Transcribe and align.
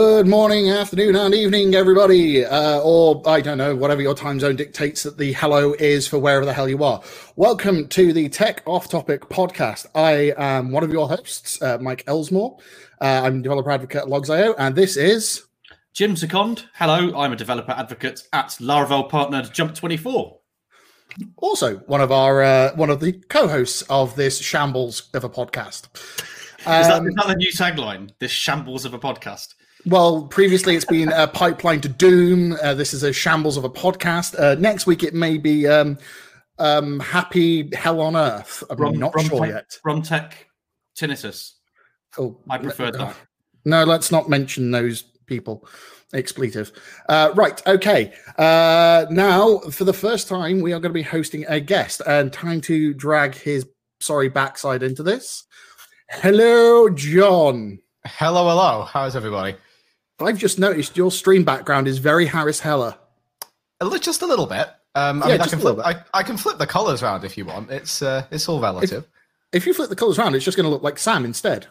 Good 0.00 0.28
morning, 0.28 0.70
afternoon, 0.70 1.16
and 1.16 1.34
evening, 1.34 1.74
everybody. 1.74 2.44
Uh, 2.44 2.78
or, 2.84 3.20
I 3.26 3.40
don't 3.40 3.58
know, 3.58 3.74
whatever 3.74 4.00
your 4.00 4.14
time 4.14 4.38
zone 4.38 4.54
dictates 4.54 5.02
that 5.02 5.18
the 5.18 5.32
hello 5.32 5.72
is 5.72 6.06
for 6.06 6.20
wherever 6.20 6.44
the 6.44 6.52
hell 6.52 6.68
you 6.68 6.84
are. 6.84 7.02
Welcome 7.34 7.88
to 7.88 8.12
the 8.12 8.28
Tech 8.28 8.62
Off 8.64 8.88
Topic 8.88 9.22
podcast. 9.22 9.86
I 9.96 10.34
am 10.38 10.70
one 10.70 10.84
of 10.84 10.92
your 10.92 11.08
hosts, 11.08 11.60
uh, 11.60 11.78
Mike 11.80 12.04
Elsmore. 12.06 12.58
Uh, 13.00 13.22
I'm 13.24 13.42
developer 13.42 13.72
advocate 13.72 14.02
at 14.02 14.06
Logz.io, 14.06 14.54
and 14.56 14.76
this 14.76 14.96
is. 14.96 15.46
Jim 15.94 16.14
Seconde. 16.14 16.66
Hello, 16.74 17.12
I'm 17.18 17.32
a 17.32 17.36
developer 17.36 17.72
advocate 17.72 18.22
at 18.32 18.50
Laravel 18.60 19.08
partner 19.08 19.42
Jump24. 19.42 20.38
Also, 21.38 21.78
one 21.88 22.00
of 22.00 22.12
our 22.12 22.40
uh, 22.44 22.72
one 22.76 22.90
of 22.90 23.00
the 23.00 23.14
co-hosts 23.30 23.82
of 23.90 24.14
this 24.14 24.38
shambles 24.38 25.10
of 25.12 25.24
a 25.24 25.28
podcast. 25.28 25.88
Um, 26.66 26.82
is, 26.82 26.86
that, 26.86 27.04
is 27.04 27.14
that 27.16 27.26
the 27.26 27.34
new 27.34 27.50
tagline? 27.50 28.10
This 28.20 28.30
shambles 28.30 28.84
of 28.84 28.94
a 28.94 28.98
podcast. 29.00 29.54
Well, 29.86 30.26
previously 30.26 30.74
it's 30.74 30.84
been 30.84 31.10
a 31.12 31.28
pipeline 31.28 31.80
to 31.82 31.88
doom. 31.88 32.56
Uh, 32.62 32.74
this 32.74 32.92
is 32.92 33.02
a 33.02 33.12
shambles 33.12 33.56
of 33.56 33.64
a 33.64 33.70
podcast. 33.70 34.38
Uh, 34.38 34.56
next 34.58 34.86
week 34.86 35.02
it 35.02 35.14
may 35.14 35.38
be 35.38 35.66
um, 35.66 35.98
um, 36.58 37.00
happy 37.00 37.74
hell 37.74 38.00
on 38.00 38.16
earth. 38.16 38.64
I'm 38.70 38.76
Rom, 38.76 38.94
not 38.98 39.20
sure 39.20 39.46
yet. 39.46 39.78
Romtech 39.86 40.32
tinnitus. 40.98 41.52
Oh, 42.18 42.40
I 42.50 42.58
preferred 42.58 42.94
that. 42.94 43.14
No, 43.64 43.84
let's 43.84 44.10
not 44.10 44.28
mention 44.28 44.70
those 44.70 45.02
people. 45.26 45.66
Expletive. 46.12 46.72
Uh, 47.08 47.30
right. 47.34 47.64
Okay. 47.66 48.12
Uh, 48.38 49.06
now, 49.10 49.58
for 49.58 49.84
the 49.84 49.92
first 49.92 50.26
time, 50.26 50.60
we 50.60 50.72
are 50.72 50.80
going 50.80 50.90
to 50.90 50.94
be 50.98 51.02
hosting 51.02 51.44
a 51.48 51.60
guest, 51.60 52.00
and 52.06 52.32
time 52.32 52.62
to 52.62 52.94
drag 52.94 53.34
his 53.34 53.66
sorry 54.00 54.28
backside 54.28 54.82
into 54.82 55.02
this. 55.02 55.44
Hello, 56.08 56.88
John. 56.88 57.78
Hello, 58.06 58.48
hello. 58.48 58.84
How's 58.90 59.14
everybody? 59.14 59.54
I've 60.20 60.38
just 60.38 60.58
noticed 60.58 60.96
your 60.96 61.10
stream 61.10 61.44
background 61.44 61.86
is 61.86 61.98
very 61.98 62.26
Harris 62.26 62.60
Heller. 62.60 62.96
Just 64.00 64.22
a 64.22 64.26
little 64.26 64.46
bit. 64.46 64.68
Um, 64.94 65.22
I 65.22 65.26
yeah, 65.26 65.32
mean, 65.34 65.40
I 65.42 65.46
can 65.46 65.58
flip. 65.60 65.78
I, 65.84 66.02
I, 66.12 66.22
can 66.24 66.36
flip 66.36 66.58
the 66.58 66.66
colors 66.66 67.02
around 67.02 67.24
if 67.24 67.38
you 67.38 67.44
want. 67.44 67.70
It's 67.70 68.02
uh, 68.02 68.24
it's 68.32 68.48
all 68.48 68.60
relative. 68.60 69.06
If, 69.52 69.62
if 69.62 69.66
you 69.66 69.74
flip 69.74 69.90
the 69.90 69.96
colors 69.96 70.18
around, 70.18 70.34
it's 70.34 70.44
just 70.44 70.56
going 70.56 70.64
to 70.64 70.70
look 70.70 70.82
like 70.82 70.98
Sam 70.98 71.24
instead. 71.24 71.66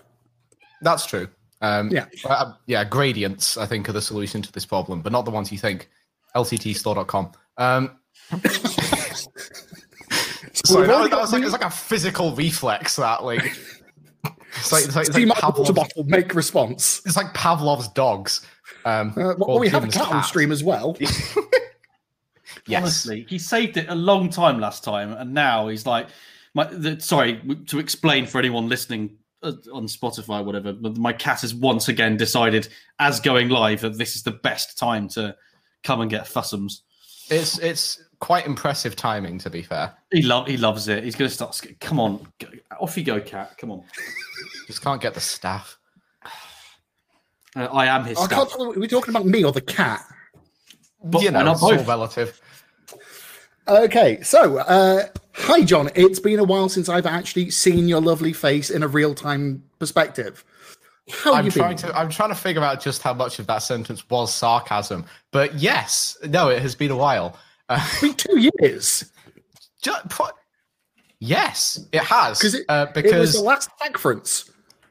That's 0.81 1.05
true. 1.05 1.27
Um, 1.59 1.89
yeah, 1.89 2.05
uh, 2.25 2.53
yeah. 2.67 2.85
Gradients, 2.85 3.57
I 3.57 3.65
think, 3.65 3.89
are 3.89 3.93
the 3.93 4.01
solution 4.01 4.41
to 4.43 4.51
this 4.51 4.65
problem, 4.65 5.01
but 5.01 5.11
not 5.11 5.25
the 5.25 5.31
ones 5.31 5.51
you 5.51 5.57
think. 5.57 5.89
LTTstore.com. 6.35 7.31
Um, 7.57 7.97
sorry, 10.53 10.87
that, 10.87 11.09
that 11.09 11.19
was 11.19 11.33
like, 11.33 11.41
it 11.41 11.45
was 11.45 11.53
like 11.53 11.65
a 11.65 11.69
physical 11.69 12.35
reflex. 12.35 12.95
That 12.97 13.23
like, 13.23 13.57
it's 14.59 14.71
like, 14.71 14.85
it's 14.85 14.95
like, 14.95 15.07
it's 15.07 15.17
like 15.17 15.37
Pavlov's, 15.37 15.71
bottle 15.71 16.03
make 16.05 16.33
response. 16.35 17.01
It's 17.05 17.15
like 17.15 17.33
Pavlov's 17.33 17.87
dogs. 17.89 18.45
Um, 18.85 19.13
uh, 19.17 19.35
well, 19.37 19.59
we 19.59 19.69
have 19.69 19.83
a 19.83 19.87
cat 19.87 20.11
on 20.11 20.23
stream 20.23 20.51
as 20.51 20.63
well. 20.63 20.95
yes. 20.99 22.81
Honestly, 22.81 23.25
he 23.29 23.37
saved 23.39 23.77
it 23.77 23.87
a 23.89 23.95
long 23.95 24.29
time 24.29 24.59
last 24.59 24.83
time, 24.83 25.13
and 25.13 25.33
now 25.33 25.67
he's 25.67 25.85
like, 25.85 26.07
my, 26.53 26.65
the, 26.65 26.99
sorry 26.99 27.41
to 27.67 27.79
explain 27.79 28.25
for 28.25 28.39
anyone 28.39 28.69
listening 28.69 29.17
uh, 29.43 29.53
on 29.73 29.85
Spotify, 29.85 30.41
or 30.41 30.43
whatever. 30.43 30.73
My 30.73 31.13
cat 31.13 31.41
has 31.41 31.53
once 31.53 31.87
again 31.87 32.17
decided, 32.17 32.67
as 32.99 33.19
going 33.19 33.49
live, 33.49 33.81
that 33.81 33.97
this 33.97 34.15
is 34.15 34.23
the 34.23 34.31
best 34.31 34.77
time 34.77 35.07
to 35.09 35.35
come 35.83 36.01
and 36.01 36.09
get 36.09 36.25
fussums. 36.25 36.81
It's 37.29 37.59
it's 37.59 38.01
quite 38.19 38.45
impressive 38.45 38.95
timing, 38.95 39.37
to 39.39 39.49
be 39.49 39.61
fair. 39.61 39.93
He 40.11 40.21
love 40.21 40.47
he 40.47 40.57
loves 40.57 40.87
it. 40.87 41.03
He's 41.03 41.15
going 41.15 41.29
to 41.29 41.33
start. 41.33 41.59
Come 41.79 41.99
on, 41.99 42.27
go, 42.39 42.47
off 42.79 42.97
you 42.97 43.03
go, 43.03 43.19
cat. 43.19 43.57
Come 43.57 43.71
on. 43.71 43.83
Just 44.67 44.81
can't 44.81 45.01
get 45.01 45.13
the 45.13 45.21
staff. 45.21 45.77
Uh, 47.55 47.63
I 47.73 47.87
am 47.87 48.03
his. 48.03 48.19
I 48.19 48.25
staff. 48.25 48.49
can't. 48.49 48.77
Are 48.77 48.79
we 48.79 48.87
talking 48.87 49.15
about 49.15 49.25
me 49.25 49.43
or 49.43 49.51
the 49.51 49.61
cat? 49.61 50.03
But, 51.03 51.23
you 51.23 51.31
know, 51.31 51.51
it's 51.51 51.63
all 51.63 51.75
relative. 51.85 52.39
Okay, 53.67 54.21
so 54.21 54.57
uh, 54.59 55.07
hi, 55.33 55.63
John. 55.63 55.89
It's 55.95 56.19
been 56.19 56.39
a 56.39 56.43
while 56.43 56.69
since 56.69 56.87
I've 56.87 57.05
actually 57.05 57.49
seen 57.49 57.87
your 57.87 57.99
lovely 57.99 58.31
face 58.31 58.69
in 58.69 58.83
a 58.83 58.87
real 58.87 59.15
time 59.15 59.63
perspective. 59.79 60.45
How 61.09 61.33
I'm 61.33 61.49
trying 61.49 61.77
been? 61.77 61.89
to 61.89 61.97
I'm 61.97 62.09
trying 62.09 62.29
to 62.29 62.35
figure 62.35 62.63
out 62.63 62.81
just 62.81 63.01
how 63.01 63.13
much 63.13 63.39
of 63.39 63.47
that 63.47 63.59
sentence 63.59 64.07
was 64.09 64.33
sarcasm. 64.33 65.05
But 65.31 65.55
yes, 65.55 66.17
no, 66.25 66.49
it 66.49 66.61
has 66.61 66.75
been 66.75 66.91
a 66.91 66.97
while. 66.97 67.37
Uh, 67.69 67.85
been 68.01 68.13
two 68.13 68.49
years. 68.59 69.11
Just, 69.81 70.21
yes, 71.19 71.85
it 71.91 72.03
has. 72.03 72.43
It, 72.43 72.65
uh, 72.69 72.87
because 72.93 73.11
it 73.11 73.19
was 73.19 73.33
the 73.33 73.41
last 73.41 73.69
Hackference. 73.81 74.49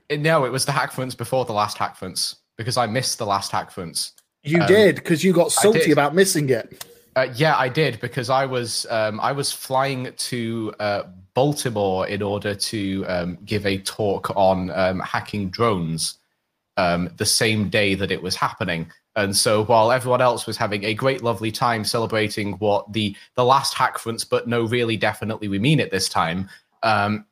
It, 0.09 0.21
no, 0.21 0.45
it 0.45 0.53
was 0.53 0.65
the 0.65 0.73
Hackference 0.73 1.17
before 1.17 1.45
the 1.45 1.53
last 1.53 1.77
Hackference 1.77 2.37
because 2.57 2.77
I 2.77 2.87
missed 2.87 3.19
the 3.19 3.27
last 3.27 3.53
Hackference. 3.53 4.13
You 4.43 4.61
um, 4.61 4.67
did 4.69 4.97
because 4.97 5.25
you 5.25 5.33
got 5.33 5.51
salty 5.53 5.91
about 5.91 6.15
missing 6.15 6.49
it. 6.51 6.85
Uh, 7.17 7.29
yeah, 7.35 7.57
I 7.57 7.69
did 7.69 7.99
because 8.01 8.29
I 8.31 8.45
was 8.45 8.87
um, 8.91 9.19
I 9.21 9.33
was 9.33 9.51
flying 9.51 10.13
to 10.15 10.75
uh, 10.79 11.03
Baltimore 11.35 12.07
in 12.07 12.23
order 12.23 12.55
to 12.55 13.05
um, 13.09 13.39
give 13.45 13.67
a 13.67 13.79
talk 13.79 14.31
on 14.37 14.71
um, 14.71 15.01
hacking 15.01 15.49
drones 15.49 16.19
um, 16.77 17.11
the 17.17 17.27
same 17.27 17.69
day 17.69 17.95
that 17.95 18.11
it 18.11 18.23
was 18.23 18.37
happening. 18.37 18.91
And 19.17 19.35
so 19.35 19.65
while 19.65 19.91
everyone 19.91 20.21
else 20.21 20.47
was 20.47 20.59
having 20.59 20.85
a 20.85 20.95
great, 20.95 21.23
lovely 21.23 21.51
time 21.51 21.85
celebrating 21.85 22.53
what 22.55 22.93
the 22.93 23.17
the 23.35 23.45
last 23.45 23.75
Hackference, 23.75 24.29
but 24.29 24.47
no, 24.47 24.65
really, 24.65 24.97
definitely, 24.97 25.49
we 25.49 25.59
mean 25.59 25.81
it 25.81 25.91
this 25.91 26.09
time. 26.09 26.49
Um, 26.83 27.25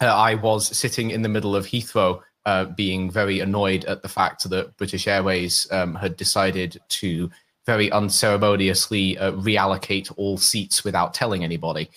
uh, 0.00 0.06
I 0.06 0.36
was 0.36 0.74
sitting 0.76 1.10
in 1.10 1.22
the 1.22 1.28
middle 1.28 1.54
of 1.54 1.66
Heathrow, 1.66 2.22
uh, 2.46 2.66
being 2.66 3.10
very 3.10 3.40
annoyed 3.40 3.84
at 3.84 4.02
the 4.02 4.08
fact 4.08 4.48
that 4.48 4.76
British 4.76 5.06
Airways 5.06 5.66
um, 5.70 5.94
had 5.94 6.16
decided 6.16 6.80
to 6.88 7.30
very 7.66 7.90
unceremoniously 7.92 9.18
uh, 9.18 9.32
reallocate 9.32 10.12
all 10.16 10.38
seats 10.38 10.84
without 10.84 11.14
telling 11.14 11.44
anybody. 11.44 11.90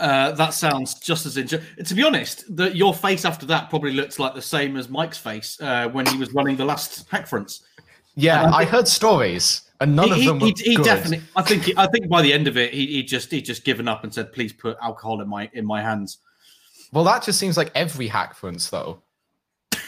Uh, 0.00 0.32
that 0.32 0.54
sounds 0.54 0.94
just 0.94 1.26
as 1.26 1.36
interesting. 1.36 1.84
To 1.84 1.94
be 1.94 2.02
honest, 2.02 2.56
the, 2.56 2.74
your 2.74 2.94
face 2.94 3.26
after 3.26 3.44
that 3.46 3.68
probably 3.68 3.92
looks 3.92 4.18
like 4.18 4.34
the 4.34 4.42
same 4.42 4.76
as 4.76 4.88
Mike's 4.88 5.18
face 5.18 5.60
uh, 5.60 5.88
when 5.90 6.06
he 6.06 6.16
was 6.16 6.32
running 6.32 6.56
the 6.56 6.64
last 6.64 7.08
Hackference. 7.10 7.62
Yeah, 8.16 8.44
I, 8.44 8.60
I, 8.60 8.64
heard 8.64 8.88
stories, 8.88 9.70
and 9.80 9.94
none 9.94 10.08
he, 10.08 10.20
of 10.20 10.24
them 10.24 10.38
were 10.40 10.46
he, 10.46 10.54
he 10.56 10.76
good. 10.76 10.84
definitely. 10.86 11.22
I 11.36 11.42
think. 11.42 11.70
I 11.76 11.86
think 11.86 12.08
by 12.08 12.22
the 12.22 12.32
end 12.32 12.48
of 12.48 12.56
it, 12.56 12.72
he, 12.72 12.86
he 12.86 13.02
just 13.02 13.30
he 13.30 13.42
just 13.42 13.62
given 13.62 13.86
up 13.86 14.02
and 14.02 14.12
said, 14.12 14.32
"Please 14.32 14.54
put 14.54 14.78
alcohol 14.82 15.20
in 15.20 15.28
my 15.28 15.50
in 15.52 15.66
my 15.66 15.82
hands." 15.82 16.18
Well, 16.92 17.04
that 17.04 17.22
just 17.22 17.38
seems 17.38 17.56
like 17.56 17.70
every 17.74 18.08
Hackference, 18.08 18.70
though. 18.70 19.02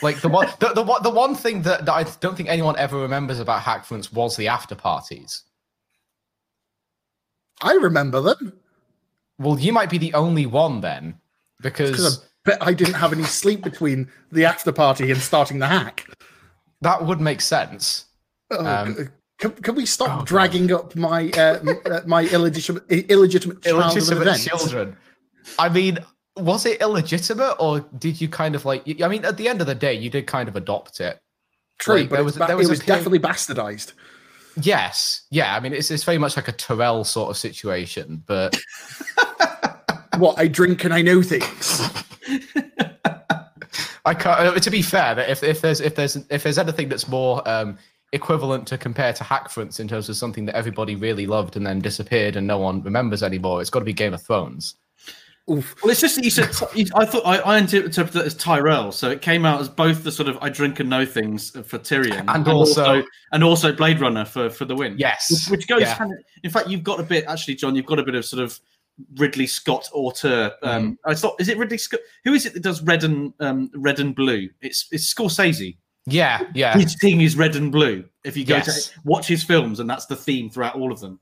Like 0.02 0.20
the 0.20 0.28
one, 0.28 0.48
the, 0.60 0.68
the, 0.68 1.00
the 1.02 1.10
one 1.10 1.34
thing 1.34 1.62
that, 1.62 1.86
that 1.86 1.92
I 1.92 2.04
don't 2.20 2.36
think 2.36 2.48
anyone 2.48 2.76
ever 2.76 2.98
remembers 2.98 3.40
about 3.40 3.62
Hackference 3.62 4.12
was 4.12 4.36
the 4.36 4.48
after 4.48 4.74
parties. 4.74 5.42
I 7.62 7.72
remember 7.74 8.20
them. 8.20 8.52
Well, 9.42 9.58
you 9.58 9.72
might 9.72 9.90
be 9.90 9.98
the 9.98 10.14
only 10.14 10.46
one 10.46 10.80
then, 10.80 11.18
because 11.60 12.18
I 12.18 12.22
bet 12.44 12.58
I 12.62 12.72
didn't 12.74 12.94
have 12.94 13.12
any 13.12 13.24
sleep 13.24 13.62
between 13.62 14.10
the 14.30 14.44
after 14.44 14.72
party 14.72 15.10
and 15.10 15.20
starting 15.20 15.58
the 15.58 15.66
hack. 15.66 16.08
That 16.80 17.04
would 17.04 17.20
make 17.20 17.40
sense. 17.40 18.06
Oh, 18.50 18.66
um, 18.66 19.10
can, 19.38 19.52
can, 19.52 19.74
we 19.74 19.86
stop 19.86 20.22
oh, 20.22 20.24
dragging 20.24 20.66
God. 20.66 20.80
up 20.80 20.96
my 20.96 21.30
uh, 21.30 22.00
my 22.06 22.24
illegitimate 22.24 22.84
illegitimate, 22.90 23.66
illegitimate 23.66 24.38
children? 24.38 24.96
I 25.58 25.68
mean, 25.68 25.98
was 26.36 26.66
it 26.66 26.80
illegitimate 26.80 27.56
or 27.58 27.80
did 27.98 28.20
you 28.20 28.28
kind 28.28 28.54
of 28.54 28.64
like 28.64 28.82
i 29.02 29.08
mean 29.08 29.24
at 29.24 29.36
the 29.36 29.48
end 29.48 29.60
of 29.60 29.66
the 29.66 29.74
day 29.74 29.92
you 29.92 30.08
did 30.08 30.26
kind 30.26 30.48
of 30.48 30.56
adopt 30.56 31.00
it 31.00 31.20
true 31.78 31.96
like, 31.96 32.08
but 32.08 32.16
there 32.16 32.24
was, 32.24 32.34
there 32.36 32.56
was, 32.56 32.68
it 32.68 32.70
was 32.70 32.80
definitely 32.80 33.18
bastardized 33.18 33.92
yes. 34.60 35.22
Yeah 35.30 35.56
i 35.56 35.60
mean 35.60 35.72
it's, 35.72 35.90
it's 35.90 36.04
very 36.04 36.18
much 36.18 36.36
like 36.36 36.48
a 36.48 36.52
Tyrell 36.52 37.04
sort 37.04 37.30
of 37.30 37.36
situation 37.36 38.22
but 38.26 38.58
what 40.18 40.38
i 40.38 40.46
drink 40.46 40.84
and 40.84 40.92
i 40.92 41.02
know 41.02 41.22
things. 41.22 41.90
I 44.04 44.14
can't 44.14 44.40
uh, 44.40 44.58
to 44.58 44.70
be 44.70 44.82
fair 44.82 45.14
that 45.14 45.30
if, 45.30 45.42
if 45.42 45.60
there's 45.60 45.80
if 45.80 45.94
there's 45.94 46.16
if 46.16 46.42
there's 46.42 46.58
anything 46.58 46.88
that's 46.88 47.06
more 47.06 47.46
um, 47.48 47.78
equivalent 48.12 48.66
to 48.68 48.78
compare 48.78 49.12
to 49.12 49.24
Hackference 49.24 49.80
in 49.80 49.88
terms 49.88 50.08
of 50.08 50.16
something 50.16 50.44
that 50.46 50.56
everybody 50.56 50.96
really 50.96 51.26
loved 51.26 51.56
and 51.56 51.64
then 51.64 51.78
disappeared 51.78 52.36
and 52.36 52.46
no 52.46 52.58
one 52.58 52.82
remembers 52.82 53.22
anymore 53.22 53.60
it's 53.60 53.70
got 53.70 53.78
to 53.78 53.84
be 53.84 53.92
game 53.92 54.12
of 54.12 54.20
thrones 54.20 54.74
Oof. 55.50 55.74
Well, 55.82 55.90
it's 55.90 56.00
just 56.00 56.14
that 56.16 56.24
you 56.24 56.30
said. 56.30 56.50
I 56.94 57.04
thought 57.04 57.22
I, 57.26 57.38
I 57.38 57.58
interpreted 57.58 58.16
it 58.16 58.26
as 58.26 58.34
Tyrell, 58.34 58.92
so 58.92 59.10
it 59.10 59.22
came 59.22 59.44
out 59.44 59.60
as 59.60 59.68
both 59.68 60.04
the 60.04 60.12
sort 60.12 60.28
of 60.28 60.38
I 60.40 60.48
drink 60.48 60.78
and 60.78 60.88
know 60.88 61.04
things 61.04 61.50
for 61.50 61.78
Tyrion, 61.78 62.20
and, 62.20 62.30
and 62.30 62.48
also, 62.48 62.84
also, 62.84 63.06
and 63.32 63.42
also 63.42 63.72
Blade 63.72 64.00
Runner 64.00 64.24
for 64.24 64.50
for 64.50 64.66
the 64.66 64.76
win. 64.76 64.94
Yes, 64.98 65.30
which, 65.30 65.58
which 65.58 65.68
goes. 65.68 65.80
Yeah. 65.80 65.94
Hand, 65.94 66.12
in 66.44 66.50
fact, 66.50 66.68
you've 66.68 66.84
got 66.84 67.00
a 67.00 67.02
bit 67.02 67.24
actually, 67.26 67.56
John. 67.56 67.74
You've 67.74 67.86
got 67.86 67.98
a 67.98 68.04
bit 68.04 68.14
of 68.14 68.24
sort 68.24 68.40
of 68.40 68.60
Ridley 69.16 69.48
Scott 69.48 69.88
auteur. 69.92 70.52
Um, 70.62 70.92
mm. 70.92 71.10
It's 71.10 71.24
not. 71.24 71.34
Is 71.40 71.48
it 71.48 71.58
Ridley 71.58 71.78
Scott? 71.78 72.00
Who 72.24 72.34
is 72.34 72.46
it 72.46 72.54
that 72.54 72.62
does 72.62 72.80
red 72.82 73.02
and 73.02 73.32
um, 73.40 73.68
red 73.74 73.98
and 73.98 74.14
blue? 74.14 74.48
It's 74.60 74.86
it's 74.92 75.12
Scorsese. 75.12 75.76
Yeah, 76.06 76.44
yeah. 76.54 76.78
His 76.78 76.96
thing 77.00 77.20
is 77.20 77.36
red 77.36 77.56
and 77.56 77.72
blue. 77.72 78.04
If 78.24 78.36
you 78.36 78.44
go 78.44 78.56
yes. 78.56 78.90
to 78.90 79.00
watch 79.04 79.26
his 79.26 79.42
films, 79.42 79.80
and 79.80 79.90
that's 79.90 80.06
the 80.06 80.16
theme 80.16 80.50
throughout 80.50 80.76
all 80.76 80.92
of 80.92 81.00
them. 81.00 81.18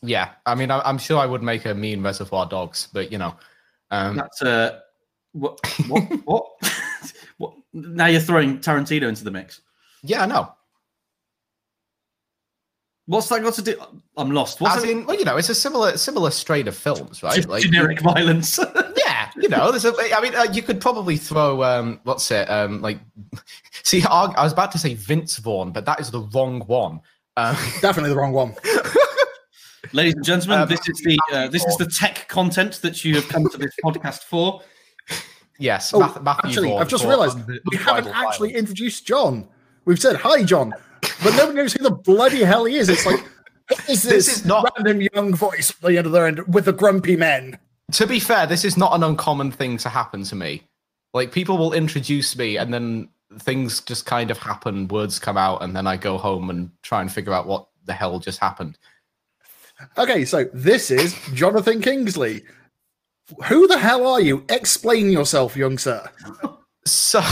Yeah, 0.00 0.30
I 0.46 0.54
mean, 0.54 0.70
I, 0.70 0.88
am 0.88 0.96
sure 0.96 1.18
I 1.18 1.26
would 1.26 1.42
make 1.42 1.66
a 1.66 1.74
mean 1.74 2.02
Reservoir 2.02 2.46
Dogs, 2.46 2.88
but 2.94 3.12
you 3.12 3.18
know. 3.18 3.36
Um, 3.90 4.16
That's 4.16 4.42
uh, 4.42 4.80
what? 5.32 5.58
What? 5.88 6.02
what? 6.24 6.46
What, 7.38 7.54
now 7.72 8.06
you're 8.06 8.20
throwing 8.20 8.58
Tarantino 8.58 9.08
into 9.08 9.24
the 9.24 9.30
mix. 9.30 9.60
Yeah, 10.02 10.22
I 10.22 10.26
know. 10.26 10.52
What's 13.06 13.28
that 13.30 13.42
got 13.42 13.54
to 13.54 13.62
do? 13.62 13.80
I'm 14.18 14.32
lost. 14.32 14.60
What's 14.60 14.76
As 14.76 14.82
that- 14.82 14.90
in, 14.90 15.06
well, 15.06 15.18
you 15.18 15.24
know, 15.24 15.38
it's 15.38 15.48
a 15.48 15.54
similar 15.54 15.96
similar 15.96 16.30
strain 16.30 16.68
of 16.68 16.76
films, 16.76 17.22
right? 17.22 17.34
Just 17.34 17.62
generic 17.62 18.00
violence. 18.00 18.58
yeah, 18.96 19.30
you 19.36 19.48
know, 19.48 19.70
there's 19.70 19.86
a. 19.86 19.94
I 20.14 20.20
mean, 20.20 20.34
uh, 20.34 20.46
you 20.52 20.60
could 20.60 20.80
probably 20.80 21.16
throw 21.16 21.62
um, 21.62 22.00
what's 22.04 22.30
it? 22.30 22.50
Um, 22.50 22.82
like, 22.82 22.98
see, 23.82 24.02
I, 24.02 24.24
I 24.24 24.44
was 24.44 24.52
about 24.52 24.72
to 24.72 24.78
say 24.78 24.92
Vince 24.92 25.38
Vaughn, 25.38 25.72
but 25.72 25.86
that 25.86 26.00
is 26.00 26.10
the 26.10 26.20
wrong 26.20 26.60
one. 26.66 27.00
Um, 27.38 27.56
Definitely 27.80 28.10
the 28.10 28.16
wrong 28.16 28.32
one. 28.32 28.54
Ladies 29.92 30.14
and 30.14 30.24
gentlemen, 30.24 30.60
Um, 30.60 30.68
this 30.68 30.88
is 30.88 31.00
the 31.04 31.18
uh, 31.32 31.48
this 31.48 31.64
is 31.64 31.76
the 31.76 31.86
tech 31.86 32.28
content 32.28 32.80
that 32.82 33.04
you 33.04 33.14
have 33.14 33.28
come 33.28 33.48
to 33.48 33.58
this 33.58 33.74
podcast 33.84 34.24
for. 34.24 34.60
yes, 35.58 35.92
Oh, 35.94 36.00
Matthew 36.00 36.50
actually, 36.50 36.68
Vaughn 36.70 36.80
I've 36.82 36.88
just 36.88 37.04
realised 37.04 37.38
we 37.46 37.76
haven't 37.76 38.06
Unbridled 38.06 38.14
actually 38.14 38.48
Violence. 38.50 38.58
introduced 38.70 39.06
John. 39.06 39.48
We've 39.84 40.00
said 40.00 40.16
hi, 40.16 40.42
John, 40.42 40.74
but 41.22 41.34
nobody 41.36 41.56
knows 41.58 41.72
who 41.72 41.82
the 41.82 41.90
bloody 41.90 42.42
hell 42.42 42.64
he 42.64 42.76
is. 42.76 42.88
It's 42.88 43.06
like, 43.06 43.20
what 43.68 43.88
is 43.88 44.02
this, 44.02 44.26
This 44.26 44.28
is 44.38 44.44
not- 44.44 44.70
random 44.76 45.06
young 45.14 45.34
voice 45.34 45.70
at 45.70 45.80
the 45.80 45.96
end 45.96 46.06
of 46.06 46.12
the 46.12 46.20
end 46.20 46.40
with 46.54 46.64
the 46.66 46.72
grumpy 46.72 47.16
men? 47.16 47.58
To 47.92 48.06
be 48.06 48.20
fair, 48.20 48.46
this 48.46 48.64
is 48.64 48.76
not 48.76 48.94
an 48.94 49.02
uncommon 49.02 49.50
thing 49.52 49.78
to 49.78 49.88
happen 49.88 50.22
to 50.24 50.34
me. 50.34 50.62
Like 51.14 51.32
people 51.32 51.56
will 51.56 51.72
introduce 51.72 52.36
me, 52.36 52.58
and 52.58 52.74
then 52.74 53.08
things 53.38 53.80
just 53.80 54.04
kind 54.04 54.30
of 54.30 54.36
happen. 54.38 54.88
Words 54.88 55.18
come 55.18 55.38
out, 55.38 55.62
and 55.62 55.74
then 55.74 55.86
I 55.86 55.96
go 55.96 56.18
home 56.18 56.50
and 56.50 56.70
try 56.82 57.00
and 57.00 57.10
figure 57.10 57.32
out 57.32 57.46
what 57.46 57.66
the 57.86 57.94
hell 57.94 58.18
just 58.18 58.40
happened. 58.40 58.76
Okay, 59.96 60.24
so 60.24 60.44
this 60.52 60.90
is 60.90 61.16
Jonathan 61.34 61.80
Kingsley. 61.80 62.42
Who 63.44 63.66
the 63.66 63.78
hell 63.78 64.06
are 64.06 64.20
you? 64.20 64.44
Explain 64.48 65.10
yourself, 65.10 65.56
young 65.56 65.78
sir. 65.78 66.08
So, 66.84 67.22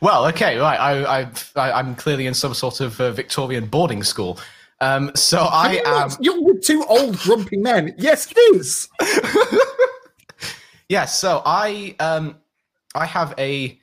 well, 0.00 0.26
okay, 0.28 0.58
right. 0.58 0.78
I, 0.78 1.20
I've, 1.20 1.52
I, 1.56 1.72
I'm 1.72 1.94
clearly 1.94 2.26
in 2.26 2.34
some 2.34 2.54
sort 2.54 2.80
of 2.80 3.00
uh, 3.00 3.12
Victorian 3.12 3.66
boarding 3.66 4.02
school. 4.02 4.38
Um, 4.80 5.12
so 5.14 5.38
I 5.38 5.82
am. 5.84 6.10
You're 6.20 6.42
with 6.42 6.64
two 6.64 6.84
old 6.88 7.18
grumpy 7.18 7.58
men. 7.58 7.94
Yes, 7.98 8.32
it 8.32 8.38
is. 8.56 8.88
Yes, 10.90 11.20
so 11.20 11.40
I 11.46 11.94
um 12.00 12.36
I 12.96 13.06
have 13.06 13.32
a 13.38 13.78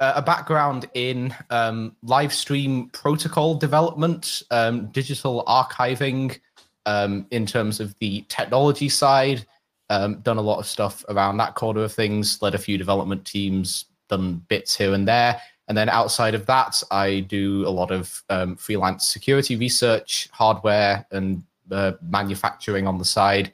uh, 0.00 0.14
a 0.16 0.22
background 0.22 0.88
in 0.94 1.34
um, 1.50 1.94
live 2.02 2.32
stream 2.32 2.88
protocol 2.94 3.56
development, 3.56 4.42
um, 4.50 4.86
digital 4.86 5.44
archiving, 5.46 6.40
um, 6.86 7.26
in 7.30 7.44
terms 7.46 7.80
of 7.80 7.96
the 7.98 8.24
technology 8.28 8.88
side. 8.88 9.46
Um, 9.88 10.20
done 10.20 10.38
a 10.38 10.42
lot 10.42 10.58
of 10.58 10.66
stuff 10.66 11.04
around 11.08 11.36
that 11.36 11.54
corner 11.54 11.82
of 11.82 11.92
things. 11.92 12.40
Led 12.42 12.54
a 12.54 12.58
few 12.58 12.78
development 12.78 13.24
teams. 13.24 13.84
Done 14.08 14.42
bits 14.48 14.76
here 14.76 14.94
and 14.94 15.06
there. 15.06 15.40
And 15.68 15.76
then 15.76 15.88
outside 15.88 16.34
of 16.34 16.46
that, 16.46 16.82
I 16.90 17.20
do 17.20 17.66
a 17.66 17.70
lot 17.70 17.90
of 17.90 18.22
um, 18.30 18.56
freelance 18.56 19.06
security 19.06 19.56
research, 19.56 20.28
hardware, 20.32 21.06
and 21.10 21.42
uh, 21.70 21.92
manufacturing 22.02 22.86
on 22.86 22.98
the 22.98 23.04
side 23.04 23.52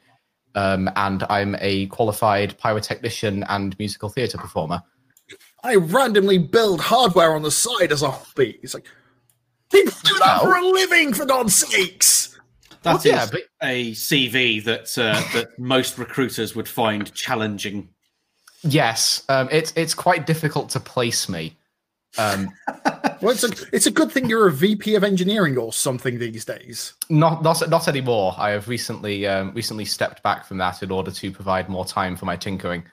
um, 0.55 0.89
and 0.95 1.23
I'm 1.29 1.55
a 1.59 1.87
qualified 1.87 2.57
pyrotechnician 2.59 3.45
and 3.49 3.77
musical 3.79 4.09
theatre 4.09 4.37
performer. 4.37 4.81
I 5.63 5.75
randomly 5.75 6.37
build 6.37 6.81
hardware 6.81 7.35
on 7.35 7.41
the 7.41 7.51
side 7.51 7.91
as 7.91 8.03
a 8.03 8.11
hobby. 8.11 8.59
It's 8.61 8.73
like 8.73 8.85
people 9.71 9.93
do 10.03 10.17
that 10.19 10.41
for 10.41 10.55
a 10.55 10.65
living, 10.65 11.13
for 11.13 11.25
God's 11.25 11.55
sakes. 11.55 12.32
That 12.83 12.97
is 12.97 13.05
Well, 13.05 13.13
yeah, 13.15 13.27
but- 13.31 13.41
a 13.67 13.91
CV 13.93 14.63
that 14.65 14.97
uh, 14.97 15.21
that 15.33 15.47
most 15.59 15.97
recruiters 15.97 16.55
would 16.55 16.67
find 16.67 17.11
challenging. 17.13 17.89
Yes, 18.63 19.23
um, 19.29 19.49
it's 19.51 19.73
it's 19.75 19.93
quite 19.93 20.25
difficult 20.25 20.69
to 20.71 20.79
place 20.79 21.27
me. 21.29 21.57
Um, 22.17 22.49
Well, 23.21 23.31
it's 23.31 23.43
a 23.45 23.51
it's 23.71 23.85
a 23.85 23.91
good 23.91 24.11
thing 24.11 24.27
you're 24.27 24.47
a 24.49 24.51
VP 24.51 24.95
of 24.95 25.03
engineering 25.05 25.57
or 25.57 25.71
something 25.71 26.19
these 26.19 26.43
days. 26.43 26.93
not 27.09 27.41
not 27.41 27.69
not 27.69 27.87
anymore. 27.87 28.35
I 28.37 28.49
have 28.49 28.67
recently 28.67 29.25
um, 29.25 29.53
recently 29.53 29.85
stepped 29.85 30.21
back 30.23 30.45
from 30.45 30.57
that 30.57 30.83
in 30.83 30.91
order 30.91 31.09
to 31.09 31.31
provide 31.31 31.69
more 31.69 31.85
time 31.85 32.17
for 32.17 32.25
my 32.25 32.35
tinkering. 32.35 32.83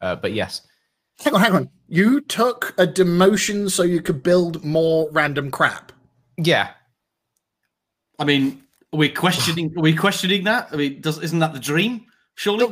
Uh, 0.00 0.14
but 0.14 0.32
yes, 0.32 0.62
Hang 1.24 1.34
on, 1.34 1.40
hang 1.40 1.52
on. 1.54 1.70
You 1.88 2.20
took 2.20 2.72
a 2.78 2.86
demotion 2.86 3.68
so 3.68 3.82
you 3.82 4.00
could 4.00 4.22
build 4.22 4.64
more 4.64 5.08
random 5.10 5.50
crap. 5.50 5.90
yeah, 6.36 6.70
I 8.20 8.24
mean, 8.24 8.62
are 8.92 8.98
we 8.98 9.08
questioning? 9.08 9.72
Are 9.76 9.82
we 9.82 9.94
questioning 9.94 10.44
that? 10.44 10.68
I 10.72 10.76
mean, 10.76 11.00
does 11.00 11.22
isn't 11.22 11.38
that 11.38 11.52
the 11.52 11.60
dream? 11.60 12.06
Surely. 12.34 12.64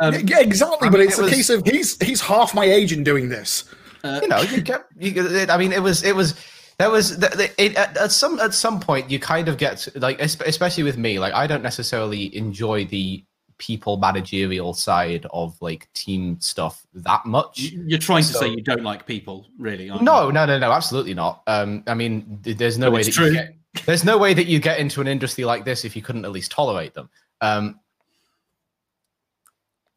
Um, 0.00 0.14
yeah, 0.26 0.40
exactly. 0.40 0.88
I 0.88 0.90
but 0.90 1.00
it's 1.00 1.18
it 1.18 1.22
a 1.22 1.24
was- 1.24 1.32
case 1.32 1.50
of 1.50 1.62
he's 1.66 1.96
he's 2.02 2.20
half 2.20 2.54
my 2.54 2.64
age 2.64 2.92
in 2.92 3.02
doing 3.02 3.28
this. 3.28 3.64
you 4.04 4.28
know, 4.28 4.40
you 4.42 4.60
get. 4.60 4.84
You, 4.98 5.46
I 5.48 5.56
mean, 5.56 5.72
it 5.72 5.82
was 5.82 6.02
it 6.04 6.14
was. 6.14 6.34
There 6.78 6.90
was 6.90 7.18
the, 7.18 7.28
the, 7.28 7.50
it, 7.64 7.74
at, 7.76 7.96
at 7.96 8.12
some 8.12 8.38
at 8.38 8.52
some 8.52 8.80
point 8.80 9.10
you 9.10 9.18
kind 9.18 9.48
of 9.48 9.56
get 9.56 9.88
like 9.94 10.20
especially 10.20 10.82
with 10.82 10.98
me 10.98 11.18
like 11.18 11.32
I 11.32 11.46
don't 11.46 11.62
necessarily 11.62 12.36
enjoy 12.36 12.84
the 12.84 13.24
people 13.56 13.96
managerial 13.96 14.74
side 14.74 15.24
of 15.32 15.56
like 15.62 15.90
team 15.94 16.38
stuff 16.40 16.86
that 16.92 17.24
much. 17.24 17.60
You're 17.60 17.98
trying 17.98 18.24
to 18.24 18.28
say 18.34 18.48
you 18.48 18.60
don't 18.62 18.82
like 18.82 19.06
people, 19.06 19.46
really? 19.58 19.88
Aren't 19.88 20.02
No, 20.02 20.30
no, 20.30 20.44
no, 20.44 20.58
no, 20.58 20.70
absolutely 20.70 21.14
not. 21.14 21.42
Um, 21.46 21.82
I 21.86 21.94
mean, 21.94 22.40
th- 22.44 22.58
there's 22.58 22.76
no 22.76 22.90
But 22.90 22.96
way 22.96 23.02
that 23.04 23.12
true. 23.14 23.26
you 23.28 23.32
get 23.32 23.55
there's 23.84 24.04
no 24.04 24.16
way 24.18 24.32
that 24.34 24.46
you 24.46 24.58
get 24.60 24.78
into 24.78 25.00
an 25.00 25.06
industry 25.08 25.44
like 25.44 25.64
this 25.64 25.84
if 25.84 25.94
you 25.94 26.02
couldn't 26.02 26.24
at 26.24 26.32
least 26.32 26.50
tolerate 26.50 26.94
them. 26.94 27.08
Um, 27.40 27.80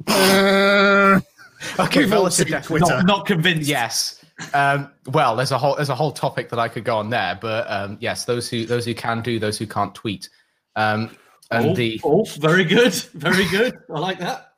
Uh, 0.08 1.20
okay, 1.80 2.02
We've 2.02 2.12
relative 2.12 2.48
seen 2.48 2.62
Twitter. 2.62 2.86
Not, 2.86 3.06
not 3.06 3.26
convinced. 3.26 3.68
Yes. 3.70 4.24
Um, 4.54 4.92
well, 5.08 5.36
there's 5.36 5.52
a 5.52 5.58
whole 5.58 5.76
there's 5.76 5.90
a 5.90 5.96
whole 5.96 6.12
topic 6.12 6.50
that 6.50 6.60
I 6.60 6.70
could 6.70 6.86
go 6.86 6.98
on 6.98 7.10
there, 7.10 7.38
but 7.42 7.70
um, 7.70 7.98
yes, 8.00 8.24
those 8.26 8.50
who 8.50 8.66
those 8.66 8.86
who 8.86 8.94
can 8.96 9.22
do, 9.22 9.38
those 9.40 9.58
who 9.58 9.68
can't 9.68 9.94
tweet. 9.94 10.30
Um, 10.78 11.12
and 11.52 11.66
Oh, 11.72 11.76
the 11.76 12.00
oh, 12.04 12.24
very 12.40 12.64
good, 12.64 12.94
very 13.14 13.46
good. 13.50 13.78
I 13.94 14.00
like 14.00 14.20
that. 14.20 14.54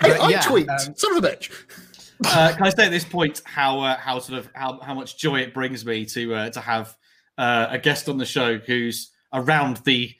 hey, 0.00 0.08
But 0.08 0.20
I 0.20 0.30
yeah, 0.30 0.40
tweet. 0.40 0.68
um, 0.68 0.94
Son 0.96 1.16
of 1.16 1.22
a 1.22 1.28
bitch. 1.28 1.50
Uh, 2.24 2.52
can 2.54 2.62
I 2.62 2.70
say 2.70 2.86
at 2.86 2.90
this 2.90 3.04
point 3.04 3.42
how 3.44 3.80
uh, 3.80 3.96
how 3.98 4.18
sort 4.20 4.38
of 4.38 4.48
how, 4.54 4.78
how 4.80 4.94
much 4.94 5.18
joy 5.18 5.40
it 5.40 5.52
brings 5.52 5.84
me 5.84 6.06
to 6.06 6.34
uh, 6.34 6.50
to 6.50 6.60
have 6.60 6.96
uh, 7.38 7.66
a 7.70 7.78
guest 7.78 8.08
on 8.08 8.18
the 8.18 8.26
show 8.26 8.58
who's 8.58 9.10
around 9.32 9.78
the 9.78 10.12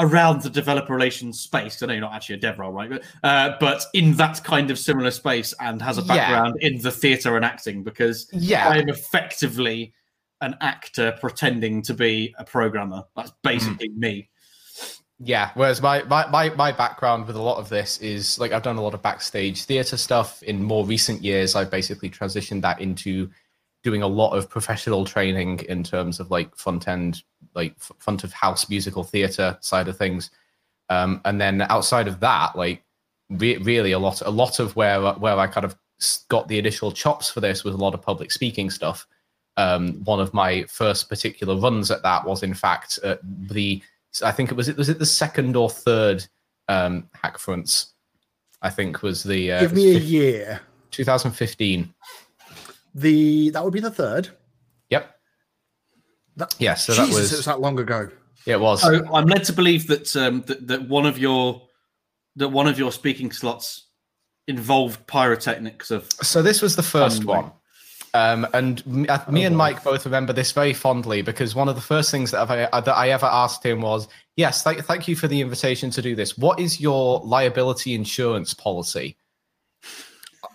around 0.00 0.42
the 0.42 0.50
developer 0.50 0.92
relations 0.92 1.40
space. 1.40 1.82
I 1.82 1.86
know 1.86 1.92
you're 1.94 2.00
not 2.02 2.12
actually 2.12 2.36
a 2.36 2.38
dev 2.38 2.58
role, 2.58 2.72
right? 2.72 2.88
But 2.88 3.02
uh, 3.24 3.56
but 3.58 3.84
in 3.94 4.12
that 4.14 4.44
kind 4.44 4.70
of 4.70 4.78
similar 4.78 5.10
space 5.10 5.52
and 5.60 5.82
has 5.82 5.98
a 5.98 6.02
Yeah. 6.02 6.06
background 6.14 6.54
in 6.60 6.78
the 6.80 6.92
theatre 6.92 7.34
and 7.34 7.44
acting 7.44 7.82
because 7.82 8.28
yeah, 8.32 8.68
I 8.68 8.78
am 8.78 8.88
effectively 8.88 9.92
an 10.40 10.56
actor 10.60 11.16
pretending 11.20 11.82
to 11.82 11.94
be 11.94 12.32
a 12.38 12.44
programmer. 12.44 13.02
That's 13.16 13.32
basically 13.42 13.88
me. 13.88 14.28
Yeah, 15.20 15.50
whereas 15.54 15.82
my, 15.82 16.04
my, 16.04 16.28
my, 16.28 16.50
my 16.50 16.70
background 16.70 17.26
with 17.26 17.34
a 17.34 17.42
lot 17.42 17.58
of 17.58 17.68
this 17.68 17.98
is 17.98 18.38
like 18.38 18.52
I've 18.52 18.62
done 18.62 18.76
a 18.76 18.82
lot 18.82 18.94
of 18.94 19.02
backstage 19.02 19.64
theatre 19.64 19.96
stuff. 19.96 20.44
In 20.44 20.62
more 20.62 20.86
recent 20.86 21.24
years, 21.24 21.56
I've 21.56 21.72
basically 21.72 22.08
transitioned 22.08 22.62
that 22.62 22.80
into 22.80 23.28
doing 23.82 24.02
a 24.02 24.06
lot 24.06 24.32
of 24.32 24.50
professional 24.50 25.04
training 25.04 25.60
in 25.68 25.82
terms 25.82 26.20
of 26.20 26.30
like 26.30 26.54
front 26.56 26.88
end, 26.88 27.22
like 27.54 27.78
front 27.98 28.24
of 28.24 28.32
house 28.32 28.68
musical 28.68 29.04
theatre 29.04 29.56
side 29.60 29.88
of 29.88 29.96
things. 29.96 30.30
Um, 30.90 31.20
and 31.24 31.40
then 31.40 31.62
outside 31.62 32.08
of 32.08 32.20
that, 32.20 32.56
like 32.56 32.82
re- 33.30 33.58
really 33.58 33.92
a 33.92 33.98
lot 33.98 34.20
a 34.22 34.30
lot 34.30 34.58
of 34.58 34.74
where 34.76 35.00
where 35.14 35.38
I 35.38 35.46
kind 35.46 35.64
of 35.64 35.76
got 36.28 36.48
the 36.48 36.58
initial 36.58 36.92
chops 36.92 37.30
for 37.30 37.40
this 37.40 37.64
was 37.64 37.74
a 37.74 37.78
lot 37.78 37.94
of 37.94 38.02
public 38.02 38.30
speaking 38.30 38.70
stuff. 38.70 39.06
Um, 39.56 40.04
one 40.04 40.20
of 40.20 40.32
my 40.32 40.64
first 40.64 41.08
particular 41.08 41.56
runs 41.56 41.90
at 41.90 42.02
that 42.02 42.24
was 42.24 42.42
in 42.42 42.54
fact 42.54 42.98
at 43.02 43.20
the 43.48 43.82
I 44.22 44.32
think 44.32 44.50
it 44.50 44.54
was 44.54 44.68
it 44.68 44.76
was 44.76 44.88
it 44.88 44.98
the 44.98 45.06
second 45.06 45.56
or 45.56 45.68
third 45.68 46.26
um, 46.68 47.08
Hackference. 47.16 47.88
I 48.60 48.70
think 48.70 49.02
was 49.02 49.22
the 49.22 49.52
uh, 49.52 49.60
Give 49.60 49.72
me 49.72 49.96
a 49.96 50.00
year. 50.00 50.60
2015. 50.90 51.94
The 52.98 53.50
that 53.50 53.64
would 53.64 53.72
be 53.72 53.80
the 53.80 53.90
third. 53.90 54.28
Yep. 54.90 55.14
That, 56.36 56.54
Yeah, 56.58 56.74
so 56.74 56.92
Jesus, 56.94 57.08
that 57.14 57.20
was, 57.20 57.32
it 57.32 57.36
was 57.36 57.44
that 57.46 57.60
long 57.60 57.78
ago. 57.78 58.10
yeah, 58.44 58.54
it 58.54 58.60
was. 58.60 58.82
So 58.82 59.04
I'm 59.14 59.26
led 59.26 59.44
to 59.44 59.52
believe 59.52 59.86
that 59.86 60.14
um, 60.16 60.42
that, 60.46 60.66
that 60.66 60.88
one 60.88 61.06
of 61.06 61.18
your 61.18 61.62
that 62.36 62.48
one 62.48 62.66
of 62.66 62.78
your 62.78 62.92
speaking 62.92 63.30
slots 63.32 63.86
involved 64.46 65.06
pyrotechnics 65.06 65.90
of 65.90 66.08
So 66.22 66.42
this 66.42 66.62
was 66.62 66.74
the 66.76 66.82
first 66.82 67.18
Fun 67.22 67.26
way. 67.26 67.42
one. 67.42 67.52
Um, 68.14 68.46
and 68.54 68.84
me, 68.86 69.06
uh, 69.08 69.30
me 69.30 69.44
and 69.44 69.56
Mike 69.56 69.84
both 69.84 70.06
remember 70.06 70.32
this 70.32 70.50
very 70.52 70.72
fondly 70.72 71.20
because 71.20 71.54
one 71.54 71.68
of 71.68 71.74
the 71.74 71.82
first 71.82 72.10
things 72.10 72.30
that, 72.30 72.40
I've, 72.50 72.68
uh, 72.72 72.80
that 72.80 72.94
I 72.96 73.10
ever 73.10 73.26
asked 73.26 73.64
him 73.64 73.82
was, 73.82 74.08
"Yes, 74.36 74.62
thank, 74.62 74.82
thank 74.86 75.06
you 75.06 75.14
for 75.14 75.28
the 75.28 75.40
invitation 75.40 75.90
to 75.90 76.00
do 76.00 76.16
this. 76.16 76.38
What 76.38 76.58
is 76.58 76.80
your 76.80 77.20
liability 77.20 77.94
insurance 77.94 78.54
policy?" 78.54 79.16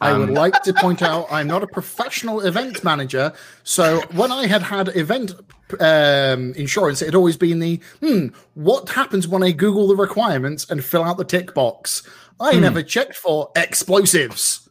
I 0.02 0.18
would 0.18 0.30
like 0.30 0.62
to 0.64 0.74
point 0.74 1.02
out 1.02 1.28
I'm 1.32 1.48
not 1.48 1.64
a 1.64 1.68
professional 1.68 2.42
event 2.42 2.84
manager, 2.84 3.34
so 3.64 4.02
when 4.12 4.32
I 4.32 4.48
had 4.48 4.62
had 4.62 4.90
event 4.96 5.34
um, 5.80 6.54
insurance, 6.54 7.02
it 7.02 7.06
had 7.06 7.16
always 7.16 7.38
been 7.38 7.60
the 7.60 7.80
hmm, 8.02 8.28
what 8.56 8.90
happens 8.90 9.28
when 9.28 9.44
I 9.44 9.52
Google 9.52 9.84
Hmm. 9.84 9.90
the 9.90 9.96
requirements 9.96 10.70
and 10.70 10.84
fill 10.84 11.04
out 11.04 11.18
the 11.18 11.26
tick 11.26 11.54
box? 11.54 12.04
I 12.40 12.60
never 12.60 12.84
checked 12.84 13.16
for 13.16 13.52
explosives. 13.56 14.70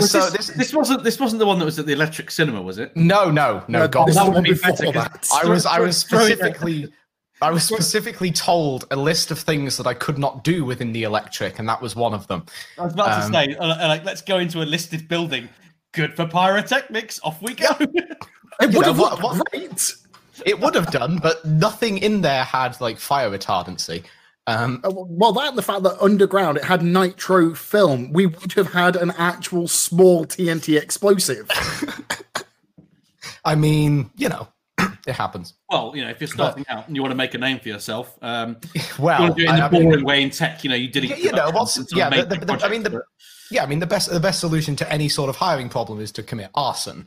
so 0.00 0.30
this, 0.30 0.30
this, 0.30 0.46
this 0.48 0.74
wasn't 0.74 1.04
this 1.04 1.18
wasn't 1.18 1.38
the 1.38 1.46
one 1.46 1.58
that 1.58 1.64
was 1.64 1.78
at 1.78 1.86
the 1.86 1.92
Electric 1.92 2.30
Cinema, 2.30 2.62
was 2.62 2.78
it? 2.78 2.96
No, 2.96 3.30
no, 3.30 3.64
no. 3.68 3.80
no 3.80 3.88
God, 3.88 4.08
this 4.08 4.16
one 4.16 4.42
before 4.42 4.92
that. 4.92 5.26
I 5.32 5.48
was 5.48 5.66
I 5.66 5.80
was 5.80 5.96
specifically 5.96 6.92
I 7.40 7.50
was 7.50 7.64
specifically 7.64 8.32
told 8.32 8.86
a 8.90 8.96
list 8.96 9.30
of 9.30 9.38
things 9.38 9.76
that 9.76 9.86
I 9.86 9.94
could 9.94 10.18
not 10.18 10.42
do 10.42 10.64
within 10.64 10.92
the 10.92 11.04
electric, 11.04 11.58
and 11.58 11.68
that 11.68 11.80
was 11.80 11.94
one 11.94 12.12
of 12.12 12.26
them. 12.26 12.44
I 12.78 12.84
was 12.84 12.94
about 12.94 13.10
um, 13.10 13.32
to 13.32 13.38
say, 13.38 13.54
uh, 13.56 13.64
uh, 13.64 13.88
like, 13.88 14.04
let's 14.04 14.22
go 14.22 14.38
into 14.38 14.62
a 14.62 14.64
listed 14.64 15.08
building. 15.08 15.48
Good 15.92 16.14
for 16.16 16.26
pyrotechnics. 16.26 17.20
Off 17.22 17.40
we 17.40 17.54
go. 17.54 17.68
it 17.80 18.74
would 18.74 18.86
have 18.86 18.98
what, 18.98 19.22
what, 19.22 19.40
great. 19.50 19.94
It 20.44 20.60
would 20.60 20.74
have 20.74 20.90
done, 20.90 21.18
but 21.18 21.44
nothing 21.44 21.98
in 21.98 22.20
there 22.20 22.44
had 22.44 22.80
like 22.80 22.98
fire 22.98 23.30
retardancy. 23.30 24.04
Um, 24.46 24.80
uh, 24.82 24.90
well, 24.94 25.32
that 25.34 25.50
and 25.50 25.58
the 25.58 25.62
fact 25.62 25.82
that 25.82 26.02
underground 26.02 26.56
it 26.56 26.64
had 26.64 26.82
nitro 26.82 27.54
film, 27.54 28.12
we 28.12 28.26
would 28.26 28.52
have 28.54 28.72
had 28.72 28.96
an 28.96 29.12
actual 29.18 29.68
small 29.68 30.24
TNT 30.24 30.80
explosive. 30.80 31.50
I 33.44 33.54
mean, 33.54 34.10
you 34.16 34.28
know, 34.28 34.48
it 35.06 35.14
happens. 35.14 35.54
Well, 35.70 35.92
you 35.94 36.04
know, 36.04 36.10
if 36.10 36.20
you're 36.20 36.28
starting 36.28 36.64
but, 36.68 36.76
out 36.76 36.86
and 36.86 36.96
you 36.96 37.02
want 37.02 37.12
to 37.12 37.16
make 37.16 37.34
a 37.34 37.38
name 37.38 37.58
for 37.58 37.68
yourself, 37.68 38.18
um, 38.22 38.56
well, 38.98 39.20
you 39.20 39.24
want 39.24 39.36
to 39.36 39.44
do 39.44 39.50
it 39.50 39.54
in 39.54 39.60
a 39.60 39.68
boring 39.68 39.90
mean, 39.90 40.04
way 40.04 40.22
in 40.22 40.30
tech. 40.30 40.62
You 40.64 40.70
know, 40.70 40.76
you 40.76 40.88
did 40.88 41.04
it. 41.04 41.18
You 41.18 41.32
know, 41.32 41.50
what's 41.50 41.78
yeah? 41.94 42.10
The, 42.10 42.24
the, 42.24 42.44
the, 42.44 42.64
I 42.64 42.68
mean, 42.68 42.82
the, 42.82 43.02
yeah, 43.50 43.62
I 43.62 43.66
mean, 43.66 43.78
the 43.78 43.86
best 43.86 44.10
the 44.10 44.20
best 44.20 44.40
solution 44.40 44.76
to 44.76 44.92
any 44.92 45.08
sort 45.08 45.30
of 45.30 45.36
hiring 45.36 45.68
problem 45.68 46.00
is 46.00 46.12
to 46.12 46.22
commit 46.22 46.50
arson. 46.54 47.06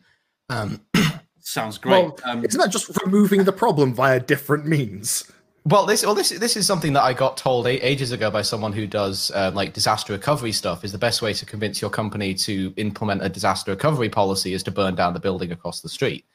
Um, 0.50 0.82
Sounds 1.40 1.78
great. 1.78 2.06
Well, 2.06 2.20
um, 2.26 2.46
isn't 2.46 2.60
that 2.60 2.72
just 2.72 2.96
removing 3.04 3.44
the 3.44 3.52
problem 3.52 3.94
via 3.94 4.20
different 4.20 4.68
means? 4.68 5.30
Well, 5.66 5.86
this 5.86 6.04
well 6.04 6.16
this 6.16 6.30
this 6.30 6.58
is 6.58 6.66
something 6.66 6.94
that 6.94 7.04
I 7.04 7.14
got 7.14 7.38
told 7.38 7.68
ages 7.68 8.12
ago 8.12 8.32
by 8.32 8.42
someone 8.42 8.74
who 8.74 8.88
does 8.88 9.32
uh, 9.32 9.52
like 9.54 9.74
disaster 9.74 10.14
recovery 10.14 10.52
stuff. 10.52 10.84
Is 10.84 10.92
the 10.92 10.98
best 10.98 11.22
way 11.22 11.34
to 11.34 11.46
convince 11.46 11.82
your 11.82 11.92
company 11.92 12.34
to 12.36 12.74
implement 12.78 13.24
a 13.24 13.30
disaster 13.30 13.72
recovery 13.72 14.10
policy 14.10 14.54
is 14.54 14.64
to 14.64 14.72
burn 14.72 14.96
down 14.96 15.14
the 15.14 15.20
building 15.20 15.52
across 15.52 15.82
the 15.82 15.90
street. 15.90 16.26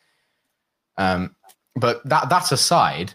Um, 0.98 1.34
but 1.74 2.06
that 2.08 2.28
that 2.30 2.52
aside, 2.52 3.14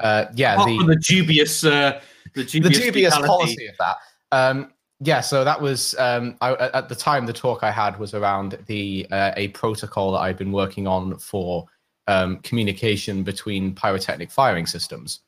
uh, 0.00 0.26
yeah, 0.34 0.56
the, 0.56 0.84
the, 0.86 0.96
dubious 0.96 1.64
uh, 1.64 2.00
the 2.34 2.44
dubious, 2.44 2.78
the 2.78 2.84
dubious 2.84 3.18
policy 3.18 3.66
of 3.66 3.74
that. 3.78 3.96
Um, 4.32 4.72
yeah, 5.00 5.20
so 5.20 5.44
that 5.44 5.60
was 5.60 5.94
um, 5.98 6.36
I, 6.40 6.54
at 6.54 6.88
the 6.88 6.94
time 6.94 7.26
the 7.26 7.32
talk 7.32 7.64
I 7.64 7.70
had 7.70 7.98
was 7.98 8.14
around 8.14 8.58
the 8.66 9.06
uh, 9.10 9.32
a 9.36 9.48
protocol 9.48 10.12
that 10.12 10.18
I'd 10.18 10.36
been 10.36 10.52
working 10.52 10.86
on 10.86 11.18
for 11.18 11.66
um, 12.06 12.38
communication 12.38 13.22
between 13.22 13.74
pyrotechnic 13.74 14.30
firing 14.30 14.66
systems. 14.66 15.20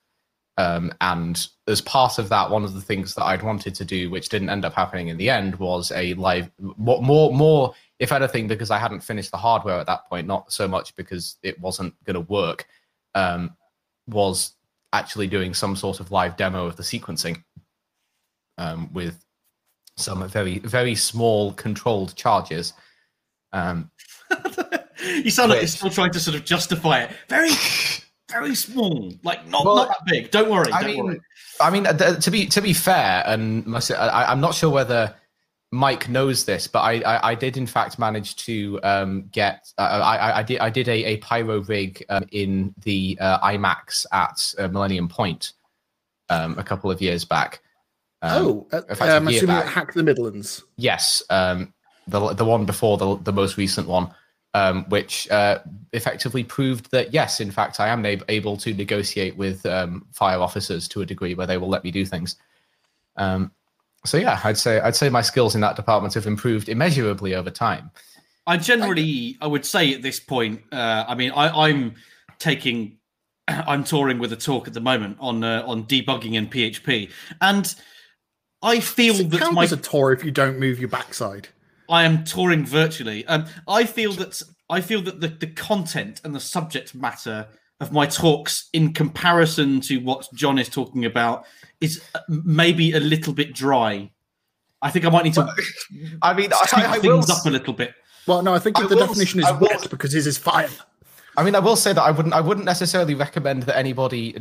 Um, 0.56 0.92
and 1.00 1.48
as 1.66 1.80
part 1.80 2.18
of 2.18 2.28
that, 2.28 2.48
one 2.48 2.62
of 2.62 2.74
the 2.74 2.80
things 2.80 3.14
that 3.16 3.24
I'd 3.24 3.42
wanted 3.42 3.74
to 3.74 3.84
do, 3.84 4.10
which 4.10 4.28
didn't 4.28 4.50
end 4.50 4.64
up 4.64 4.74
happening 4.74 5.08
in 5.08 5.16
the 5.16 5.28
end, 5.28 5.56
was 5.56 5.90
a 5.92 6.14
live 6.14 6.50
more 6.60 7.02
more, 7.02 7.32
more 7.32 7.74
if 7.98 8.12
anything, 8.12 8.48
because 8.48 8.70
I 8.70 8.78
hadn't 8.78 9.00
finished 9.00 9.30
the 9.30 9.36
hardware 9.36 9.78
at 9.78 9.86
that 9.86 10.06
point, 10.08 10.26
not 10.26 10.52
so 10.52 10.66
much 10.66 10.94
because 10.96 11.36
it 11.42 11.60
wasn't 11.60 11.94
going 12.04 12.14
to 12.14 12.32
work, 12.32 12.66
um, 13.14 13.56
was 14.06 14.54
actually 14.92 15.26
doing 15.26 15.54
some 15.54 15.76
sort 15.76 16.00
of 16.00 16.10
live 16.10 16.36
demo 16.36 16.66
of 16.66 16.76
the 16.76 16.82
sequencing 16.82 17.42
um, 18.58 18.92
with 18.92 19.24
some 19.96 20.26
very, 20.28 20.58
very 20.60 20.94
small 20.94 21.52
controlled 21.52 22.14
charges. 22.16 22.72
Um, 23.52 23.90
you 25.02 25.30
sound 25.30 25.50
which, 25.50 25.56
like 25.56 25.60
you're 25.60 25.68
still 25.68 25.90
trying 25.90 26.12
to 26.12 26.20
sort 26.20 26.36
of 26.36 26.44
justify 26.44 27.02
it. 27.02 27.12
Very, 27.28 27.50
very 28.30 28.54
small, 28.54 29.12
like 29.22 29.46
not, 29.46 29.64
well, 29.64 29.76
not 29.76 29.88
that 29.88 30.06
big. 30.06 30.30
Don't 30.30 30.50
worry. 30.50 30.72
I 30.72 30.82
don't 30.82 30.90
mean, 30.90 31.04
worry. 31.04 31.20
I 31.60 31.70
mean, 31.70 31.84
to 31.84 32.30
be 32.30 32.46
to 32.46 32.60
be 32.60 32.72
fair, 32.72 33.22
and 33.26 33.64
I, 33.96 34.24
I'm 34.28 34.40
not 34.40 34.54
sure 34.54 34.70
whether 34.70 35.14
Mike 35.74 36.08
knows 36.08 36.44
this, 36.44 36.68
but 36.68 36.82
I, 36.82 37.00
I, 37.00 37.30
I 37.30 37.34
did 37.34 37.56
in 37.56 37.66
fact 37.66 37.98
manage 37.98 38.36
to 38.36 38.78
um, 38.84 39.28
get 39.32 39.72
uh, 39.76 40.00
I, 40.04 40.38
I 40.38 40.42
did 40.44 40.60
I 40.60 40.70
did 40.70 40.88
a, 40.88 41.04
a 41.04 41.16
pyro 41.16 41.62
rig 41.62 42.04
um, 42.10 42.24
in 42.30 42.72
the 42.84 43.18
uh, 43.20 43.40
IMAX 43.40 44.06
at 44.12 44.54
uh, 44.58 44.68
Millennium 44.68 45.08
Point 45.08 45.52
um, 46.30 46.56
a 46.60 46.62
couple 46.62 46.92
of 46.92 47.02
years 47.02 47.24
back. 47.24 47.60
Um, 48.22 48.46
oh, 48.46 48.68
fact, 48.70 49.02
I'm 49.02 49.26
assuming 49.26 49.56
back. 49.56 49.66
Hack 49.66 49.94
the 49.94 50.04
Midlands. 50.04 50.62
Yes, 50.76 51.24
um, 51.28 51.74
the 52.06 52.32
the 52.34 52.44
one 52.44 52.66
before 52.66 52.96
the 52.96 53.16
the 53.16 53.32
most 53.32 53.56
recent 53.56 53.88
one, 53.88 54.14
um, 54.54 54.84
which 54.90 55.28
uh, 55.32 55.58
effectively 55.92 56.44
proved 56.44 56.88
that 56.92 57.12
yes, 57.12 57.40
in 57.40 57.50
fact, 57.50 57.80
I 57.80 57.88
am 57.88 58.06
able 58.06 58.56
to 58.58 58.72
negotiate 58.72 59.36
with 59.36 59.62
fire 59.62 60.38
officers 60.38 60.86
to 60.88 61.00
a 61.00 61.06
degree 61.06 61.34
where 61.34 61.48
they 61.48 61.58
will 61.58 61.68
let 61.68 61.82
me 61.82 61.90
do 61.90 62.06
things. 62.06 62.36
Um, 63.16 63.50
so 64.04 64.16
yeah, 64.18 64.40
I'd 64.44 64.58
say 64.58 64.80
I'd 64.80 64.96
say 64.96 65.08
my 65.08 65.22
skills 65.22 65.54
in 65.54 65.60
that 65.62 65.76
department 65.76 66.14
have 66.14 66.26
improved 66.26 66.68
immeasurably 66.68 67.34
over 67.34 67.50
time. 67.50 67.90
I 68.46 68.58
generally, 68.58 69.38
I 69.40 69.46
would 69.46 69.64
say 69.64 69.94
at 69.94 70.02
this 70.02 70.20
point, 70.20 70.62
uh, 70.70 71.04
I 71.08 71.14
mean, 71.14 71.30
I, 71.30 71.70
am 71.70 71.94
taking, 72.38 72.98
I'm 73.48 73.84
touring 73.84 74.18
with 74.18 74.32
a 74.34 74.36
talk 74.36 74.68
at 74.68 74.74
the 74.74 74.80
moment 74.80 75.16
on 75.20 75.42
uh, 75.42 75.64
on 75.66 75.84
debugging 75.84 76.34
in 76.34 76.48
PHP, 76.48 77.10
and 77.40 77.74
I 78.62 78.80
feel 78.80 79.14
Does 79.14 79.40
that 79.40 79.52
my 79.52 79.64
as 79.64 79.72
a 79.72 79.76
tour 79.76 80.12
if 80.12 80.24
you 80.24 80.30
don't 80.30 80.58
move 80.58 80.78
your 80.78 80.88
backside. 80.88 81.48
I 81.88 82.04
am 82.04 82.24
touring 82.24 82.64
virtually. 82.64 83.26
Um, 83.26 83.46
I 83.68 83.84
feel 83.84 84.12
that 84.14 84.42
I 84.70 84.80
feel 84.80 85.02
that 85.02 85.20
the, 85.20 85.28
the 85.28 85.46
content 85.46 86.20
and 86.24 86.34
the 86.34 86.40
subject 86.40 86.94
matter 86.94 87.48
of 87.80 87.92
my 87.92 88.06
talks 88.06 88.68
in 88.72 88.92
comparison 88.92 89.80
to 89.82 89.98
what 89.98 90.28
John 90.34 90.58
is 90.58 90.68
talking 90.68 91.04
about 91.04 91.44
is 91.80 92.02
uh, 92.14 92.20
maybe 92.28 92.92
a 92.92 93.00
little 93.00 93.32
bit 93.32 93.52
dry. 93.52 94.10
I 94.80 94.90
think 94.90 95.04
I 95.04 95.10
might 95.10 95.24
need 95.24 95.34
to. 95.34 95.48
I 96.22 96.34
mean, 96.34 96.52
I, 96.52 96.66
I 96.72 96.98
things 96.98 97.28
will, 97.28 97.34
up 97.34 97.46
a 97.46 97.50
little 97.50 97.72
bit. 97.72 97.94
Well, 98.26 98.42
no, 98.42 98.54
I 98.54 98.58
think 98.58 98.78
I 98.78 98.86
the 98.86 98.94
will, 98.94 99.06
definition 99.06 99.40
is 99.40 99.50
wet 99.60 99.88
because 99.90 100.12
his 100.12 100.26
is 100.26 100.38
fire. 100.38 100.68
I 101.36 101.42
mean, 101.42 101.54
I 101.54 101.58
will 101.58 101.76
say 101.76 101.92
that 101.92 102.02
I 102.02 102.10
wouldn't. 102.10 102.34
I 102.34 102.40
wouldn't 102.40 102.66
necessarily 102.66 103.14
recommend 103.14 103.64
that 103.64 103.76
anybody 103.76 104.36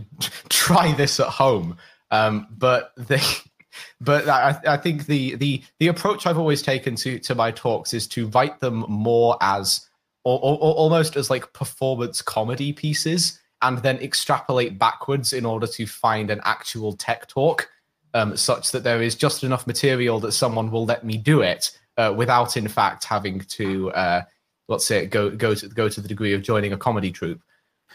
try 0.49 0.93
this 0.93 1.19
at 1.19 1.27
home. 1.27 1.77
Um, 2.11 2.47
but 2.51 2.93
the, 2.95 3.41
but 4.01 4.29
I, 4.29 4.59
I 4.67 4.77
think 4.77 5.07
the 5.07 5.35
the 5.35 5.63
the 5.79 5.87
approach 5.87 6.27
I've 6.27 6.37
always 6.37 6.61
taken 6.61 6.95
to 6.97 7.19
to 7.19 7.35
my 7.35 7.51
talks 7.51 7.93
is 7.93 8.07
to 8.09 8.27
write 8.27 8.59
them 8.59 8.85
more 8.87 9.37
as 9.41 9.87
or, 10.23 10.39
or, 10.39 10.53
or 10.53 10.73
almost 10.75 11.15
as 11.15 11.29
like 11.29 11.51
performance 11.53 12.21
comedy 12.21 12.73
pieces 12.73 13.39
and 13.61 13.77
then 13.79 13.97
extrapolate 13.97 14.77
backwards 14.77 15.33
in 15.33 15.45
order 15.45 15.67
to 15.67 15.85
find 15.85 16.29
an 16.29 16.41
actual 16.43 16.93
tech 16.93 17.27
talk 17.27 17.69
um, 18.13 18.37
such 18.37 18.71
that 18.71 18.83
there 18.83 19.01
is 19.01 19.15
just 19.15 19.43
enough 19.43 19.65
material 19.65 20.19
that 20.19 20.33
someone 20.33 20.69
will 20.69 20.85
let 20.85 21.03
me 21.03 21.17
do 21.17 21.41
it 21.41 21.77
uh, 21.97 22.13
without 22.15 22.57
in 22.57 22.67
fact 22.67 23.03
having 23.03 23.39
to 23.41 23.91
uh, 23.91 24.21
let's 24.67 24.85
say 24.85 25.05
go 25.05 25.29
go 25.29 25.55
to 25.55 25.67
go 25.69 25.89
to 25.89 26.01
the 26.01 26.07
degree 26.07 26.33
of 26.33 26.41
joining 26.41 26.73
a 26.73 26.77
comedy 26.77 27.11
troupe 27.11 27.41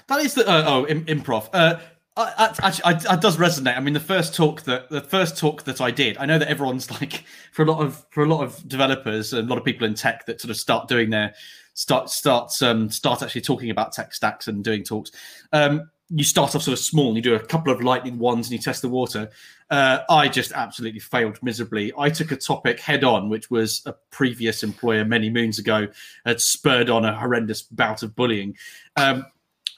that 0.07 0.21
is 0.21 0.35
the 0.35 0.49
uh, 0.49 0.65
oh 0.67 0.87
Im- 0.87 1.05
improv 1.07 1.49
uh, 1.53 1.79
actually, 2.19 2.85
I 2.85 3.17
does 3.17 3.37
resonate. 3.37 3.77
I 3.77 3.81
mean, 3.81 3.95
the 3.95 4.01
first 4.01 4.35
talk 4.35 4.63
that 4.63 4.91
the 4.91 5.01
first 5.01 5.37
talk 5.37 5.65
that 5.65 5.81
I 5.81 5.91
did, 5.91 6.17
I 6.19 6.27
know 6.27 6.39
that 6.39 6.49
everyone's 6.49 6.91
like 7.01 7.25
for 7.53 7.63
a 7.63 7.65
lot 7.65 7.81
of 7.81 8.05
for 8.11 8.25
a 8.25 8.27
lot 8.27 8.43
of 8.43 8.67
developers 8.69 9.33
and 9.33 9.47
a 9.47 9.51
lot 9.51 9.59
of 9.59 9.65
people 9.65 9.87
in 9.87 9.95
tech 9.95 10.27
that 10.27 10.41
sort 10.41 10.51
of 10.51 10.57
start 10.57 10.89
doing 10.89 11.11
their 11.11 11.35
start 11.79 12.11
start 12.11 12.51
um, 12.61 12.91
start 12.91 13.23
actually 13.23 13.41
talking 13.41 13.71
about 13.71 13.93
tech 13.93 14.13
stacks 14.13 14.49
and 14.49 14.65
doing 14.65 14.83
talks. 14.83 15.13
Um, 15.53 15.89
you 16.11 16.25
start 16.25 16.57
off 16.57 16.63
sort 16.63 16.77
of 16.77 16.85
small 16.85 17.09
and 17.09 17.17
you 17.17 17.23
do 17.23 17.35
a 17.35 17.39
couple 17.39 17.73
of 17.73 17.83
lightning 17.83 18.19
ones 18.19 18.47
and 18.47 18.53
you 18.53 18.59
test 18.59 18.83
the 18.83 18.89
water. 18.89 19.31
Uh, 19.71 19.99
I 20.11 20.27
just 20.27 20.53
absolutely 20.53 20.99
failed 20.99 21.39
miserably. 21.41 21.93
I 21.97 22.09
took 22.11 22.33
a 22.33 22.37
topic 22.37 22.81
head 22.81 23.05
on, 23.05 23.29
which 23.29 23.51
was 23.51 23.83
a 23.87 23.95
previous 24.11 24.63
employer 24.63 25.05
many 25.05 25.31
moons 25.31 25.59
ago 25.59 25.87
had 26.25 26.41
spurred 26.41 26.91
on 26.91 27.05
a 27.05 27.15
horrendous 27.15 27.63
bout 27.63 28.03
of 28.03 28.17
bullying. 28.17 28.57
Um, 28.97 29.27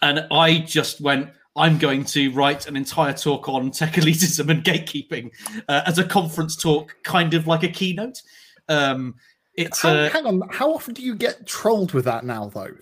and 0.01 0.27
I 0.31 0.59
just 0.59 1.01
went, 1.01 1.31
I'm 1.57 1.79
going 1.79 2.05
to 2.07 2.31
write 2.31 2.67
an 2.67 2.77
entire 2.77 3.13
talk 3.13 3.49
on 3.49 3.73
tech 3.73 3.95
elitism 3.95 4.49
and 4.49 4.65
gatekeeping 4.65 5.33
uh, 5.69 5.83
as 5.85 5.99
a 5.99 6.05
conference 6.05 6.57
talk, 6.57 6.97
kind 7.03 7.35
of 7.35 7.47
like 7.47 7.65
a 7.65 7.69
keynote. 7.69 8.23
Um, 8.69 9.17
it's 9.61 9.83
how, 9.83 9.91
uh, 9.91 10.11
hang 10.11 10.27
on. 10.27 10.43
How 10.51 10.73
often 10.73 10.95
do 10.95 11.03
you 11.03 11.15
get 11.15 11.47
trolled 11.47 11.93
with 11.93 12.05
that 12.05 12.25
now, 12.25 12.49
though? 12.49 12.75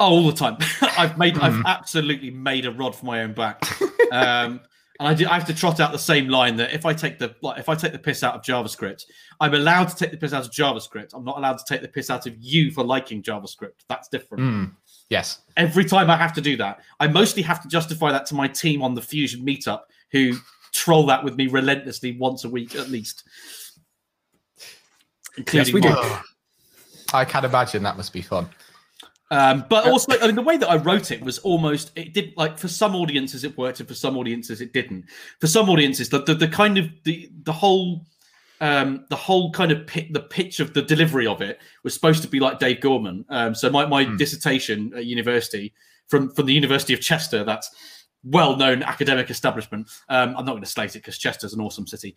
Oh, 0.00 0.08
all 0.10 0.26
the 0.26 0.36
time. 0.36 0.56
I've 0.98 1.16
made, 1.18 1.38
I've 1.38 1.54
hmm. 1.54 1.66
absolutely 1.66 2.30
made 2.30 2.66
a 2.66 2.72
rod 2.72 2.96
for 2.96 3.06
my 3.06 3.22
own 3.22 3.32
back. 3.32 3.62
Um, 4.12 4.60
and 5.00 5.08
I, 5.08 5.14
do, 5.14 5.26
I 5.28 5.34
have 5.34 5.46
to 5.46 5.54
trot 5.54 5.80
out 5.80 5.90
the 5.90 5.98
same 5.98 6.28
line 6.28 6.56
that 6.56 6.72
if 6.72 6.86
I 6.86 6.92
take 6.94 7.18
the 7.18 7.34
like, 7.42 7.58
if 7.58 7.68
I 7.68 7.74
take 7.74 7.92
the 7.92 7.98
piss 7.98 8.22
out 8.22 8.34
of 8.34 8.42
JavaScript, 8.42 9.04
I'm 9.40 9.52
allowed 9.52 9.88
to 9.88 9.96
take 9.96 10.12
the 10.12 10.16
piss 10.16 10.32
out 10.32 10.44
of 10.44 10.52
JavaScript. 10.52 11.14
I'm 11.14 11.24
not 11.24 11.36
allowed 11.36 11.58
to 11.58 11.64
take 11.68 11.82
the 11.82 11.88
piss 11.88 12.10
out 12.10 12.28
of 12.28 12.34
you 12.38 12.70
for 12.70 12.84
liking 12.84 13.20
JavaScript. 13.20 13.82
That's 13.88 14.08
different. 14.08 14.44
Mm, 14.44 14.72
yes. 15.10 15.40
Every 15.56 15.84
time 15.84 16.10
I 16.10 16.16
have 16.16 16.32
to 16.34 16.40
do 16.40 16.56
that, 16.58 16.80
I 17.00 17.08
mostly 17.08 17.42
have 17.42 17.60
to 17.62 17.68
justify 17.68 18.12
that 18.12 18.26
to 18.26 18.36
my 18.36 18.46
team 18.46 18.82
on 18.82 18.94
the 18.94 19.02
Fusion 19.02 19.44
meetup, 19.44 19.80
who 20.12 20.34
troll 20.72 21.06
that 21.06 21.24
with 21.24 21.36
me 21.36 21.48
relentlessly 21.48 22.16
once 22.16 22.44
a 22.44 22.48
week 22.48 22.76
at 22.76 22.88
least. 22.88 23.24
Yes, 25.52 25.72
we 25.72 25.80
do. 25.80 25.94
I 27.12 27.24
can 27.24 27.44
imagine 27.44 27.82
that 27.82 27.96
must 27.96 28.12
be 28.12 28.22
fun. 28.22 28.48
Um, 29.30 29.64
but 29.68 29.86
also, 29.86 30.12
I 30.20 30.26
mean, 30.26 30.36
the 30.36 30.42
way 30.42 30.56
that 30.56 30.68
I 30.68 30.76
wrote 30.76 31.10
it 31.10 31.20
was 31.22 31.38
almost 31.40 31.90
it 31.96 32.14
did 32.14 32.34
like 32.36 32.58
for 32.58 32.68
some 32.68 32.94
audiences 32.94 33.42
it 33.42 33.56
worked, 33.56 33.80
and 33.80 33.88
for 33.88 33.94
some 33.94 34.16
audiences 34.16 34.60
it 34.60 34.72
didn't. 34.72 35.06
For 35.40 35.46
some 35.46 35.68
audiences, 35.68 36.08
the 36.08 36.20
the, 36.22 36.34
the 36.34 36.48
kind 36.48 36.78
of 36.78 36.90
the 37.04 37.30
the 37.42 37.52
whole 37.52 38.06
um, 38.60 39.06
the 39.10 39.16
whole 39.16 39.50
kind 39.50 39.72
of 39.72 39.86
pit, 39.86 40.12
the 40.12 40.20
pitch 40.20 40.60
of 40.60 40.74
the 40.74 40.82
delivery 40.82 41.26
of 41.26 41.40
it 41.40 41.58
was 41.82 41.94
supposed 41.94 42.22
to 42.22 42.28
be 42.28 42.38
like 42.38 42.58
Dave 42.58 42.80
Gorman. 42.80 43.24
Um, 43.28 43.54
so 43.54 43.70
my, 43.70 43.86
my 43.86 44.04
Hmm. 44.04 44.16
dissertation 44.16 44.92
at 44.94 45.04
university 45.04 45.74
from 46.06 46.30
from 46.30 46.46
the 46.46 46.54
University 46.54 46.94
of 46.94 47.00
Chester, 47.00 47.44
that's 47.44 47.70
well-known 48.22 48.82
academic 48.82 49.30
establishment. 49.30 49.88
Um, 50.08 50.30
I'm 50.30 50.44
not 50.44 50.52
going 50.52 50.62
to 50.62 50.68
slate 50.68 50.96
it 50.96 51.00
because 51.00 51.18
Chester's 51.18 51.54
an 51.54 51.60
awesome 51.60 51.86
city. 51.86 52.16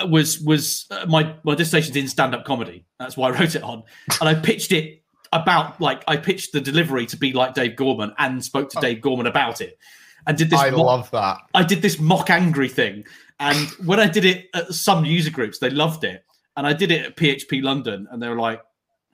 Uh, 0.00 0.06
was 0.06 0.40
was 0.40 0.86
uh, 0.90 1.06
my 1.06 1.34
my 1.42 1.54
dissertation's 1.54 1.96
in 1.96 2.08
stand-up 2.08 2.44
comedy. 2.44 2.84
That's 2.98 3.16
why 3.16 3.28
I 3.28 3.38
wrote 3.38 3.54
it 3.54 3.62
on, 3.62 3.82
and 4.20 4.28
I 4.28 4.34
pitched 4.34 4.72
it 4.72 5.02
about 5.32 5.80
like 5.80 6.02
I 6.08 6.16
pitched 6.16 6.52
the 6.52 6.60
delivery 6.60 7.06
to 7.06 7.16
be 7.16 7.32
like 7.32 7.54
Dave 7.54 7.76
Gorman 7.76 8.12
and 8.18 8.44
spoke 8.44 8.70
to 8.70 8.80
Dave 8.80 9.00
Gorman 9.00 9.26
about 9.26 9.60
it, 9.60 9.78
and 10.26 10.36
did 10.36 10.50
this. 10.50 10.60
I 10.60 10.70
mock- 10.70 10.86
love 10.86 11.10
that. 11.12 11.38
I 11.54 11.62
did 11.62 11.82
this 11.82 11.98
mock 11.98 12.30
angry 12.30 12.68
thing, 12.68 13.04
and 13.38 13.68
when 13.84 14.00
I 14.00 14.06
did 14.08 14.24
it 14.24 14.48
at 14.54 14.72
some 14.72 15.04
user 15.04 15.30
groups, 15.30 15.58
they 15.58 15.70
loved 15.70 16.04
it, 16.04 16.24
and 16.56 16.66
I 16.66 16.72
did 16.72 16.90
it 16.90 17.06
at 17.06 17.16
PHP 17.16 17.62
London, 17.62 18.08
and 18.10 18.22
they 18.22 18.28
were 18.28 18.40
like, 18.40 18.60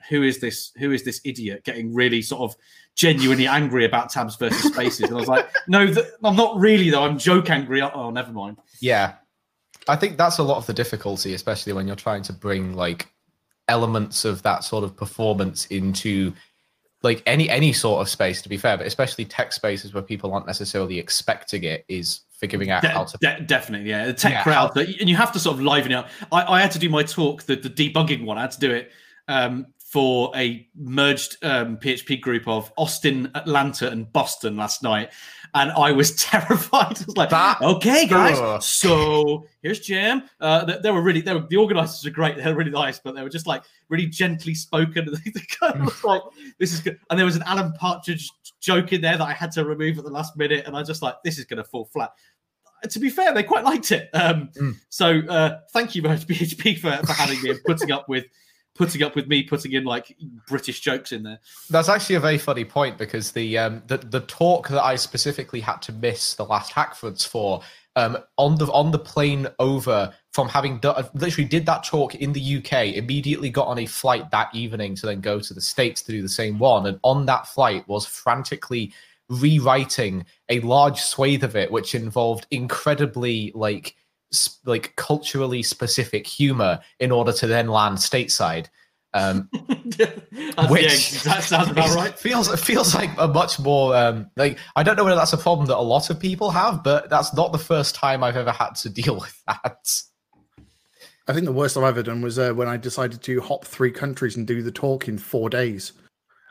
"Who 0.09 0.23
is 0.23 0.41
this? 0.41 0.73
Who 0.79 0.93
is 0.93 1.05
this 1.05 1.21
idiot 1.25 1.65
getting 1.65 1.95
really 1.95 2.23
sort 2.23 2.43
of 2.43 2.57
genuinely 2.95 3.47
angry 3.47 3.85
about 3.85 4.11
tabs 4.11 4.37
versus 4.37 4.73
spaces?" 4.73 5.09
And 5.09 5.13
I 5.13 5.21
was 5.21 5.29
like, 5.29 5.49
"No, 5.69 5.87
th- 5.87 6.07
I'm 6.25 6.37
not 6.37 6.59
really 6.59 6.91
though. 6.91 7.05
I'm 7.05 7.19
joke 7.19 7.51
angry. 7.51 7.83
Oh, 7.83 8.11
never 8.11 8.33
mind." 8.33 8.59
Yeah. 8.81 9.15
I 9.89 9.97
think 9.97 10.17
that's 10.19 10.39
a 10.39 10.43
lot 10.43 10.57
of 10.59 10.67
the 10.67 10.73
difficulty, 10.73 11.35
especially 11.35 11.73
when 11.73 11.87
you're 11.87 11.97
trying 11.97 12.23
to 12.23 12.33
bring 12.33 12.75
like 12.75 13.09
elements 13.69 14.25
of 14.25 14.43
that 14.43 14.65
sort 14.65 14.85
of 14.85 14.97
performance 14.97 15.67
into 15.67 16.33
like 17.03 17.23
any 17.27 17.49
any 17.51 17.73
sort 17.73 18.01
of 18.01 18.09
space 18.09 18.43
to 18.43 18.49
be 18.49 18.57
fair, 18.57 18.77
but 18.77 18.87
especially 18.87 19.25
tech 19.25 19.53
spaces 19.53 19.93
where 19.95 20.03
people 20.03 20.33
aren't 20.33 20.47
necessarily 20.47 20.99
expecting 20.99 21.65
it 21.65 21.85
is 21.89 22.21
figuring 22.31 22.71
out 22.71 22.83
De- 22.83 22.89
how 22.89 23.05
to 23.05 23.17
de- 23.19 23.41
definitely, 23.43 23.89
yeah. 23.89 24.07
The 24.07 24.13
tech 24.13 24.33
Yeah, 24.33 24.43
crowd, 24.43 24.69
how- 24.69 24.75
that, 24.75 25.01
and 25.01 25.09
you 25.09 25.17
have 25.17 25.33
to 25.33 25.39
sort 25.39 25.57
of 25.57 25.63
liven 25.63 25.93
it 25.93 25.95
up. 25.97 26.09
I, 26.33 26.45
I 26.45 26.61
had 26.61 26.71
to 26.73 26.79
do 26.79 26.89
my 26.89 27.03
talk, 27.03 27.43
the, 27.45 27.57
the 27.57 27.71
debugging 27.71 28.25
one. 28.25 28.39
I 28.39 28.43
had 28.43 28.51
to 28.53 28.61
do 28.61 28.71
it 28.73 28.91
um, 29.29 29.67
for 29.89 30.33
a 30.35 30.67
merged 30.75 31.37
um, 31.45 31.77
PHP 31.77 32.21
group 32.21 32.49
of 32.49 32.73
Austin, 32.77 33.31
Atlanta, 33.37 33.89
and 33.89 34.13
Boston 34.13 34.57
last 34.57 34.83
night, 34.83 35.13
and 35.55 35.71
I 35.73 35.93
was 35.93 36.15
terrified. 36.25 36.99
I 36.99 37.05
was 37.07 37.17
like, 37.17 37.31
That- 37.31 37.63
"Okay, 37.63 38.07
guys, 38.07 38.37
Ugh. 38.39 38.61
so 38.63 39.47
here's 39.63 39.79
Jam." 39.81 40.25
Uh, 40.41 40.65
they, 40.65 40.79
they 40.83 40.91
were 40.91 41.03
really, 41.03 41.21
they 41.21 41.33
were 41.33 41.47
the 41.49 41.57
organisers 41.57 42.05
are 42.05 42.11
great. 42.11 42.37
They 42.37 42.45
were 42.51 42.57
really 42.59 42.73
nice, 42.73 42.99
but 42.99 43.15
they 43.15 43.23
were 43.23 43.29
just 43.29 43.47
like 43.47 43.63
really 43.89 44.07
gently 44.07 44.55
spoken. 44.55 45.09
And 45.09 45.17
the 45.17 45.43
guy 45.61 45.81
was 45.81 46.03
like, 46.05 46.23
"This 46.59 46.73
is 46.73 46.81
good," 46.81 46.99
and 47.09 47.19
there 47.19 47.27
was 47.27 47.37
an 47.37 47.45
Alan 47.47 47.73
Partridge 47.75 48.29
joke 48.61 48.93
in 48.93 49.01
there 49.01 49.17
that 49.17 49.27
I 49.27 49.33
had 49.33 49.53
to 49.53 49.65
remove 49.65 49.99
at 49.99 50.05
the 50.05 50.11
last 50.11 50.37
minute, 50.37 50.67
and 50.67 50.77
I 50.77 50.83
just 50.83 51.01
like, 51.01 51.15
"This 51.25 51.39
is 51.39 51.45
going 51.45 51.59
to 51.59 51.65
fall 51.65 51.85
flat." 51.87 52.11
to 52.91 52.99
be 53.01 53.09
fair, 53.09 53.33
they 53.35 53.43
quite 53.43 53.65
liked 53.65 53.91
it. 53.91 54.09
Um, 54.15 54.51
Mm. 54.61 54.75
So 54.91 55.21
uh, 55.29 55.61
thank 55.73 55.95
you 55.95 56.03
very 56.03 56.15
much, 56.15 56.27
PHP, 56.27 56.79
for, 56.79 57.05
for 57.07 57.13
having 57.15 57.43
me 57.43 57.51
and 57.51 57.59
putting 57.65 57.91
up 57.91 58.09
with 58.09 58.27
putting 58.77 59.03
up 59.03 59.15
with 59.17 59.27
me 59.27 59.43
putting 59.43 59.73
in 59.73 59.85
like 59.85 60.17
British 60.47 60.81
jokes 60.81 61.13
in 61.13 61.23
there. 61.23 61.41
That's 61.71 61.89
actually 61.89 62.17
a 62.17 62.21
very 62.21 62.39
funny 62.39 62.65
point 62.65 62.99
because 62.99 63.33
the 63.33 63.59
um 63.59 63.83
the, 63.87 63.99
the 63.99 64.21
talk 64.21 64.69
that 64.69 64.83
I 64.83 64.97
specifically 64.97 65.61
had 65.61 65.83
to 65.83 65.93
miss 65.93 66.35
the 66.35 66.45
last 66.45 66.73
Hackference 66.73 67.27
for 67.27 67.63
um 67.97 68.19
on 68.37 68.57
the 68.57 68.67
on 68.67 68.91
the 68.91 68.99
plane 68.99 69.49
over 69.59 70.13
from 70.33 70.49
having 70.49 70.79
done 70.79 71.09
literally 71.15 71.49
did 71.49 71.67
that 71.67 71.85
talk 71.85 72.15
in 72.15 72.33
the 72.33 72.57
UK 72.59 72.95
immediately 72.95 73.51
got 73.51 73.67
on 73.67 73.79
a 73.79 73.87
flight 73.87 74.31
that 74.31 74.55
evening 74.55 74.95
to 74.95 75.07
then 75.07 75.21
go 75.21 75.41
to 75.41 75.55
the 75.55 75.61
states 75.61 76.03
to 76.03 76.13
do 76.13 76.23
the 76.23 76.29
same 76.29 76.59
one 76.59 76.87
and 76.87 77.01
on 77.03 77.27
that 77.27 77.47
flight 77.47 77.87
was 77.89 78.07
frantically 78.07 78.93
rewriting 79.29 80.25
a 80.51 80.61
large 80.61 81.01
swathe 81.01 81.43
of 81.43 81.57
it 81.57 81.73
which 81.73 81.95
involved 81.95 82.47
incredibly 82.51 83.51
like 83.55 83.97
like 84.65 84.95
culturally 84.97 85.63
specific 85.63 86.27
humor 86.27 86.81
in 87.01 87.11
order 87.13 87.33
to 87.33 87.47
then 87.47 87.69
land 87.69 87.97
stateside 87.99 88.67
um 89.15 89.49
That's- 89.97 90.71
Which- 90.71 91.13
yeah, 91.13 91.33
that 91.33 91.43
sounds 91.45 91.71
about 91.71 91.95
right. 91.97 92.19
Feels 92.19 92.53
it 92.53 92.59
feels 92.59 92.95
like 92.95 93.11
a 93.19 93.29
much 93.29 93.59
more 93.59 93.97
um 93.97 94.31
like 94.37 94.59
I 94.75 94.83
don't 94.83 94.97
know 94.97 95.05
whether 95.05 95.17
that's 95.17 95.33
a 95.33 95.39
problem 95.39 95.67
that 95.69 95.77
a 95.77 95.81
lot 95.81 96.11
of 96.11 96.19
people 96.19 96.51
have, 96.51 96.83
but 96.83 97.09
that's 97.09 97.33
not 97.35 97.53
the 97.53 97.59
first 97.59 97.95
time 97.95 98.23
I've 98.25 98.37
ever 98.37 98.53
had 98.53 98.75
to 98.77 98.89
deal 99.01 99.15
with 99.15 99.43
that. 99.47 99.79
I 101.29 101.33
think 101.33 101.47
the 101.47 101.53
worst 101.53 101.77
I've 101.77 101.83
ever 101.85 102.03
done 102.03 102.21
was 102.23 102.39
uh, 102.39 102.53
when 102.53 102.69
I 102.69 102.77
decided 102.77 103.23
to 103.23 103.41
hop 103.41 103.65
three 103.65 103.91
countries 103.91 104.37
and 104.37 104.47
do 104.47 104.63
the 104.63 104.71
talk 104.71 105.09
in 105.09 105.19
four 105.19 105.49
days. 105.51 105.93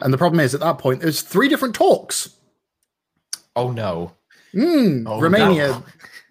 And 0.02 0.12
the 0.14 0.18
problem 0.18 0.42
is, 0.42 0.54
at 0.54 0.60
that 0.60 0.80
point, 0.80 1.00
there's 1.02 1.22
three 1.22 1.48
different 1.48 1.76
talks. 1.76 2.36
Oh 3.56 3.72
no. 3.72 4.12
Mm, 4.54 5.06
Oh, 5.08 5.22
Romania, 5.22 5.68
no. 5.70 5.84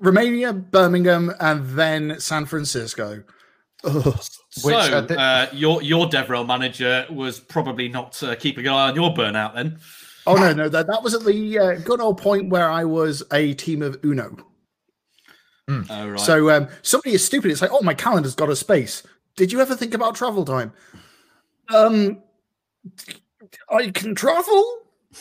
Romania, 0.04 0.52
Birmingham, 0.52 1.32
and 1.40 1.66
then 1.70 2.20
San 2.20 2.46
Francisco. 2.46 3.24
Ugh. 3.84 4.18
So 4.50 4.68
Which, 4.68 4.76
uh, 4.76 5.06
th- 5.06 5.18
uh, 5.18 5.46
your 5.52 5.82
your 5.82 6.06
DevRel 6.06 6.46
manager 6.46 7.06
was 7.10 7.40
probably 7.40 7.88
not 7.88 8.22
uh, 8.22 8.36
keeping 8.36 8.66
an 8.66 8.72
eye 8.72 8.88
on 8.90 8.94
your 8.94 9.12
burnout 9.12 9.54
then. 9.54 9.78
Oh 10.26 10.36
no, 10.36 10.52
no, 10.52 10.68
that, 10.68 10.86
that 10.86 11.02
was 11.02 11.12
at 11.12 11.24
the 11.24 11.58
uh, 11.58 11.74
good 11.80 12.00
old 12.00 12.18
point 12.18 12.50
where 12.50 12.70
I 12.70 12.84
was 12.84 13.22
a 13.32 13.54
team 13.54 13.82
of 13.82 13.98
Uno. 14.04 14.36
Oh 15.68 16.08
right. 16.08 16.20
So 16.20 16.50
um, 16.50 16.68
somebody 16.82 17.14
is 17.14 17.24
stupid. 17.24 17.50
It's 17.50 17.62
like, 17.62 17.72
oh, 17.72 17.82
my 17.82 17.94
calendar's 17.94 18.34
got 18.34 18.48
a 18.48 18.56
space. 18.56 19.02
Did 19.36 19.50
you 19.52 19.60
ever 19.60 19.74
think 19.74 19.92
about 19.92 20.14
travel 20.14 20.44
time? 20.44 20.72
Um, 21.74 22.22
I 23.70 23.88
can 23.88 24.14
travel. 24.14 24.78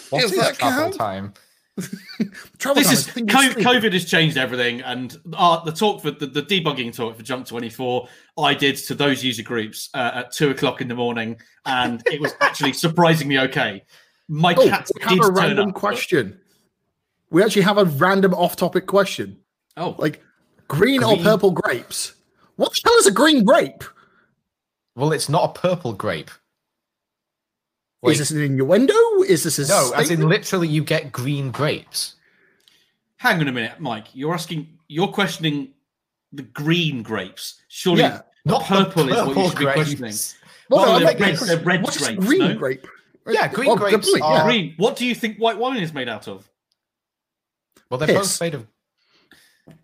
What 0.10 0.24
Is 0.24 0.32
is 0.32 0.40
that 0.40 0.56
travel 0.56 0.84
count? 0.84 0.96
time? 0.96 1.34
Travel 2.60 2.84
this 2.84 3.06
time. 3.08 3.28
is 3.28 3.36
I 3.36 3.54
Co- 3.54 3.60
COVID 3.62 3.94
has 3.94 4.06
changed 4.06 4.38
everything, 4.38 4.82
and 4.82 5.18
uh, 5.34 5.64
the 5.64 5.72
talk 5.72 6.02
for 6.02 6.12
the, 6.12 6.28
the 6.28 6.42
debugging 6.44 6.96
talk 6.96 7.16
for 7.18 7.24
Jump 7.24 7.48
Twenty 7.48 7.70
Four 7.70 8.08
I 8.38 8.54
did 8.54 8.76
to 8.78 8.96
those 8.96 9.24
user 9.24 9.44
groups 9.44 9.90
uh, 9.94 10.12
at 10.14 10.32
two 10.32 10.52
o'clock 10.52 10.82
in 10.82 10.88
the 10.88 10.96
morning, 10.96 11.38
and 11.66 12.04
it 12.12 12.22
was 12.22 12.34
actually 12.42 12.74
surprisingly 12.86 13.38
okay. 13.40 13.84
My 14.30 14.54
Oh, 14.56 14.70
cat 14.70 14.90
we 14.94 15.00
did 15.16 15.20
have 15.24 15.30
a 15.30 15.32
random 15.32 15.70
up, 15.70 15.74
but- 15.74 15.80
question. 15.80 16.40
We 17.30 17.42
actually 17.44 17.64
have 17.64 17.80
a 17.80 17.86
random 17.86 18.36
off-topic 18.36 18.86
question. 18.86 19.40
Oh, 19.76 19.96
Like, 19.98 20.22
green, 20.68 21.04
or 21.04 21.18
purple 21.18 21.50
grapes? 21.50 22.14
What 22.58 22.72
the 22.74 22.82
hell 22.86 23.00
is 23.00 23.08
a 23.08 23.12
green 23.12 23.44
grape? 23.44 23.84
Well, 24.96 25.12
it's 25.12 25.30
not 25.30 25.50
a 25.50 25.60
purple 25.60 25.94
grape. 25.94 26.30
Like, 28.04 28.14
is 28.14 28.20
this 28.20 28.32
an 28.32 28.42
innuendo? 28.42 28.94
Is 29.28 29.44
this 29.44 29.60
a 29.60 29.68
no, 29.68 29.92
as 29.96 30.10
in 30.12 30.28
literally 30.28 30.68
you 30.68 30.84
get 30.84 31.12
green 31.12 31.52
grapes. 31.52 32.16
hang 33.18 33.40
on 33.40 33.48
a 33.48 33.52
minute, 33.52 33.80
Mike. 33.80 34.08
You're 34.14 34.34
asking, 34.34 34.68
you're 34.90 35.08
questioning 35.08 35.70
the 36.34 36.44
green 36.44 37.02
grapes. 37.04 37.62
Surely, 37.70 38.02
Yeah. 38.02 38.22
Not 38.46 38.64
purple 38.66 39.08
is 39.08 39.16
what 39.16 39.28
you 39.28 39.34
purple 39.34 39.50
should 39.50 39.60
be 39.60 39.66
questioning. 39.66 39.98
grapes. 40.02 40.36
Well, 40.70 40.82
Well, 40.82 40.86
no, 40.86 41.00
they're 41.06 41.16
I'm 41.16 41.22
red- 41.22 41.40
like, 41.40 41.48
they're 41.48 41.58
red 41.60 41.84
what's 41.84 41.98
grapes, 41.98 42.26
green 42.26 42.40
no? 42.40 42.56
grape? 42.56 42.88
Yeah, 43.30 43.48
green 43.48 43.68
Well, 43.70 43.78
grapes 43.78 43.94
complete, 43.94 44.22
are- 44.22 44.44
green. 44.44 44.74
What 44.76 44.98
do 44.98 45.06
you 45.06 45.16
think 45.16 45.38
white 45.38 45.58
wine 45.58 45.82
is 45.82 45.94
made 45.94 46.10
out 46.10 46.28
of? 46.28 46.50
Well, 47.90 47.98
they're 48.00 48.08
Piss. 48.08 48.38
both 48.38 48.42
made 48.42 48.56
of. 48.56 48.68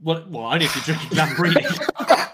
Well, 0.02 0.26
well, 0.30 0.46
I 0.48 0.58
need 0.58 0.70
to 0.72 0.80
drink 0.82 1.00
Lambrini. 1.12 1.64
oh, 2.00 2.06
oh, 2.08 2.28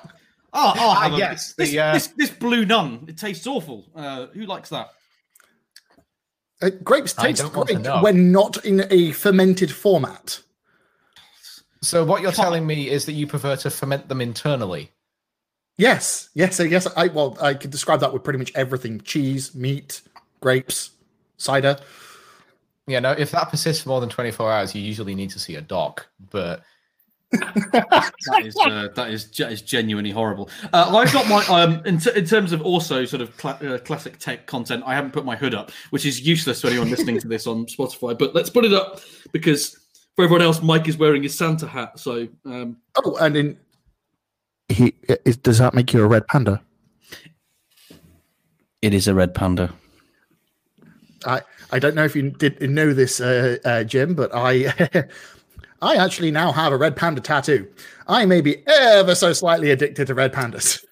Ah, 0.54 1.02
have 1.04 1.14
a- 1.14 1.18
yes, 1.18 1.54
this, 1.54 1.70
the, 1.70 1.80
uh, 1.80 1.94
this, 1.94 2.08
this 2.08 2.30
blue 2.32 2.66
nun. 2.66 3.06
It 3.08 3.18
tastes 3.18 3.46
awful. 3.46 3.86
Uh, 3.96 4.28
who 4.28 4.48
likes 4.48 4.70
that? 4.70 4.90
Uh, 6.66 6.70
grapes 6.84 7.14
taste 7.14 7.42
don't 7.42 7.56
want 7.56 7.70
to 7.70 7.76
great 7.76 8.02
when 8.02 8.32
not 8.32 8.64
in 8.66 8.86
a 8.90 9.12
fermented 9.12 9.72
format. 9.72 10.42
So 11.82 12.04
what 12.04 12.24
you're 12.24 12.32
Fine. 12.32 12.46
telling 12.46 12.68
me 12.68 12.90
is 12.90 13.06
that 13.06 13.14
you 13.14 13.28
prefer 13.28 13.56
to 13.58 13.70
ferment 13.70 14.10
them 14.10 14.20
internally. 14.20 14.92
Yes, 15.78 16.30
yes, 16.34 16.60
yes. 16.60 16.88
I 16.96 17.08
well, 17.08 17.38
I 17.40 17.54
could 17.54 17.70
describe 17.70 18.00
that 18.00 18.12
with 18.12 18.24
pretty 18.24 18.40
much 18.40 18.52
everything: 18.56 19.02
cheese, 19.02 19.54
meat, 19.54 20.02
grapes, 20.42 20.92
cider. 21.38 21.78
Yeah, 22.88 23.00
no, 23.00 23.12
if 23.12 23.32
that 23.32 23.50
persists 23.50 23.84
for 23.84 23.90
more 23.90 24.00
than 24.02 24.10
24 24.10 24.52
hours, 24.52 24.76
you 24.76 24.82
usually 24.82 25.16
need 25.16 25.32
to 25.32 25.40
see 25.40 25.56
a 25.56 25.62
doc. 25.62 26.08
But 26.32 26.64
That 27.42 28.42
is 28.44 28.56
uh, 28.58 28.90
that 28.96 29.10
is 29.12 29.26
ge- 29.26 29.42
is 29.42 29.62
genuinely 29.62 30.12
horrible. 30.12 30.50
Uh, 30.74 30.96
I've 30.98 31.12
got 31.14 31.28
my 31.28 31.46
um 31.48 31.82
in, 31.86 32.00
t- 32.00 32.12
in 32.16 32.26
terms 32.26 32.52
of 32.52 32.62
also 32.62 33.06
sort 33.06 33.22
of 33.22 33.36
cla- 33.38 33.60
uh, 33.64 33.78
classic 33.80 34.18
tech 34.20 34.46
content. 34.48 34.84
I 34.86 34.96
haven't 34.96 35.12
put 35.12 35.26
my 35.26 35.36
hood 35.36 35.54
up, 35.54 35.72
which 35.90 36.06
is 36.06 36.22
useless 36.26 36.62
to 36.62 36.68
anyone 36.68 36.90
listening 36.90 37.20
to 37.20 37.28
this 37.28 37.48
on 37.48 37.66
Spotify. 37.66 38.18
But 38.18 38.34
let's 38.36 38.50
put 38.50 38.66
it 38.66 38.74
up 38.74 39.02
because 39.32 39.78
for 40.16 40.24
everyone 40.24 40.42
else, 40.44 40.62
Mike 40.62 40.88
is 40.88 40.98
wearing 40.98 41.24
his 41.24 41.38
Santa 41.38 41.68
hat. 41.68 42.00
So 42.00 42.28
um, 42.46 42.78
Oh, 43.04 43.16
and 43.18 43.36
in 43.38 43.58
he 44.70 44.94
is, 45.26 45.38
does 45.38 45.60
that 45.60 45.74
make 45.74 45.94
you 45.94 46.02
a 46.04 46.08
red 46.08 46.28
panda? 46.28 46.62
it 48.82 48.94
is 48.94 49.08
a 49.08 49.14
red 49.14 49.34
panda. 49.34 49.74
I 51.26 51.42
I 51.72 51.80
don't 51.80 51.96
know 51.96 52.06
if 52.06 52.16
you 52.16 52.30
did 52.30 52.62
know 52.62 52.94
this, 52.94 53.20
uh, 53.20 53.58
uh, 53.66 53.84
Jim, 53.84 54.14
but 54.14 54.32
I 54.34 54.74
I 55.82 55.96
actually 55.96 56.32
now 56.32 56.52
have 56.52 56.72
a 56.74 56.78
red 56.78 56.96
panda 56.96 57.22
tattoo. 57.22 57.68
I 58.08 58.26
may 58.26 58.42
be 58.42 58.66
ever 58.68 59.16
so 59.16 59.34
slightly 59.34 59.72
addicted 59.72 60.08
to 60.08 60.14
red 60.14 60.34
pandas. 60.34 60.84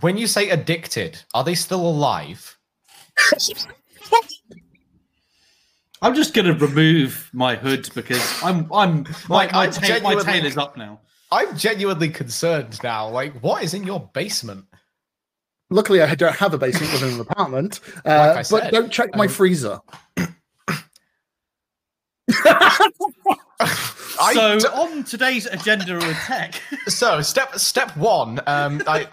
when 0.00 0.16
you 0.16 0.26
say 0.26 0.50
addicted, 0.50 1.22
are 1.34 1.44
they 1.44 1.54
still 1.54 1.86
alive? 1.86 2.58
I'm 6.02 6.14
just 6.14 6.34
going 6.34 6.46
to 6.46 6.54
remove 6.66 7.30
my 7.32 7.56
hood 7.56 7.88
because 7.94 8.42
I'm 8.42 8.70
I'm 8.72 9.04
my, 9.28 9.36
Like, 9.36 9.52
my, 9.52 9.64
I'm 9.64 9.70
tail, 9.72 10.00
my 10.02 10.14
genuinely- 10.14 10.24
tail 10.32 10.44
is 10.46 10.56
up 10.58 10.76
now. 10.76 11.00
I'm 11.32 11.56
genuinely 11.56 12.10
concerned 12.10 12.78
now. 12.84 13.08
Like, 13.08 13.34
what 13.42 13.64
is 13.64 13.74
in 13.74 13.84
your 13.84 14.08
basement? 14.12 14.66
Luckily, 15.70 16.00
I 16.00 16.14
don't 16.14 16.36
have 16.36 16.54
a 16.54 16.58
basement 16.58 16.92
within 16.92 17.14
an 17.14 17.20
apartment, 17.20 17.80
uh, 18.04 18.34
Like 18.36 18.36
I 18.36 18.44
but 18.48 18.72
don't 18.72 18.92
check 18.92 19.16
my 19.16 19.24
um, 19.24 19.30
freezer. 19.30 19.80
I 23.60 24.32
so 24.34 24.58
d- 24.58 24.66
on 24.66 25.04
today's 25.04 25.46
agenda 25.46 25.96
of 25.96 26.02
tech, 26.02 26.60
so 26.86 27.20
step 27.22 27.54
step 27.58 27.96
one. 27.96 28.40
Um, 28.46 28.82
I, 28.86 29.06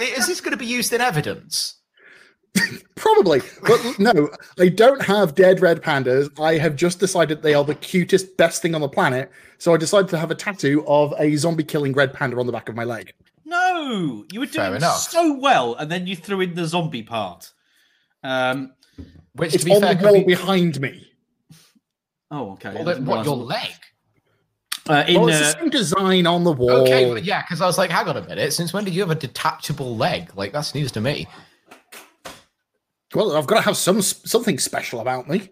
is 0.00 0.26
this 0.26 0.40
going 0.40 0.52
to 0.52 0.56
be 0.58 0.66
used 0.66 0.92
in 0.92 1.00
evidence? 1.00 1.74
Probably, 2.96 3.40
but 3.66 3.98
no, 3.98 4.30
I 4.58 4.68
don't 4.68 5.02
have 5.02 5.34
dead 5.34 5.60
red 5.60 5.82
pandas. 5.82 6.28
I 6.40 6.58
have 6.58 6.74
just 6.76 6.98
decided 6.98 7.42
they 7.42 7.54
are 7.54 7.62
the 7.64 7.74
cutest, 7.74 8.36
best 8.36 8.62
thing 8.62 8.74
on 8.74 8.80
the 8.80 8.88
planet. 8.88 9.30
So 9.58 9.74
I 9.74 9.76
decided 9.76 10.08
to 10.10 10.18
have 10.18 10.30
a 10.30 10.34
tattoo 10.34 10.84
of 10.88 11.14
a 11.18 11.36
zombie 11.36 11.62
killing 11.62 11.92
red 11.92 12.12
panda 12.12 12.38
on 12.38 12.46
the 12.46 12.52
back 12.52 12.68
of 12.68 12.74
my 12.74 12.84
leg. 12.84 13.12
no, 13.44 14.24
you 14.32 14.40
were 14.40 14.46
doing 14.46 14.80
so 14.80 15.38
well, 15.38 15.74
and 15.74 15.90
then 15.90 16.06
you 16.06 16.16
threw 16.16 16.40
in 16.40 16.54
the 16.54 16.66
zombie 16.66 17.02
part. 17.02 17.52
Um. 18.22 18.72
Which, 19.34 19.54
It's 19.54 19.62
to 19.62 19.70
be 19.70 19.76
on 19.76 19.82
fair, 19.82 19.94
the 19.94 20.04
wall 20.04 20.14
be, 20.14 20.24
behind 20.24 20.80
me. 20.80 21.07
Oh, 22.30 22.52
okay. 22.52 22.74
well, 22.74 22.88
I 22.88 22.94
then 22.94 23.04
what 23.06 23.24
your 23.24 23.36
leg? 23.36 23.72
Uh, 24.88 25.04
in, 25.06 25.20
Well, 25.20 25.28
it's 25.28 25.36
uh, 25.36 25.40
the 25.40 25.60
same 25.60 25.70
design 25.70 26.26
on 26.26 26.44
the 26.44 26.52
wall. 26.52 26.82
Okay, 26.82 27.12
but 27.12 27.24
yeah, 27.24 27.42
because 27.42 27.60
I 27.60 27.66
was 27.66 27.76
like, 27.76 27.90
hang 27.90 28.08
on 28.08 28.16
a 28.16 28.26
minute. 28.26 28.52
Since 28.52 28.72
when 28.72 28.84
did 28.84 28.94
you 28.94 29.00
have 29.02 29.10
a 29.10 29.14
detachable 29.14 29.96
leg? 29.96 30.30
Like 30.34 30.52
that's 30.52 30.74
news 30.74 30.92
to 30.92 31.00
me. 31.00 31.28
Well, 33.14 33.36
I've 33.36 33.46
got 33.46 33.56
to 33.56 33.62
have 33.62 33.76
some 33.76 34.02
something 34.02 34.58
special 34.58 35.00
about 35.00 35.28
me. 35.28 35.50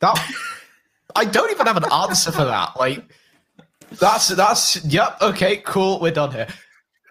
That 0.00 0.18
I 1.16 1.24
don't 1.24 1.50
even 1.50 1.66
have 1.66 1.76
an 1.76 1.90
answer 1.90 2.30
for 2.32 2.44
that. 2.44 2.76
Like 2.78 3.04
that's 3.98 4.28
that's 4.28 4.84
yep. 4.84 5.18
Okay, 5.20 5.58
cool. 5.58 6.00
We're 6.00 6.12
done 6.12 6.32
here. 6.32 6.46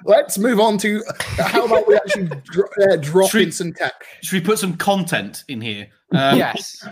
Let's 0.05 0.37
move 0.37 0.59
on 0.59 0.77
to 0.79 1.01
how 1.37 1.65
about 1.65 1.87
we 1.87 1.95
actually 1.95 2.29
dro- 2.45 2.67
uh, 2.89 2.95
drop 2.97 3.29
Should 3.31 3.37
we- 3.37 3.43
in 3.45 3.51
some 3.51 3.73
tech. 3.73 3.93
should 4.21 4.33
we 4.33 4.41
put 4.45 4.59
some 4.59 4.75
content 4.77 5.43
in 5.47 5.61
here? 5.61 5.87
Um, 6.11 6.37
yes, 6.37 6.85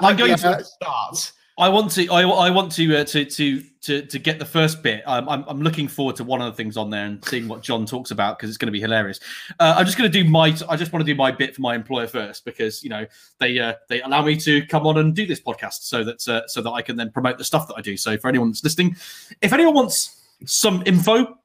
I'm 0.00 0.16
going 0.16 0.32
a 0.32 0.36
to- 0.36 0.64
start. 0.64 1.32
I 1.56 1.68
want 1.68 1.92
to. 1.92 2.08
I, 2.10 2.22
I 2.22 2.50
want 2.50 2.72
to, 2.72 2.96
uh, 2.96 3.04
to 3.04 3.24
to 3.24 3.62
to 3.82 4.02
to 4.06 4.18
get 4.18 4.40
the 4.40 4.44
first 4.44 4.82
bit. 4.82 5.04
I'm, 5.06 5.28
I'm 5.28 5.44
I'm 5.46 5.60
looking 5.62 5.86
forward 5.86 6.16
to 6.16 6.24
one 6.24 6.42
of 6.42 6.46
the 6.52 6.56
things 6.56 6.76
on 6.76 6.90
there 6.90 7.06
and 7.06 7.24
seeing 7.26 7.46
what 7.46 7.62
John 7.62 7.86
talks 7.86 8.10
about 8.10 8.36
because 8.36 8.48
it's 8.50 8.58
going 8.58 8.66
to 8.66 8.72
be 8.72 8.80
hilarious. 8.80 9.20
Uh, 9.60 9.74
I'm 9.76 9.86
just 9.86 9.96
going 9.96 10.10
to 10.10 10.22
do 10.22 10.28
my. 10.28 10.46
I 10.68 10.74
just 10.76 10.92
want 10.92 11.06
to 11.06 11.12
do 11.12 11.14
my 11.14 11.30
bit 11.30 11.54
for 11.54 11.62
my 11.62 11.76
employer 11.76 12.08
first 12.08 12.44
because 12.44 12.82
you 12.82 12.90
know 12.90 13.06
they 13.38 13.56
uh, 13.60 13.74
they 13.88 14.02
allow 14.02 14.24
me 14.24 14.34
to 14.40 14.66
come 14.66 14.84
on 14.84 14.98
and 14.98 15.14
do 15.14 15.26
this 15.26 15.40
podcast 15.40 15.82
so 15.84 16.02
that 16.02 16.26
uh, 16.26 16.44
so 16.48 16.60
that 16.60 16.70
I 16.72 16.82
can 16.82 16.96
then 16.96 17.12
promote 17.12 17.38
the 17.38 17.44
stuff 17.44 17.68
that 17.68 17.74
I 17.76 17.82
do. 17.82 17.96
So 17.96 18.18
for 18.18 18.26
anyone 18.26 18.48
that's 18.48 18.64
listening, 18.64 18.96
if 19.40 19.52
anyone 19.52 19.74
wants 19.74 20.20
some 20.46 20.82
info 20.86 21.38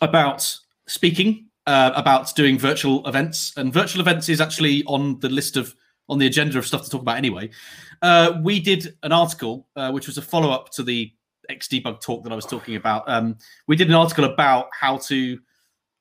about 0.00 0.56
speaking, 0.86 1.46
uh, 1.66 1.92
about 1.94 2.34
doing 2.34 2.58
virtual 2.58 3.06
events, 3.06 3.52
and 3.56 3.72
virtual 3.72 4.00
events 4.00 4.28
is 4.28 4.40
actually 4.40 4.84
on 4.84 5.18
the 5.20 5.28
list 5.28 5.56
of 5.56 5.74
on 6.08 6.18
the 6.18 6.26
agenda 6.26 6.58
of 6.58 6.66
stuff 6.66 6.84
to 6.84 6.90
talk 6.90 7.00
about 7.00 7.16
anyway. 7.16 7.48
Uh, 8.02 8.38
we 8.42 8.60
did 8.60 8.94
an 9.02 9.12
article 9.12 9.66
uh, 9.76 9.90
which 9.90 10.06
was 10.06 10.18
a 10.18 10.22
follow 10.22 10.50
up 10.50 10.70
to 10.70 10.82
the 10.82 11.10
Xdebug 11.50 12.00
talk 12.00 12.22
that 12.24 12.32
I 12.32 12.36
was 12.36 12.46
talking 12.46 12.76
about. 12.76 13.04
Um, 13.06 13.36
we 13.66 13.76
did 13.76 13.88
an 13.88 13.94
article 13.94 14.24
about 14.24 14.68
how 14.78 14.98
to 14.98 15.38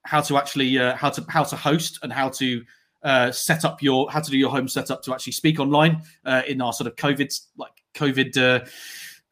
how 0.05 0.21
to 0.21 0.37
actually 0.37 0.77
uh, 0.77 0.95
how 0.95 1.09
to 1.09 1.25
how 1.29 1.43
to 1.43 1.55
host 1.55 1.99
and 2.03 2.11
how 2.11 2.29
to 2.29 2.63
uh, 3.03 3.31
set 3.31 3.65
up 3.65 3.81
your 3.81 4.09
how 4.11 4.19
to 4.19 4.31
do 4.31 4.37
your 4.37 4.49
home 4.49 4.67
setup 4.67 5.03
to 5.03 5.13
actually 5.13 5.33
speak 5.33 5.59
online 5.59 6.01
uh, 6.25 6.41
in 6.47 6.61
our 6.61 6.73
sort 6.73 6.87
of 6.87 6.95
COVID 6.95 7.39
like 7.57 7.71
COVID 7.95 8.67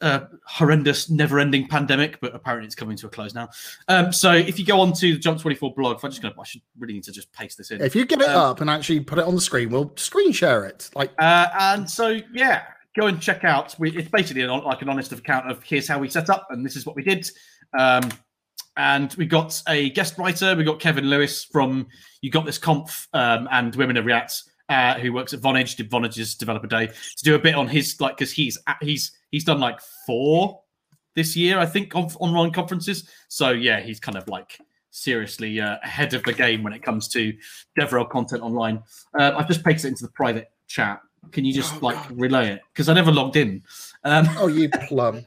uh, 0.02 0.26
horrendous 0.46 1.10
never 1.10 1.40
ending 1.40 1.68
pandemic, 1.68 2.20
but 2.20 2.34
apparently 2.36 2.66
it's 2.66 2.76
coming 2.76 2.98
to 2.98 3.08
a 3.08 3.10
close 3.10 3.34
now. 3.34 3.50
Um, 3.88 4.12
so 4.12 4.32
if 4.32 4.60
you 4.60 4.66
go 4.66 4.82
on 4.82 4.94
to 4.94 5.14
the 5.14 5.20
Jump 5.20 5.40
Twenty 5.40 5.56
Four 5.56 5.74
blog, 5.74 5.98
if 5.98 6.04
I'm 6.04 6.12
just 6.12 6.22
gonna 6.22 6.36
I 6.40 6.44
should 6.44 6.62
really 6.78 6.94
need 6.94 7.04
to 7.04 7.12
just 7.12 7.32
paste 7.34 7.58
this 7.58 7.72
in. 7.72 7.82
If 7.82 7.96
you 7.96 8.06
get 8.06 8.22
it 8.22 8.30
Um, 8.30 8.38
up 8.38 8.62
and 8.62 8.70
actually 8.70 9.00
put 9.02 9.20
it 9.20 9.26
on 9.26 9.36
the 9.36 9.42
screen, 9.42 9.70
we'll 9.70 9.94
screen 9.96 10.32
share 10.32 10.66
it. 10.66 10.90
Like 10.96 11.12
Uh, 11.20 11.48
and 11.60 11.90
so, 11.90 12.20
yeah, 12.34 12.64
go 12.96 13.08
and 13.08 13.22
check 13.22 13.44
out. 13.44 13.76
We, 13.80 13.92
it's 13.92 14.10
basically 14.10 14.42
an, 14.42 14.50
like 14.50 14.82
an 14.82 14.90
honest 14.90 15.12
account 15.12 15.50
of 15.50 15.64
here's 15.64 15.88
how 15.88 16.00
we 16.00 16.10
set 16.10 16.30
up, 16.30 16.48
and 16.50 16.66
this 16.66 16.76
is 16.76 16.86
what 16.86 16.96
we 16.96 17.04
did. 17.04 17.30
Um, 17.78 18.10
and 18.78 19.14
we 19.16 19.26
got 19.26 19.62
a 19.68 19.90
guest 19.92 20.18
writer. 20.18 20.56
We 20.56 20.64
got 20.64 20.80
Kevin 20.80 21.06
Lewis 21.10 21.44
from 21.44 21.88
You 22.22 22.32
Got 22.32 22.46
This 22.46 22.58
Conf 22.58 23.08
um, 23.14 23.48
and 23.52 23.76
Women 23.76 23.98
of 23.98 24.06
React, 24.06 24.44
uh, 24.70 24.94
who 24.96 25.12
works 25.12 25.34
at 25.34 25.42
Vonage, 25.42 25.76
did 25.76 25.90
Vonage's 25.92 26.36
Developer 26.36 26.68
Day, 26.68 26.88
to 26.88 27.24
do 27.24 27.36
a 27.36 27.40
bit 27.40 27.56
on 27.56 27.68
his 27.68 28.00
like 28.00 28.18
because 28.18 28.32
he's 28.32 28.58
he's 28.82 29.12
he's 29.32 29.44
done 29.44 29.60
like 29.60 29.80
four 30.06 30.62
this 31.16 31.36
year, 31.36 31.58
I 31.60 31.66
think, 31.66 31.96
on 31.96 32.06
online 32.20 32.52
conferences. 32.52 33.10
So 33.28 33.50
yeah, 33.50 33.80
he's 33.82 34.00
kind 34.00 34.18
of 34.18 34.28
like 34.28 34.60
seriously 34.92 35.60
uh, 35.60 35.78
ahead 35.84 36.14
of 36.14 36.24
the 36.24 36.34
game 36.34 36.64
when 36.64 36.74
it 36.74 36.84
comes 36.84 37.08
to 37.10 37.34
DevRel 37.80 38.10
content 38.10 38.44
online. 38.44 38.84
Uh, 39.18 39.34
I've 39.38 39.48
just 39.48 39.64
pasted 39.64 39.86
it 39.86 39.90
into 39.94 40.04
the 40.04 40.12
private 40.12 40.52
chat. 40.68 41.02
Can 41.32 41.46
you 41.46 41.54
just 41.54 41.74
Oh, 41.76 41.80
like 41.82 41.96
God. 41.96 42.20
relay 42.20 42.50
it? 42.54 42.62
Because 42.74 42.90
I 42.90 42.94
never 42.94 43.12
logged 43.12 43.36
in. 43.36 43.64
Um, 44.04 44.28
oh, 44.38 44.48
you 44.48 44.70
plum. 44.88 45.24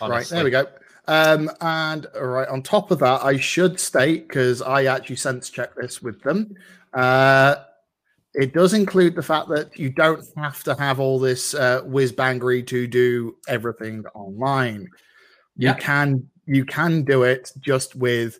Right, 0.00 0.26
there 0.26 0.44
we 0.44 0.50
go. 0.50 0.66
Um, 1.08 1.50
and 1.60 2.06
all 2.16 2.26
right, 2.26 2.48
on 2.48 2.62
top 2.62 2.90
of 2.90 2.98
that, 3.00 3.22
I 3.24 3.36
should 3.38 3.78
state 3.78 4.26
because 4.28 4.60
I 4.62 4.84
actually 4.86 5.16
sense 5.16 5.50
check 5.50 5.74
this 5.76 6.02
with 6.02 6.20
them. 6.22 6.56
Uh, 6.92 7.56
it 8.36 8.52
does 8.52 8.74
include 8.74 9.14
the 9.14 9.22
fact 9.22 9.48
that 9.48 9.78
you 9.78 9.90
don't 9.90 10.22
have 10.36 10.62
to 10.64 10.74
have 10.74 11.00
all 11.00 11.18
this 11.18 11.54
uh, 11.54 11.80
whiz 11.84 12.12
bangery 12.12 12.64
to 12.66 12.86
do 12.86 13.34
everything 13.48 14.04
online. 14.14 14.88
Yeah. 15.56 15.74
You 15.74 15.80
can 15.80 16.28
you 16.44 16.64
can 16.64 17.02
do 17.02 17.22
it 17.22 17.50
just 17.58 17.96
with 17.96 18.38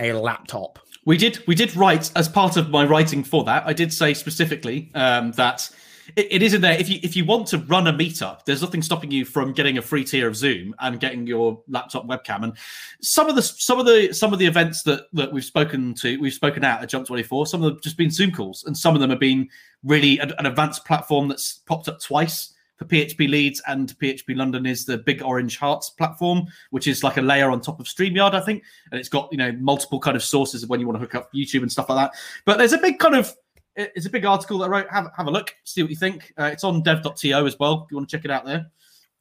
a 0.00 0.12
laptop. 0.14 0.78
We 1.04 1.18
did 1.18 1.46
we 1.46 1.54
did 1.54 1.76
write 1.76 2.10
as 2.16 2.28
part 2.28 2.56
of 2.56 2.70
my 2.70 2.84
writing 2.86 3.22
for 3.22 3.44
that. 3.44 3.64
I 3.66 3.74
did 3.74 3.92
say 3.92 4.14
specifically 4.14 4.90
um, 4.94 5.32
that 5.32 5.70
it, 6.14 6.26
it 6.30 6.42
is 6.42 6.54
in 6.54 6.60
there. 6.60 6.78
If 6.78 6.88
you 6.88 7.00
if 7.02 7.16
you 7.16 7.24
want 7.24 7.48
to 7.48 7.58
run 7.58 7.86
a 7.86 7.92
meetup, 7.92 8.44
there's 8.44 8.62
nothing 8.62 8.82
stopping 8.82 9.10
you 9.10 9.24
from 9.24 9.52
getting 9.52 9.78
a 9.78 9.82
free 9.82 10.04
tier 10.04 10.28
of 10.28 10.36
Zoom 10.36 10.74
and 10.80 11.00
getting 11.00 11.26
your 11.26 11.60
laptop 11.68 12.06
webcam. 12.06 12.44
And 12.44 12.52
some 13.00 13.28
of 13.28 13.34
the 13.34 13.42
some 13.42 13.80
of 13.80 13.86
the 13.86 14.12
some 14.12 14.32
of 14.32 14.38
the 14.38 14.46
events 14.46 14.82
that 14.84 15.08
that 15.12 15.32
we've 15.32 15.44
spoken 15.44 15.94
to, 15.94 16.18
we've 16.18 16.34
spoken 16.34 16.64
out 16.64 16.82
at 16.82 16.88
Jump 16.88 17.06
Twenty 17.06 17.22
Four. 17.22 17.46
Some 17.46 17.62
of 17.62 17.64
them 17.64 17.74
have 17.74 17.82
just 17.82 17.96
been 17.96 18.10
Zoom 18.10 18.30
calls, 18.30 18.64
and 18.64 18.76
some 18.76 18.94
of 18.94 19.00
them 19.00 19.10
have 19.10 19.20
been 19.20 19.48
really 19.84 20.18
an, 20.18 20.32
an 20.38 20.46
advanced 20.46 20.84
platform 20.84 21.28
that's 21.28 21.54
popped 21.66 21.88
up 21.88 22.00
twice 22.00 22.52
for 22.76 22.84
PHP 22.84 23.28
Leeds 23.28 23.62
and 23.66 23.98
PHP 23.98 24.36
London 24.36 24.66
is 24.66 24.84
the 24.84 24.98
Big 24.98 25.22
Orange 25.22 25.56
Hearts 25.56 25.90
platform, 25.90 26.46
which 26.70 26.86
is 26.86 27.02
like 27.02 27.16
a 27.16 27.22
layer 27.22 27.50
on 27.50 27.60
top 27.60 27.80
of 27.80 27.86
StreamYard, 27.86 28.34
I 28.34 28.40
think, 28.40 28.62
and 28.90 29.00
it's 29.00 29.08
got 29.08 29.28
you 29.32 29.38
know 29.38 29.52
multiple 29.52 29.98
kind 29.98 30.16
of 30.16 30.22
sources 30.22 30.62
of 30.62 30.68
when 30.68 30.80
you 30.80 30.86
want 30.86 30.96
to 30.96 31.00
hook 31.00 31.14
up 31.14 31.32
YouTube 31.32 31.62
and 31.62 31.72
stuff 31.72 31.88
like 31.88 32.10
that. 32.10 32.18
But 32.44 32.58
there's 32.58 32.74
a 32.74 32.78
big 32.78 32.98
kind 32.98 33.14
of 33.14 33.34
it's 33.76 34.06
a 34.06 34.10
big 34.10 34.24
article 34.24 34.58
that 34.58 34.66
I 34.66 34.68
wrote. 34.68 34.86
Have 34.90 35.10
have 35.16 35.26
a 35.26 35.30
look, 35.30 35.54
see 35.64 35.82
what 35.82 35.90
you 35.90 35.96
think. 35.96 36.32
Uh, 36.38 36.44
it's 36.52 36.64
on 36.64 36.82
dev.to 36.82 37.46
as 37.46 37.58
well. 37.58 37.82
If 37.84 37.90
you 37.90 37.96
want 37.96 38.08
to 38.08 38.16
check 38.16 38.24
it 38.24 38.30
out 38.30 38.44
there. 38.44 38.66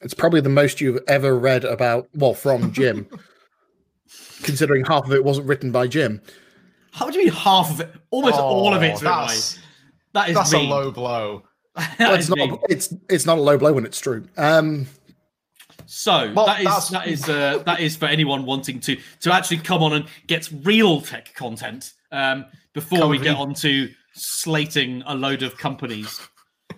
It's 0.01 0.13
probably 0.13 0.41
the 0.41 0.49
most 0.49 0.81
you've 0.81 0.99
ever 1.07 1.37
read 1.37 1.63
about, 1.65 2.07
well, 2.13 2.33
from 2.33 2.71
Jim, 2.73 3.07
considering 4.43 4.85
half 4.85 5.05
of 5.05 5.13
it 5.13 5.23
wasn't 5.23 5.47
written 5.47 5.71
by 5.71 5.87
Jim. 5.87 6.21
How 6.91 7.09
do 7.09 7.17
you 7.19 7.25
mean 7.25 7.33
half 7.33 7.71
of 7.71 7.81
it? 7.81 7.93
Almost 8.11 8.39
all 8.39 8.73
of 8.73 8.83
it's 8.83 9.01
Oh, 9.01 9.05
written 9.05 9.17
by. 9.21 9.27
that's, 9.27 9.59
That 10.13 10.29
is 10.29 10.35
that's 10.35 10.53
mean. 10.53 10.67
a 10.71 10.73
low 10.73 10.91
blow. 10.99 11.43
That 11.75 11.95
Well, 11.99 12.13
it's 12.15 12.29
not. 12.29 12.37
mean. 12.37 12.57
It's 12.69 12.93
it's 13.09 13.25
not 13.25 13.37
a 13.37 13.41
low 13.41 13.57
blow 13.57 13.73
when 13.73 13.85
it's 13.85 13.99
true. 13.99 14.25
Um, 14.37 14.87
So 15.87 16.31
Well, 16.33 16.45
that 16.45 16.59
is 16.61 16.65
that's- 16.65 16.89
that 16.89 17.07
is 17.07 17.27
uh, 17.29 17.63
that 17.65 17.79
is 17.81 17.95
for 17.95 18.05
anyone 18.05 18.45
wanting 18.45 18.79
to 18.81 18.97
to 19.21 19.33
actually 19.33 19.57
come 19.57 19.83
on 19.83 19.93
and 19.93 20.05
get 20.27 20.49
real 20.63 21.01
tech 21.01 21.33
content 21.35 21.93
um, 22.11 22.45
before 22.73 22.99
Come 22.99 23.09
we 23.09 23.17
get 23.17 23.31
read- 23.31 23.37
on 23.39 23.53
to 23.55 23.89
slating 24.15 25.03
a 25.05 25.15
load 25.15 25.43
of 25.43 25.57
companies. 25.57 26.19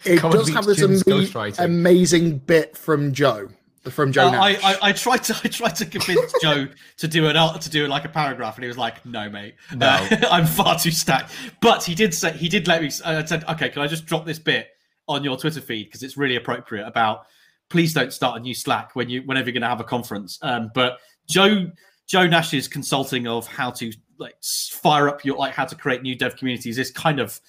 it 0.06 0.20
Come 0.20 0.32
does 0.32 0.50
have 0.50 0.66
this 0.66 0.80
Jim's 0.80 1.04
ama- 1.08 1.54
amazing 1.60 2.40
bit 2.40 2.76
from 2.78 3.14
Joe, 3.14 3.48
from 3.90 4.12
Joe 4.12 4.28
Uh, 4.28 4.32
I, 4.32 4.50
I 4.64 4.78
I 4.82 4.92
tried 4.92 5.24
to 5.26 5.40
I 5.44 5.48
tried 5.48 5.76
to 5.76 5.86
convince 5.86 6.34
Joe 6.42 6.68
to 6.98 7.08
do 7.08 7.28
an 7.28 7.38
art 7.38 7.62
to 7.62 7.70
do 7.70 7.88
like 7.88 8.06
a 8.06 8.10
paragraph, 8.10 8.56
and 8.56 8.64
he 8.64 8.68
was 8.68 8.78
like, 8.78 9.06
"No, 9.06 9.30
mate, 9.30 9.56
No. 9.74 9.88
Uh, 9.88 10.28
I'm 10.32 10.46
far 10.46 10.78
too 10.78 10.92
stacked." 10.92 11.32
But 11.62 11.84
he 11.84 11.96
did 11.96 12.14
say 12.14 12.32
he 12.34 12.50
did 12.50 12.68
let 12.68 12.82
me. 12.82 12.90
I 13.06 13.24
said, 13.26 13.44
"Okay, 13.48 13.70
can 13.70 13.82
I 13.82 13.88
just 13.88 14.06
drop 14.06 14.26
this 14.26 14.40
bit 14.40 14.68
on 15.08 15.24
your 15.24 15.38
Twitter 15.38 15.62
feed 15.62 15.86
because 15.86 16.04
it's 16.04 16.18
really 16.18 16.36
appropriate 16.36 16.86
about." 16.86 17.26
Please 17.70 17.94
don't 17.94 18.14
start 18.14 18.38
a 18.38 18.40
new 18.40 18.54
Slack 18.54 18.96
when 18.96 19.10
you 19.10 19.24
whenever 19.24 19.48
you're 19.50 19.54
going 19.54 19.62
to 19.62 19.68
have 19.68 19.82
a 19.82 19.84
conference. 19.84 20.40
Um, 20.42 20.72
but 20.74 21.00
Joe 21.28 21.70
Joe 22.08 22.26
Nash's 22.26 22.68
consulting 22.70 23.28
of 23.28 23.46
how 23.46 23.72
to 23.72 23.92
like 24.20 24.36
fire 24.42 25.08
up 25.10 25.24
your 25.26 25.38
like 25.38 25.54
how 25.54 25.66
to 25.66 25.76
create 25.76 26.02
new 26.02 26.16
dev 26.16 26.36
communities 26.36 26.78
is 26.78 26.92
kind 26.92 27.20
of 27.20 27.40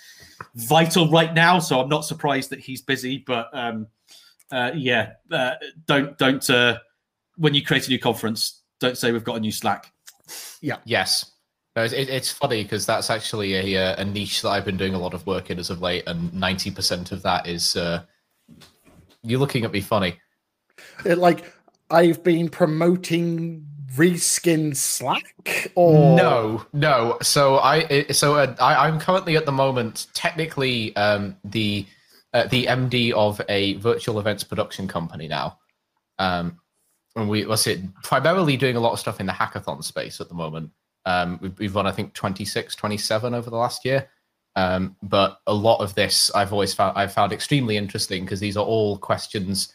vital 0.54 1.08
right 1.10 1.32
now. 1.34 1.58
So 1.58 1.80
I'm 1.80 1.88
not 1.88 2.04
surprised 2.04 2.50
that 2.50 2.60
he's 2.60 2.82
busy, 2.82 3.24
but 3.26 3.48
um, 3.52 3.86
uh, 4.50 4.70
yeah, 4.74 5.12
uh, 5.30 5.54
don't 5.86 6.16
don't 6.18 6.48
uh, 6.50 6.78
when 7.36 7.54
you 7.54 7.64
create 7.64 7.86
a 7.86 7.90
new 7.90 7.98
conference, 7.98 8.62
don't 8.80 8.96
say 8.96 9.12
we've 9.12 9.24
got 9.24 9.36
a 9.36 9.40
new 9.40 9.52
Slack. 9.52 9.92
Yeah. 10.60 10.76
Yes. 10.84 11.32
No, 11.76 11.84
it, 11.84 11.92
it- 11.92 12.08
it's 12.08 12.32
funny 12.32 12.62
because 12.64 12.84
that's 12.86 13.10
actually 13.10 13.74
a, 13.74 13.92
uh, 13.92 14.02
a 14.02 14.04
niche 14.04 14.42
that 14.42 14.48
I've 14.50 14.64
been 14.64 14.76
doing 14.76 14.94
a 14.94 14.98
lot 14.98 15.14
of 15.14 15.26
work 15.26 15.50
in 15.50 15.58
as 15.58 15.70
of 15.70 15.80
late, 15.80 16.04
and 16.06 16.30
90% 16.32 17.12
of 17.12 17.22
that 17.22 17.46
is 17.46 17.76
uh, 17.76 18.02
you 19.22 19.38
looking 19.38 19.64
at 19.64 19.70
me 19.72 19.80
funny. 19.80 20.18
It, 21.04 21.18
like 21.18 21.52
I've 21.90 22.22
been 22.24 22.48
promoting 22.48 23.66
reskin 23.96 24.76
Slack 24.76 25.72
or 25.74 26.16
no, 26.16 26.66
no. 26.72 27.18
So 27.22 27.58
I 27.58 28.06
so 28.12 28.34
uh, 28.36 28.54
I, 28.60 28.86
I'm 28.86 28.98
currently 28.98 29.36
at 29.36 29.46
the 29.46 29.52
moment 29.52 30.06
technically 30.14 30.94
um, 30.96 31.36
the 31.44 31.86
uh, 32.34 32.46
the 32.46 32.66
MD 32.66 33.12
of 33.12 33.40
a 33.48 33.74
virtual 33.74 34.18
events 34.18 34.44
production 34.44 34.88
company 34.88 35.28
now. 35.28 35.58
Um, 36.18 36.58
and 37.16 37.28
we 37.28 37.46
what's 37.46 37.66
it 37.66 37.80
primarily 38.02 38.56
doing 38.56 38.76
a 38.76 38.80
lot 38.80 38.92
of 38.92 39.00
stuff 39.00 39.20
in 39.20 39.26
the 39.26 39.32
hackathon 39.32 39.82
space 39.82 40.20
at 40.20 40.28
the 40.28 40.34
moment. 40.34 40.70
Um, 41.06 41.38
we've, 41.40 41.58
we've 41.58 41.74
run 41.74 41.86
I 41.86 41.92
think 41.92 42.12
26, 42.14 42.74
27 42.74 43.34
over 43.34 43.48
the 43.48 43.56
last 43.56 43.84
year. 43.84 44.08
Um, 44.56 44.96
but 45.02 45.40
a 45.46 45.54
lot 45.54 45.80
of 45.80 45.94
this 45.94 46.30
I've 46.34 46.52
always 46.52 46.74
found 46.74 46.98
I've 46.98 47.12
found 47.12 47.32
extremely 47.32 47.76
interesting 47.76 48.24
because 48.24 48.40
these 48.40 48.56
are 48.56 48.64
all 48.64 48.98
questions 48.98 49.72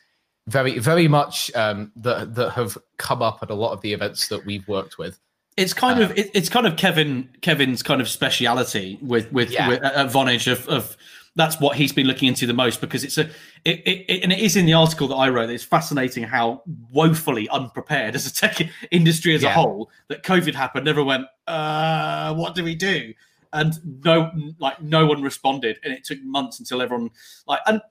very 0.47 0.79
very 0.79 1.07
much 1.07 1.53
um, 1.55 1.91
that 1.95 2.35
that 2.35 2.51
have 2.51 2.77
come 2.97 3.21
up 3.21 3.39
at 3.41 3.49
a 3.49 3.55
lot 3.55 3.71
of 3.71 3.81
the 3.81 3.93
events 3.93 4.27
that 4.27 4.45
we've 4.45 4.67
worked 4.67 4.97
with. 4.97 5.19
It's 5.55 5.73
kind 5.73 6.01
um, 6.03 6.11
of 6.11 6.17
it, 6.17 6.31
it's 6.33 6.49
kind 6.49 6.65
of 6.65 6.75
Kevin 6.77 7.29
Kevin's 7.41 7.83
kind 7.83 8.01
of 8.01 8.09
speciality 8.09 8.97
with 9.01 9.31
with, 9.31 9.51
yeah. 9.51 9.67
with 9.67 9.83
uh, 9.83 10.07
Vonage 10.07 10.51
of, 10.51 10.67
of 10.67 10.97
that's 11.35 11.59
what 11.59 11.75
he's 11.75 11.91
been 11.91 12.05
looking 12.05 12.27
into 12.27 12.45
the 12.45 12.53
most 12.53 12.81
because 12.81 13.03
it's 13.03 13.17
a 13.17 13.29
it, 13.65 13.81
it, 13.85 14.23
and 14.23 14.31
it 14.31 14.39
is 14.39 14.55
in 14.55 14.65
the 14.65 14.73
article 14.73 15.07
that 15.07 15.15
I 15.15 15.29
wrote. 15.29 15.49
It's 15.49 15.63
fascinating 15.63 16.23
how 16.23 16.63
woefully 16.91 17.47
unprepared 17.49 18.15
as 18.15 18.27
a 18.27 18.33
tech 18.33 18.61
industry 18.91 19.33
as 19.33 19.43
yeah. 19.43 19.49
a 19.49 19.53
whole 19.53 19.89
that 20.09 20.23
COVID 20.23 20.53
happened. 20.53 20.85
Never 20.85 21.03
went. 21.03 21.25
Uh, 21.47 22.33
what 22.35 22.55
do 22.55 22.63
we 22.63 22.75
do? 22.75 23.13
And 23.51 24.03
no, 24.03 24.31
like 24.59 24.81
no 24.81 25.05
one 25.05 25.21
responded, 25.21 25.79
and 25.83 25.93
it 25.93 26.03
took 26.03 26.21
months 26.23 26.59
until 26.59 26.81
everyone 26.81 27.11
like 27.47 27.61
and 27.65 27.81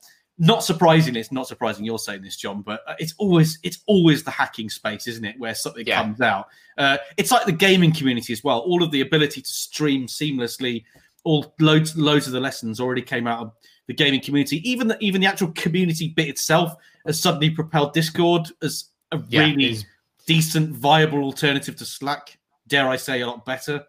not 0.46 0.64
surprising 0.64 1.16
it's 1.16 1.32
not 1.32 1.46
surprising 1.46 1.84
you're 1.84 1.98
saying 1.98 2.20
this 2.22 2.36
john 2.36 2.62
but 2.62 2.82
uh, 2.86 2.94
it's 2.98 3.14
always 3.18 3.58
it's 3.62 3.78
always 3.86 4.22
the 4.24 4.30
hacking 4.30 4.68
space 4.68 5.06
isn't 5.06 5.24
it 5.24 5.38
where 5.38 5.54
something 5.54 5.86
yeah. 5.86 6.02
comes 6.02 6.20
out 6.20 6.48
uh, 6.78 6.96
it's 7.16 7.30
like 7.30 7.46
the 7.46 7.52
gaming 7.52 7.92
community 7.92 8.32
as 8.32 8.42
well 8.42 8.58
all 8.60 8.82
of 8.82 8.90
the 8.90 9.00
ability 9.00 9.40
to 9.40 9.50
stream 9.50 10.06
seamlessly 10.06 10.84
all 11.24 11.54
loads 11.60 11.96
loads 11.96 12.26
of 12.26 12.32
the 12.32 12.40
lessons 12.40 12.80
already 12.80 13.02
came 13.02 13.26
out 13.26 13.40
of 13.40 13.52
the 13.86 13.94
gaming 13.94 14.20
community. 14.20 14.68
Even 14.68 14.88
the 14.88 14.96
even 15.00 15.20
the 15.20 15.26
actual 15.26 15.52
community 15.52 16.08
bit 16.08 16.28
itself 16.28 16.74
has 17.06 17.20
suddenly 17.20 17.50
propelled 17.50 17.92
Discord 17.92 18.48
as 18.62 18.86
a 19.12 19.20
yeah, 19.28 19.42
really 19.42 19.78
decent, 20.26 20.70
viable 20.70 21.22
alternative 21.22 21.76
to 21.76 21.84
Slack. 21.84 22.38
Dare 22.66 22.88
I 22.88 22.96
say, 22.96 23.20
a 23.20 23.26
lot 23.26 23.44
better. 23.44 23.84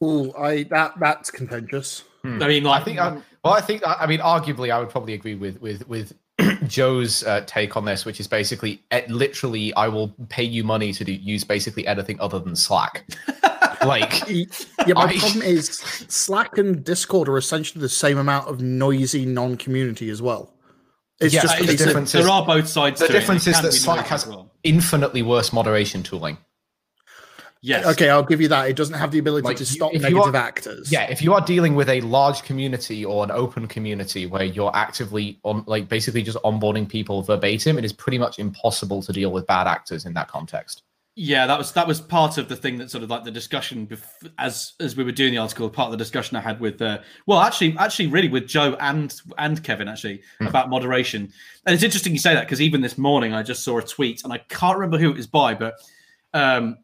Oh, 0.00 0.32
I 0.34 0.64
that 0.64 0.94
that's 0.98 1.30
contentious. 1.30 2.04
Hmm. 2.22 2.42
I 2.42 2.48
mean, 2.48 2.64
like, 2.64 2.80
I 2.80 2.84
think. 2.84 2.98
I, 2.98 3.18
well, 3.44 3.54
I 3.54 3.60
think. 3.60 3.82
I 3.86 4.06
mean, 4.06 4.20
arguably, 4.20 4.70
I 4.70 4.78
would 4.78 4.90
probably 4.90 5.14
agree 5.14 5.34
with 5.34 5.60
with 5.60 5.86
with 5.88 6.12
Joe's 6.66 7.24
uh, 7.24 7.42
take 7.46 7.76
on 7.76 7.84
this, 7.84 8.04
which 8.04 8.20
is 8.20 8.26
basically, 8.26 8.82
literally, 9.08 9.72
I 9.74 9.88
will 9.88 10.08
pay 10.28 10.42
you 10.42 10.64
money 10.64 10.92
to 10.92 11.04
do, 11.04 11.12
use 11.12 11.44
basically 11.44 11.86
anything 11.86 12.20
other 12.20 12.38
than 12.38 12.56
Slack. 12.56 13.06
like, 13.84 14.28
yeah, 14.28 14.44
my 14.94 15.04
I... 15.04 15.18
problem 15.18 15.42
is 15.42 15.68
Slack 16.08 16.58
and 16.58 16.84
Discord 16.84 17.28
are 17.28 17.38
essentially 17.38 17.80
the 17.80 17.88
same 17.88 18.18
amount 18.18 18.48
of 18.48 18.60
noisy 18.60 19.26
non-community 19.26 20.10
as 20.10 20.22
well. 20.22 20.54
It's 21.20 21.34
yeah, 21.34 21.42
just 21.42 21.58
the 21.58 21.76
difference 21.76 22.12
there 22.12 22.28
are 22.28 22.46
both 22.46 22.66
sides. 22.66 23.00
The 23.00 23.08
difference 23.08 23.46
is 23.46 23.60
that 23.60 23.72
Slack 23.72 24.06
has 24.06 24.26
well. 24.26 24.50
infinitely 24.62 25.22
worse 25.22 25.52
moderation 25.52 26.02
tooling. 26.02 26.38
Yes. 27.62 27.84
Okay, 27.84 28.08
I'll 28.08 28.22
give 28.22 28.40
you 28.40 28.48
that. 28.48 28.70
It 28.70 28.76
doesn't 28.76 28.94
have 28.94 29.10
the 29.10 29.18
ability 29.18 29.44
like, 29.44 29.58
to 29.58 29.66
stop 29.66 29.92
negative 29.92 30.34
are, 30.34 30.36
actors. 30.36 30.90
Yeah, 30.90 31.02
if 31.10 31.20
you 31.20 31.34
are 31.34 31.42
dealing 31.42 31.74
with 31.74 31.90
a 31.90 32.00
large 32.00 32.42
community 32.42 33.04
or 33.04 33.22
an 33.22 33.30
open 33.30 33.66
community 33.66 34.26
where 34.26 34.44
you're 34.44 34.74
actively 34.74 35.38
on, 35.42 35.64
like 35.66 35.88
basically 35.88 36.22
just 36.22 36.38
onboarding 36.38 36.88
people 36.88 37.22
verbatim, 37.22 37.76
it 37.76 37.84
is 37.84 37.92
pretty 37.92 38.16
much 38.16 38.38
impossible 38.38 39.02
to 39.02 39.12
deal 39.12 39.30
with 39.30 39.46
bad 39.46 39.66
actors 39.66 40.06
in 40.06 40.14
that 40.14 40.28
context. 40.28 40.82
Yeah, 41.16 41.46
that 41.48 41.58
was 41.58 41.72
that 41.72 41.86
was 41.86 42.00
part 42.00 42.38
of 42.38 42.48
the 42.48 42.56
thing 42.56 42.78
that 42.78 42.90
sort 42.90 43.04
of 43.04 43.10
like 43.10 43.24
the 43.24 43.30
discussion 43.30 43.86
bef- 43.86 44.30
as 44.38 44.72
as 44.80 44.96
we 44.96 45.04
were 45.04 45.12
doing 45.12 45.32
the 45.32 45.38
article. 45.38 45.68
Part 45.68 45.88
of 45.88 45.90
the 45.90 45.98
discussion 45.98 46.36
I 46.36 46.40
had 46.40 46.60
with, 46.60 46.80
uh, 46.80 47.00
well, 47.26 47.40
actually, 47.40 47.76
actually, 47.78 48.06
really 48.06 48.28
with 48.28 48.46
Joe 48.46 48.74
and 48.80 49.14
and 49.36 49.62
Kevin 49.62 49.86
actually 49.86 50.22
mm. 50.40 50.48
about 50.48 50.70
moderation. 50.70 51.30
And 51.66 51.74
it's 51.74 51.82
interesting 51.82 52.14
you 52.14 52.18
say 52.18 52.32
that 52.32 52.46
because 52.46 52.62
even 52.62 52.80
this 52.80 52.96
morning 52.96 53.34
I 53.34 53.42
just 53.42 53.64
saw 53.64 53.76
a 53.76 53.82
tweet 53.82 54.24
and 54.24 54.32
I 54.32 54.38
can't 54.38 54.78
remember 54.78 54.96
who 54.96 55.10
it 55.10 55.16
was 55.16 55.26
by, 55.26 55.52
but 55.52 55.74
um, 56.32 56.78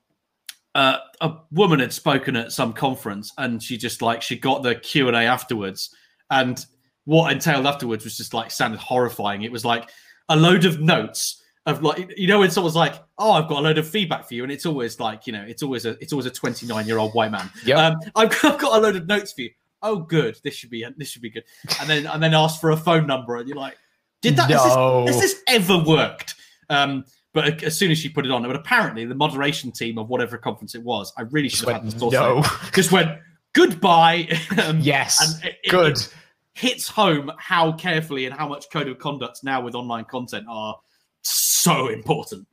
uh, 0.76 0.98
a 1.22 1.32
woman 1.50 1.80
had 1.80 1.92
spoken 1.92 2.36
at 2.36 2.52
some 2.52 2.72
conference 2.72 3.32
and 3.38 3.62
she 3.62 3.78
just 3.78 4.02
like 4.02 4.20
she 4.20 4.38
got 4.38 4.62
the 4.62 4.74
Q 4.74 5.08
and 5.08 5.16
A 5.16 5.20
afterwards, 5.20 5.94
and 6.30 6.64
what 7.06 7.32
entailed 7.32 7.66
afterwards 7.66 8.04
was 8.04 8.16
just 8.16 8.34
like 8.34 8.50
sounded 8.50 8.78
horrifying. 8.78 9.42
It 9.42 9.50
was 9.50 9.64
like 9.64 9.88
a 10.28 10.36
load 10.36 10.64
of 10.64 10.80
notes 10.80 11.42
of 11.64 11.82
like 11.82 12.12
you 12.16 12.28
know 12.28 12.40
when 12.40 12.50
someone's 12.50 12.76
like 12.76 12.94
oh 13.18 13.32
i've 13.32 13.48
got 13.48 13.58
a 13.58 13.60
load 13.60 13.76
of 13.76 13.88
feedback 13.88 14.26
for 14.26 14.34
you 14.34 14.44
and 14.44 14.52
it's 14.52 14.64
always 14.66 15.00
like 15.00 15.26
you 15.26 15.32
know 15.32 15.42
it's 15.42 15.62
always 15.64 15.84
a 15.84 15.90
it's 16.00 16.12
always 16.12 16.26
a 16.26 16.30
29 16.30 16.86
year 16.86 16.98
old 16.98 17.12
white 17.12 17.30
man. 17.30 17.50
Yeah 17.64 17.86
um, 17.86 17.96
I've, 18.16 18.32
I've 18.44 18.58
got 18.58 18.76
a 18.76 18.80
load 18.80 18.96
of 18.96 19.06
notes 19.06 19.32
for 19.32 19.42
you. 19.42 19.50
Oh 19.82 19.96
good. 19.96 20.38
This 20.44 20.54
should 20.54 20.70
be 20.70 20.86
this 20.96 21.08
should 21.08 21.22
be 21.22 21.30
good. 21.30 21.44
And 21.80 21.88
then 21.88 22.06
and 22.06 22.22
then 22.22 22.34
ask 22.34 22.60
for 22.60 22.70
a 22.70 22.76
phone 22.76 23.06
number 23.06 23.36
and 23.36 23.48
you're 23.48 23.56
like 23.56 23.76
did 24.22 24.36
that 24.36 24.48
no. 24.48 25.04
has, 25.06 25.16
this, 25.16 25.22
has 25.22 25.32
this 25.32 25.42
ever 25.48 25.82
worked? 25.84 26.34
Um 26.70 27.04
but 27.36 27.62
as 27.62 27.78
soon 27.78 27.90
as 27.90 27.98
she 27.98 28.08
put 28.08 28.24
it 28.24 28.32
on, 28.32 28.42
it, 28.42 28.48
but 28.48 28.56
apparently 28.56 29.04
the 29.04 29.14
moderation 29.14 29.70
team 29.70 29.98
of 29.98 30.08
whatever 30.08 30.38
conference 30.38 30.74
it 30.74 30.82
was, 30.82 31.12
I 31.18 31.22
really 31.24 31.50
should 31.50 31.68
have 31.68 31.82
had 31.82 31.92
the 31.92 31.98
source. 31.98 32.14
No. 32.14 32.42
Just 32.72 32.90
went 32.90 33.10
goodbye. 33.52 34.26
um, 34.64 34.80
yes, 34.80 35.38
it, 35.44 35.58
good. 35.68 35.98
It 35.98 36.14
hits 36.54 36.88
home 36.88 37.30
how 37.36 37.72
carefully 37.72 38.24
and 38.24 38.34
how 38.34 38.48
much 38.48 38.70
code 38.72 38.88
of 38.88 38.98
conduct 38.98 39.40
now 39.44 39.60
with 39.60 39.74
online 39.74 40.06
content 40.06 40.46
are 40.48 40.78
so 41.20 41.88
important. 41.88 42.48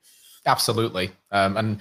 Absolutely, 0.46 1.12
um, 1.32 1.56
and 1.56 1.80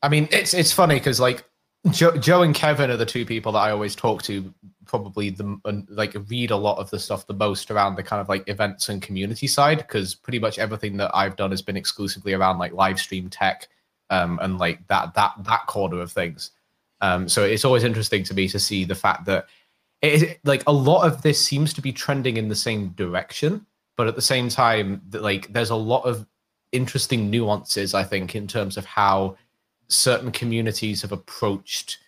I 0.00 0.08
mean 0.08 0.28
it's 0.30 0.54
it's 0.54 0.70
funny 0.70 0.94
because 0.94 1.18
like 1.18 1.44
Joe, 1.90 2.16
Joe 2.16 2.42
and 2.42 2.54
Kevin 2.54 2.90
are 2.90 2.96
the 2.96 3.04
two 3.04 3.26
people 3.26 3.52
that 3.52 3.58
I 3.58 3.70
always 3.70 3.94
talk 3.94 4.22
to 4.22 4.52
probably 4.86 5.30
the 5.30 5.58
and 5.64 5.86
like 5.90 6.16
read 6.28 6.50
a 6.50 6.56
lot 6.56 6.78
of 6.78 6.90
the 6.90 6.98
stuff 6.98 7.26
the 7.26 7.34
most 7.34 7.70
around 7.70 7.96
the 7.96 8.02
kind 8.02 8.20
of 8.20 8.28
like 8.28 8.48
events 8.48 8.88
and 8.88 9.02
community 9.02 9.46
side 9.46 9.78
because 9.78 10.14
pretty 10.14 10.38
much 10.38 10.58
everything 10.58 10.96
that 10.98 11.10
I've 11.14 11.36
done 11.36 11.50
has 11.50 11.62
been 11.62 11.76
exclusively 11.76 12.32
around 12.32 12.58
like 12.58 12.72
live 12.72 12.98
stream 12.98 13.28
tech 13.28 13.68
um, 14.10 14.38
and 14.42 14.58
like 14.58 14.86
that 14.88 15.14
that 15.14 15.32
that 15.44 15.66
corner 15.66 16.00
of 16.00 16.12
things. 16.12 16.52
Um, 17.00 17.28
so 17.28 17.42
it's 17.42 17.64
always 17.64 17.84
interesting 17.84 18.24
to 18.24 18.34
me 18.34 18.48
to 18.48 18.58
see 18.58 18.84
the 18.84 18.94
fact 18.94 19.26
that 19.26 19.46
it 20.00 20.38
like 20.44 20.62
a 20.66 20.72
lot 20.72 21.06
of 21.06 21.22
this 21.22 21.40
seems 21.40 21.74
to 21.74 21.82
be 21.82 21.92
trending 21.92 22.36
in 22.36 22.48
the 22.48 22.56
same 22.56 22.90
direction, 22.90 23.66
but 23.96 24.06
at 24.06 24.16
the 24.16 24.22
same 24.22 24.48
time, 24.48 25.02
like 25.12 25.52
there's 25.52 25.70
a 25.70 25.76
lot 25.76 26.04
of 26.04 26.26
interesting 26.72 27.30
nuances 27.30 27.94
I 27.94 28.04
think 28.04 28.34
in 28.34 28.46
terms 28.46 28.76
of 28.76 28.84
how 28.84 29.36
certain 29.88 30.30
communities 30.30 31.02
have 31.02 31.12
approached 31.12 31.98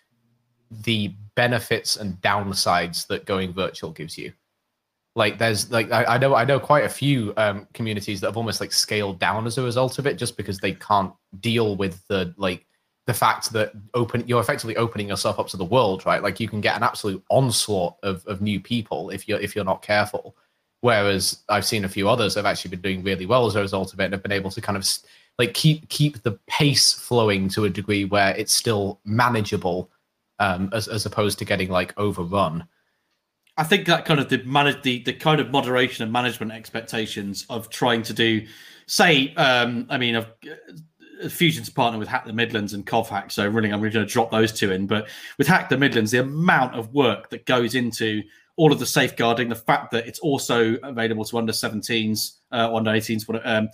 the 0.69 1.13
benefits 1.35 1.97
and 1.97 2.19
downsides 2.21 3.07
that 3.07 3.25
going 3.25 3.53
virtual 3.53 3.91
gives 3.91 4.17
you. 4.17 4.33
Like 5.15 5.39
there's 5.39 5.71
like 5.71 5.91
I, 5.91 6.03
I 6.05 6.17
know 6.17 6.35
I 6.35 6.45
know 6.45 6.59
quite 6.59 6.83
a 6.83 6.89
few 6.89 7.33
um, 7.37 7.67
communities 7.73 8.21
that 8.21 8.27
have 8.27 8.37
almost 8.37 8.61
like 8.61 8.71
scaled 8.71 9.19
down 9.19 9.47
as 9.47 9.57
a 9.57 9.63
result 9.63 9.97
of 9.97 10.05
it, 10.05 10.17
just 10.17 10.37
because 10.37 10.59
they 10.59 10.73
can't 10.73 11.11
deal 11.39 11.75
with 11.75 12.05
the 12.07 12.35
like 12.37 12.67
the 13.07 13.13
fact 13.13 13.51
that 13.53 13.71
open 13.95 14.23
you're 14.27 14.41
effectively 14.41 14.77
opening 14.77 15.07
yourself 15.07 15.39
up 15.39 15.47
to 15.47 15.57
the 15.57 15.65
world, 15.65 16.05
right? 16.05 16.21
Like 16.21 16.39
you 16.39 16.47
can 16.47 16.61
get 16.61 16.77
an 16.77 16.83
absolute 16.83 17.23
onslaught 17.29 17.95
of, 18.03 18.23
of 18.27 18.41
new 18.41 18.59
people 18.59 19.09
if 19.09 19.27
you're 19.27 19.39
if 19.39 19.55
you're 19.55 19.65
not 19.65 19.81
careful. 19.81 20.35
Whereas 20.81 21.39
I've 21.49 21.65
seen 21.65 21.85
a 21.85 21.89
few 21.89 22.07
others 22.07 22.35
have 22.35 22.45
actually 22.45 22.69
been 22.69 22.81
doing 22.81 23.03
really 23.03 23.25
well 23.25 23.47
as 23.47 23.55
a 23.55 23.61
result 23.61 23.93
of 23.93 23.99
it 23.99 24.05
and 24.05 24.13
have 24.13 24.21
been 24.21 24.31
able 24.31 24.51
to 24.51 24.61
kind 24.61 24.77
of 24.77 24.87
like 25.37 25.53
keep 25.53 25.87
keep 25.89 26.23
the 26.23 26.39
pace 26.47 26.93
flowing 26.93 27.49
to 27.49 27.65
a 27.65 27.69
degree 27.69 28.05
where 28.05 28.35
it's 28.35 28.53
still 28.53 28.99
manageable 29.05 29.89
um, 30.39 30.69
as 30.73 30.87
as 30.87 31.05
opposed 31.05 31.39
to 31.39 31.45
getting 31.45 31.69
like 31.69 31.97
overrun. 31.97 32.67
I 33.57 33.63
think 33.63 33.87
that 33.87 34.05
kind 34.05 34.19
of 34.19 34.29
the 34.29 34.43
manage 34.43 34.83
the 34.83 35.03
the 35.03 35.13
kind 35.13 35.39
of 35.39 35.51
moderation 35.51 36.03
and 36.03 36.11
management 36.11 36.51
expectations 36.51 37.45
of 37.49 37.69
trying 37.69 38.03
to 38.03 38.13
do, 38.13 38.45
say, 38.85 39.33
um, 39.35 39.87
I 39.89 39.97
mean, 39.97 40.15
of 40.15 40.27
uh, 40.45 41.29
Fusion's 41.29 41.69
partner 41.69 41.97
with 41.97 42.07
Hack 42.07 42.25
the 42.25 42.33
Midlands 42.33 42.73
and 42.73 42.85
CovHack, 42.85 43.31
so 43.31 43.47
really 43.47 43.71
I'm 43.71 43.81
really 43.81 43.93
going 43.93 44.05
to 44.05 44.11
drop 44.11 44.31
those 44.31 44.51
two 44.51 44.71
in. 44.71 44.85
But 44.85 45.09
with 45.37 45.47
Hack 45.47 45.69
the 45.69 45.77
Midlands, 45.77 46.11
the 46.11 46.19
amount 46.19 46.75
of 46.75 46.93
work 46.93 47.29
that 47.29 47.45
goes 47.45 47.73
into 47.73 48.21
all 48.57 48.71
of 48.71 48.79
the 48.79 48.85
safeguarding, 48.85 49.49
the 49.49 49.55
fact 49.55 49.91
that 49.91 50.07
it's 50.07 50.19
also 50.19 50.75
available 50.83 51.23
to 51.25 51.37
under 51.37 51.53
17s, 51.53 52.37
uh, 52.51 52.73
under 52.73 52.91
18s, 52.91 53.45
um, 53.45 53.69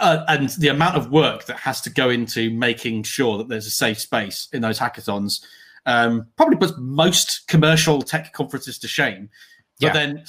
uh, 0.00 0.24
and 0.28 0.48
the 0.50 0.68
amount 0.68 0.96
of 0.96 1.10
work 1.10 1.44
that 1.46 1.58
has 1.58 1.80
to 1.82 1.90
go 1.90 2.10
into 2.10 2.50
making 2.50 3.02
sure 3.02 3.38
that 3.38 3.48
there's 3.48 3.66
a 3.66 3.70
safe 3.70 4.00
space 4.00 4.48
in 4.52 4.62
those 4.62 4.78
hackathons 4.78 5.44
um, 5.86 6.26
probably 6.36 6.56
puts 6.56 6.72
most 6.78 7.46
commercial 7.46 8.02
tech 8.02 8.32
conferences 8.32 8.78
to 8.80 8.88
shame. 8.88 9.30
But 9.80 9.88
yeah. 9.88 9.92
then 9.92 10.24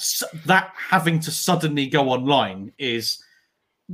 that 0.46 0.72
having 0.76 1.20
to 1.20 1.30
suddenly 1.30 1.86
go 1.86 2.10
online 2.10 2.72
is 2.78 3.22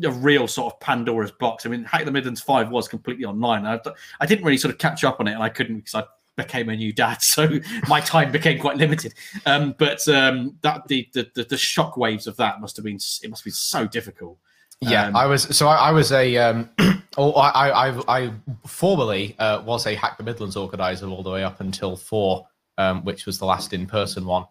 a 0.02 0.10
real 0.10 0.48
sort 0.48 0.72
of 0.72 0.80
Pandora's 0.80 1.30
box. 1.30 1.64
I 1.64 1.68
mean, 1.68 1.84
Hack 1.84 2.04
the 2.04 2.10
Midlands 2.10 2.40
5 2.40 2.70
was 2.70 2.88
completely 2.88 3.24
online. 3.24 3.64
I, 3.64 3.78
I 4.20 4.26
didn't 4.26 4.44
really 4.44 4.58
sort 4.58 4.74
of 4.74 4.78
catch 4.78 5.04
up 5.04 5.20
on 5.20 5.28
it, 5.28 5.32
and 5.32 5.42
I 5.42 5.48
couldn't 5.48 5.76
because 5.76 5.94
I 5.94 6.04
became 6.36 6.68
a 6.68 6.76
new 6.76 6.92
dad, 6.92 7.18
so 7.22 7.60
my 7.88 8.00
time 8.00 8.32
became 8.32 8.58
quite 8.58 8.76
limited. 8.76 9.14
Um, 9.46 9.74
but 9.78 10.06
um, 10.08 10.56
that 10.62 10.88
the, 10.88 11.08
the 11.12 11.46
the 11.48 11.56
shock 11.56 11.96
waves 11.96 12.26
of 12.26 12.36
that 12.36 12.60
must 12.60 12.76
have 12.76 12.84
been 12.84 12.98
it 13.22 13.30
must 13.30 13.44
be 13.44 13.50
so 13.50 13.86
difficult. 13.86 14.38
Yeah, 14.90 15.06
Um, 15.08 15.16
I 15.16 15.26
was. 15.26 15.42
So 15.56 15.68
I, 15.68 15.88
I 15.88 15.90
was 15.92 16.12
a. 16.12 16.36
Um, 16.36 16.70
oh, 17.16 17.32
I, 17.32 17.68
I, 17.68 17.88
I, 17.90 18.18
I 18.26 18.32
formerly 18.66 19.36
uh, 19.38 19.62
was 19.62 19.86
a 19.86 19.94
Hack 19.94 20.16
the 20.18 20.24
Midlands 20.24 20.56
organizer 20.56 21.06
all 21.06 21.22
the 21.22 21.30
way 21.30 21.44
up 21.44 21.60
until 21.60 21.96
four, 21.96 22.46
um, 22.78 23.04
which 23.04 23.26
was 23.26 23.38
the 23.38 23.46
last 23.46 23.72
in-person 23.72 24.24
one. 24.26 24.46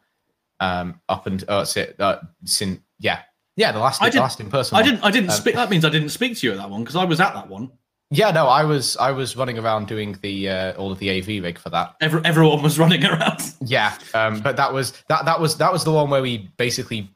Um, 0.59 1.01
up 1.09 1.27
and 1.27 1.43
uh, 1.49 1.65
sit, 1.65 1.99
uh, 1.99 2.19
sin, 2.45 2.81
yeah, 2.99 3.19
yeah, 3.57 3.71
the 3.73 3.79
last, 3.79 4.01
I 4.01 4.05
the 4.05 4.11
didn't- 4.11 4.21
last 4.23 4.39
in-person. 4.39 4.75
I 4.77 4.81
one. 4.81 4.89
didn't. 4.89 5.03
I 5.03 5.11
didn't 5.11 5.29
Um, 5.31 5.35
speak. 5.35 5.55
That 5.55 5.69
means 5.69 5.83
I 5.83 5.89
didn't 5.89 6.09
speak 6.09 6.37
to 6.37 6.47
you 6.47 6.53
at 6.53 6.57
that 6.59 6.69
one 6.69 6.81
because 6.83 6.95
I 6.95 7.03
was 7.05 7.19
at 7.19 7.33
that 7.33 7.49
one. 7.49 7.71
Yeah, 8.11 8.29
no, 8.29 8.45
I 8.47 8.63
was, 8.63 8.95
I 8.97 9.09
was 9.11 9.35
running 9.35 9.57
around 9.57 9.87
doing 9.87 10.15
the 10.21 10.47
uh, 10.47 10.73
all 10.73 10.91
of 10.91 10.99
the 10.99 11.09
AV 11.09 11.43
rig 11.43 11.57
for 11.57 11.71
that. 11.71 11.95
Every, 11.99 12.21
everyone 12.23 12.61
was 12.61 12.77
running 12.83 13.03
around. 13.03 13.41
Yeah, 13.65 13.97
um, 14.13 14.39
but 14.41 14.55
that 14.57 14.71
was 14.71 14.93
that 15.09 15.25
that 15.25 15.39
was 15.41 15.57
that 15.57 15.73
was 15.73 15.83
the 15.83 15.91
one 15.91 16.09
where 16.11 16.21
we 16.21 16.49
basically 16.57 17.09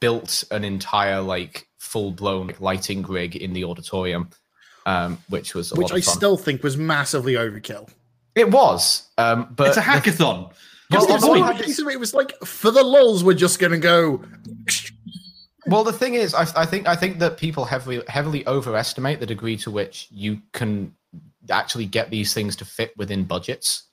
built 0.00 0.44
an 0.50 0.64
entire 0.64 1.20
like 1.22 1.68
full 1.80 2.12
blown 2.12 2.52
lighting 2.60 3.02
rig 3.02 3.34
in 3.34 3.52
the 3.52 3.64
auditorium, 3.64 4.28
um, 4.86 5.18
which 5.30 5.54
was 5.54 5.72
a 5.72 5.74
which 5.74 5.90
lot 5.90 5.96
I 5.96 6.00
fun. 6.02 6.14
still 6.14 6.36
think 6.36 6.62
was 6.62 6.76
massively 6.76 7.32
overkill. 7.34 7.88
It 8.36 8.50
was, 8.50 9.08
um, 9.18 9.48
but 9.56 9.68
it's 9.68 9.76
a 9.76 9.80
hackathon. 9.82 10.52
Well, 10.52 10.52
Because 10.90 11.06
the 11.06 11.18
the 11.18 11.26
point- 11.26 11.44
whole 11.44 11.54
case 11.54 11.78
it 11.78 11.98
was 12.00 12.14
like, 12.14 12.32
for 12.44 12.70
the 12.70 12.82
lulls, 12.84 13.24
we're 13.24 13.34
just 13.34 13.58
going 13.58 13.72
to 13.72 13.78
go. 13.78 14.22
well, 15.66 15.82
the 15.84 15.92
thing 15.92 16.14
is, 16.14 16.34
I, 16.34 16.46
I 16.56 16.66
think 16.66 16.86
I 16.86 16.94
think 16.94 17.18
that 17.18 17.36
people 17.38 17.64
heavily 17.64 18.02
heavily 18.08 18.46
overestimate 18.46 19.20
the 19.20 19.26
degree 19.26 19.56
to 19.58 19.70
which 19.70 20.06
you 20.10 20.40
can 20.52 20.94
actually 21.50 21.86
get 21.86 22.10
these 22.10 22.34
things 22.34 22.54
to 22.56 22.64
fit 22.64 22.92
within 22.96 23.24
budgets. 23.24 23.84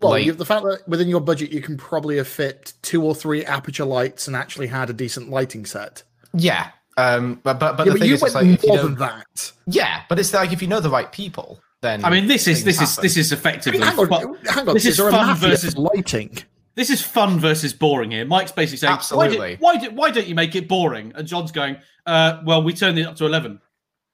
Well, 0.00 0.10
Like- 0.12 0.24
you 0.24 0.30
have 0.32 0.38
the 0.38 0.44
fact 0.44 0.64
that 0.64 0.86
within 0.88 1.08
your 1.08 1.20
budget, 1.20 1.52
you 1.52 1.62
can 1.62 1.76
probably 1.78 2.16
have 2.18 2.28
fit 2.28 2.74
two 2.82 3.02
or 3.02 3.14
three 3.14 3.44
Aputure 3.44 3.86
lights 3.86 4.26
and 4.26 4.36
actually 4.36 4.66
had 4.66 4.90
a 4.90 4.92
decent 4.92 5.30
lighting 5.30 5.64
set. 5.64 6.02
Yeah, 6.36 6.70
um, 6.96 7.40
but 7.42 7.58
but, 7.58 7.76
but 7.76 7.86
yeah, 7.86 7.92
the 7.92 7.98
but 7.98 8.00
thing 8.00 8.08
you 8.08 8.14
is, 8.14 8.22
it's 8.22 8.34
went 8.34 8.46
like 8.46 8.54
if 8.58 8.62
you 8.62 8.68
more 8.68 8.76
don't- 8.78 8.86
than 8.98 9.08
that. 9.08 9.52
yeah, 9.66 10.02
but 10.08 10.18
it's 10.18 10.32
like 10.32 10.52
if 10.52 10.62
you 10.62 10.68
know 10.68 10.80
the 10.80 10.90
right 10.90 11.10
people, 11.12 11.60
then 11.82 12.04
I 12.04 12.10
mean, 12.10 12.26
this 12.26 12.46
is 12.46 12.62
things 12.62 12.78
this 12.78 12.90
is 12.90 12.96
this 12.96 13.16
is 13.16 13.32
I 13.32 13.34
mean, 13.36 13.40
effectively. 13.40 13.80
hang 13.80 13.98
on, 13.98 14.06
fu- 14.08 14.34
hang 14.50 14.68
on. 14.68 14.74
this 14.74 14.84
is, 14.86 14.92
is 14.92 14.96
there 14.98 15.10
fun 15.10 15.26
mafia 15.28 15.48
versus- 15.50 15.74
for 15.74 15.80
lighting? 15.80 16.38
this 16.74 16.90
is 16.90 17.00
fun 17.00 17.38
versus 17.40 17.72
boring 17.72 18.10
here. 18.10 18.24
Mike's 18.26 18.52
basically 18.52 18.76
saying, 18.76 18.92
Absolutely. 18.92 19.56
why, 19.60 19.78
did, 19.78 19.80
why, 19.80 19.88
did, 19.88 19.96
why 19.96 20.10
don't 20.10 20.26
you 20.26 20.34
make 20.34 20.54
it 20.54 20.68
boring? 20.68 21.10
And 21.14 21.26
John's 21.26 21.50
going, 21.50 21.76
uh, 22.04 22.42
well, 22.44 22.62
we 22.62 22.74
turned 22.74 22.98
it 22.98 23.06
up 23.06 23.16
to 23.16 23.24
11. 23.24 23.58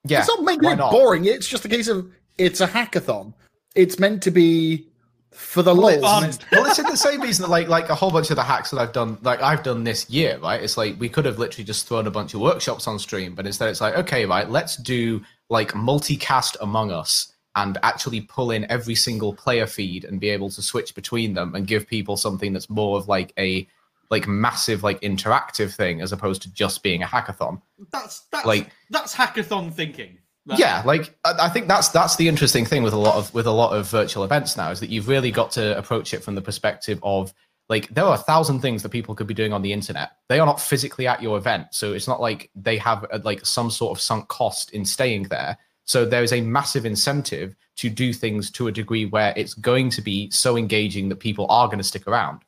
yeah, 0.06 0.20
it's 0.20 0.28
not 0.28 0.44
making 0.44 0.70
it 0.70 0.76
not? 0.76 0.92
boring. 0.92 1.24
It's 1.24 1.48
just 1.48 1.64
a 1.64 1.68
case 1.68 1.88
of 1.88 2.08
it's 2.38 2.60
a 2.60 2.68
hackathon. 2.68 3.34
It's 3.74 3.98
meant 3.98 4.22
to 4.22 4.30
be 4.30 4.86
for 5.32 5.62
the 5.62 5.74
Well, 5.74 5.98
lulls. 6.00 6.24
it's, 6.24 6.38
um, 6.38 6.48
well, 6.52 6.66
it's 6.66 6.78
in 6.78 6.86
the 6.86 6.96
same 6.96 7.20
reason 7.20 7.42
that 7.42 7.48
like 7.50 7.68
like 7.68 7.88
a 7.88 7.94
whole 7.94 8.10
bunch 8.10 8.30
of 8.30 8.36
the 8.36 8.42
hacks 8.42 8.70
that 8.70 8.78
I've 8.80 8.92
done, 8.92 9.18
like 9.22 9.40
I've 9.42 9.62
done 9.62 9.84
this 9.84 10.08
year, 10.10 10.38
right? 10.38 10.62
It's 10.62 10.76
like 10.76 10.98
we 11.00 11.08
could 11.08 11.24
have 11.24 11.38
literally 11.38 11.64
just 11.64 11.88
thrown 11.88 12.06
a 12.06 12.10
bunch 12.10 12.34
of 12.34 12.40
workshops 12.40 12.86
on 12.86 12.98
stream, 12.98 13.34
but 13.34 13.46
instead 13.46 13.68
it's 13.70 13.80
like, 13.80 13.94
okay, 13.96 14.24
right, 14.26 14.48
let's 14.48 14.76
do 14.76 15.22
like 15.50 15.72
multicast 15.72 16.56
Among 16.60 16.90
Us 16.92 17.32
and 17.56 17.76
actually 17.82 18.22
pull 18.22 18.50
in 18.50 18.64
every 18.70 18.94
single 18.94 19.34
player 19.34 19.66
feed 19.66 20.04
and 20.04 20.18
be 20.20 20.30
able 20.30 20.48
to 20.50 20.62
switch 20.62 20.94
between 20.94 21.34
them 21.34 21.54
and 21.54 21.66
give 21.66 21.86
people 21.86 22.16
something 22.16 22.52
that's 22.52 22.70
more 22.70 22.96
of 22.98 23.08
like 23.08 23.32
a 23.38 23.66
like 24.10 24.26
massive 24.26 24.82
like 24.82 25.00
interactive 25.00 25.74
thing 25.74 26.00
as 26.02 26.12
opposed 26.12 26.42
to 26.42 26.52
just 26.52 26.82
being 26.82 27.02
a 27.02 27.06
hackathon. 27.06 27.60
That's 27.90 28.20
that's 28.30 28.46
Like- 28.46 28.70
that's 28.90 29.14
hackathon 29.14 29.72
thinking. 29.72 30.18
That- 30.46 30.58
yeah 30.58 30.82
like 30.84 31.16
I, 31.24 31.34
I 31.42 31.48
think 31.48 31.68
that's 31.68 31.88
that's 31.88 32.16
the 32.16 32.26
interesting 32.28 32.64
thing 32.64 32.82
with 32.82 32.92
a 32.92 32.98
lot 32.98 33.14
of 33.16 33.32
with 33.32 33.46
a 33.46 33.52
lot 33.52 33.76
of 33.76 33.88
virtual 33.88 34.24
events 34.24 34.56
now 34.56 34.70
is 34.70 34.80
that 34.80 34.88
you've 34.90 35.06
really 35.08 35.30
got 35.30 35.52
to 35.52 35.78
approach 35.78 36.12
it 36.14 36.24
from 36.24 36.34
the 36.34 36.42
perspective 36.42 36.98
of 37.04 37.32
like 37.68 37.88
there 37.94 38.04
are 38.04 38.14
a 38.14 38.18
thousand 38.18 38.60
things 38.60 38.82
that 38.82 38.88
people 38.88 39.14
could 39.14 39.28
be 39.28 39.34
doing 39.34 39.52
on 39.52 39.62
the 39.62 39.72
internet 39.72 40.10
they 40.28 40.40
are 40.40 40.46
not 40.46 40.60
physically 40.60 41.06
at 41.06 41.22
your 41.22 41.38
event 41.38 41.68
so 41.70 41.92
it's 41.92 42.08
not 42.08 42.20
like 42.20 42.50
they 42.56 42.76
have 42.76 43.06
uh 43.12 43.20
like 43.22 43.46
some 43.46 43.70
sort 43.70 43.96
of 43.96 44.02
sunk 44.02 44.26
cost 44.28 44.72
in 44.72 44.84
staying 44.84 45.22
there 45.24 45.56
so 45.84 46.04
there 46.04 46.24
is 46.24 46.32
a 46.32 46.40
massive 46.40 46.84
incentive 46.86 47.54
to 47.76 47.88
do 47.88 48.12
things 48.12 48.50
to 48.50 48.66
a 48.66 48.72
degree 48.72 49.06
where 49.06 49.32
it's 49.36 49.54
going 49.54 49.90
to 49.90 50.02
be 50.02 50.28
so 50.30 50.56
engaging 50.56 51.08
that 51.08 51.16
people 51.20 51.46
are 51.50 51.66
going 51.68 51.78
to 51.78 51.84
stick 51.84 52.06
around 52.08 52.40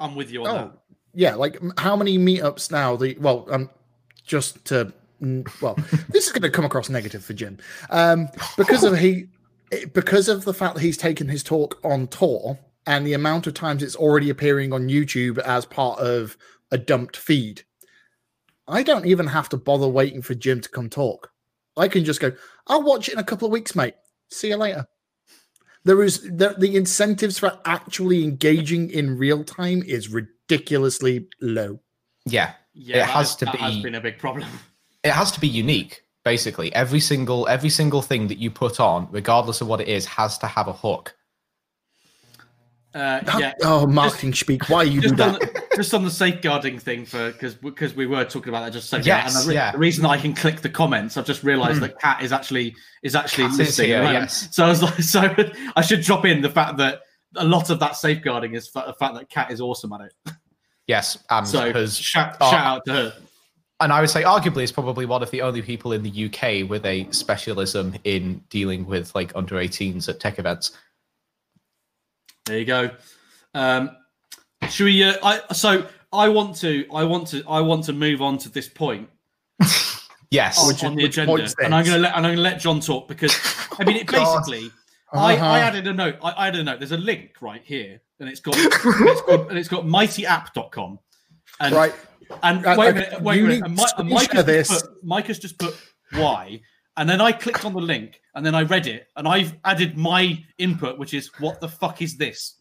I'm 0.00 0.14
with 0.16 0.30
you 0.32 0.42
on 0.44 0.48
Oh, 0.48 0.52
that. 0.54 0.72
yeah. 1.14 1.34
Like 1.36 1.58
how 1.78 1.94
many 1.94 2.16
meetups 2.18 2.70
now? 2.72 2.96
The 2.96 3.16
well, 3.20 3.46
um, 3.50 3.68
just 4.24 4.64
to 4.66 4.92
well, 5.20 5.76
this 6.08 6.26
is 6.26 6.32
going 6.32 6.42
to 6.42 6.50
come 6.50 6.64
across 6.64 6.88
negative 6.88 7.24
for 7.24 7.32
Jim, 7.34 7.58
um, 7.90 8.28
because 8.56 8.84
of 8.84 8.98
he, 8.98 9.26
because 9.92 10.28
of 10.28 10.44
the 10.44 10.54
fact 10.54 10.74
that 10.74 10.80
he's 10.82 10.96
taken 10.96 11.28
his 11.28 11.42
talk 11.42 11.78
on 11.84 12.06
tour 12.08 12.58
and 12.86 13.06
the 13.06 13.12
amount 13.12 13.46
of 13.46 13.54
times 13.54 13.82
it's 13.82 13.96
already 13.96 14.30
appearing 14.30 14.72
on 14.72 14.88
YouTube 14.88 15.38
as 15.38 15.64
part 15.66 15.98
of 16.00 16.36
a 16.70 16.78
dumped 16.78 17.16
feed. 17.16 17.62
I 18.66 18.82
don't 18.82 19.06
even 19.06 19.26
have 19.26 19.48
to 19.50 19.56
bother 19.56 19.88
waiting 19.88 20.22
for 20.22 20.34
Jim 20.34 20.60
to 20.60 20.68
come 20.68 20.88
talk. 20.88 21.30
I 21.76 21.88
can 21.88 22.04
just 22.04 22.20
go. 22.20 22.32
I'll 22.66 22.82
watch 22.82 23.08
it 23.08 23.14
in 23.14 23.18
a 23.18 23.24
couple 23.24 23.46
of 23.46 23.52
weeks, 23.52 23.74
mate. 23.74 23.94
See 24.30 24.48
you 24.48 24.56
later. 24.56 24.86
There 25.84 26.02
is 26.02 26.22
the, 26.22 26.54
the 26.58 26.76
incentives 26.76 27.38
for 27.38 27.58
actually 27.64 28.22
engaging 28.22 28.90
in 28.90 29.16
real 29.16 29.44
time 29.44 29.82
is 29.86 30.08
ridiculously 30.08 31.26
low. 31.40 31.80
yeah 32.26 32.52
Yeah, 32.74 32.98
It 33.04 33.06
has 33.06 33.30
is- 33.30 33.36
to 33.36 33.44
that 33.46 33.56
has 33.56 33.78
been 33.82 33.94
a 33.94 34.00
big 34.00 34.18
problem. 34.18 34.46
It 35.04 35.12
has 35.12 35.30
to 35.32 35.40
be 35.40 35.48
unique 35.48 36.02
basically 36.24 36.72
every 36.74 37.00
single 37.00 37.48
every 37.48 37.70
single 37.70 38.02
thing 38.02 38.28
that 38.28 38.38
you 38.38 38.50
put 38.50 38.78
on 38.80 39.08
regardless 39.10 39.60
of 39.60 39.66
what 39.68 39.80
it 39.80 39.88
is 39.88 40.04
has 40.06 40.36
to 40.38 40.46
have 40.46 40.68
a 40.68 40.72
hook 40.72 41.14
Uh, 42.92 43.20
yeah, 43.38 43.52
Oh, 43.62 43.86
marketing 43.86 44.34
speak. 44.34 44.68
Why 44.68 44.78
are 44.78 44.84
you 44.84 45.00
do 45.00 45.10
just 45.10 45.20
on, 45.20 45.32
the, 45.34 45.62
just 45.76 45.94
on 45.94 46.02
the 46.04 46.10
safeguarding 46.10 46.76
thing 46.80 47.04
for 47.06 47.30
because 47.30 47.54
because 47.54 47.94
we 47.94 48.04
were 48.06 48.24
talking 48.24 48.48
about 48.48 48.64
that 48.64 48.72
just 48.72 48.86
a 48.86 48.88
second. 48.88 49.06
Yes, 49.06 49.36
and 49.36 49.44
the, 49.44 49.48
re- 49.50 49.54
yeah. 49.54 49.70
the 49.70 49.78
reason 49.78 50.04
I 50.04 50.16
can 50.18 50.34
click 50.34 50.60
the 50.60 50.68
comments, 50.68 51.16
I've 51.16 51.24
just 51.24 51.44
realised 51.44 51.80
that 51.82 52.00
Cat 52.00 52.20
is 52.20 52.32
actually 52.32 52.74
is 53.04 53.14
actually 53.14 53.46
Cat 53.48 53.60
is 53.60 53.76
here, 53.76 53.98
at 53.98 54.00
the 54.00 54.06
moment. 54.06 54.24
yes. 54.24 54.48
So 54.50 54.64
I 54.64 54.68
was 54.70 54.82
like, 54.82 55.02
so 55.14 55.34
I 55.76 55.82
should 55.82 56.00
drop 56.02 56.24
in 56.24 56.42
the 56.42 56.50
fact 56.50 56.78
that 56.78 57.02
a 57.36 57.44
lot 57.44 57.70
of 57.70 57.78
that 57.78 57.94
safeguarding 57.94 58.54
is 58.54 58.66
fa- 58.68 58.84
the 58.88 58.94
fact 58.94 59.14
that 59.14 59.30
Cat 59.30 59.52
is 59.52 59.60
awesome 59.60 59.92
at 59.92 60.00
it. 60.00 60.14
yes 60.88 61.16
and 61.30 61.46
So 61.46 61.72
has 61.72 61.96
shout, 61.96 62.38
oh, 62.40 62.50
shout 62.50 62.66
out 62.66 62.84
to 62.86 62.92
her. 62.92 63.14
And 63.80 63.92
i 63.92 64.00
would 64.00 64.10
say 64.10 64.22
arguably 64.22 64.62
is 64.62 64.72
probably 64.72 65.06
one 65.06 65.22
of 65.22 65.30
the 65.30 65.40
only 65.42 65.62
people 65.62 65.92
in 65.92 66.02
the 66.02 66.26
uk 66.26 66.68
with 66.68 66.84
a 66.86 67.06
specialism 67.10 67.94
in 68.04 68.42
dealing 68.50 68.84
with 68.86 69.14
like 69.14 69.32
under 69.34 69.56
18s 69.56 70.08
at 70.08 70.20
tech 70.20 70.38
events 70.38 70.72
There 72.46 72.58
you 72.58 72.64
go. 72.64 72.90
Um, 73.54 73.90
should 74.68 74.84
we? 74.84 75.02
Uh, 75.04 75.14
I 75.22 75.52
so 75.52 75.86
I 76.12 76.28
want 76.28 76.56
to 76.56 76.84
I 76.92 77.04
want 77.04 77.28
to 77.28 77.42
I 77.48 77.60
want 77.60 77.84
to 77.84 77.92
move 77.92 78.22
on 78.22 78.38
to 78.38 78.48
this 78.48 78.68
point 78.68 79.08
yes 80.30 80.58
on, 80.60 80.68
Which- 80.68 80.84
on 80.84 80.94
the 80.96 81.04
agenda, 81.04 81.32
and 81.64 81.74
I'm 81.74 81.84
going 81.84 81.96
to 81.96 82.02
let 82.02 82.16
and 82.16 82.26
I'm 82.26 82.34
going 82.34 82.36
to 82.36 82.42
let 82.42 82.60
John 82.60 82.80
talk 82.80 83.08
because 83.08 83.34
I 83.78 83.84
mean 83.84 83.96
it 83.96 84.06
God. 84.06 84.42
basically. 84.46 84.70
I, 85.12 85.34
Uh-huh. 85.34 85.44
I 85.44 85.58
added 85.58 85.86
a 85.88 85.92
note. 85.92 86.16
I, 86.22 86.30
I 86.30 86.48
added 86.48 86.60
a 86.60 86.64
note. 86.64 86.78
There's 86.80 86.92
a 86.92 86.96
link 86.96 87.32
right 87.40 87.62
here, 87.64 88.00
and 88.20 88.28
it's 88.28 88.40
got 88.40 88.54
it's 88.56 89.22
got 89.22 89.48
and 89.50 89.58
it's 89.58 89.68
got 89.68 89.84
mightyapp.com. 89.84 90.98
And 91.60 91.74
Right. 91.74 91.94
And 92.42 92.64
Uh, 92.66 92.74
wait 92.78 92.90
a 92.90 92.94
minute, 92.94 93.22
wait 93.22 93.38
a 93.38 93.42
minute. 93.42 93.54
need 93.54 93.64
And, 93.64 93.78
to 93.78 93.94
and 93.98 94.08
Mike, 94.08 94.32
has 94.32 94.44
this. 94.44 94.68
just 94.68 94.84
put, 94.86 95.04
Mike 95.04 95.26
has 95.26 95.38
just 95.38 95.58
put 95.58 95.76
why, 96.12 96.60
and 96.96 97.08
then 97.08 97.20
I 97.20 97.32
clicked 97.32 97.64
on 97.64 97.72
the 97.72 97.80
link, 97.80 98.20
and 98.34 98.44
then 98.44 98.54
I 98.54 98.62
read 98.62 98.86
it, 98.86 99.08
and 99.16 99.26
I've 99.28 99.56
added 99.64 99.96
my 99.96 100.42
input, 100.58 100.98
which 100.98 101.14
is 101.14 101.30
what 101.38 101.60
the 101.60 101.68
fuck 101.68 102.02
is 102.02 102.16
this? 102.16 102.56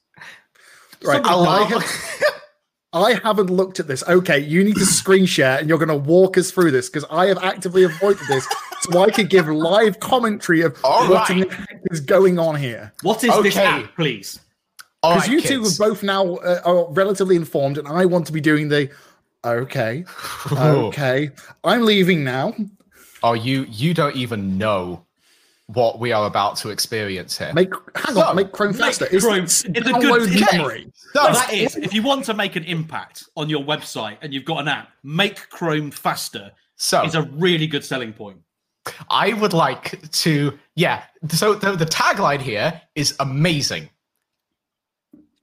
Right. 1.04 1.22
I, 1.24 1.64
have, 1.64 2.24
I 2.94 3.14
haven't 3.24 3.50
looked 3.50 3.80
at 3.80 3.88
this. 3.88 4.04
Okay, 4.08 4.40
you 4.40 4.64
need 4.64 4.76
to 4.76 4.86
screen 4.86 5.26
share 5.26 5.60
and 5.60 5.70
you're 5.70 5.78
going 5.78 5.88
to 5.88 5.96
walk 5.96 6.38
us 6.38 6.52
through 6.52 6.72
this 6.72 6.90
because 6.90 7.06
I 7.10 7.28
have 7.28 7.38
actively 7.38 7.84
avoided 7.84 8.28
this 8.28 8.46
so 8.82 9.00
I 9.00 9.10
could 9.10 9.30
give 9.30 9.48
live 9.48 10.00
commentary 10.02 10.62
of 10.62 10.78
All 10.84 11.08
what 11.10 11.30
right. 11.30 11.48
is 11.92 12.02
going 12.02 12.38
on 12.38 12.56
here. 12.56 12.92
What 13.02 13.24
is 13.24 13.32
this 13.44 13.56
app, 13.56 13.96
please? 13.96 14.40
Because 15.02 15.30
right, 15.30 15.32
you 15.32 15.42
two 15.42 15.64
are 15.64 15.70
both 15.90 16.04
now 16.04 16.36
uh, 16.38 16.60
are 16.66 16.92
relatively 16.92 17.38
informed, 17.38 17.78
and 17.78 17.88
I 17.88 18.04
want 18.04 18.26
to 18.28 18.34
be 18.34 18.42
doing 18.42 18.68
the 18.68 18.90
okay, 19.46 20.06
okay. 20.52 21.30
I'm 21.64 21.84
leaving 21.86 22.24
now. 22.24 22.54
oh 23.24 23.34
you 23.34 23.66
you 23.70 23.94
don't 23.94 24.16
even 24.16 24.58
know 24.58 25.06
what 25.68 26.00
we 26.00 26.12
are 26.12 26.26
about 26.26 26.56
to 26.58 26.70
experience 26.70 27.38
here 27.38 27.54
Make 27.54 27.72
hang 27.96 28.16
So, 28.16 28.22
on, 28.24 28.36
make 28.36 28.52
Chrome 28.52 28.74
faster. 28.74 29.08
It's, 29.12 29.24
Chrome- 29.24 29.44
it's 29.44 29.64
it's 29.66 29.88
a 29.88 29.94
good- 29.94 30.24
it's- 30.32 30.52
memory. 30.54 30.92
No, 31.14 31.32
that 31.32 31.54
is, 31.54 31.76
if 31.76 31.94
you 31.94 32.02
want 32.02 32.26
to 32.26 32.34
make 32.34 32.56
an 32.56 32.64
impact 32.64 33.26
on 33.38 33.50
your 33.50 33.64
website 33.64 34.18
and 34.22 34.34
you've 34.34 34.46
got 34.46 34.60
an 34.62 34.68
app, 34.68 34.90
make 35.04 35.48
Chrome 35.50 35.92
faster 35.92 36.52
so 36.76 37.04
is 37.04 37.14
a 37.16 37.22
really 37.34 37.68
good 37.68 37.84
selling 37.86 38.14
point. 38.14 38.40
I 39.12 39.34
would 39.34 39.54
like 39.54 40.10
to, 40.12 40.58
yeah. 40.76 41.04
So 41.30 41.54
the, 41.54 41.74
the 41.74 41.86
tagline 41.86 42.42
here 42.42 42.82
is 42.96 43.16
amazing. 43.20 43.90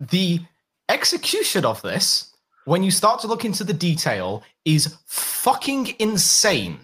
The 0.01 0.41
execution 0.89 1.65
of 1.65 1.81
this, 1.83 2.33
when 2.67 2.83
you 2.83 2.91
start 2.91 3.21
to 3.21 3.27
look 3.27 3.45
into 3.45 3.65
the 3.65 3.73
detail, 3.73 4.43
is 4.65 4.97
fucking 5.07 5.95
insane. 5.99 6.81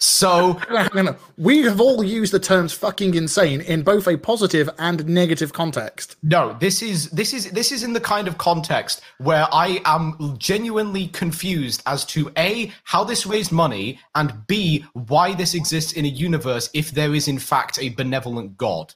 So 0.00 0.60
we 1.36 1.62
have 1.62 1.80
all 1.80 2.02
used 2.02 2.32
the 2.32 2.38
terms 2.38 2.72
"fucking 2.72 3.14
insane" 3.14 3.60
in 3.60 3.82
both 3.82 4.06
a 4.06 4.16
positive 4.16 4.70
and 4.78 5.06
negative 5.06 5.52
context. 5.52 6.16
No, 6.22 6.56
this 6.60 6.82
is 6.82 7.10
this 7.10 7.34
is 7.34 7.50
this 7.50 7.72
is 7.72 7.82
in 7.82 7.92
the 7.92 8.00
kind 8.00 8.28
of 8.28 8.38
context 8.38 9.02
where 9.18 9.46
I 9.52 9.80
am 9.84 10.36
genuinely 10.38 11.08
confused 11.08 11.82
as 11.86 12.04
to 12.06 12.30
a 12.38 12.72
how 12.84 13.04
this 13.04 13.26
raised 13.26 13.52
money 13.52 14.00
and 14.14 14.46
b 14.46 14.84
why 14.92 15.34
this 15.34 15.54
exists 15.54 15.92
in 15.92 16.04
a 16.04 16.08
universe 16.08 16.70
if 16.74 16.92
there 16.92 17.14
is 17.14 17.28
in 17.28 17.38
fact 17.38 17.78
a 17.80 17.90
benevolent 17.90 18.56
god. 18.56 18.94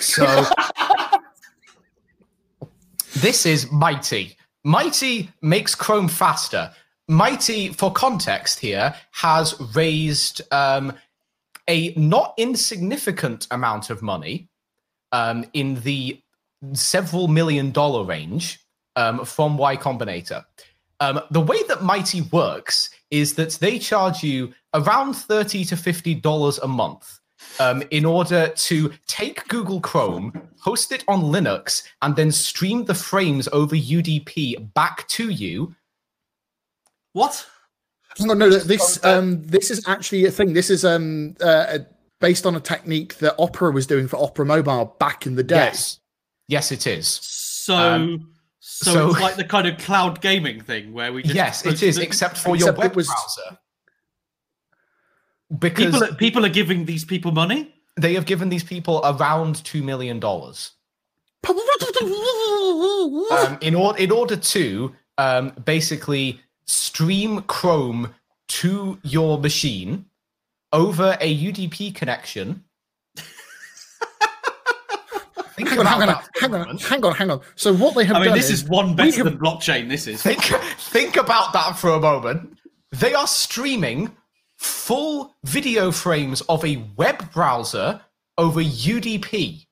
So 0.00 0.26
this 3.16 3.44
is 3.46 3.70
mighty. 3.70 4.36
Mighty 4.64 5.30
makes 5.40 5.74
Chrome 5.74 6.08
faster. 6.08 6.72
Mighty, 7.08 7.68
for 7.72 7.92
context 7.92 8.60
here, 8.60 8.94
has 9.10 9.60
raised 9.74 10.40
um, 10.52 10.92
a 11.68 11.92
not 11.94 12.34
insignificant 12.36 13.46
amount 13.50 13.90
of 13.90 14.02
money 14.02 14.48
um, 15.10 15.44
in 15.52 15.80
the 15.82 16.20
several 16.74 17.28
million 17.28 17.70
dollar 17.72 18.04
range 18.04 18.60
um, 18.96 19.24
from 19.24 19.58
Y 19.58 19.76
Combinator. 19.76 20.44
Um, 21.00 21.20
the 21.32 21.40
way 21.40 21.60
that 21.64 21.82
Mighty 21.82 22.22
works 22.22 22.90
is 23.10 23.34
that 23.34 23.52
they 23.54 23.78
charge 23.78 24.22
you 24.22 24.54
around 24.72 25.14
thirty 25.14 25.64
to 25.64 25.76
fifty 25.76 26.14
dollars 26.14 26.58
a 26.58 26.68
month 26.68 27.18
um, 27.60 27.82
in 27.90 28.04
order 28.04 28.48
to 28.48 28.92
take 29.06 29.46
Google 29.48 29.80
Chrome, 29.80 30.32
host 30.60 30.92
it 30.92 31.04
on 31.08 31.22
Linux, 31.22 31.82
and 32.02 32.16
then 32.16 32.30
stream 32.32 32.84
the 32.84 32.94
frames 32.94 33.48
over 33.52 33.76
UDP 33.76 34.72
back 34.74 35.06
to 35.08 35.28
you 35.28 35.74
what? 37.12 37.46
No, 38.20 38.34
no, 38.34 38.50
this 38.50 39.02
um, 39.04 39.42
this 39.42 39.70
is 39.70 39.86
actually 39.88 40.26
a 40.26 40.30
thing. 40.30 40.52
This 40.52 40.68
is 40.68 40.84
um, 40.84 41.34
uh, 41.40 41.78
based 42.20 42.44
on 42.44 42.54
a 42.56 42.60
technique 42.60 43.16
that 43.18 43.34
Opera 43.38 43.70
was 43.70 43.86
doing 43.86 44.06
for 44.06 44.16
Opera 44.22 44.44
Mobile 44.44 44.96
back 44.98 45.26
in 45.26 45.34
the 45.34 45.42
day. 45.42 45.56
Yes, 45.56 46.00
yes, 46.48 46.72
it 46.72 46.86
is. 46.86 47.06
So, 47.08 47.74
um, 47.74 48.32
so, 48.60 48.92
so, 48.92 49.10
it's 49.10 49.20
like 49.20 49.36
the 49.36 49.44
kind 49.44 49.66
of 49.66 49.78
cloud 49.78 50.20
gaming 50.20 50.60
thing 50.60 50.92
where 50.92 51.12
we. 51.12 51.22
yes, 51.24 51.64
it 51.64 51.82
is, 51.82 51.96
the, 51.96 52.02
except 52.02 52.36
for 52.36 52.54
except 52.54 52.76
your 52.76 52.86
web 52.86 52.96
was, 52.96 53.06
browser. 53.06 53.58
Because 55.58 55.86
people 55.86 56.04
are, 56.04 56.14
people 56.14 56.46
are 56.46 56.50
giving 56.50 56.86
these 56.86 57.04
people 57.04 57.32
money. 57.32 57.74
They 57.96 58.14
have 58.14 58.24
given 58.24 58.48
these 58.48 58.64
people 58.64 59.02
around 59.04 59.62
two 59.64 59.82
million 59.82 60.18
dollars. 60.18 60.72
um, 61.48 61.58
in 63.60 63.74
order, 63.74 63.98
in 63.98 64.10
order 64.10 64.36
to 64.36 64.94
um, 65.18 65.50
basically 65.64 66.40
stream 66.66 67.42
Chrome 67.42 68.14
to 68.48 68.98
your 69.02 69.38
machine 69.38 70.06
over 70.72 71.16
a 71.20 71.36
UDP 71.36 71.94
connection. 71.94 72.64
hang 75.56 75.78
on, 75.78 75.86
hang 75.86 76.08
on, 76.08 76.22
hang 76.40 76.54
on, 76.54 76.78
hang 76.78 77.04
on, 77.04 77.14
hang 77.14 77.30
on. 77.30 77.40
So 77.56 77.74
what 77.74 77.94
they 77.94 78.04
have 78.04 78.16
I 78.16 78.20
mean, 78.20 78.28
done 78.28 78.38
this 78.38 78.50
is, 78.50 78.62
is 78.62 78.68
one 78.68 78.96
better 78.96 79.24
than 79.24 79.38
blockchain. 79.38 79.88
This 79.88 80.06
is. 80.06 80.22
Think, 80.22 80.42
think 80.42 81.16
about 81.16 81.52
that 81.52 81.78
for 81.78 81.90
a 81.90 82.00
moment. 82.00 82.58
They 82.92 83.14
are 83.14 83.26
streaming 83.26 84.14
full 84.62 85.34
video 85.44 85.90
frames 85.90 86.40
of 86.42 86.64
a 86.64 86.84
web 86.96 87.32
browser 87.32 88.00
over 88.38 88.60
UDP. 88.60 89.66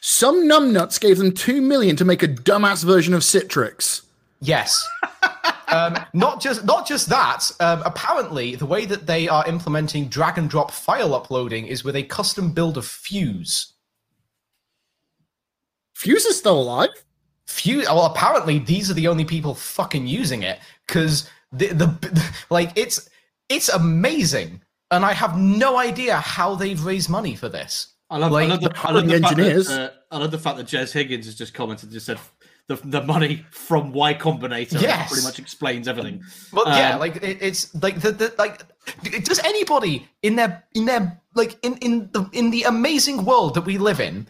Some 0.00 0.48
numbnuts 0.48 0.98
gave 0.98 1.18
them 1.18 1.32
two 1.32 1.60
million 1.60 1.96
to 1.96 2.04
make 2.04 2.22
a 2.22 2.28
dumbass 2.28 2.84
version 2.84 3.12
of 3.12 3.20
Citrix. 3.20 4.02
Yes. 4.40 4.88
um, 5.68 5.98
not 6.14 6.40
just 6.40 6.64
not 6.64 6.86
just 6.86 7.10
that. 7.10 7.50
Um, 7.60 7.82
apparently, 7.84 8.56
the 8.56 8.64
way 8.64 8.86
that 8.86 9.06
they 9.06 9.28
are 9.28 9.46
implementing 9.46 10.08
drag 10.08 10.38
and 10.38 10.48
drop 10.48 10.70
file 10.70 11.14
uploading 11.14 11.66
is 11.66 11.84
with 11.84 11.96
a 11.96 12.02
custom 12.04 12.52
build 12.52 12.78
of 12.78 12.86
Fuse. 12.86 13.74
Fuse 15.94 16.24
is 16.24 16.38
still 16.38 16.58
alive. 16.58 16.88
Fuse. 17.46 17.84
Well, 17.86 18.06
apparently 18.06 18.58
these 18.58 18.90
are 18.90 18.94
the 18.94 19.08
only 19.08 19.26
people 19.26 19.54
fucking 19.54 20.06
using 20.06 20.42
it 20.42 20.60
because 20.86 21.28
the, 21.52 21.68
the 21.68 21.86
the 21.86 22.36
like 22.50 22.72
it's 22.76 23.08
it's 23.48 23.68
amazing, 23.68 24.62
and 24.90 25.04
I 25.04 25.12
have 25.12 25.38
no 25.38 25.78
idea 25.78 26.16
how 26.16 26.54
they've 26.54 26.82
raised 26.84 27.08
money 27.10 27.34
for 27.34 27.48
this. 27.48 27.94
I 28.08 28.18
love, 28.18 28.32
like, 28.32 28.46
I 28.46 28.48
love 28.48 28.60
the, 28.60 28.72
I 28.76 28.90
love 28.90 29.06
the 29.06 29.14
engineers. 29.14 29.68
That, 29.68 29.92
uh, 30.10 30.14
I 30.14 30.18
love 30.18 30.32
the 30.32 30.38
fact 30.38 30.56
that 30.56 30.66
Jez 30.66 30.92
Higgins 30.92 31.26
has 31.26 31.36
just 31.36 31.54
commented, 31.54 31.92
just 31.92 32.06
said 32.06 32.18
the, 32.66 32.76
the 32.76 33.02
money 33.02 33.44
from 33.50 33.92
Y 33.92 34.14
Combinator 34.14 34.80
yes. 34.80 35.10
pretty 35.10 35.24
much 35.24 35.38
explains 35.38 35.88
everything. 35.88 36.22
Well, 36.52 36.68
um, 36.68 36.76
yeah, 36.76 36.96
like 36.96 37.16
it, 37.16 37.38
it's 37.40 37.74
like 37.82 38.00
the, 38.00 38.12
the 38.12 38.34
like 38.38 38.62
does 39.24 39.38
anybody 39.40 40.08
in 40.22 40.36
their 40.36 40.64
in 40.74 40.86
their 40.86 41.20
like 41.34 41.58
in 41.64 41.76
in 41.78 42.10
the 42.12 42.28
in 42.32 42.50
the 42.50 42.64
amazing 42.64 43.24
world 43.24 43.54
that 43.54 43.62
we 43.62 43.78
live 43.78 44.00
in 44.00 44.28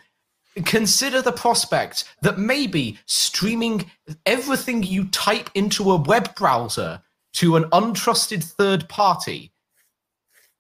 consider 0.64 1.22
the 1.22 1.32
prospect 1.32 2.04
that 2.22 2.38
maybe 2.38 2.98
streaming 3.06 3.90
everything 4.26 4.82
you 4.82 5.04
type 5.06 5.48
into 5.54 5.90
a 5.92 5.96
web 5.96 6.34
browser 6.34 7.00
to 7.34 7.56
an 7.56 7.64
untrusted 7.64 8.42
third 8.44 8.88
party 8.88 9.52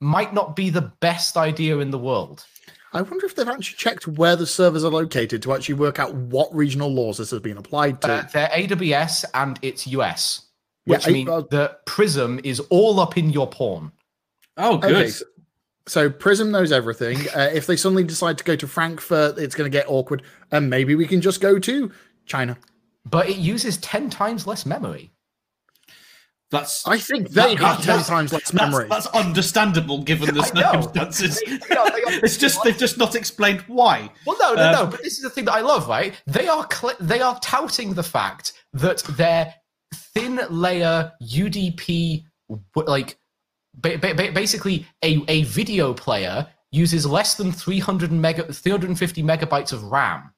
might 0.00 0.32
not 0.32 0.56
be 0.56 0.70
the 0.70 0.92
best 1.00 1.36
idea 1.36 1.78
in 1.78 1.90
the 1.90 1.98
world. 1.98 2.44
I 2.92 3.02
wonder 3.02 3.26
if 3.26 3.36
they've 3.36 3.48
actually 3.48 3.76
checked 3.76 4.08
where 4.08 4.34
the 4.34 4.46
servers 4.46 4.82
are 4.82 4.90
located 4.90 5.42
to 5.42 5.52
actually 5.52 5.76
work 5.76 5.98
out 5.98 6.12
what 6.14 6.52
regional 6.54 6.92
laws 6.92 7.18
this 7.18 7.30
has 7.30 7.40
been 7.40 7.56
applied 7.56 8.00
to. 8.02 8.12
Uh, 8.12 8.26
they're 8.32 8.48
AWS 8.48 9.24
and 9.34 9.58
it's 9.62 9.86
US, 9.88 10.46
which 10.86 11.06
yeah, 11.06 11.12
means 11.12 11.28
uh, 11.28 11.42
that 11.50 11.86
Prism 11.86 12.40
is 12.42 12.58
all 12.70 12.98
up 12.98 13.16
in 13.16 13.30
your 13.30 13.48
porn. 13.48 13.92
Oh, 14.56 14.78
good. 14.78 14.92
Okay, 14.92 15.08
so, 15.10 15.24
so, 15.86 16.10
Prism 16.10 16.50
knows 16.50 16.72
everything. 16.72 17.18
Uh, 17.34 17.48
if 17.52 17.66
they 17.66 17.76
suddenly 17.76 18.02
decide 18.02 18.36
to 18.38 18.44
go 18.44 18.56
to 18.56 18.66
Frankfurt, 18.66 19.38
it's 19.38 19.54
going 19.54 19.70
to 19.70 19.76
get 19.76 19.88
awkward. 19.88 20.22
And 20.50 20.68
maybe 20.68 20.96
we 20.96 21.06
can 21.06 21.20
just 21.20 21.40
go 21.40 21.60
to 21.60 21.92
China. 22.26 22.58
But 23.04 23.28
it 23.28 23.36
uses 23.36 23.76
10 23.78 24.10
times 24.10 24.48
less 24.48 24.66
memory. 24.66 25.12
That's. 26.50 26.86
I 26.86 26.98
think 26.98 27.28
they 27.30 27.54
that, 27.54 27.58
have 27.58 27.82
ten 27.82 28.02
times 28.02 28.32
less 28.32 28.52
memory. 28.52 28.88
That's, 28.88 29.06
that's 29.06 29.16
understandable 29.16 30.02
given 30.02 30.34
the 30.34 30.42
circumstances. 30.42 31.40
They, 31.46 31.56
they 31.56 31.76
are, 31.76 31.90
they 31.90 32.02
are, 32.02 32.24
it's 32.24 32.36
just 32.36 32.62
they've 32.64 32.76
just 32.76 32.98
not 32.98 33.14
explained 33.14 33.60
why. 33.68 34.10
Well, 34.26 34.36
no, 34.40 34.54
no, 34.54 34.66
um, 34.66 34.72
no. 34.72 34.86
But 34.86 35.02
this 35.02 35.14
is 35.14 35.22
the 35.22 35.30
thing 35.30 35.44
that 35.44 35.54
I 35.54 35.60
love, 35.60 35.86
right? 35.88 36.14
They 36.26 36.48
are 36.48 36.66
cl- 36.70 36.96
they 37.00 37.20
are 37.20 37.38
touting 37.40 37.94
the 37.94 38.02
fact 38.02 38.52
that 38.72 38.98
their 39.16 39.54
thin 39.94 40.40
layer 40.50 41.12
UDP, 41.22 42.24
like 42.74 43.16
ba- 43.74 43.98
ba- 43.98 44.14
basically 44.14 44.86
a, 45.04 45.22
a 45.28 45.44
video 45.44 45.94
player, 45.94 46.48
uses 46.72 47.06
less 47.06 47.34
than 47.34 47.52
300 47.52 48.10
mega 48.10 48.52
350 48.52 49.22
megabytes 49.22 49.72
of 49.72 49.84
RAM. 49.84 50.32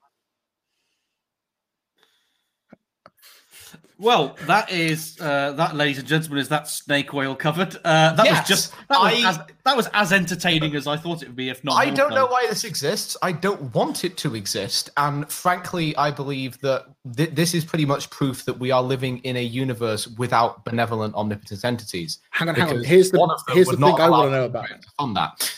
Well, 4.02 4.36
that 4.46 4.72
is 4.72 5.16
uh, 5.20 5.52
that, 5.52 5.76
ladies 5.76 6.00
and 6.00 6.08
gentlemen, 6.08 6.40
is 6.40 6.48
that 6.48 6.66
snake 6.66 7.14
oil 7.14 7.36
covered? 7.36 7.76
Uh, 7.84 8.12
that 8.14 8.26
yes, 8.26 8.40
was 8.40 8.48
just 8.48 8.74
that 8.88 8.98
was, 9.00 9.24
as, 9.24 9.38
that 9.64 9.76
was 9.76 9.88
as 9.94 10.12
entertaining 10.12 10.74
as 10.74 10.88
I 10.88 10.96
thought 10.96 11.22
it 11.22 11.28
would 11.28 11.36
be. 11.36 11.50
If 11.50 11.62
not, 11.62 11.74
I 11.74 11.88
don't 11.88 12.12
know 12.12 12.26
why 12.26 12.48
this 12.48 12.64
exists. 12.64 13.16
I 13.22 13.30
don't 13.30 13.72
want 13.76 14.04
it 14.04 14.16
to 14.16 14.34
exist, 14.34 14.90
and 14.96 15.30
frankly, 15.30 15.94
I 15.94 16.10
believe 16.10 16.60
that 16.62 16.86
th- 17.16 17.30
this 17.30 17.54
is 17.54 17.64
pretty 17.64 17.84
much 17.84 18.10
proof 18.10 18.44
that 18.44 18.58
we 18.58 18.72
are 18.72 18.82
living 18.82 19.18
in 19.18 19.36
a 19.36 19.42
universe 19.42 20.08
without 20.08 20.64
benevolent, 20.64 21.14
omnipotent 21.14 21.64
entities. 21.64 22.18
Hang 22.30 22.48
on, 22.48 22.56
hang 22.56 22.70
on. 22.70 22.82
Here's 22.82 23.12
the 23.12 23.40
here's 23.50 23.68
the 23.68 23.76
thing 23.76 24.00
I 24.00 24.10
want 24.10 24.26
to 24.26 24.30
know 24.32 24.46
about 24.46 24.68
on 24.98 25.14
that. 25.14 25.54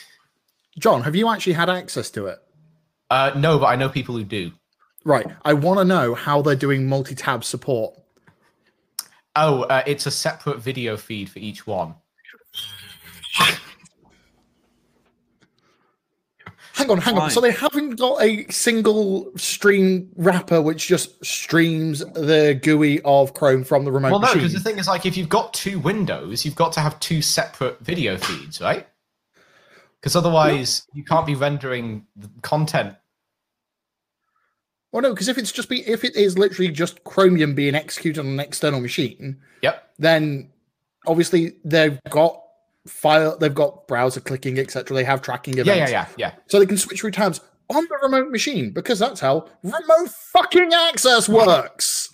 John, 0.79 1.01
have 1.01 1.17
you 1.17 1.31
actually 1.31 1.55
had 1.55 1.71
access 1.71 2.11
to 2.11 2.27
it? 2.27 2.41
Uh, 3.09 3.31
no, 3.37 3.59
but 3.59 3.67
I 3.67 3.77
know 3.77 3.89
people 3.89 4.15
who 4.17 4.25
do. 4.25 4.53
Right. 5.07 5.27
I 5.47 5.55
want 5.55 5.79
to 5.79 5.85
know 5.87 6.15
how 6.15 6.43
they're 6.43 6.57
doing 6.57 6.87
multi-tab 6.87 7.45
support 7.45 7.95
Oh, 9.37 9.63
uh, 9.63 9.83
it's 9.87 10.07
a 10.07 10.11
separate 10.11 10.59
video 10.59 10.97
feed 10.97 11.29
for 11.29 11.39
each 11.39 11.67
one. 11.67 11.95
Hang 16.75 16.91
on, 16.91 16.99
hang 16.99 17.19
on. 17.19 17.31
So 17.31 17.41
they 17.41 17.53
haven't 17.53 17.97
got 17.97 18.21
a 18.21 18.47
single 18.51 19.31
stream 19.37 20.11
wrapper 20.17 20.61
which 20.61 20.89
just 20.89 21.25
streams 21.25 22.01
the 22.01 22.59
GUI 22.61 23.01
of 23.03 23.33
Chrome 23.33 23.63
from 23.63 23.85
the 23.85 23.93
remote 23.93 24.11
well, 24.11 24.21
no, 24.21 24.35
because 24.35 24.53
the 24.53 24.61
thing 24.61 24.79
is, 24.79 24.89
like, 24.89 25.07
if 25.07 25.17
you've 25.17 25.29
got 25.29 25.55
two 25.55 25.79
windows, 25.79 26.45
you've 26.45 26.57
got 26.57 26.73
to 26.73 26.81
have 26.81 26.99
two 26.99 27.23
separate 27.23 27.79
video 27.81 28.17
feeds, 28.17 28.61
right? 28.61 28.89
Because 30.01 30.17
otherwise, 30.17 30.87
you 30.93 31.05
can't 31.05 31.27
be 31.27 31.37
rendering 31.37 32.07
content 32.43 32.97
well, 34.95 35.03
no, 35.03 35.11
because 35.11 35.27
if 35.27 35.39
it's 35.39 35.51
just 35.51 35.69
be 35.69 35.81
if 35.89 36.05
it 36.05 36.15
is 36.15 36.39
literally 36.39 36.71
just 36.71 37.03
Chromium 37.03 37.57
being 37.57 37.75
executed 37.75 38.21
on 38.21 38.27
an 38.27 38.39
external 38.39 38.81
machine, 38.81 39.37
yep, 39.61 39.91
then 39.99 40.53
obviously 41.05 41.57
they've 41.65 41.99
got 42.11 42.41
file, 42.87 43.37
they've 43.37 43.53
got 43.53 43.89
browser 43.89 44.21
clicking, 44.21 44.57
etc. 44.57 44.95
They 44.95 45.03
have 45.03 45.21
tracking 45.21 45.55
events. 45.55 45.69
Yeah, 45.69 45.89
yeah, 45.89 46.07
yeah, 46.17 46.29
yeah. 46.29 46.33
So 46.47 46.61
they 46.61 46.67
can 46.67 46.77
switch 46.77 47.01
through 47.01 47.11
tabs 47.11 47.41
on 47.71 47.89
the 47.89 47.99
remote 48.03 48.31
machine 48.31 48.71
because 48.71 49.01
that's 49.01 49.19
how 49.19 49.49
remote 49.65 50.11
fucking 50.33 50.73
access 50.73 51.29
works. 51.29 52.09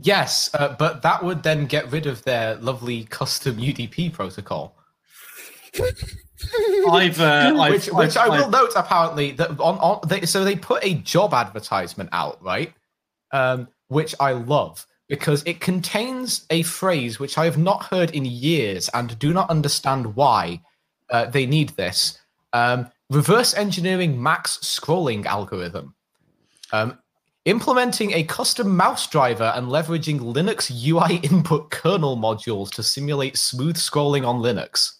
Yes, 0.00 0.50
uh, 0.54 0.74
but 0.76 1.02
that 1.02 1.22
would 1.22 1.44
then 1.44 1.66
get 1.66 1.92
rid 1.92 2.06
of 2.06 2.24
their 2.24 2.56
lovely 2.56 3.04
custom 3.04 3.56
UDP 3.58 4.12
protocol. 4.12 4.76
I've, 6.88 7.20
uh, 7.20 7.54
I've, 7.60 7.72
which, 7.72 7.86
which 7.86 8.16
I've, 8.16 8.30
I 8.30 8.36
will 8.36 8.44
I've- 8.44 8.50
note 8.50 8.72
apparently 8.76 9.32
that 9.32 9.50
on 9.50 9.78
on 9.78 10.00
they, 10.08 10.22
so 10.26 10.44
they 10.44 10.56
put 10.56 10.84
a 10.84 10.94
job 10.94 11.34
advertisement 11.34 12.10
out 12.12 12.42
right, 12.42 12.72
um, 13.32 13.68
which 13.88 14.14
I 14.20 14.32
love 14.32 14.86
because 15.08 15.42
it 15.44 15.60
contains 15.60 16.46
a 16.50 16.62
phrase 16.62 17.18
which 17.18 17.38
I 17.38 17.44
have 17.44 17.58
not 17.58 17.84
heard 17.84 18.10
in 18.10 18.24
years 18.24 18.88
and 18.92 19.18
do 19.18 19.32
not 19.32 19.48
understand 19.50 20.16
why 20.16 20.60
uh, 21.10 21.26
they 21.26 21.46
need 21.46 21.70
this. 21.70 22.18
Um, 22.52 22.90
reverse 23.10 23.54
engineering 23.54 24.20
Mac's 24.20 24.58
scrolling 24.58 25.24
algorithm. 25.26 25.94
Um, 26.72 26.98
implementing 27.44 28.12
a 28.12 28.24
custom 28.24 28.76
mouse 28.76 29.06
driver 29.06 29.52
and 29.54 29.68
leveraging 29.68 30.18
Linux 30.18 30.70
UI 30.70 31.16
input 31.30 31.70
kernel 31.70 32.16
modules 32.16 32.70
to 32.72 32.82
simulate 32.82 33.36
smooth 33.36 33.76
scrolling 33.76 34.26
on 34.26 34.40
Linux. 34.40 34.94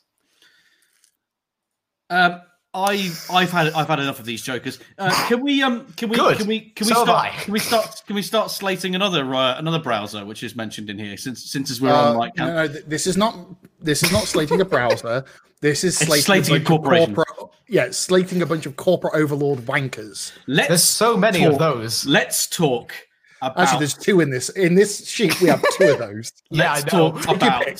Um, 2.11 2.41
I 2.75 3.11
I've 3.31 3.51
had 3.51 3.73
I've 3.73 3.89
had 3.89 4.01
enough 4.01 4.19
of 4.19 4.27
these 4.27 4.43
jokers. 4.43 4.79
Uh, 4.99 5.11
can 5.29 5.41
we 5.41 5.63
um 5.63 5.87
can 5.97 6.09
we 6.11 6.17
Good. 6.17 6.37
can 6.39 6.47
we 6.47 6.61
can 6.61 6.87
we 6.87 6.93
So 6.93 7.05
start 7.05 7.33
can 7.35 7.53
we 7.53 7.59
start 7.59 8.03
can 8.07 8.17
we 8.17 8.23
start 8.23 8.51
slating 8.51 8.95
another 8.95 9.35
uh, 9.35 9.59
another 9.59 9.79
browser 9.79 10.25
which 10.27 10.43
is 10.43 10.55
mentioned 10.55 10.91
in 10.91 10.99
here 10.99 11.17
since 11.17 11.51
since 11.51 11.71
as 11.71 11.81
we're 11.81 11.91
Uh, 11.91 12.11
on 12.11 12.17
like 12.17 12.37
no, 12.37 12.53
no, 12.55 12.69
th- 12.69 12.85
this 12.87 13.07
is 13.07 13.17
not 13.17 13.35
this 13.81 14.03
is 14.03 14.13
not 14.13 14.25
slating 14.25 14.61
a 14.61 14.65
browser. 14.65 15.25
This 15.63 15.85
is 15.85 15.97
slating, 15.97 16.23
slating 16.23 16.51
a 16.51 16.59
bunch 16.59 16.63
of 16.63 16.69
corporation. 16.69 17.15
corporate- 17.15 17.51
yeah, 17.69 17.89
slating 17.91 18.43
a 18.43 18.47
bunch 18.47 18.67
of 18.67 18.77
corporate 18.77 19.15
overlord 19.15 19.61
wankers. 19.61 20.33
let's 20.47 20.69
There's 20.69 20.85
so 20.85 21.17
many 21.17 21.45
of 21.47 21.59
those. 21.59 22.05
Let's 22.07 22.47
talk 22.47 22.93
about 23.41 23.59
Actually, 23.59 23.79
there's 23.81 23.95
two 23.95 24.21
in 24.21 24.29
this. 24.31 24.51
In 24.51 24.75
this 24.75 25.09
sheet, 25.09 25.41
we 25.41 25.49
have 25.49 25.65
two 25.79 25.93
of 25.93 25.99
those. 25.99 26.31
Yeah, 26.51 26.75
let's 26.75 26.95
I 26.95 26.97
know. 26.99 27.13
talk 27.13 27.37
about 27.37 27.65
pick. 27.65 27.79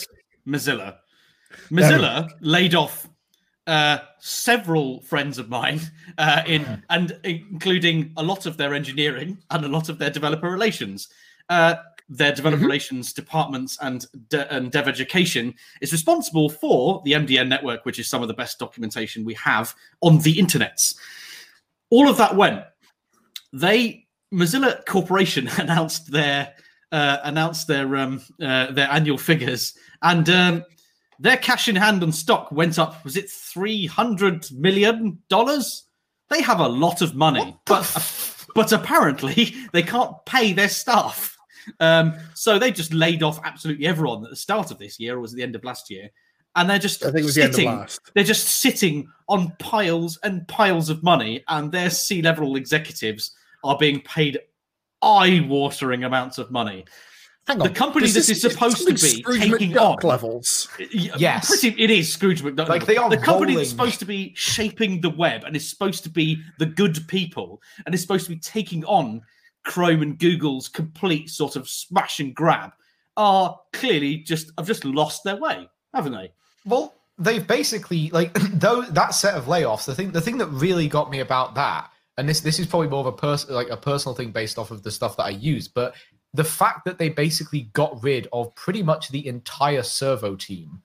Mozilla. 0.49 0.97
we 1.71 1.83
Mozilla 1.83 2.29
laid 2.41 2.75
off 2.75 3.07
uh, 3.67 3.99
several 4.21 5.01
friends 5.03 5.39
of 5.39 5.49
mine, 5.49 5.81
uh, 6.19 6.43
in 6.47 6.83
and 6.91 7.19
including 7.25 8.13
a 8.17 8.23
lot 8.23 8.47
of 8.47 8.57
their 8.57 8.75
engineering 8.75 9.39
and 9.51 9.65
a 9.65 9.69
lot 9.69 9.89
of 9.89 9.99
their 9.99 10.11
developer 10.11 10.51
relations. 10.51 11.09
Uh, 11.49 11.75
their 12.09 12.33
developer 12.33 12.63
Mhm. 12.63 12.67
relations 12.67 13.13
departments 13.13 13.77
and 13.81 14.07
de- 14.29 14.55
and 14.55 14.71
dev 14.71 14.87
education 14.87 15.53
is 15.81 15.91
responsible 15.91 16.49
for 16.49 17.03
the 17.05 17.15
MDN 17.15 17.49
network, 17.49 17.85
which 17.85 17.99
is 17.99 18.09
some 18.09 18.23
of 18.23 18.29
the 18.29 18.35
best 18.35 18.61
documentation 18.61 19.25
we 19.25 19.35
have 19.35 19.75
on 20.03 20.19
the 20.19 20.37
internets. 20.37 20.95
All 21.91 22.09
of 22.09 22.17
that 22.19 22.37
went. 22.37 22.63
They 23.53 24.07
Mozilla 24.33 24.85
Corporation 24.87 25.49
announced 25.59 26.13
their 26.13 26.55
uh, 26.93 27.19
announced 27.25 27.67
their 27.67 27.97
um, 27.97 28.23
uh, 28.41 28.71
their 28.71 28.89
annual 28.91 29.19
figures, 29.19 29.75
and 30.03 30.29
um, 30.31 30.65
their 31.19 31.37
cash 31.37 31.69
in 31.69 31.77
hand 31.77 32.03
and 32.03 32.15
stock 32.15 32.51
went 32.53 32.79
up. 32.79 33.03
Was 33.05 33.17
it 33.17 33.31
three 33.31 33.87
hundred 33.87 34.51
million 34.53 35.23
dollars? 35.29 35.85
They 36.29 36.43
have 36.43 36.61
a 36.61 36.69
lot 36.69 37.03
of 37.03 37.15
money, 37.15 37.57
but 37.67 38.35
but 38.55 38.73
apparently 38.73 39.55
they 39.73 39.83
can't 39.83 40.13
pay 40.25 40.53
their 40.53 40.69
staff. 40.69 41.37
Um, 41.81 42.15
so 42.35 42.59
they 42.59 42.71
just 42.71 42.93
laid 42.93 43.23
off 43.23 43.41
absolutely 43.45 43.87
everyone 43.87 44.25
at 44.25 44.31
the 44.31 44.37
start 44.37 44.71
of 44.71 44.79
this 44.79 45.01
year, 45.01 45.17
or 45.17 45.21
was 45.21 45.33
it 45.33 45.37
the 45.37 45.43
end 45.43 45.57
of 45.57 45.65
last 45.65 45.91
year? 45.91 46.11
And 46.55 46.71
they're 46.71 46.79
just 46.79 47.05
I 47.05 47.11
think 47.11 47.23
it 47.23 47.25
was 47.25 47.35
the 47.35 47.43
end 47.43 47.51
of 47.51 47.55
sitting 47.57 47.71
last. 47.71 48.01
they're 48.15 48.25
just 48.25 48.61
sitting 48.61 49.09
on 49.29 49.53
piles 49.59 50.19
and 50.23 50.47
piles 50.49 50.91
of 50.91 51.03
money, 51.03 51.45
and 51.49 51.71
their 51.71 51.91
C 51.91 52.23
level 52.23 52.57
executives 52.57 53.33
are 53.65 53.77
being 53.77 54.01
paid 54.01 54.39
eye 55.03 55.45
watering 55.47 56.05
amounts 56.05 56.39
of 56.39 56.51
money. 56.51 56.85
Hang 57.47 57.59
The 57.59 57.71
company 57.71 58.07
Does 58.07 58.15
this 58.15 58.29
is 58.29 58.41
supposed 58.41 58.79
to 58.87 58.93
be 58.93 58.97
Scrooge 58.97 59.41
taking 59.41 59.71
McDuck 59.73 60.03
on- 60.05 60.09
levels. 60.09 60.69
Yes. 60.91 61.47
pretty, 61.49 61.81
it 61.81 61.91
is 61.91 62.13
Scrooge 62.13 62.43
McDuck. 62.43 62.69
Like, 62.69 62.87
they 62.87 62.97
are 62.97 63.09
the 63.09 63.17
company 63.17 63.53
rolling. 63.53 63.57
that's 63.59 63.71
supposed 63.71 64.01
to 64.01 64.05
be 64.05 64.33
shaping 64.35 65.01
the 65.01 65.11
web 65.11 65.45
and 65.45 65.55
is 65.55 65.69
supposed 65.69 66.03
to 66.05 66.11
be 66.11 66.43
the 66.59 66.67
good 66.67 67.07
people 67.07 67.63
and 67.85 67.95
is 67.95 68.01
supposed 68.03 68.25
to 68.25 68.31
be 68.31 68.39
taking 68.41 68.85
on 68.87 69.23
Chrome 69.65 70.03
and 70.03 70.19
Google's 70.19 70.69
complete 70.69 71.31
sort 71.31 71.55
of 71.55 71.69
smash 71.69 72.19
and 72.19 72.35
grab 72.35 72.73
are 73.17 73.59
clearly 73.73 74.19
just 74.19 74.51
have 74.59 74.67
just 74.67 74.85
lost 74.85 75.23
their 75.25 75.37
way, 75.37 75.69
haven't 75.95 76.13
they? 76.13 76.33
Well, 76.65 76.95
they've 77.19 77.47
basically 77.47 78.11
like 78.11 78.33
though 78.55 78.83
that 78.83 79.15
set 79.15 79.35
of 79.35 79.45
layoffs. 79.45 79.87
The 79.87 79.95
thing, 79.95 80.11
the 80.11 80.21
thing 80.21 80.39
that 80.39 80.49
really 80.49 80.89
got 80.89 81.11
me 81.11 81.21
about 81.21 81.55
that, 81.55 81.91
and 82.19 82.29
this 82.29 82.41
this 82.41 82.59
is 82.59 82.67
probably 82.67 82.89
more 82.89 83.01
of 83.01 83.07
a 83.07 83.13
person 83.13 83.55
like 83.55 83.71
a 83.71 83.77
personal 83.77 84.15
thing 84.15 84.33
based 84.33 84.59
off 84.59 84.71
of 84.71 84.83
the 84.83 84.91
stuff 84.91 85.17
that 85.17 85.25
I 85.25 85.31
use, 85.31 85.67
but 85.69 85.95
the 86.37 86.45
fact 86.45 86.85
that 86.85 86.99
they 86.99 87.09
basically 87.09 87.63
got 87.73 88.03
rid 88.03 88.29
of 88.33 88.55
pretty 88.55 88.83
much 88.83 89.09
the 89.09 89.27
entire 89.27 89.83
servo 89.83 90.37
team 90.37 90.83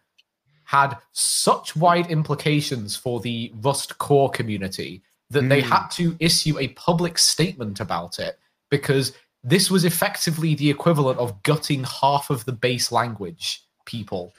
had 0.66 0.98
such 1.12 1.76
wide 1.76 2.10
implications 2.10 2.96
for 2.96 3.20
the 3.20 3.52
Rust 3.62 3.98
core 3.98 4.30
community 4.30 5.02
that 5.30 5.48
they 5.50 5.62
Mm. 5.62 5.70
had 5.70 5.88
to 5.90 6.16
issue 6.20 6.58
a 6.60 6.70
public 6.70 7.18
statement 7.18 7.80
about 7.80 8.20
it 8.20 8.40
because 8.70 9.14
this 9.44 9.70
was 9.70 9.84
effectively 9.86 10.56
the 10.56 10.70
equivalent 10.70 11.20
of 11.20 11.42
gutting 11.44 11.84
half 11.84 12.30
of 12.30 12.46
the 12.46 12.52
base 12.54 12.92
language 12.92 13.64
people. 13.86 14.34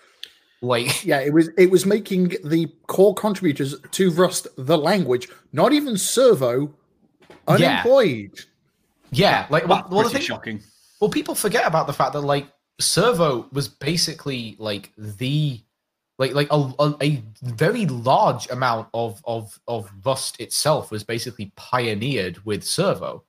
Like 0.63 1.05
Yeah, 1.11 1.21
it 1.21 1.33
was 1.33 1.49
it 1.59 1.71
was 1.71 1.85
making 1.85 2.37
the 2.45 2.67
core 2.87 3.15
contributors 3.15 3.75
to 3.99 4.11
Rust 4.13 4.47
the 4.57 4.79
language, 4.79 5.29
not 5.53 5.73
even 5.73 5.99
Servo, 5.99 6.73
unemployed. 7.49 8.41
Yeah, 9.11 9.47
like 9.51 9.67
well, 9.69 9.79
That's 9.79 9.91
well, 9.91 10.05
the 10.05 10.11
pretty 10.11 10.19
thing, 10.19 10.27
shocking. 10.27 10.63
Well, 11.03 11.11
people 11.11 11.35
forget 11.35 11.67
about 11.67 11.89
the 11.89 11.93
fact 11.93 12.13
that 12.13 12.21
like 12.21 12.47
Servo 12.79 13.49
was 13.51 13.67
basically 13.67 14.55
like 14.61 14.93
the 14.97 15.61
like 16.17 16.33
like 16.33 16.47
a, 16.53 16.73
a, 16.79 16.95
a 17.01 17.23
very 17.43 17.87
large 17.87 18.49
amount 18.51 18.87
of 18.95 19.21
of 19.25 19.59
of 19.67 19.91
Rust 20.05 20.41
itself 20.41 20.93
was 20.93 21.03
basically 21.03 21.51
pioneered 21.57 22.39
with 22.47 22.63
Servo. 22.63 23.25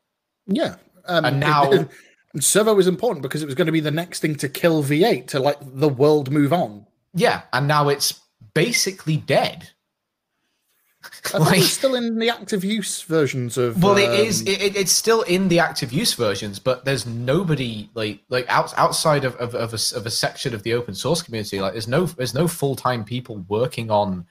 Yeah. 0.45 0.75
Um, 1.05 1.25
And 1.25 1.39
now- 1.39 1.71
it- 1.71 1.89
Servo 2.39 2.75
was 2.75 2.85
important 2.87 3.23
because 3.23 3.41
it 3.41 3.47
was 3.47 3.55
going 3.55 3.65
to 3.65 3.71
be 3.71 3.79
the 3.79 3.89
next 3.89 4.19
thing 4.19 4.35
to 4.35 4.47
kill 4.49 4.83
V8 4.83 5.25
to 5.29 5.39
like 5.39 5.57
the 5.61 5.89
world 5.89 6.29
move 6.31 6.53
on. 6.53 6.85
Yeah, 7.15 7.41
and 7.53 7.67
now 7.67 7.89
it's 7.89 8.19
basically 8.53 9.17
dead. 9.17 9.69
I 11.33 11.37
Like- 11.37 11.57
was 11.57 11.71
still 11.73 11.95
in 11.95 12.17
the 12.19 12.29
active 12.29 12.63
use 12.63 13.01
versions 13.01 13.57
of. 13.57 13.81
Well, 13.81 13.97
it 13.97 14.09
is. 14.11 14.41
um, 14.41 14.47
It, 14.47 14.61
it- 14.61 14.75
it's 14.75 14.91
still 14.91 15.21
in 15.23 15.47
the 15.47 15.59
active 15.59 15.91
use 15.91 16.13
versions, 16.13 16.59
but 16.59 16.85
there's 16.85 17.05
nobody 17.05 17.89
like 17.95 18.19
like 18.29 18.45
out, 18.49 18.73
outside 18.77 19.25
of 19.25 19.35
of, 19.37 19.55
of, 19.55 19.73
a, 19.73 19.97
of 19.97 20.05
a 20.05 20.09
section 20.11 20.53
of 20.53 20.63
the 20.63 20.73
open 20.73 20.93
source 20.95 21.21
community. 21.21 21.59
Like, 21.61 21.73
there's 21.73 21.87
no 21.87 22.05
there's 22.05 22.33
no 22.33 22.47
full 22.47 22.75
time 22.75 23.03
people 23.03 23.37
working 23.47 23.89
on. 23.91 24.25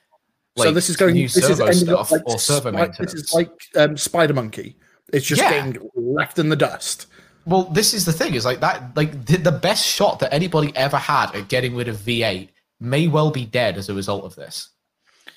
Like, 0.56 0.66
so 0.68 0.72
this 0.72 0.90
is 0.90 0.96
going. 0.96 1.14
new 1.14 1.28
This 1.28 1.36
is 1.48 1.56
servo 1.58 1.66
up 1.66 1.74
stuff 1.74 2.10
like, 2.12 2.22
or 2.26 2.38
servo 2.38 2.70
Spi- 2.70 2.78
maintenance. 2.80 3.12
This 3.12 3.22
is 3.22 3.32
like 3.34 3.50
um, 3.76 3.96
Spider 3.96 4.34
Monkey. 4.34 4.76
It's 5.12 5.26
just 5.26 5.40
Yeah. 5.42 5.50
getting 5.66 5.90
left 5.94 6.38
in 6.38 6.48
the 6.48 6.56
dust. 6.56 7.06
Well, 7.46 7.64
this 7.64 7.92
is 7.94 8.04
the 8.04 8.12
thing: 8.12 8.34
is 8.34 8.44
like 8.44 8.60
that. 8.60 8.96
Like 8.96 9.24
the, 9.26 9.36
the 9.38 9.52
best 9.52 9.86
shot 9.86 10.18
that 10.20 10.32
anybody 10.32 10.72
ever 10.76 10.96
had 10.98 11.34
at 11.34 11.48
getting 11.48 11.74
rid 11.74 11.88
of 11.88 11.96
V8 11.96 12.48
may 12.80 13.08
well 13.08 13.30
be 13.30 13.44
dead 13.46 13.78
as 13.78 13.88
a 13.88 13.94
result 13.94 14.24
of 14.24 14.34
this. 14.36 14.68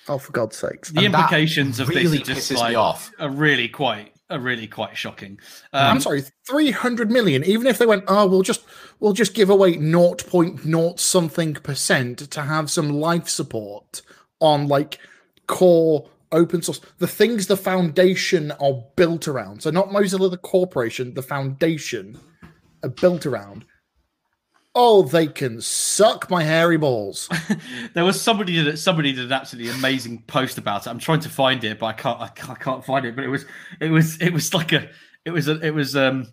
Oh, 0.08 0.18
for 0.18 0.32
God's 0.32 0.58
sakes! 0.58 0.92
The 0.92 1.06
And 1.06 1.08
implications 1.08 1.80
of 1.80 1.90
really 1.90 2.20
this 2.20 2.30
are 2.30 2.34
just 2.34 2.52
pisses 2.52 2.58
like 2.58 2.70
me 2.72 2.76
off. 2.76 3.12
are 3.20 3.30
really 3.30 3.68
quite 3.68 4.14
are 4.30 4.40
really 4.40 4.68
quite 4.68 4.98
shocking. 4.98 5.40
I'm 5.74 5.98
Um, 5.98 6.02
sorry, 6.02 6.24
three 6.48 6.72
hundred 6.72 7.12
million. 7.12 7.44
Even 7.44 7.68
if 7.68 7.78
they 7.78 7.86
went, 7.86 8.04
oh, 8.08 8.28
we'll 8.28 8.42
just 8.42 8.64
we'll 9.00 9.14
just 9.14 9.34
give 9.34 9.50
away 9.50 9.76
0.0 9.78 11.00
something 11.00 11.54
percent 11.56 12.20
to 12.32 12.42
have 12.42 12.72
some 12.72 12.90
life 12.90 13.30
support 13.30 14.02
on 14.40 14.68
like 14.68 15.00
core 15.48 16.10
open 16.32 16.62
source, 16.62 16.82
the 16.98 17.08
things 17.08 17.48
the 17.48 17.58
foundation 17.58 18.52
are 18.60 18.84
built 18.96 19.28
around. 19.28 19.62
So 19.64 19.70
not 19.70 19.90
Mozilla 19.90 20.30
the 20.30 20.38
corporation, 20.38 21.14
the 21.14 21.22
foundation 21.22 22.20
are 22.84 22.90
built 22.90 23.26
around. 23.26 23.66
Oh, 24.78 25.04
they 25.04 25.28
can 25.28 25.62
suck 25.62 26.30
my 26.30 26.44
hairy 26.44 26.78
balls. 26.78 27.30
there 27.94 28.04
was 28.04 28.22
somebody 28.22 28.62
that 28.62 28.78
somebody 28.78 29.14
did 29.14 29.26
an 29.26 29.32
absolutely 29.32 29.72
amazing 29.72 30.24
post 30.28 30.58
about 30.58 30.86
it. 30.86 30.90
I'm 30.90 31.00
trying 31.00 31.22
to 31.22 31.30
find 31.30 31.64
it, 31.64 31.80
but 31.80 31.86
I 31.86 31.94
can't. 31.94 32.20
I 32.20 32.28
can't, 32.28 32.50
I 32.50 32.56
can't 32.56 32.86
find 32.86 33.06
it. 33.06 33.16
But 33.16 33.24
it 33.24 33.30
was 33.30 33.46
it 33.80 33.90
was 33.90 34.22
it 34.22 34.32
was 34.34 34.54
like 34.54 34.74
a 34.74 34.90
it 35.24 35.32
was 35.32 35.48
a 35.48 35.60
it 35.66 35.74
was 35.74 35.96
um 35.96 36.28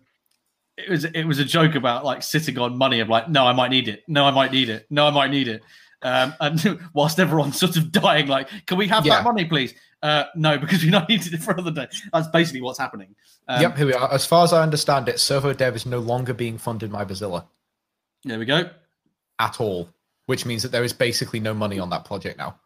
it 0.76 0.88
was 0.90 1.04
it 1.04 1.24
was 1.24 1.38
a 1.38 1.44
joke 1.44 1.76
about 1.76 2.04
like 2.04 2.22
sitting 2.22 2.58
on 2.58 2.76
money 2.76 2.98
of 3.00 3.08
like 3.08 3.28
no 3.28 3.46
I 3.46 3.52
might 3.52 3.70
need 3.70 3.88
it 3.88 4.02
no 4.08 4.24
I 4.24 4.30
might 4.30 4.50
need 4.52 4.68
it 4.68 4.86
no 4.90 5.06
I 5.06 5.10
might 5.10 5.30
need 5.30 5.46
it 5.46 5.62
um 6.02 6.34
and 6.40 6.80
whilst 6.94 7.20
everyone's 7.20 7.58
sort 7.60 7.76
of 7.76 7.92
dying 7.92 8.26
like 8.26 8.48
can 8.66 8.78
we 8.78 8.88
have 8.88 9.04
Yeah. 9.04 9.16
that 9.16 9.24
money 9.24 9.44
please 9.44 9.74
uh 10.02 10.24
no 10.34 10.56
because 10.58 10.82
we 10.82 10.88
not 10.90 11.08
needed 11.10 11.34
it 11.34 11.42
for 11.42 11.52
another 11.52 11.70
day 11.70 11.86
that's 12.12 12.26
basically 12.28 12.62
what's 12.62 12.78
happening 12.78 13.14
um, 13.48 13.60
yep, 13.60 13.76
here 13.76 13.86
we 13.86 13.92
are. 13.92 14.10
As 14.12 14.24
far 14.24 14.44
as 14.44 14.52
I 14.52 14.62
understand 14.62 15.08
it, 15.08 15.18
servo 15.18 15.52
dev 15.52 15.74
is 15.76 15.84
no 15.84 15.98
longer 15.98 16.32
being 16.32 16.58
funded 16.58 16.90
by 16.92 17.04
Mozilla 17.04 17.44
there 18.24 18.38
we 18.38 18.44
go 18.44 18.70
at 19.38 19.60
all, 19.60 19.88
which 20.26 20.46
means 20.46 20.62
that 20.62 20.72
there 20.72 20.84
is 20.84 20.92
basically 20.92 21.40
no 21.40 21.52
money 21.52 21.78
on 21.78 21.90
that 21.90 22.04
project 22.04 22.38
now. 22.38 22.58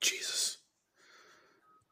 Jesus. 0.00 0.58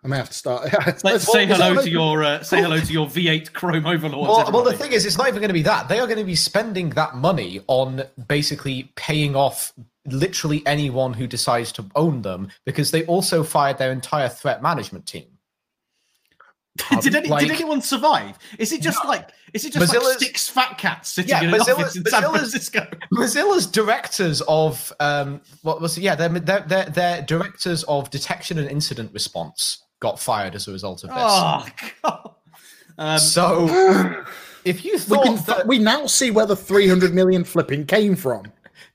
I 0.03 0.09
may 0.09 0.17
have 0.17 0.29
to 0.29 0.35
start. 0.35 0.69
let's 1.05 1.33
say 1.33 1.47
hello 1.47 1.81
to 1.81 1.89
your 1.89 2.23
uh, 2.23 2.43
say 2.43 2.61
hello 2.61 2.79
to 2.79 2.93
your 2.93 3.07
V8 3.07 3.55
Chrome 3.55 3.87
overlords 3.87 4.29
Well, 4.29 4.53
well, 4.53 4.65
the 4.65 4.77
thing 4.77 4.93
is, 4.93 5.07
it's 5.07 5.17
not 5.17 5.29
even 5.29 5.41
going 5.41 5.49
to 5.49 5.55
be 5.55 5.63
that. 5.63 5.89
They 5.89 5.99
are 5.99 6.07
going 6.07 6.19
to 6.19 6.25
be 6.25 6.35
spending 6.35 6.91
that 6.91 7.17
money 7.17 7.63
on 7.69 8.03
basically 8.29 8.93
paying 8.97 9.35
off 9.35 9.73
literally 10.07 10.63
anyone 10.67 11.15
who 11.15 11.27
decides 11.27 11.73
to 11.73 11.87
own 11.95 12.21
them 12.21 12.51
because 12.67 12.91
they 12.91 13.07
also 13.07 13.43
fired 13.43 13.79
their 13.79 13.93
entire 13.93 14.29
threat 14.29 14.63
management 14.63 15.07
team. 15.07 15.34
Did, 17.01 17.15
any, 17.15 17.29
like, 17.29 17.47
did 17.47 17.53
anyone 17.53 17.81
survive? 17.81 18.37
Is 18.59 18.73
it 18.73 18.83
just 18.83 19.03
no. 19.05 19.11
like 19.11 19.31
is 19.53 19.65
it 19.65 19.73
just 19.73 19.95
like 19.95 20.19
six 20.19 20.49
fat 20.49 20.77
cats 20.77 21.11
sitting 21.11 21.31
yeah, 21.31 21.43
in 21.43 21.55
an 21.55 21.61
Mozilla's, 21.61 21.69
office 21.69 21.97
in 21.97 22.05
San 22.07 22.23
Francisco? 22.23 22.87
Mozilla's 23.13 23.67
directors 23.67 24.41
of 24.49 24.93
um 24.99 25.41
what 25.63 25.81
was 25.81 25.97
it? 25.97 26.03
Yeah, 26.03 26.17
they're, 26.17 26.29
they're, 26.29 26.65
they're, 26.67 26.87
they're 26.87 27.23
directors 27.23 27.85
of 27.85 28.11
detection 28.11 28.59
and 28.59 28.69
incident 28.69 29.13
response 29.13 29.85
got 30.01 30.19
fired 30.19 30.55
as 30.55 30.67
a 30.67 30.73
result 30.73 31.05
of 31.05 31.11
this. 31.11 31.19
Oh 31.19 31.67
god. 32.03 32.31
Um, 32.99 33.19
so 33.19 34.25
if 34.65 34.85
you 34.85 34.99
thought 34.99 35.29
we, 35.29 35.37
can, 35.37 35.45
that, 35.45 35.67
we 35.67 35.79
now 35.79 36.07
see 36.07 36.31
where 36.31 36.47
the 36.47 36.57
300 36.57 37.15
million 37.15 37.45
flipping 37.45 37.87
came 37.87 38.17
from. 38.17 38.45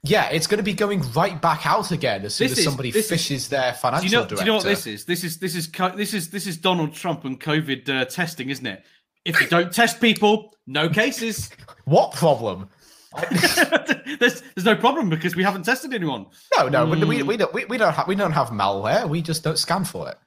Yeah, 0.04 0.30
it's 0.30 0.48
going 0.48 0.60
to 0.60 0.64
be 0.64 0.74
going 0.74 1.02
right 1.12 1.42
back 1.42 1.66
out 1.66 1.92
again 1.92 2.24
as 2.24 2.36
soon 2.36 2.48
this 2.48 2.60
as 2.60 2.64
somebody 2.64 2.90
is, 2.90 3.10
fishes 3.10 3.44
is, 3.44 3.50
their 3.50 3.74
financial 3.74 4.08
do 4.08 4.16
you, 4.16 4.18
know, 4.18 4.28
director. 4.28 4.36
do 4.36 4.42
you 4.42 4.46
know 4.46 4.56
what 4.56 4.64
this 4.64 4.88
is? 4.88 5.04
This 5.04 5.26
is 5.26 5.38
this 5.40 5.56
is 5.56 5.70
this 5.70 6.14
is 6.14 6.30
this 6.30 6.48
is 6.48 6.58
Donald 6.58 6.94
Trump 6.94 7.26
and 7.26 7.40
COVID 7.40 7.90
uh, 7.90 8.06
testing, 8.06 8.50
isn't 8.50 8.66
it? 8.66 8.84
If 9.26 9.42
you 9.42 9.48
don't 9.48 9.74
test 9.74 10.00
people, 10.00 10.54
no 10.68 10.90
cases. 10.90 11.50
What 11.86 12.14
problem? 12.14 12.70
there's 13.32 14.44
there's 14.54 14.64
no 14.64 14.76
problem 14.76 15.10
because 15.10 15.36
we 15.36 15.42
haven't 15.42 15.64
tested 15.64 15.92
anyone. 15.92 16.28
No, 16.56 16.70
no, 16.70 16.86
mm. 16.86 17.08
we, 17.08 17.24
we 17.24 17.36
don't 17.36 17.52
we, 17.52 17.66
we 17.66 17.78
don't 17.80 17.94
have 17.94 18.08
we 18.08 18.14
don't 18.14 18.32
have 18.32 18.50
malware. 18.50 19.10
We 19.10 19.24
just 19.24 19.44
don't 19.44 19.58
scan 19.58 19.86
for 19.86 20.10
it. 20.10 20.18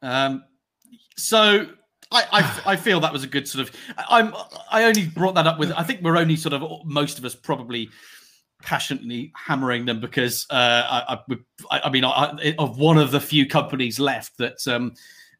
Um, 0.00 0.44
so 1.16 1.66
I, 2.12 2.24
I, 2.30 2.72
I 2.72 2.76
feel 2.76 3.00
that 3.00 3.12
was 3.12 3.24
a 3.24 3.26
good 3.26 3.48
sort 3.48 3.68
of. 3.68 3.74
I'm 4.08 4.32
I 4.70 4.84
only 4.84 5.08
brought 5.08 5.34
that 5.34 5.48
up 5.48 5.58
with. 5.58 5.72
I 5.72 5.82
think 5.82 6.02
we're 6.02 6.16
only 6.16 6.36
sort 6.36 6.52
of 6.52 6.62
most 6.84 7.18
of 7.18 7.24
us 7.24 7.34
probably 7.34 7.90
passionately 8.64 9.32
hammering 9.36 9.84
them 9.84 10.00
because 10.00 10.46
uh, 10.50 11.04
I, 11.08 11.18
I, 11.70 11.80
I, 11.84 11.90
mean, 11.90 12.04
I, 12.04 12.54
of 12.58 12.78
one 12.78 12.98
of 12.98 13.10
the 13.10 13.20
few 13.20 13.46
companies 13.46 14.00
left 14.00 14.38
that 14.38 14.66
um, 14.66 14.94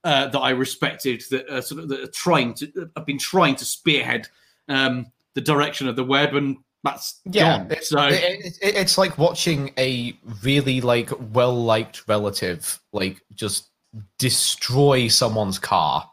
uh, 0.05 0.29
that 0.29 0.39
I 0.39 0.51
respected 0.51 1.25
that 1.31 1.49
uh, 1.49 1.61
sort 1.62 1.83
of 1.83 1.89
that 1.89 2.01
are 2.01 2.07
trying 2.09 2.55
to 2.55 2.91
have 2.97 3.07
been 3.07 3.18
trying 3.18 3.57
to 3.57 3.64
spearhead 3.64 4.29
um, 4.68 5.07
the 5.35 5.41
direction 5.41 5.89
of 5.89 5.97
the 5.97 6.05
web, 6.05 6.35
and 6.35 6.59
that's 6.83 7.20
yeah. 7.25 7.59
Gone. 7.59 7.70
It's, 7.70 7.89
so 7.89 8.07
it, 8.09 8.59
it, 8.61 8.75
it's 8.77 8.99
like 8.99 9.16
watching 9.16 9.72
a 9.79 10.16
really 10.43 10.81
like 10.81 11.11
well 11.33 11.55
liked 11.55 12.07
relative 12.07 12.81
like 12.93 13.22
just 13.35 13.70
destroy 14.18 15.09
someone's 15.09 15.59
car, 15.59 16.09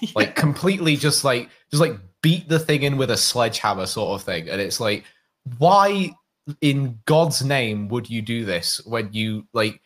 yeah. 0.00 0.10
like 0.14 0.36
completely 0.36 0.96
just 0.96 1.24
like 1.24 1.48
just 1.70 1.80
like 1.80 1.98
beat 2.20 2.48
the 2.48 2.58
thing 2.58 2.82
in 2.82 2.98
with 2.98 3.10
a 3.10 3.16
sledgehammer 3.16 3.86
sort 3.86 4.20
of 4.20 4.24
thing, 4.24 4.50
and 4.50 4.60
it's 4.60 4.78
like 4.78 5.04
why 5.58 6.14
in 6.60 6.98
God's 7.06 7.44
name 7.44 7.88
would 7.88 8.08
you 8.08 8.22
do 8.22 8.44
this 8.44 8.84
when 8.84 9.12
you 9.12 9.46
like 9.52 9.80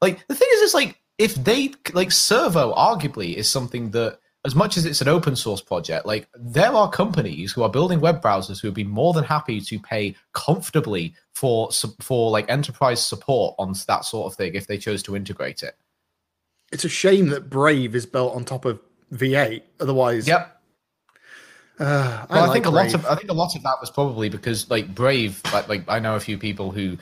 like 0.00 0.26
the 0.26 0.34
thing 0.34 0.48
is 0.52 0.62
it's 0.62 0.74
like 0.74 0.98
if 1.18 1.34
they 1.34 1.72
like 1.92 2.10
servo 2.10 2.74
arguably 2.74 3.34
is 3.34 3.48
something 3.48 3.90
that 3.90 4.18
as 4.44 4.54
much 4.54 4.76
as 4.76 4.86
it's 4.86 5.00
an 5.00 5.08
open 5.08 5.36
source 5.36 5.60
project 5.60 6.06
like 6.06 6.28
there 6.34 6.72
are 6.72 6.88
companies 6.88 7.52
who 7.52 7.62
are 7.62 7.68
building 7.68 8.00
web 8.00 8.22
browsers 8.22 8.60
who 8.60 8.68
would 8.68 8.74
be 8.74 8.84
more 8.84 9.12
than 9.12 9.24
happy 9.24 9.60
to 9.60 9.78
pay 9.80 10.14
comfortably 10.32 11.14
for 11.34 11.70
for 12.00 12.30
like 12.30 12.48
enterprise 12.48 13.04
support 13.04 13.54
on 13.58 13.74
that 13.86 14.04
sort 14.04 14.32
of 14.32 14.36
thing 14.36 14.54
if 14.54 14.66
they 14.66 14.78
chose 14.78 15.02
to 15.02 15.16
integrate 15.16 15.62
it. 15.62 15.76
It's 16.72 16.84
a 16.84 16.88
shame 16.88 17.28
that 17.28 17.50
brave 17.50 17.94
is 17.94 18.06
built 18.06 18.34
on 18.34 18.44
top 18.44 18.64
of 18.64 18.80
v8 19.12 19.62
otherwise 19.80 20.28
yep 20.28 20.57
uh, 21.78 22.26
I, 22.28 22.34
well, 22.34 22.50
I 22.50 22.52
think 22.52 22.66
a 22.66 22.70
lot 22.70 22.94
of 22.94 23.06
I 23.06 23.14
think 23.14 23.30
a 23.30 23.34
lot 23.34 23.54
of 23.54 23.62
that 23.62 23.76
was 23.80 23.90
probably 23.90 24.28
because 24.28 24.68
like 24.70 24.94
Brave, 24.94 25.40
like, 25.52 25.68
like 25.68 25.84
I 25.88 25.98
know 25.98 26.16
a 26.16 26.20
few 26.20 26.38
people 26.38 26.70
who 26.70 26.96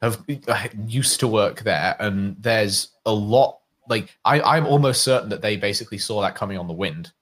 have 0.00 0.22
uh, 0.48 0.68
used 0.86 1.20
to 1.20 1.28
work 1.28 1.60
there, 1.62 1.96
and 1.98 2.36
there's 2.38 2.88
a 3.04 3.12
lot 3.12 3.58
like 3.88 4.16
I, 4.24 4.40
I'm 4.40 4.66
almost 4.66 5.02
certain 5.02 5.28
that 5.30 5.42
they 5.42 5.56
basically 5.56 5.98
saw 5.98 6.20
that 6.22 6.34
coming 6.34 6.58
on 6.58 6.68
the 6.68 6.72
wind. 6.72 7.12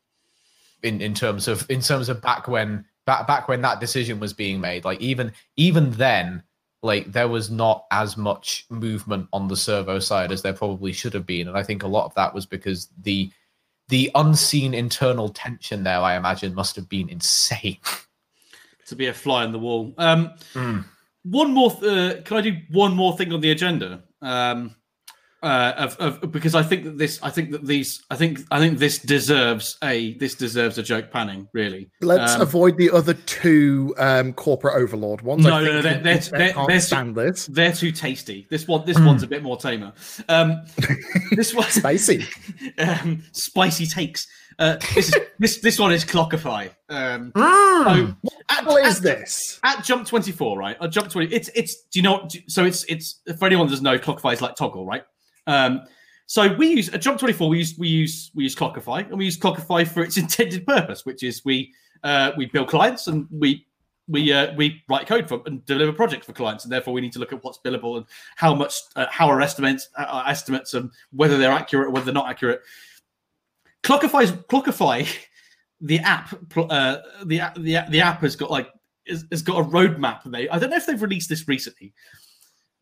In 0.83 1.01
in 1.01 1.15
terms 1.15 1.49
of 1.49 1.71
in 1.71 1.81
terms 1.81 2.09
of 2.09 2.23
back 2.23 2.49
when 2.49 2.85
back 3.07 3.27
back 3.27 3.49
when 3.49 3.63
that 3.63 3.81
decision 3.81 4.21
was 4.21 4.33
being 4.33 4.61
made, 4.61 4.85
like 4.85 5.01
even 5.01 5.33
even 5.57 5.91
then, 5.93 6.43
like 6.83 7.13
there 7.13 7.29
was 7.29 7.51
not 7.51 7.85
as 7.91 8.17
much 8.17 8.67
movement 8.71 9.29
on 9.33 9.49
the 9.49 9.57
servo 9.57 9.99
side 9.99 10.33
as 10.33 10.43
there 10.43 10.53
probably 10.53 10.93
should 10.93 11.15
have 11.15 11.27
been, 11.27 11.49
and 11.49 11.57
I 11.57 11.63
think 11.63 11.83
a 11.83 11.89
lot 11.89 12.07
of 12.07 12.15
that 12.15 12.35
was 12.35 12.47
because 12.47 12.89
the 13.03 13.31
the 13.91 14.11
unseen 14.15 14.73
internal 14.73 15.29
tension 15.29 15.85
there, 15.85 16.01
I 16.01 16.17
imagine, 16.17 16.55
must 16.55 16.77
have 16.77 16.89
been 16.89 17.09
insane. 17.09 17.79
to 18.87 18.97
be 18.97 19.07
a 19.07 19.15
fly 19.15 19.45
on 19.45 19.53
the 19.53 19.59
wall. 19.59 19.95
Um, 19.99 20.33
mm. 20.55 20.85
One 21.25 21.53
more. 21.53 21.71
Th- 21.71 21.85
uh, 21.85 22.23
can 22.23 22.37
I 22.39 22.41
do 22.41 22.57
one 22.71 22.95
more 22.95 23.17
thing 23.17 23.33
on 23.33 23.41
the 23.41 23.51
agenda? 23.51 24.03
Um, 24.23 24.75
uh, 25.43 25.73
of, 25.77 25.97
of, 25.99 26.33
because 26.33 26.55
I 26.55 26.63
think 26.63 26.85
that 26.85 26.99
this, 26.99 27.19
I 27.23 27.31
think 27.31 27.51
that 27.53 27.67
these, 27.67 28.05
I 28.11 28.17
think, 28.17 28.41
I 28.51 28.59
think 28.59 28.79
this 28.79 28.99
deserves 28.99 29.79
a 29.83 30.15
this 30.15 30.35
deserves 30.35 30.77
a 30.79 30.83
joke 30.83 31.11
panning. 31.11 31.49
Really, 31.55 31.91
let's 32.03 32.35
um, 32.35 32.43
avoid 32.43 32.77
the 32.77 32.91
other 32.91 33.15
two 33.15 33.95
um, 33.99 34.33
corporate 34.35 34.77
overlord 34.77 35.23
ones. 35.23 35.45
No, 35.45 35.63
no, 35.63 35.65
no, 35.65 35.83
they're, 35.83 35.99
they're, 35.99 36.19
they're, 36.19 36.55
they're, 36.67 36.81
stand 36.81 37.15
too, 37.15 37.23
this. 37.23 37.47
they're 37.47 37.73
too 37.73 37.93
tasty. 37.93 38.47
This 38.51 38.69
one, 38.69 38.85
this 38.85 38.99
mm. 38.99 39.07
one's 39.07 39.23
a 39.23 39.27
bit 39.27 39.43
more 39.43 39.57
tamer. 39.57 39.93
Um, 40.29 40.63
this 41.33 41.55
one, 41.55 41.69
spicy, 41.69 42.27
um, 42.79 43.23
spicy 43.33 43.87
takes. 43.87 44.27
Uh, 44.59 44.77
this 44.95 45.09
is 45.09 45.15
this 45.39 45.59
this 45.61 45.79
one 45.79 45.93
is 45.93 46.05
Clockify. 46.05 46.71
Um, 46.91 47.33
mm. 47.33 48.17
so 48.23 48.31
at, 48.51 48.67
what 48.67 48.85
is 48.85 48.99
at, 48.99 49.03
this? 49.03 49.59
At 49.65 49.85
Jump 49.85 50.07
Twenty 50.07 50.33
Four, 50.33 50.59
right? 50.59 50.77
At 50.81 50.91
Jump 50.91 51.09
Twenty, 51.11 51.35
it's 51.35 51.49
it's. 51.55 51.85
Do 51.85 51.99
you 51.99 52.03
know? 52.03 52.29
So 52.47 52.67
it's 52.67 52.85
it's 52.85 53.23
for 53.39 53.47
anyone 53.47 53.67
that 53.67 53.73
doesn't 53.73 53.85
know, 53.85 53.99
Clockify 53.99 54.35
is 54.35 54.43
like 54.43 54.55
Toggl, 54.57 54.87
right? 54.87 55.03
Um, 55.47 55.83
so 56.27 56.55
we 56.55 56.69
use 56.69 56.89
at 56.91 57.01
Jump 57.01 57.19
24, 57.19 57.49
we 57.49 57.59
use 57.59 57.75
we 57.77 57.89
use 57.89 58.31
we 58.35 58.45
use 58.45 58.55
Clockify, 58.55 59.09
and 59.09 59.19
we 59.19 59.25
use 59.25 59.37
Clockify 59.37 59.87
for 59.87 60.03
its 60.03 60.17
intended 60.17 60.67
purpose, 60.67 61.05
which 61.05 61.23
is 61.23 61.45
we 61.45 61.73
uh, 62.05 62.33
we 62.37 62.47
build 62.47 62.69
clients 62.69 63.09
and 63.09 63.27
we 63.31 63.67
we 64.11 64.33
uh, 64.33 64.55
we 64.55 64.83
write 64.89 65.07
code 65.07 65.29
for 65.29 65.43
and 65.47 65.65
deliver 65.67 65.93
projects 65.93 66.27
for 66.27 66.33
clients, 66.33 66.65
and 66.65 66.73
therefore 66.73 66.93
we 66.93 67.01
need 67.01 67.13
to 67.13 67.19
look 67.19 67.33
at 67.33 67.43
what's 67.45 67.59
billable 67.65 67.97
and 67.97 68.07
how 68.37 68.55
much 68.55 68.75
uh, 68.97 69.07
how 69.11 69.29
our 69.29 69.41
estimates 69.41 69.89
uh, 69.97 70.05
our 70.09 70.29
estimates 70.29 70.75
and 70.75 70.91
whether 71.13 71.39
they're 71.39 71.53
accurate 71.53 71.89
or 71.89 71.91
whether 71.91 72.07
they're 72.07 72.15
not 72.15 72.29
accurate. 72.29 72.63
Clockify's 73.83 74.33
Clockify, 74.33 75.09
the 75.81 75.99
app, 76.01 76.35
uh, 76.57 76.99
the 77.25 77.41
the 77.57 77.85
the 77.89 78.01
app 78.01 78.21
has 78.21 78.37
got 78.37 78.51
like 78.51 78.69
has 79.09 79.43
got 79.43 79.61
a 79.61 79.69
roadmap. 79.69 80.21
They 80.31 80.49
I 80.49 80.59
don't 80.59 80.71
know 80.71 80.77
if 80.77 80.87
they've 80.87 81.01
released 81.01 81.29
this 81.29 81.47
recently, 81.47 81.93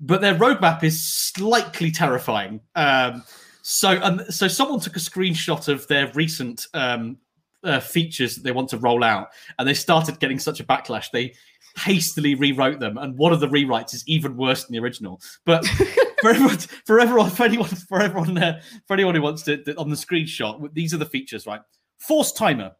but 0.01 0.21
their 0.21 0.35
roadmap 0.35 0.83
is 0.83 1.03
slightly 1.03 1.91
terrifying. 1.91 2.61
Um, 2.75 3.25
so, 3.63 4.01
um, 4.03 4.23
so 4.31 4.49
someone 4.49 4.81
took 4.81 4.97
a 4.97 5.01
screenshot 5.01 5.69
of 5.69 5.87
their 5.89 6.11
recent 6.15 6.67
um, 6.75 7.19
uh, 7.65 7.81
features 7.81 8.37
that 8.37 8.45
they 8.45 8.53
want 8.53 8.71
to 8.71 8.79
roll 8.79 9.03
out, 9.03 9.29
and 9.59 9.67
they 9.67 9.75
started 9.75 10.21
getting 10.21 10.39
such 10.39 10.61
a 10.61 10.65
backlash. 10.65 11.11
They 11.11 11.35
hastily 11.77 12.35
rewrote 12.35 12.81
them, 12.81 12.97
and 12.99 13.17
one 13.19 13.33
of 13.33 13.41
the 13.41 13.49
rewrites 13.49 13.95
is 13.95 14.05
even 14.07 14.37
worse 14.37 14.65
than 14.65 14.73
the 14.73 14.81
original. 14.81 15.21
But 15.45 15.67
for 16.21 16.31
everyone, 16.31 16.59
for 16.59 17.01
everyone, 17.01 17.31
for 17.31 17.45
anyone, 17.45 17.69
for 17.69 18.01
everyone, 18.01 18.39
uh, 18.39 18.61
for 18.87 18.95
anyone 18.95 19.15
who 19.15 19.23
wants 19.23 19.43
to 19.43 19.75
on 19.77 19.91
the 19.91 19.97
screenshot, 19.97 20.73
these 20.73 20.95
are 20.95 20.99
the 20.99 21.07
features, 21.07 21.47
right? 21.47 21.61
Force 21.99 22.33
timer, 22.33 22.73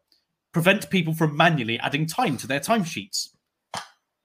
prevent 0.53 0.89
people 0.89 1.13
from 1.13 1.35
manually 1.35 1.77
adding 1.79 2.05
time 2.05 2.37
to 2.37 2.47
their 2.47 2.61
timesheets. 2.61 3.29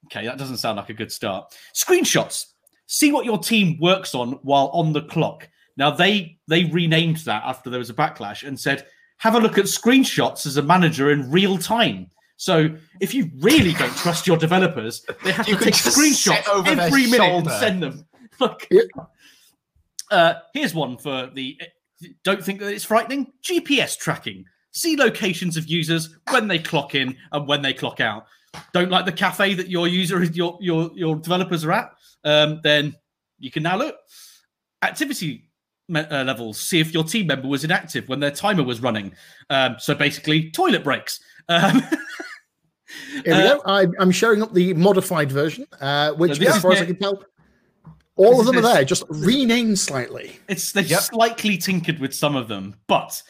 Okay, 0.06 0.26
that 0.26 0.38
doesn't 0.38 0.58
sound 0.58 0.76
like 0.76 0.90
a 0.90 0.94
good 0.94 1.10
start. 1.10 1.54
Screenshots 1.74 2.53
see 2.94 3.10
what 3.10 3.24
your 3.24 3.38
team 3.38 3.76
works 3.80 4.14
on 4.14 4.32
while 4.42 4.70
on 4.72 4.92
the 4.92 5.02
clock. 5.02 5.48
Now 5.76 5.90
they 5.90 6.38
they 6.48 6.64
renamed 6.66 7.18
that 7.18 7.42
after 7.44 7.68
there 7.68 7.80
was 7.80 7.90
a 7.90 7.94
backlash 7.94 8.46
and 8.46 8.58
said 8.58 8.86
have 9.18 9.34
a 9.34 9.40
look 9.40 9.58
at 9.58 9.64
screenshots 9.64 10.46
as 10.46 10.56
a 10.56 10.62
manager 10.62 11.10
in 11.10 11.30
real 11.30 11.58
time. 11.58 12.08
So 12.36 12.68
if 13.00 13.14
you 13.14 13.30
really 13.40 13.72
don't 13.72 13.96
trust 13.96 14.26
your 14.26 14.36
developers, 14.36 15.04
they 15.24 15.32
have 15.32 15.48
you 15.48 15.56
to 15.56 15.64
take 15.64 15.74
screenshots 15.74 16.66
every 16.66 17.06
minute 17.06 17.16
shoulder. 17.16 17.50
and 17.50 17.60
send 17.60 17.82
them. 17.82 18.06
Look, 18.40 18.68
uh, 20.10 20.34
here's 20.52 20.74
one 20.74 20.96
for 20.98 21.30
the. 21.32 21.58
Don't 22.24 22.44
think 22.44 22.60
that 22.60 22.72
it's 22.72 22.84
frightening. 22.84 23.32
GPS 23.42 23.96
tracking. 23.96 24.44
See 24.72 24.96
locations 24.96 25.56
of 25.56 25.68
users 25.68 26.16
when 26.30 26.48
they 26.48 26.58
clock 26.58 26.96
in 26.96 27.16
and 27.30 27.46
when 27.46 27.62
they 27.62 27.72
clock 27.72 28.00
out. 28.00 28.26
Don't 28.72 28.90
like 28.90 29.04
the 29.04 29.12
cafe 29.12 29.54
that 29.54 29.68
your 29.68 29.88
user, 29.88 30.22
your 30.24 30.56
your 30.60 30.90
your 30.94 31.16
developers 31.16 31.64
are 31.64 31.72
at 31.72 31.90
um, 32.24 32.60
then 32.62 32.94
you 33.38 33.50
can 33.50 33.62
now 33.62 33.76
look 33.76 33.96
activity 34.82 35.48
me- 35.88 36.00
uh, 36.00 36.24
levels, 36.24 36.58
see 36.58 36.80
if 36.80 36.92
your 36.92 37.04
team 37.04 37.26
member 37.26 37.48
was 37.48 37.64
inactive 37.64 38.08
when 38.08 38.20
their 38.20 38.30
timer 38.30 38.62
was 38.62 38.80
running. 38.80 39.12
Um, 39.50 39.76
so 39.78 39.94
basically, 39.94 40.50
toilet 40.50 40.82
breaks. 40.82 41.20
Um, 41.48 41.82
Here 43.12 43.22
we 43.26 43.32
uh, 43.32 43.56
go. 43.56 43.62
I, 43.66 43.86
am 44.00 44.10
showing 44.10 44.42
up 44.42 44.54
the 44.54 44.72
modified 44.74 45.30
version, 45.30 45.66
uh, 45.80 46.12
which, 46.12 46.40
as 46.40 46.62
far 46.62 46.72
as 46.72 46.80
I 46.80 46.86
can 46.86 46.96
tell, 46.96 47.24
all 48.16 48.38
of 48.38 48.46
them 48.46 48.58
are 48.58 48.62
there, 48.62 48.84
just 48.84 49.02
renamed 49.08 49.78
slightly. 49.78 50.38
It's 50.48 50.72
they've 50.72 50.88
yep. 50.88 51.00
slightly 51.00 51.56
tinkered 51.56 51.98
with 51.98 52.14
some 52.14 52.36
of 52.36 52.46
them, 52.46 52.76
but 52.86 53.20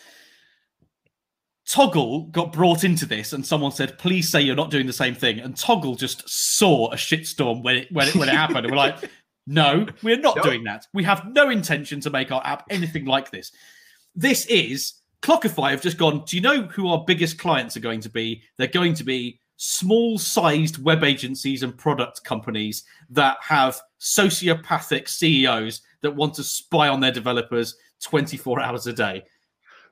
Toggl 1.69 2.31
got 2.31 2.53
brought 2.53 2.85
into 2.85 3.07
this, 3.07 3.33
and 3.33 3.45
someone 3.45 3.73
said, 3.73 3.99
"Please 3.99 4.31
say 4.31 4.43
you're 4.43 4.55
not 4.55 4.71
doing 4.71 4.87
the 4.87 4.93
same 4.93 5.15
thing." 5.15 5.41
And 5.41 5.55
Toggl 5.55 5.99
just 5.99 6.29
saw 6.29 6.91
a 6.93 6.97
shitstorm 6.97 7.62
when 7.62 7.77
it 7.77 7.93
when 7.93 8.09
it 8.09 8.15
when 8.15 8.29
it 8.29 8.35
happened, 8.35 8.67
and 8.67 8.71
we're 8.71 8.77
like, 8.77 9.11
No, 9.47 9.87
we're 10.03 10.19
not 10.19 10.43
doing 10.43 10.65
that. 10.65 10.87
We 10.95 11.05
have 11.05 11.31
no 11.33 11.51
intention 11.51 12.01
to 12.01 12.11
make 12.11 12.33
our 12.33 12.45
app 12.47 12.65
anything 12.71 13.05
like 13.05 13.31
this. 13.31 13.53
This 14.15 14.47
is 14.47 14.95
Clockify 15.23 15.71
have 15.71 15.83
just 15.83 15.99
gone. 15.99 16.23
Do 16.27 16.37
you 16.37 16.43
know 16.43 16.62
who 16.62 16.89
our 16.89 17.05
biggest 17.07 17.39
clients 17.39 17.77
are 17.77 17.81
going 17.81 18.01
to 18.01 18.11
be? 18.11 18.43
They're 18.57 18.67
going 18.67 18.95
to 18.95 19.05
be 19.05 19.41
small 19.57 20.19
sized 20.19 20.83
web 20.83 21.05
agencies 21.05 21.62
and 21.62 21.77
product 21.77 22.25
companies 22.25 22.85
that 23.11 23.37
have 23.41 23.81
sociopathic 24.01 25.09
CEOs 25.09 25.83
that 26.03 26.15
want 26.15 26.35
to 26.35 26.45
spy 26.45 26.89
on 26.89 27.01
their 27.01 27.12
developers 27.12 27.77
24 28.03 28.61
hours 28.61 28.87
a 28.87 28.93
day. 28.93 29.23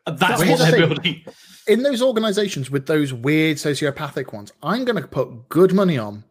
That's 0.06 0.44
what 0.44 0.58
they're 0.58 0.86
building. 0.86 1.24
In 1.68 1.82
those 1.82 2.02
organizations 2.02 2.70
with 2.70 2.86
those 2.86 3.12
weird 3.12 3.56
sociopathic 3.56 4.32
ones, 4.32 4.52
I'm 4.62 4.84
going 4.84 5.00
to 5.00 5.06
put 5.06 5.48
good 5.48 5.72
money 5.72 5.96
on 5.96 6.24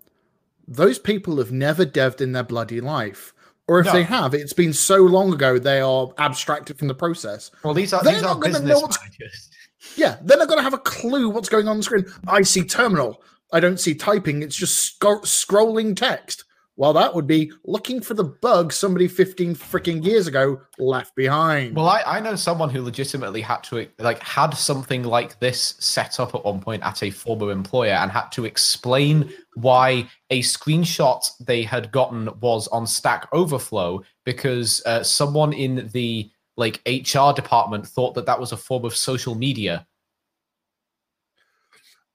those 0.67 0.99
people 0.99 1.37
have 1.37 1.51
never 1.51 1.85
deved 1.85 2.21
in 2.21 2.31
their 2.31 2.43
bloody 2.43 2.81
life. 2.81 3.33
Or 3.67 3.79
if 3.79 3.85
no. 3.85 3.93
they 3.93 4.03
have, 4.03 4.33
it's 4.33 4.53
been 4.53 4.73
so 4.73 4.97
long 4.97 5.33
ago 5.33 5.59
they 5.59 5.79
are 5.79 6.11
abstracted 6.17 6.77
from 6.77 6.87
the 6.87 6.95
process. 6.95 7.51
Well, 7.63 7.73
these 7.73 7.93
are 7.93 8.03
they're 8.03 8.15
these 8.15 8.23
are 8.23 8.37
business 8.37 8.81
managers. 8.81 9.49
Yeah, 9.95 10.17
they're 10.21 10.37
not 10.37 10.47
going 10.47 10.59
to 10.59 10.63
have 10.63 10.73
a 10.73 10.79
clue 10.79 11.29
what's 11.29 11.49
going 11.49 11.67
on, 11.67 11.71
on 11.71 11.77
the 11.77 11.83
screen. 11.83 12.05
I 12.27 12.41
see 12.41 12.63
terminal. 12.63 13.21
I 13.53 13.59
don't 13.59 13.79
see 13.79 13.95
typing. 13.95 14.41
It's 14.43 14.55
just 14.55 14.77
sc- 14.77 15.23
scrolling 15.23 15.95
text. 15.95 16.43
Well, 16.77 16.93
that 16.93 17.13
would 17.13 17.27
be 17.27 17.51
looking 17.65 18.01
for 18.01 18.13
the 18.13 18.23
bug 18.23 18.71
somebody 18.71 19.07
15 19.07 19.55
freaking 19.55 20.03
years 20.03 20.27
ago 20.27 20.61
left 20.79 21.15
behind. 21.15 21.75
Well, 21.75 21.87
I, 21.87 22.01
I 22.05 22.19
know 22.21 22.35
someone 22.35 22.69
who 22.69 22.81
legitimately 22.81 23.41
had 23.41 23.61
to 23.65 23.87
like 23.99 24.19
had 24.19 24.51
something 24.51 25.03
like 25.03 25.37
this 25.39 25.75
set 25.79 26.19
up 26.19 26.33
at 26.33 26.45
one 26.45 26.61
point 26.61 26.83
at 26.83 27.03
a 27.03 27.11
former 27.11 27.51
employer 27.51 27.93
and 27.93 28.09
had 28.09 28.29
to 28.29 28.45
explain 28.45 29.31
why 29.55 30.09
a 30.29 30.41
screenshot 30.41 31.29
they 31.41 31.61
had 31.61 31.91
gotten 31.91 32.29
was 32.39 32.67
on 32.69 32.87
Stack 32.87 33.27
Overflow 33.33 34.01
because 34.25 34.81
uh, 34.85 35.03
someone 35.03 35.51
in 35.51 35.89
the 35.93 36.31
like 36.55 36.81
HR 36.87 37.33
department 37.33 37.85
thought 37.85 38.13
that 38.15 38.25
that 38.25 38.39
was 38.39 38.53
a 38.53 38.57
form 38.57 38.85
of 38.85 38.95
social 38.95 39.35
media. 39.35 39.85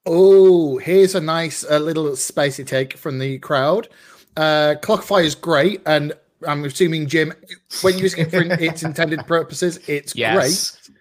Oh, 0.07 0.79
here's 0.79 1.15
a 1.15 1.21
nice 1.21 1.65
uh, 1.69 1.79
little 1.79 2.15
spicy 2.17 2.65
take 2.65 2.97
from 2.97 3.19
the 3.19 3.39
crowd. 3.39 3.89
Uh, 4.37 4.75
Clockify 4.83 5.25
is 5.25 5.35
great, 5.35 5.83
and 5.87 6.13
I'm 6.47 6.65
assuming 6.65 7.07
Jim, 7.07 7.33
when 7.83 7.99
using 7.99 8.27
it 8.27 8.31
for 8.31 8.43
its 8.63 8.83
intended 8.83 9.27
purposes, 9.27 9.79
it's 9.89 10.15
yes. 10.15 10.79
great. 10.79 10.97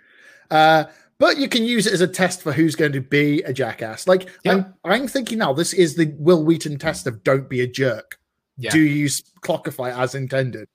Uh, 0.51 0.85
but 1.17 1.37
you 1.37 1.47
can 1.47 1.63
use 1.63 1.87
it 1.87 1.93
as 1.93 2.01
a 2.01 2.07
test 2.07 2.41
for 2.41 2.51
who's 2.51 2.75
going 2.75 2.91
to 2.91 3.01
be 3.01 3.41
a 3.43 3.53
jackass. 3.53 4.07
Like 4.07 4.29
I'm, 4.45 4.73
I'm 4.83 5.07
thinking 5.07 5.37
now, 5.37 5.53
this 5.53 5.73
is 5.73 5.95
the 5.95 6.13
Wil 6.17 6.43
Wheaton 6.43 6.77
test 6.77 7.07
of 7.07 7.23
don't 7.23 7.49
be 7.49 7.61
a 7.61 7.67
jerk. 7.67 8.19
Yeah. 8.57 8.71
Do 8.71 8.79
you 8.79 8.85
use 8.85 9.23
Clockify 9.41 9.97
as 9.97 10.15
intended? 10.15 10.67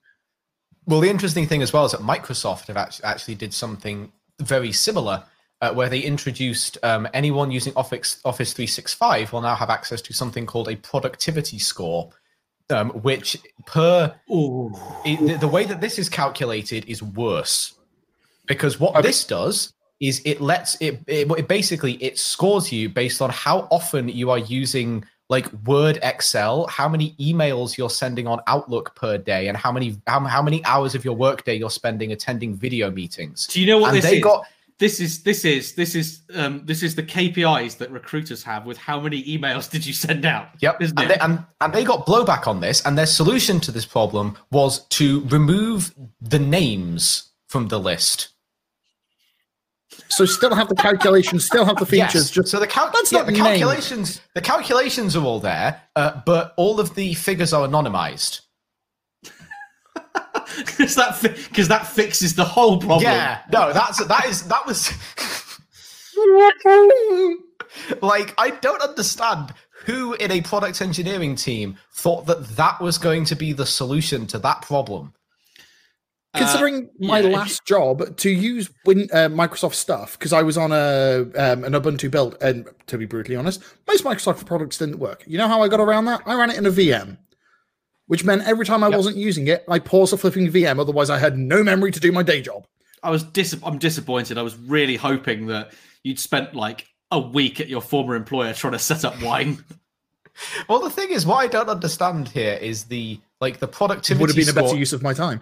Well, 0.87 0.99
the 0.99 1.09
interesting 1.09 1.47
thing 1.47 1.61
as 1.61 1.71
well 1.73 1.85
is 1.85 1.91
that 1.91 2.01
Microsoft 2.01 2.67
have 2.67 2.77
actually, 2.77 3.05
actually 3.05 3.35
did 3.35 3.53
something 3.53 4.11
very 4.39 4.71
similar, 4.71 5.23
uh, 5.61 5.73
where 5.73 5.89
they 5.89 5.99
introduced 5.99 6.79
um, 6.83 7.07
anyone 7.13 7.51
using 7.51 7.73
Office 7.75 8.19
Office 8.25 8.53
365 8.53 9.31
will 9.31 9.41
now 9.41 9.55
have 9.55 9.69
access 9.69 10.01
to 10.01 10.13
something 10.13 10.47
called 10.47 10.69
a 10.69 10.75
productivity 10.75 11.59
score, 11.59 12.09
um, 12.71 12.89
which 12.89 13.37
per 13.65 14.13
it, 15.05 15.39
the, 15.39 15.47
way 15.47 15.65
that 15.65 15.81
this 15.81 15.99
is 15.99 16.09
calculated 16.09 16.85
is 16.87 17.03
worse 17.03 17.75
because 18.47 18.79
what 18.79 18.91
okay. 18.95 19.01
this 19.07 19.23
does 19.23 19.73
is 19.99 20.21
it 20.25 20.41
lets 20.41 20.75
it, 20.81 20.99
it, 21.07 21.29
it 21.31 21.47
basically 21.47 21.93
it 22.03 22.17
scores 22.17 22.71
you 22.71 22.89
based 22.89 23.21
on 23.21 23.29
how 23.29 23.67
often 23.71 24.09
you 24.09 24.29
are 24.31 24.39
using 24.39 25.05
like 25.29 25.51
word 25.65 25.99
excel 26.03 26.67
how 26.67 26.89
many 26.89 27.15
emails 27.19 27.77
you're 27.77 27.89
sending 27.89 28.27
on 28.27 28.41
outlook 28.47 28.93
per 28.95 29.17
day 29.17 29.47
and 29.47 29.55
how 29.55 29.71
many 29.71 29.95
how, 30.07 30.19
how 30.21 30.41
many 30.41 30.63
hours 30.65 30.95
of 30.95 31.05
your 31.05 31.15
workday 31.15 31.55
you're 31.55 31.69
spending 31.69 32.11
attending 32.11 32.55
video 32.55 32.91
meetings 32.91 33.47
do 33.47 33.61
you 33.61 33.67
know 33.67 33.77
what 33.77 33.89
and 33.89 33.97
this 33.97 34.05
they 34.05 34.17
is? 34.17 34.23
got 34.23 34.45
this 34.81 34.99
is 34.99 35.21
this 35.21 35.45
is 35.45 35.73
this 35.75 35.93
is 35.93 36.21
um, 36.33 36.63
this 36.65 36.81
is 36.81 36.95
the 36.95 37.03
KPIs 37.03 37.77
that 37.77 37.91
recruiters 37.91 38.41
have 38.41 38.65
with 38.65 38.79
how 38.79 38.99
many 38.99 39.23
emails 39.23 39.69
did 39.75 39.85
you 39.85 39.93
send 39.93 40.25
out? 40.25 40.47
Yep, 40.59 40.81
and 40.81 40.97
they, 40.97 41.17
and, 41.19 41.45
and 41.61 41.71
they 41.71 41.83
got 41.85 42.05
blowback 42.07 42.47
on 42.47 42.59
this, 42.59 42.83
and 42.83 42.97
their 42.97 43.05
solution 43.05 43.59
to 43.61 43.71
this 43.71 43.85
problem 43.85 44.35
was 44.51 44.85
to 44.87 45.21
remove 45.27 45.93
the 46.19 46.39
names 46.39 47.29
from 47.47 47.67
the 47.67 47.79
list. 47.79 48.29
So 50.09 50.25
still 50.25 50.55
have 50.55 50.67
the 50.67 50.75
calculations, 50.75 51.45
still 51.45 51.65
have 51.65 51.77
the 51.77 51.85
features. 51.85 52.15
Yes. 52.15 52.31
Just 52.31 52.47
so 52.47 52.59
the, 52.59 52.65
cal- 52.65 52.91
yeah, 53.11 53.23
the 53.23 53.33
calculations, 53.33 54.19
the 54.33 54.41
calculations 54.41 55.15
are 55.15 55.23
all 55.23 55.39
there, 55.39 55.81
uh, 55.95 56.21
but 56.25 56.53
all 56.57 56.79
of 56.79 56.95
the 56.95 57.13
figures 57.13 57.53
are 57.53 57.67
anonymized 57.67 58.41
because 60.65 60.95
that 60.95 61.19
because 61.21 61.67
fi- 61.67 61.77
that 61.77 61.87
fixes 61.87 62.35
the 62.35 62.45
whole 62.45 62.77
problem. 62.77 63.01
Yeah, 63.01 63.41
no, 63.51 63.73
that's 63.73 64.03
that 64.05 64.25
is 64.25 64.43
that 64.47 64.65
was 64.65 64.91
like 68.01 68.33
I 68.37 68.51
don't 68.61 68.81
understand 68.81 69.53
who 69.85 70.13
in 70.15 70.31
a 70.31 70.41
product 70.41 70.81
engineering 70.81 71.35
team 71.35 71.77
thought 71.93 72.27
that 72.27 72.47
that 72.49 72.79
was 72.79 72.97
going 72.97 73.25
to 73.25 73.35
be 73.35 73.53
the 73.53 73.65
solution 73.65 74.27
to 74.27 74.39
that 74.39 74.61
problem. 74.61 75.13
Considering 76.33 76.85
uh, 76.85 77.07
my 77.07 77.19
yeah, 77.19 77.37
last 77.37 77.65
job 77.65 78.15
to 78.17 78.29
use 78.29 78.69
Win, 78.85 79.09
uh, 79.11 79.27
Microsoft 79.27 79.73
stuff 79.73 80.17
because 80.17 80.31
I 80.31 80.43
was 80.43 80.57
on 80.57 80.71
a 80.71 81.25
um, 81.35 81.63
an 81.63 81.73
Ubuntu 81.73 82.09
build, 82.09 82.37
and 82.41 82.67
to 82.87 82.97
be 82.97 83.05
brutally 83.05 83.35
honest, 83.35 83.61
most 83.87 84.03
Microsoft 84.05 84.45
products 84.45 84.77
didn't 84.77 84.99
work. 84.99 85.23
You 85.27 85.37
know 85.37 85.47
how 85.47 85.61
I 85.61 85.67
got 85.67 85.81
around 85.81 86.05
that? 86.05 86.21
I 86.25 86.35
ran 86.35 86.51
it 86.51 86.57
in 86.57 86.65
a 86.65 86.71
VM 86.71 87.17
which 88.11 88.25
meant 88.25 88.45
every 88.45 88.65
time 88.65 88.83
I 88.83 88.89
yep. 88.89 88.97
wasn't 88.97 89.15
using 89.15 89.47
it, 89.47 89.63
I 89.69 89.79
paused 89.79 90.11
the 90.11 90.17
flipping 90.17 90.51
VM. 90.51 90.81
Otherwise, 90.81 91.09
I 91.09 91.17
had 91.17 91.37
no 91.37 91.63
memory 91.63 91.91
to 91.91 91.99
do 92.01 92.11
my 92.11 92.23
day 92.23 92.41
job. 92.41 92.67
I 93.01 93.09
was 93.09 93.23
dis- 93.23 93.55
I'm 93.63 93.77
disappointed. 93.77 94.37
I 94.37 94.41
was 94.41 94.53
really 94.57 94.97
hoping 94.97 95.47
that 95.47 95.71
you'd 96.03 96.19
spent 96.19 96.53
like 96.53 96.89
a 97.09 97.21
week 97.21 97.61
at 97.61 97.69
your 97.69 97.79
former 97.79 98.15
employer 98.15 98.51
trying 98.51 98.73
to 98.73 98.79
set 98.79 99.05
up 99.05 99.21
wine. 99.23 99.63
well, 100.67 100.81
the 100.81 100.89
thing 100.89 101.11
is, 101.11 101.25
what 101.25 101.37
I 101.37 101.47
don't 101.47 101.69
understand 101.69 102.27
here 102.27 102.55
is 102.55 102.83
the 102.83 103.17
like 103.39 103.59
the 103.59 103.67
productivity. 103.69 104.19
Would 104.19 104.29
have 104.31 104.35
been 104.35 104.45
score, 104.45 104.59
a 104.59 104.65
better 104.65 104.77
use 104.77 104.91
of 104.91 105.01
my 105.01 105.13
time. 105.13 105.39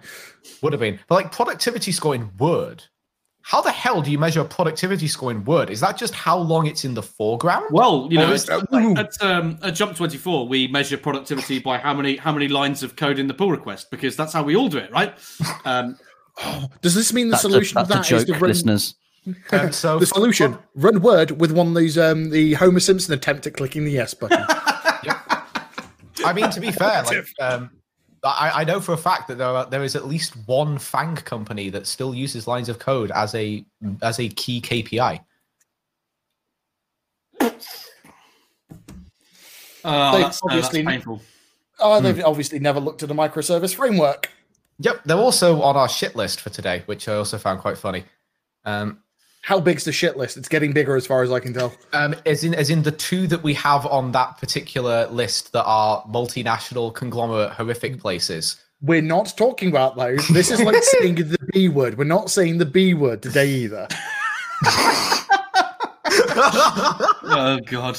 Would 0.62 0.72
have 0.72 0.78
been, 0.78 1.00
but 1.08 1.16
like 1.16 1.32
productivity 1.32 1.90
score 1.90 2.14
in 2.14 2.30
Word 2.38 2.84
how 3.42 3.60
the 3.60 3.72
hell 3.72 4.02
do 4.02 4.10
you 4.10 4.18
measure 4.18 4.40
a 4.40 4.44
productivity 4.44 5.08
score 5.08 5.30
in 5.30 5.44
Word? 5.44 5.70
Is 5.70 5.80
that 5.80 5.96
just 5.96 6.14
how 6.14 6.36
long 6.38 6.66
it's 6.66 6.84
in 6.84 6.94
the 6.94 7.02
foreground? 7.02 7.66
Well, 7.70 8.06
you 8.10 8.18
know, 8.18 8.32
at, 8.32 9.22
um, 9.22 9.58
at 9.62 9.74
Jump 9.74 9.96
Twenty 9.96 10.18
Four, 10.18 10.46
we 10.46 10.68
measure 10.68 10.96
productivity 10.96 11.58
by 11.58 11.78
how 11.78 11.94
many 11.94 12.16
how 12.16 12.32
many 12.32 12.48
lines 12.48 12.82
of 12.82 12.96
code 12.96 13.18
in 13.18 13.26
the 13.26 13.34
pull 13.34 13.50
request 13.50 13.90
because 13.90 14.16
that's 14.16 14.32
how 14.32 14.42
we 14.42 14.56
all 14.56 14.68
do 14.68 14.78
it, 14.78 14.90
right? 14.92 15.14
Um, 15.64 15.98
Does 16.82 16.94
this 16.94 17.12
mean 17.12 17.28
the 17.28 17.32
that's 17.32 17.42
solution 17.42 17.78
a, 17.78 17.84
that's 17.84 18.08
to 18.08 18.14
that 18.14 18.20
a 18.20 18.24
joke, 18.26 18.36
is 18.36 18.40
run, 18.40 18.50
listeners? 18.50 18.94
Um, 19.52 19.70
so 19.70 19.98
the 19.98 20.06
solution: 20.06 20.56
run 20.74 21.02
Word 21.02 21.32
with 21.40 21.52
one 21.52 21.68
of 21.68 21.74
these 21.74 21.98
um, 21.98 22.30
the 22.30 22.54
Homer 22.54 22.80
Simpson 22.80 23.12
attempt 23.12 23.46
at 23.46 23.52
clicking 23.52 23.84
the 23.84 23.90
yes 23.90 24.14
button. 24.14 24.42
I 26.24 26.32
mean, 26.34 26.50
to 26.50 26.60
be 26.60 26.70
fair, 26.72 27.02
like 27.02 27.26
um, 27.38 27.70
I, 28.22 28.50
I, 28.56 28.64
know 28.64 28.80
for 28.80 28.92
a 28.92 28.98
fact 28.98 29.28
that 29.28 29.38
there 29.38 29.46
are, 29.46 29.66
there 29.66 29.82
is 29.82 29.96
at 29.96 30.06
least 30.06 30.34
one 30.46 30.78
FANG 30.78 31.16
company 31.16 31.70
that 31.70 31.86
still 31.86 32.14
uses 32.14 32.46
lines 32.46 32.68
of 32.68 32.78
code 32.78 33.10
as 33.12 33.34
a 33.34 33.64
as 34.02 34.18
a 34.18 34.28
key 34.28 34.60
KPI. 34.60 35.20
Oh, 39.82 40.18
that's, 40.18 40.40
obviously, 40.42 40.82
that's 40.82 40.92
painful. 40.92 41.22
Oh, 41.78 42.00
they've 42.00 42.16
hmm. 42.16 42.24
obviously 42.24 42.58
never 42.58 42.80
looked 42.80 43.02
at 43.02 43.10
a 43.10 43.14
microservice 43.14 43.74
framework. 43.74 44.30
Yep, 44.80 45.04
they're 45.04 45.16
also 45.16 45.62
on 45.62 45.76
our 45.76 45.88
shit 45.88 46.16
list 46.16 46.40
for 46.40 46.50
today, 46.50 46.82
which 46.86 47.08
I 47.08 47.14
also 47.14 47.38
found 47.38 47.60
quite 47.60 47.78
funny. 47.78 48.04
Um, 48.64 49.02
how 49.42 49.58
big's 49.58 49.84
the 49.84 49.92
shit 49.92 50.16
list? 50.16 50.36
It's 50.36 50.48
getting 50.48 50.72
bigger 50.72 50.96
as 50.96 51.06
far 51.06 51.22
as 51.22 51.30
I 51.32 51.40
can 51.40 51.54
tell. 51.54 51.72
Um, 51.92 52.14
as 52.26 52.44
in, 52.44 52.54
as 52.54 52.70
in 52.70 52.82
the 52.82 52.92
two 52.92 53.26
that 53.28 53.42
we 53.42 53.54
have 53.54 53.86
on 53.86 54.12
that 54.12 54.38
particular 54.38 55.06
list 55.08 55.52
that 55.52 55.64
are 55.64 56.02
multinational 56.04 56.94
conglomerate 56.94 57.52
horrific 57.52 57.98
places. 58.00 58.62
We're 58.82 59.02
not 59.02 59.34
talking 59.36 59.68
about 59.68 59.96
those. 59.96 60.26
This 60.28 60.50
is 60.50 60.60
like 60.60 60.82
saying 60.82 61.16
the 61.16 61.38
B 61.52 61.68
word. 61.68 61.98
We're 61.98 62.04
not 62.04 62.30
saying 62.30 62.58
the 62.58 62.66
B 62.66 62.94
word 62.94 63.22
today 63.22 63.48
either. 63.48 63.88
oh 67.22 67.58
God, 67.66 67.98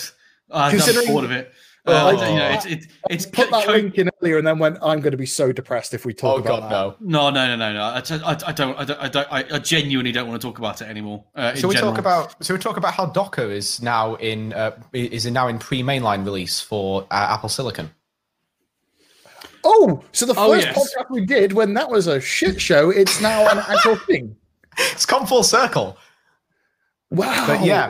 I'm 0.51 0.77
bored 1.07 1.25
of 1.25 1.31
it. 1.31 1.51
Uh, 1.83 2.15
oh. 2.15 2.29
you 2.29 2.35
know, 2.37 2.49
it's 2.51 2.65
it, 2.67 2.87
it's 3.09 3.25
put 3.25 3.49
that 3.49 3.65
co- 3.65 3.71
link 3.71 3.97
in 3.97 4.09
earlier 4.21 4.37
and 4.37 4.45
then 4.45 4.59
went. 4.59 4.77
I'm 4.83 4.99
going 4.99 5.11
to 5.11 5.17
be 5.17 5.25
so 5.25 5.51
depressed 5.51 5.95
if 5.95 6.05
we 6.05 6.13
talk 6.13 6.37
oh, 6.37 6.39
about 6.39 6.69
God, 6.69 6.93
that. 6.99 7.01
No, 7.01 7.31
no, 7.31 7.47
no, 7.47 7.55
no, 7.55 7.73
no. 7.73 7.81
I, 7.81 8.03
I, 8.23 8.37
I, 8.49 8.51
don't, 8.51 8.77
I 8.77 8.83
don't, 8.83 8.99
I 8.99 9.09
don't, 9.09 9.27
I, 9.31 9.59
genuinely 9.59 10.11
don't 10.11 10.27
want 10.27 10.39
to 10.39 10.47
talk 10.47 10.59
about 10.59 10.81
it 10.81 10.87
anymore. 10.87 11.23
Uh, 11.35 11.53
we 11.63 11.73
talk 11.73 11.97
about? 11.97 12.43
So 12.43 12.53
we 12.53 12.59
talk 12.59 12.77
about 12.77 12.93
how 12.93 13.07
Docker 13.07 13.49
is 13.49 13.81
now 13.81 14.13
in 14.15 14.53
uh, 14.53 14.77
is 14.93 15.25
now 15.25 15.47
in 15.47 15.57
pre 15.57 15.81
mainline 15.81 16.23
release 16.23 16.61
for 16.61 17.07
uh, 17.09 17.27
Apple 17.31 17.49
Silicon. 17.49 17.89
Oh, 19.63 20.03
so 20.11 20.27
the 20.27 20.33
oh, 20.37 20.53
first 20.53 20.67
oh, 20.67 20.69
yes. 20.69 20.95
podcast 20.95 21.09
we 21.09 21.25
did 21.25 21.53
when 21.53 21.73
that 21.73 21.89
was 21.89 22.05
a 22.05 22.21
shit 22.21 22.61
show, 22.61 22.91
it's 22.91 23.21
now 23.21 23.49
an 23.49 23.57
actual 23.57 23.95
thing. 23.95 24.35
It's 24.77 25.05
come 25.05 25.27
full 25.27 25.43
circle. 25.43 25.97
Wow. 27.09 27.45
But 27.45 27.65
yeah. 27.65 27.89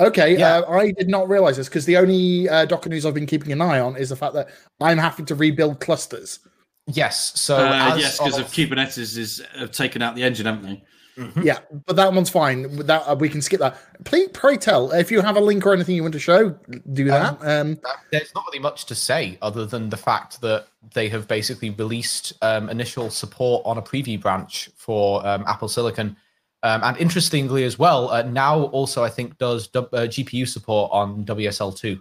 Okay, 0.00 0.36
Yeah. 0.38 0.58
uh, 0.58 0.70
I 0.70 0.92
did 0.92 1.08
not 1.08 1.28
realize 1.28 1.56
this 1.56 1.68
because 1.68 1.86
the 1.86 1.96
only 1.96 2.48
uh, 2.48 2.64
Docker 2.64 2.88
news 2.88 3.06
I've 3.06 3.14
been 3.14 3.26
keeping 3.26 3.52
an 3.52 3.60
eye 3.60 3.80
on 3.80 3.96
is 3.96 4.08
the 4.08 4.16
fact 4.16 4.34
that 4.34 4.48
I'm 4.80 4.98
having 4.98 5.26
to 5.26 5.34
rebuild 5.34 5.80
clusters. 5.80 6.40
Yes. 6.86 7.38
So 7.40 7.56
Uh, 7.56 7.90
as 7.94 8.00
yes, 8.00 8.18
because 8.18 8.38
of 8.38 8.46
of- 8.46 8.52
Kubernetes 8.52 9.16
is 9.16 9.42
have 9.58 9.70
taken 9.70 10.02
out 10.02 10.14
the 10.14 10.22
engine, 10.22 10.46
haven't 10.46 10.62
they? 10.64 10.82
Mhm. 11.16 11.44
Yeah, 11.44 11.58
but 11.86 11.94
that 11.94 12.12
one's 12.12 12.28
fine. 12.28 12.76
That 12.86 13.04
uh, 13.06 13.14
we 13.14 13.28
can 13.28 13.40
skip 13.40 13.60
that. 13.60 13.76
Please, 14.04 14.28
pray 14.32 14.56
tell 14.56 14.90
if 14.90 15.12
you 15.12 15.20
have 15.20 15.36
a 15.36 15.40
link 15.40 15.64
or 15.64 15.72
anything 15.72 15.94
you 15.94 16.02
want 16.02 16.12
to 16.14 16.18
show, 16.18 16.50
do 16.92 17.04
that. 17.04 17.38
Um, 17.40 17.76
that- 17.84 17.98
there's 18.10 18.34
not 18.34 18.44
really 18.48 18.58
much 18.58 18.86
to 18.86 18.96
say 18.96 19.38
other 19.40 19.64
than 19.64 19.90
the 19.90 19.96
fact 19.96 20.40
that 20.40 20.66
they 20.92 21.08
have 21.10 21.28
basically 21.28 21.70
released 21.70 22.32
um, 22.42 22.68
initial 22.68 23.10
support 23.10 23.62
on 23.64 23.78
a 23.78 23.82
preview 23.82 24.20
branch 24.20 24.70
for 24.76 25.24
um, 25.26 25.44
Apple 25.46 25.68
Silicon. 25.68 26.16
Um, 26.64 26.80
and 26.82 26.96
interestingly, 26.96 27.62
as 27.64 27.78
well, 27.78 28.08
uh, 28.10 28.22
now 28.22 28.62
also 28.72 29.04
I 29.04 29.10
think 29.10 29.36
does 29.38 29.68
du- 29.68 29.80
uh, 29.92 30.06
GPU 30.08 30.48
support 30.48 30.90
on 30.92 31.22
WSL2, 31.26 32.00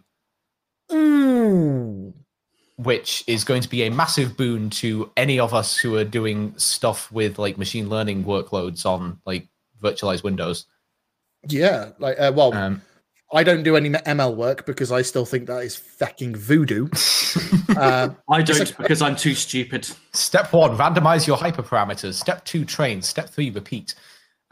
ooh, 0.93 2.13
which 2.77 3.23
is 3.27 3.43
going 3.43 3.61
to 3.61 3.69
be 3.69 3.83
a 3.83 3.91
massive 3.91 4.37
boon 4.37 4.69
to 4.69 5.11
any 5.17 5.37
of 5.39 5.53
us 5.53 5.77
who 5.77 5.95
are 5.97 6.05
doing 6.05 6.53
stuff 6.57 7.11
with 7.11 7.37
like 7.39 7.57
machine 7.57 7.89
learning 7.89 8.23
workloads 8.23 8.85
on 8.85 9.19
like 9.25 9.47
virtualized 9.81 10.23
Windows. 10.23 10.65
yeah, 11.47 11.89
like 11.99 12.17
uh, 12.19 12.31
well, 12.33 12.53
Um, 12.53 12.81
I 13.33 13.43
don't 13.43 13.63
do 13.63 13.75
any 13.75 13.89
ML 13.89 14.35
work 14.35 14.65
because 14.65 14.91
I 14.93 15.01
still 15.01 15.25
think 15.25 15.47
that 15.47 15.63
is 15.63 15.75
fucking 15.75 16.35
voodoo. 16.35 16.83
um, 17.77 18.15
I 18.29 18.41
don't 18.43 18.69
a- 18.71 18.75
because 18.77 19.01
I'm 19.01 19.15
too 19.17 19.33
stupid. 19.35 19.89
step 20.13 20.53
one: 20.53 20.77
randomize 20.77 21.27
your 21.27 21.37
hyperparameters. 21.37 22.13
Step 22.13 22.45
two: 22.45 22.63
train. 22.63 23.01
Step 23.01 23.29
three: 23.29 23.49
repeat. 23.49 23.95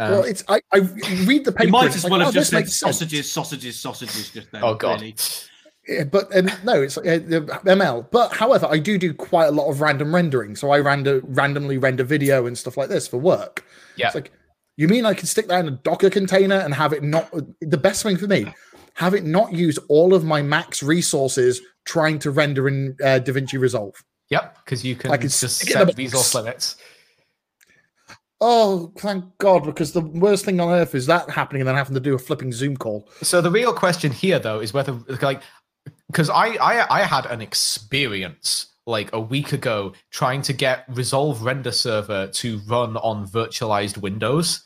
Um, 0.01 0.11
well, 0.11 0.23
it's 0.23 0.43
I, 0.47 0.61
I 0.73 0.79
read 0.79 1.45
the 1.45 1.51
paper. 1.51 1.65
You 1.65 1.71
might 1.71 1.95
as 1.95 2.03
well 2.03 2.15
oh, 2.15 2.25
have 2.25 2.33
this 2.33 2.49
just 2.49 2.51
said 2.51 2.69
sausages, 2.69 3.31
sausages, 3.31 3.79
sausages. 3.79 4.31
Just 4.31 4.51
then. 4.51 4.63
oh 4.63 4.73
god. 4.73 5.01
Really. 5.01 5.15
Yeah, 5.87 6.03
but 6.05 6.35
um, 6.35 6.49
no, 6.63 6.81
it's 6.81 6.97
uh, 6.97 7.01
ML. 7.01 8.07
But 8.11 8.33
however, 8.33 8.67
I 8.69 8.79
do 8.79 8.97
do 8.97 9.13
quite 9.13 9.45
a 9.45 9.51
lot 9.51 9.69
of 9.69 9.79
random 9.81 10.13
rendering. 10.13 10.55
So 10.55 10.71
I 10.71 10.79
random 10.79 11.21
randomly 11.27 11.77
render 11.77 12.03
video 12.03 12.47
and 12.47 12.57
stuff 12.57 12.77
like 12.77 12.89
this 12.89 13.07
for 13.07 13.17
work. 13.17 13.63
Yeah. 13.95 14.07
It's 14.07 14.15
like, 14.15 14.31
you 14.77 14.87
mean 14.87 15.05
I 15.05 15.13
can 15.13 15.27
stick 15.27 15.47
that 15.47 15.59
in 15.59 15.67
a 15.67 15.71
Docker 15.71 16.09
container 16.09 16.55
and 16.55 16.73
have 16.73 16.93
it 16.93 17.03
not 17.03 17.31
the 17.61 17.77
best 17.77 18.03
thing 18.03 18.17
for 18.17 18.27
me? 18.27 18.51
Have 18.93 19.13
it 19.13 19.23
not 19.23 19.53
use 19.53 19.77
all 19.89 20.13
of 20.13 20.23
my 20.23 20.41
max 20.41 20.83
resources 20.83 21.61
trying 21.85 22.19
to 22.19 22.31
render 22.31 22.67
in 22.67 22.95
uh, 23.01 23.19
DaVinci 23.19 23.59
Resolve. 23.59 23.95
Yep, 24.29 24.57
because 24.63 24.83
you 24.85 24.95
can 24.95 25.11
I 25.11 25.17
can 25.17 25.29
just 25.29 25.57
stick 25.57 25.71
it 25.71 25.75
in 25.75 25.87
the 25.87 25.87
set 25.87 25.97
resource 25.97 26.33
box. 26.33 26.45
limits. 26.45 26.75
Oh, 28.43 28.91
thank 28.97 29.23
God! 29.37 29.65
Because 29.65 29.91
the 29.91 30.01
worst 30.01 30.45
thing 30.45 30.59
on 30.59 30.73
earth 30.73 30.95
is 30.95 31.05
that 31.05 31.29
happening 31.29 31.61
and 31.61 31.67
then 31.67 31.75
having 31.75 31.93
to 31.93 31.99
do 31.99 32.15
a 32.15 32.19
flipping 32.19 32.51
Zoom 32.51 32.75
call. 32.75 33.07
So 33.21 33.39
the 33.39 33.51
real 33.51 33.71
question 33.71 34.11
here, 34.11 34.39
though, 34.39 34.59
is 34.59 34.73
whether 34.73 34.99
like 35.21 35.43
because 36.07 36.29
I, 36.31 36.55
I 36.55 37.01
I 37.01 37.01
had 37.03 37.27
an 37.27 37.41
experience 37.41 38.67
like 38.87 39.13
a 39.13 39.19
week 39.19 39.53
ago 39.53 39.93
trying 40.09 40.41
to 40.41 40.53
get 40.53 40.85
Resolve 40.89 41.43
Render 41.43 41.71
Server 41.71 42.27
to 42.27 42.59
run 42.67 42.97
on 42.97 43.27
virtualized 43.27 43.97
Windows. 43.97 44.63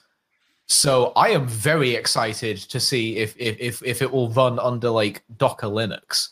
So 0.68 1.12
I 1.18 1.30
am 1.30 1.46
very 1.48 1.94
excited 1.96 2.58
to 2.58 2.80
see 2.80 3.18
if 3.18 3.36
if 3.38 3.58
if, 3.60 3.84
if 3.84 4.02
it 4.02 4.12
will 4.12 4.30
run 4.30 4.58
under 4.58 4.90
like 4.90 5.24
Docker 5.36 5.68
Linux. 5.68 6.30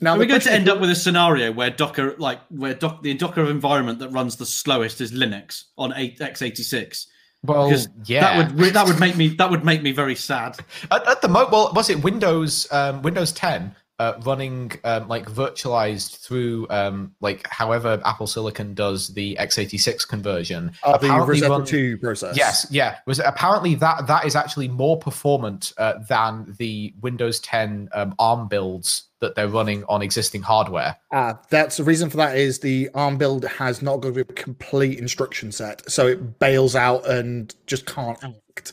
Now 0.00 0.14
Are 0.14 0.18
we 0.18 0.26
going 0.26 0.40
to 0.42 0.52
end 0.52 0.68
up 0.68 0.80
with 0.80 0.90
a 0.90 0.94
scenario 0.94 1.52
where 1.52 1.70
Docker, 1.70 2.16
like 2.18 2.40
where 2.48 2.74
doc, 2.74 3.02
the 3.02 3.14
Docker 3.14 3.48
environment 3.48 3.98
that 4.00 4.10
runs 4.10 4.36
the 4.36 4.46
slowest 4.46 5.00
is 5.00 5.12
Linux 5.12 5.64
on 5.78 5.92
x86? 5.92 7.06
Well, 7.42 7.68
Because 7.68 7.88
yeah, 8.04 8.20
that 8.20 8.36
would 8.36 8.60
re- 8.60 8.70
that 8.70 8.86
would 8.86 9.00
make 9.06 9.16
me 9.16 9.28
that 9.28 9.50
would 9.50 9.64
make 9.64 9.82
me 9.82 9.92
very 9.92 10.14
sad. 10.14 10.58
At, 10.90 11.06
at 11.08 11.22
the 11.22 11.28
moment, 11.28 11.52
well, 11.52 11.72
was 11.74 11.88
it 11.88 12.02
Windows 12.02 12.66
um, 12.72 13.02
Windows 13.02 13.32
10 13.32 13.74
uh, 13.98 14.14
running 14.24 14.72
um, 14.84 15.08
like 15.08 15.26
virtualized 15.26 16.18
through 16.18 16.66
um, 16.68 17.14
like 17.20 17.46
however 17.48 18.00
Apple 18.04 18.26
Silicon 18.26 18.74
does 18.74 19.08
the 19.14 19.36
x86 19.40 20.06
conversion? 20.06 20.72
uh, 20.82 20.98
the 20.98 21.06
apparently 21.06 21.34
Rosetta 21.40 21.50
run- 21.50 21.64
2 21.64 21.98
process. 21.98 22.36
Yes, 22.36 22.66
yeah. 22.70 22.98
Was 23.06 23.18
apparently 23.20 23.76
that 23.76 24.06
that 24.08 24.26
is 24.26 24.36
actually 24.36 24.68
more 24.68 24.98
performant 24.98 25.72
uh, 25.78 25.94
than 26.08 26.54
the 26.58 26.92
Windows 27.00 27.40
10 27.40 27.88
um, 27.92 28.14
ARM 28.18 28.48
builds 28.48 29.04
that 29.20 29.34
they're 29.34 29.48
running 29.48 29.84
on 29.88 30.02
existing 30.02 30.42
hardware. 30.42 30.96
Uh, 31.12 31.34
that's 31.50 31.78
the 31.78 31.84
reason 31.84 32.10
for 32.10 32.18
that 32.18 32.36
is 32.36 32.60
the 32.60 32.90
ARM 32.94 33.16
build 33.16 33.44
has 33.44 33.82
not 33.82 33.98
got 33.98 34.16
a 34.16 34.24
complete 34.24 34.98
instruction 34.98 35.52
set, 35.52 35.90
so 35.90 36.06
it 36.06 36.38
bails 36.38 36.76
out 36.76 37.08
and 37.08 37.54
just 37.66 37.86
can't 37.86 38.22
act. 38.22 38.72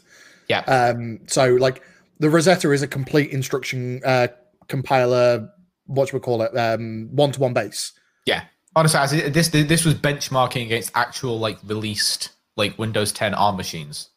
Yeah. 0.49 0.59
Um, 0.61 1.19
so 1.27 1.55
like 1.55 1.81
the 2.19 2.29
Rosetta 2.29 2.71
is 2.71 2.81
a 2.81 2.87
complete 2.87 3.31
instruction 3.31 4.01
uh, 4.05 4.27
compiler. 4.67 5.49
What 5.85 6.07
should 6.07 6.15
we 6.15 6.19
call 6.19 6.41
it? 6.41 6.57
Um, 6.57 7.09
one-to-one 7.11 7.53
base. 7.53 7.93
Yeah. 8.25 8.43
Honestly, 8.75 9.29
this 9.29 9.49
this 9.49 9.85
was 9.85 9.93
benchmarking 9.93 10.65
against 10.65 10.91
actual 10.95 11.39
like 11.39 11.59
released 11.63 12.31
like 12.55 12.77
Windows 12.77 13.11
10 13.11 13.33
ARM 13.33 13.55
machines. 13.55 14.09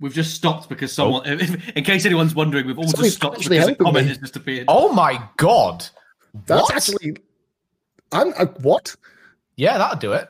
We've 0.00 0.12
just 0.12 0.34
stopped 0.34 0.68
because 0.68 0.92
someone, 0.92 1.22
if, 1.26 1.68
in 1.76 1.82
case 1.84 2.06
anyone's 2.06 2.34
wondering, 2.34 2.66
we've 2.66 2.78
all 2.78 2.84
Somebody's 2.84 3.12
just 3.12 3.16
stopped 3.16 3.48
because 3.48 3.68
a 3.68 3.74
comment 3.74 4.04
me. 4.06 4.08
has 4.10 4.18
just 4.18 4.36
appeared. 4.36 4.66
Oh 4.68 4.92
my 4.92 5.20
god. 5.36 5.84
That's 6.46 6.62
What? 6.62 6.74
actually. 6.76 7.16
I'm 8.12 8.32
uh, 8.38 8.46
what? 8.62 8.94
Yeah, 9.56 9.76
that'll 9.76 9.98
do 9.98 10.12
it. 10.12 10.28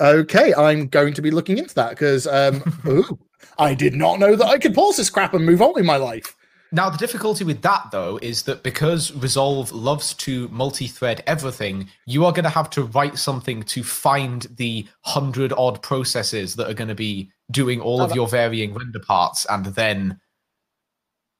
Okay, 0.00 0.52
I'm 0.54 0.88
going 0.88 1.14
to 1.14 1.22
be 1.22 1.30
looking 1.30 1.58
into 1.58 1.74
that 1.76 1.90
because 1.90 2.26
um, 2.26 2.62
ooh, 2.86 3.18
I 3.58 3.72
did 3.74 3.94
not 3.94 4.18
know 4.18 4.34
that 4.34 4.46
I 4.46 4.58
could 4.58 4.74
pause 4.74 4.96
this 4.96 5.08
crap 5.10 5.32
and 5.34 5.46
move 5.46 5.62
on 5.62 5.78
in 5.78 5.86
my 5.86 5.96
life. 5.96 6.34
Now, 6.74 6.88
the 6.88 6.96
difficulty 6.96 7.44
with 7.44 7.60
that, 7.62 7.88
though, 7.92 8.18
is 8.22 8.44
that 8.44 8.62
because 8.62 9.12
Resolve 9.14 9.70
loves 9.72 10.14
to 10.14 10.48
multi 10.48 10.86
thread 10.86 11.22
everything, 11.26 11.88
you 12.06 12.24
are 12.24 12.32
going 12.32 12.44
to 12.44 12.50
have 12.50 12.70
to 12.70 12.84
write 12.84 13.18
something 13.18 13.62
to 13.64 13.82
find 13.84 14.46
the 14.56 14.88
hundred 15.02 15.52
odd 15.52 15.82
processes 15.82 16.56
that 16.56 16.70
are 16.70 16.74
going 16.74 16.88
to 16.88 16.94
be 16.94 17.30
doing 17.50 17.78
all 17.80 18.00
Oh, 18.00 18.04
of 18.06 18.14
your 18.14 18.26
varying 18.26 18.72
render 18.72 19.00
parts 19.00 19.44
and 19.50 19.66
then 19.66 20.18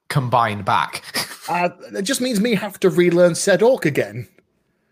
combine 0.09 0.61
back. 0.63 1.03
Uh, 1.49 1.67
it 1.93 2.03
just 2.03 2.21
means 2.21 2.39
me 2.39 2.55
have 2.55 2.79
to 2.79 2.89
relearn 2.89 3.33
Sedork 3.33 3.83
again. 3.83 4.25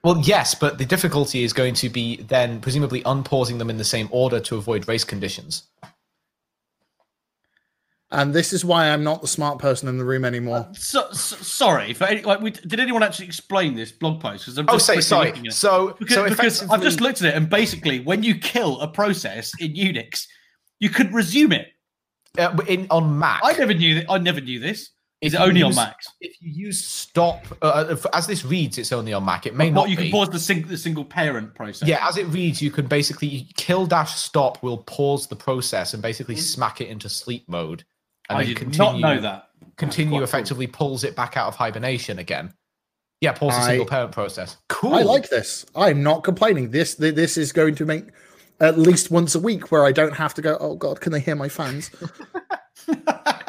well, 0.04 0.20
yes, 0.20 0.54
but 0.54 0.78
the 0.78 0.84
difficulty 0.84 1.46
is 1.46 1.54
going 1.54 1.74
to 1.76 1.88
be 1.88 2.18
then 2.24 2.60
presumably 2.60 3.02
unpausing 3.06 3.58
them 3.58 3.70
in 3.70 3.78
the 3.78 3.86
same 3.86 4.10
order 4.12 4.38
to 4.42 4.58
avoid 4.58 4.86
race 4.86 5.06
conditions. 5.06 5.64
And 8.14 8.34
this 8.34 8.52
is 8.52 8.66
why 8.66 8.90
I'm 8.90 9.04
not 9.06 9.22
the 9.22 9.28
smart 9.28 9.58
person 9.58 9.88
in 9.88 9.98
the 9.98 10.04
room 10.04 10.26
anymore. 10.26 10.68
So, 10.74 11.10
so, 11.14 11.38
sorry, 11.38 11.94
for 11.94 12.04
any, 12.06 12.22
like, 12.24 12.42
we, 12.42 12.52
did 12.52 12.80
anyone 12.80 13.04
actually 13.04 13.26
explain 13.28 13.74
this 13.76 13.92
blog 13.94 14.20
post? 14.20 14.44
Because 14.46 14.58
I'm 14.58 14.66
Oh, 14.68 14.74
just 14.74 14.86
say 14.86 14.94
quickly 14.96 15.02
sorry. 15.04 15.28
looking 15.28 15.48
at 15.48 15.54
it. 15.54 15.56
So, 15.56 15.96
because, 15.98 16.16
so 16.16 16.30
because 16.30 16.70
I've 16.70 16.82
just 16.82 17.00
looked 17.00 17.22
at 17.22 17.30
it, 17.30 17.36
and 17.36 17.50
basically, 17.50 18.02
when 18.02 18.22
you 18.22 18.36
kill 18.36 18.82
a 18.82 18.88
process 18.88 19.54
in 19.62 19.74
Unix, 19.76 20.26
you 20.80 20.90
could 20.90 21.14
resume 21.14 21.54
it. 21.54 21.68
uh, 22.38 22.58
in 22.68 22.88
on 22.90 23.18
Mac. 23.20 23.42
I 23.44 23.54
never 23.54 23.74
knew 23.74 23.96
that. 23.96 24.06
I 24.10 24.18
never 24.18 24.42
knew 24.42 24.60
this. 24.60 24.90
Is 25.22 25.34
If 25.34 25.40
it 25.40 25.44
you 25.44 25.50
only 25.50 25.62
on 25.62 25.70
use- 25.70 25.76
Macs? 25.78 26.08
If 26.20 26.34
you 26.42 26.66
use 26.66 26.84
stop, 26.84 27.46
uh, 27.62 27.96
as 28.14 28.26
this 28.28 28.44
reads, 28.44 28.78
it's 28.78 28.92
only 28.92 29.14
on 29.14 29.24
Mac. 29.24 29.46
It 29.46 29.56
may 29.56 29.68
What 29.68 29.74
not 29.84 29.90
you 29.90 29.96
be. 29.98 30.04
can 30.04 30.12
pause 30.12 30.30
the, 30.32 30.40
sing, 30.40 30.64
the 30.68 30.78
single 30.78 31.06
parent 31.06 31.54
process. 31.56 31.88
Yeah, 31.88 32.06
as 32.08 32.18
it 32.18 32.26
reads, 32.28 32.62
you 32.62 32.72
can 32.72 32.88
basically 32.88 33.48
kill 33.56 33.86
dash 33.86 34.16
stop 34.16 34.64
will 34.64 34.80
pause 34.80 35.28
the 35.28 35.36
process 35.36 35.94
and 35.94 36.02
basically 36.02 36.36
smack 36.38 36.82
it 36.82 36.88
into 36.90 37.08
sleep 37.10 37.48
mode, 37.48 37.70
and 37.70 37.80
Mm. 37.80 37.86
I 38.30 38.38
then 38.40 38.48
did 38.48 38.58
continue. 38.58 38.78
not 38.78 39.00
know 39.00 39.22
that. 39.22 39.50
Continue 39.78 40.12
quite 40.12 40.18
cool. 40.20 40.24
effectively 40.24 40.68
pulls 40.68 41.04
it 41.04 41.16
back 41.16 41.38
out 41.38 41.48
of 41.48 41.56
hibernation 41.56 42.20
again. 42.20 42.54
Yeah, 43.22 43.34
pulls 43.34 43.54
the 43.54 43.64
single 43.66 43.86
parent 43.86 44.12
process. 44.12 44.58
Cool. 44.68 44.96
I 44.96 45.04
like 45.04 45.30
this. 45.30 45.66
I'm 45.76 46.02
not 46.02 46.24
complaining. 46.24 46.72
This 46.72 46.96
this 46.96 47.38
is 47.38 47.52
going 47.52 47.76
to 47.76 47.86
make 47.86 48.06
at 48.60 48.78
least 48.78 49.12
once 49.12 49.36
a 49.36 49.40
week 49.40 49.72
where 49.72 49.86
I 49.86 49.92
don't 49.92 50.16
have 50.16 50.34
to 50.36 50.42
go. 50.42 50.58
Oh 50.60 50.76
God, 50.76 51.02
can 51.02 51.12
they 51.12 51.20
hear 51.20 51.36
my 51.36 51.50
fans? 51.50 51.92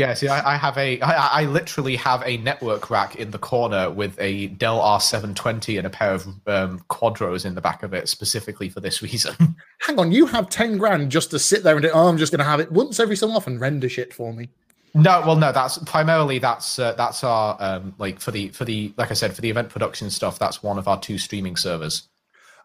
Yeah, 0.00 0.14
see, 0.14 0.28
I, 0.28 0.54
I 0.54 0.56
have 0.56 0.78
a, 0.78 0.98
I, 1.02 1.42
I 1.42 1.44
literally 1.44 1.94
have 1.96 2.22
a 2.24 2.38
network 2.38 2.88
rack 2.88 3.16
in 3.16 3.32
the 3.32 3.38
corner 3.38 3.90
with 3.90 4.18
a 4.18 4.46
Dell 4.46 4.80
R720 4.80 5.76
and 5.76 5.86
a 5.86 5.90
pair 5.90 6.14
of 6.14 6.26
um, 6.46 6.80
Quadros 6.88 7.44
in 7.44 7.54
the 7.54 7.60
back 7.60 7.82
of 7.82 7.92
it 7.92 8.08
specifically 8.08 8.70
for 8.70 8.80
this 8.80 9.02
reason. 9.02 9.34
Hang 9.82 9.98
on, 9.98 10.10
you 10.10 10.24
have 10.24 10.48
ten 10.48 10.78
grand 10.78 11.10
just 11.12 11.30
to 11.32 11.38
sit 11.38 11.64
there 11.64 11.76
and 11.76 11.82
do, 11.82 11.90
oh, 11.90 12.08
I'm 12.08 12.16
just 12.16 12.32
going 12.32 12.38
to 12.38 12.46
have 12.46 12.60
it 12.60 12.72
once 12.72 12.98
every 12.98 13.14
so 13.14 13.30
often 13.30 13.58
render 13.58 13.90
shit 13.90 14.14
for 14.14 14.32
me. 14.32 14.48
No, 14.94 15.22
well, 15.26 15.36
no. 15.36 15.52
That's 15.52 15.76
primarily 15.76 16.38
that's 16.38 16.78
uh, 16.78 16.94
that's 16.94 17.22
our 17.22 17.58
um, 17.60 17.94
like 17.98 18.20
for 18.20 18.30
the 18.30 18.48
for 18.48 18.64
the 18.64 18.94
like 18.96 19.10
I 19.10 19.14
said 19.14 19.34
for 19.34 19.42
the 19.42 19.50
event 19.50 19.68
production 19.68 20.08
stuff. 20.08 20.38
That's 20.38 20.62
one 20.62 20.78
of 20.78 20.88
our 20.88 20.98
two 20.98 21.18
streaming 21.18 21.56
servers. 21.56 22.08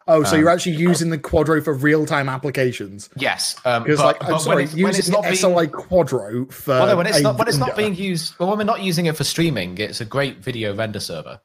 Oh, 0.07 0.23
so 0.23 0.35
Um, 0.35 0.39
you're 0.41 0.49
actually 0.49 0.75
using 0.75 1.09
the 1.09 1.17
Quadro 1.17 1.63
for 1.63 1.73
real 1.73 2.05
time 2.05 2.29
applications? 2.29 3.09
Yes, 3.17 3.55
um, 3.65 3.83
Because 3.83 3.99
but, 3.99 4.21
like, 4.21 4.31
I'm 4.31 4.39
sorry, 4.39 4.55
when 4.55 4.63
it's, 4.65 4.73
when 4.75 4.89
it's 4.89 4.97
using 4.99 5.13
not 5.13 5.23
being, 5.23 5.35
SLI 5.35 5.67
Quadro 5.67 6.51
for 6.51 6.71
well, 6.71 6.87
no, 6.87 6.97
when 6.97 7.07
it's 7.07 7.19
a 7.19 7.21
not 7.23 7.37
when 7.39 7.47
it's 7.47 7.57
not 7.57 7.75
being 7.75 7.95
used, 7.95 8.35
well, 8.39 8.49
when 8.49 8.59
we're 8.59 8.65
not 8.65 8.81
using 8.83 9.07
it 9.07 9.17
for 9.17 9.23
streaming, 9.23 9.77
it's 9.79 10.01
a 10.01 10.05
great 10.05 10.37
video 10.43 10.75
render 10.75 10.99
server. 10.99 11.39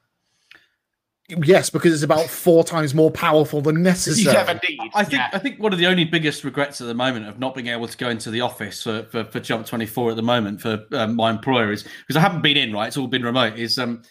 Yes, 1.45 1.71
because 1.71 1.95
it's 1.95 2.03
about 2.03 2.27
four 2.27 2.65
times 2.65 2.93
more 2.93 3.11
powerful 3.11 3.61
than 3.61 3.83
necessary. 3.83 4.35
Yeah, 4.35 4.51
indeed. 4.51 4.81
I 4.95 5.05
think 5.05 5.13
Yeah. 5.13 5.29
I 5.33 5.39
think 5.39 5.61
one 5.61 5.73
of 5.73 5.79
the 5.79 5.87
only 5.87 6.05
biggest 6.05 6.43
regrets 6.43 6.81
at 6.81 6.89
the 6.89 6.95
moment 6.95 7.29
of 7.29 7.39
not 7.39 7.55
being 7.55 7.69
able 7.69 7.87
to 7.87 7.97
go 7.97 8.09
into 8.09 8.31
the 8.31 8.41
office 8.41 8.83
for, 8.83 9.05
for, 9.05 9.25
for 9.25 9.39
Jump 9.41 9.65
Twenty 9.67 9.87
Four 9.87 10.11
at 10.11 10.17
the 10.17 10.23
moment 10.23 10.61
for 10.61 10.85
um, 10.93 11.17
my 11.17 11.31
employer 11.31 11.73
is 11.73 11.85
because 11.85 12.17
I 12.17 12.21
haven't 12.21 12.43
been 12.43 12.57
in 12.57 12.73
right. 12.73 12.89
It's 12.89 12.97
all 12.97 13.07
been 13.07 13.23
remote. 13.23 13.59
Is 13.59 13.79
um 13.79 14.03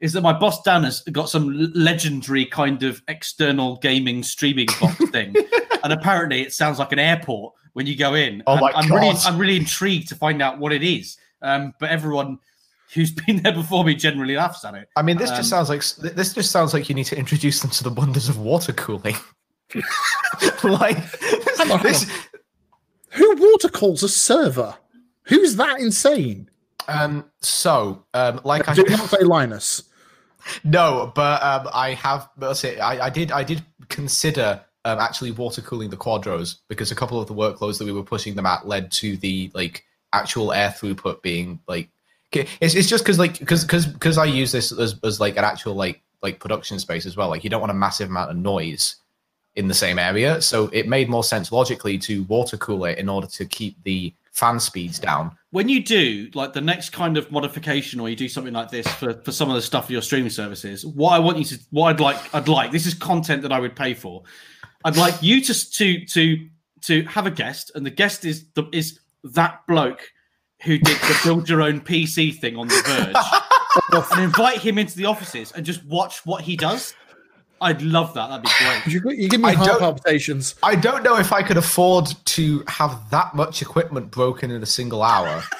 is 0.00 0.12
that 0.12 0.20
my 0.20 0.32
boss 0.32 0.62
Dan 0.62 0.84
has 0.84 1.00
got 1.12 1.28
some 1.30 1.72
legendary 1.74 2.44
kind 2.46 2.82
of 2.82 3.02
external 3.08 3.76
gaming 3.78 4.22
streaming 4.22 4.68
box 4.80 4.96
thing, 5.10 5.34
and 5.82 5.92
apparently 5.92 6.42
it 6.42 6.52
sounds 6.52 6.78
like 6.78 6.92
an 6.92 6.98
airport 6.98 7.54
when 7.72 7.86
you 7.86 7.96
go 7.96 8.14
in. 8.14 8.42
Oh 8.46 8.52
And 8.52 8.60
my 8.60 8.72
I'm 8.72 8.90
really 8.92 9.12
God. 9.12 9.22
I'm 9.26 9.38
really 9.38 9.56
intrigued 9.56 10.08
to 10.08 10.14
find 10.14 10.42
out 10.42 10.58
what 10.58 10.72
it 10.72 10.82
is. 10.82 11.16
Um, 11.42 11.74
but 11.80 11.90
everyone 11.90 12.38
who's 12.94 13.10
been 13.26 13.42
there 13.42 13.52
before 13.52 13.84
me 13.84 13.94
generally 13.94 14.36
laughs 14.36 14.64
at 14.64 14.74
it. 14.74 14.88
I 14.96 15.02
mean, 15.02 15.16
this 15.18 15.30
Um, 15.30 15.36
just 15.36 15.50
sounds 15.50 15.68
like 15.68 15.82
this 16.14 16.32
just 16.34 16.50
sounds 16.50 16.72
like 16.74 16.88
you 16.88 16.94
need 16.94 17.04
to 17.06 17.18
introduce 17.18 17.60
them 17.60 17.70
to 17.70 17.84
the 17.84 17.90
wonders 17.90 18.28
of 18.28 18.38
water 18.38 18.72
cooling. 18.72 19.16
like 20.64 20.96
Hang 21.58 21.70
on, 21.72 21.82
this, 21.82 22.08
Who 23.10 23.34
water 23.36 23.68
cools 23.68 24.02
a 24.02 24.08
server? 24.08 24.74
Who's 25.24 25.56
that 25.56 25.80
insane? 25.80 26.48
Um. 26.88 27.24
So, 27.40 28.04
um, 28.14 28.40
like 28.44 28.68
I 28.68 28.74
Do 28.74 28.84
not 28.84 29.08
say 29.08 29.22
Linus. 29.22 29.84
no, 30.64 31.12
but 31.14 31.42
um, 31.42 31.68
I 31.72 31.94
have. 31.94 32.28
Let's 32.38 32.60
say 32.60 32.78
I, 32.78 33.06
I 33.06 33.10
did. 33.10 33.32
I 33.32 33.42
did 33.42 33.64
consider 33.88 34.62
um, 34.84 34.98
actually 34.98 35.32
water 35.32 35.62
cooling 35.62 35.90
the 35.90 35.96
quadros 35.96 36.58
because 36.68 36.90
a 36.90 36.94
couple 36.94 37.20
of 37.20 37.26
the 37.26 37.34
workloads 37.34 37.78
that 37.78 37.84
we 37.84 37.92
were 37.92 38.02
pushing 38.02 38.34
them 38.34 38.46
at 38.46 38.66
led 38.66 38.90
to 38.92 39.16
the 39.16 39.50
like 39.54 39.84
actual 40.12 40.52
air 40.52 40.70
throughput 40.70 41.22
being 41.22 41.60
like. 41.66 41.88
It's, 42.32 42.74
it's 42.74 42.88
just 42.88 43.02
because 43.02 43.18
like 43.18 43.38
because 43.38 43.64
because 43.64 43.86
because 43.86 44.18
I 44.18 44.26
use 44.26 44.52
this 44.52 44.70
as, 44.70 44.96
as 45.02 45.20
like 45.20 45.36
an 45.36 45.44
actual 45.44 45.74
like 45.74 46.02
like 46.22 46.40
production 46.40 46.78
space 46.78 47.06
as 47.06 47.16
well. 47.16 47.28
Like 47.28 47.44
you 47.44 47.50
don't 47.50 47.60
want 47.60 47.70
a 47.70 47.74
massive 47.74 48.10
amount 48.10 48.30
of 48.30 48.36
noise 48.36 48.96
in 49.54 49.68
the 49.68 49.74
same 49.74 49.98
area, 49.98 50.42
so 50.42 50.68
it 50.72 50.86
made 50.86 51.08
more 51.08 51.24
sense 51.24 51.50
logically 51.50 51.96
to 51.98 52.24
water 52.24 52.56
cool 52.58 52.84
it 52.84 52.98
in 52.98 53.08
order 53.08 53.26
to 53.26 53.46
keep 53.46 53.82
the 53.84 54.12
fan 54.32 54.60
speeds 54.60 54.98
down. 54.98 55.36
When 55.56 55.70
you 55.70 55.82
do 55.82 56.28
like 56.34 56.52
the 56.52 56.60
next 56.60 56.90
kind 56.90 57.16
of 57.16 57.32
modification 57.32 57.98
or 57.98 58.10
you 58.10 58.14
do 58.14 58.28
something 58.28 58.52
like 58.52 58.70
this 58.70 58.86
for, 58.86 59.14
for 59.22 59.32
some 59.32 59.48
of 59.48 59.56
the 59.56 59.62
stuff 59.62 59.86
for 59.86 59.92
your 59.92 60.02
streaming 60.02 60.28
services 60.28 60.84
what 60.84 61.12
i 61.12 61.18
want 61.18 61.38
you 61.38 61.44
to 61.44 61.58
what 61.70 61.88
i'd 61.88 61.98
like 61.98 62.34
i'd 62.34 62.46
like 62.46 62.70
this 62.70 62.84
is 62.84 62.92
content 62.92 63.40
that 63.40 63.52
i 63.52 63.58
would 63.58 63.74
pay 63.74 63.94
for. 63.94 64.22
I'd 64.84 64.96
like 64.96 65.20
you 65.22 65.40
to 65.40 65.70
to 65.72 66.04
to 66.06 66.48
to 66.82 67.02
have 67.04 67.26
a 67.26 67.30
guest 67.30 67.72
and 67.74 67.86
the 67.86 67.90
guest 67.90 68.26
is 68.26 68.44
the 68.54 68.68
is 68.72 69.00
that 69.24 69.66
bloke 69.66 70.12
who 70.62 70.78
did 70.78 70.96
the 70.96 71.20
build 71.24 71.48
your 71.48 71.62
own 71.62 71.80
pc 71.80 72.38
thing 72.38 72.56
on 72.56 72.68
the 72.68 72.82
verge. 72.84 73.16
And 74.12 74.24
invite 74.24 74.58
him 74.58 74.78
into 74.78 74.96
the 74.96 75.04
offices 75.04 75.52
and 75.52 75.66
just 75.66 75.84
watch 75.84 76.24
what 76.24 76.40
he 76.42 76.56
does 76.56 76.94
i'd 77.62 77.82
love 77.82 78.12
that 78.14 78.28
that'd 78.28 78.42
be 78.42 78.50
great 78.58 78.86
You, 78.86 79.10
you 79.10 79.28
give 79.28 79.40
me 79.40 79.50
I 79.50 79.52
heart 79.52 79.78
palpitations. 79.78 80.54
I 80.62 80.76
don't 80.76 81.02
know 81.02 81.18
if 81.18 81.32
I 81.32 81.42
could 81.42 81.56
afford 81.56 82.06
to 82.24 82.64
have 82.68 83.10
that 83.10 83.34
much 83.34 83.62
equipment 83.62 84.10
broken 84.10 84.50
in 84.50 84.62
a 84.62 84.66
single 84.66 85.02
hour. 85.02 85.42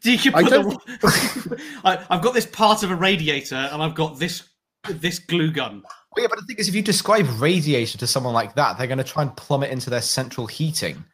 Do 0.00 0.12
you 0.12 0.32
I 0.34 0.42
put 0.44 0.50
the, 0.50 1.62
I, 1.84 2.04
I've 2.10 2.22
got 2.22 2.32
this 2.32 2.46
part 2.46 2.82
of 2.82 2.90
a 2.90 2.96
radiator 2.96 3.56
and 3.56 3.82
I've 3.82 3.94
got 3.94 4.18
this 4.18 4.48
this 4.88 5.18
glue 5.18 5.50
gun. 5.50 5.82
Well, 6.14 6.22
yeah, 6.22 6.28
but 6.30 6.38
the 6.38 6.46
thing 6.46 6.56
is, 6.56 6.68
if 6.68 6.74
you 6.74 6.82
describe 6.82 7.26
radiation 7.40 7.98
to 7.98 8.06
someone 8.06 8.32
like 8.32 8.54
that, 8.54 8.78
they're 8.78 8.86
going 8.86 8.98
to 8.98 9.04
try 9.04 9.22
and 9.22 9.36
plumb 9.36 9.62
it 9.62 9.70
into 9.70 9.90
their 9.90 10.00
central 10.00 10.46
heating. 10.46 11.04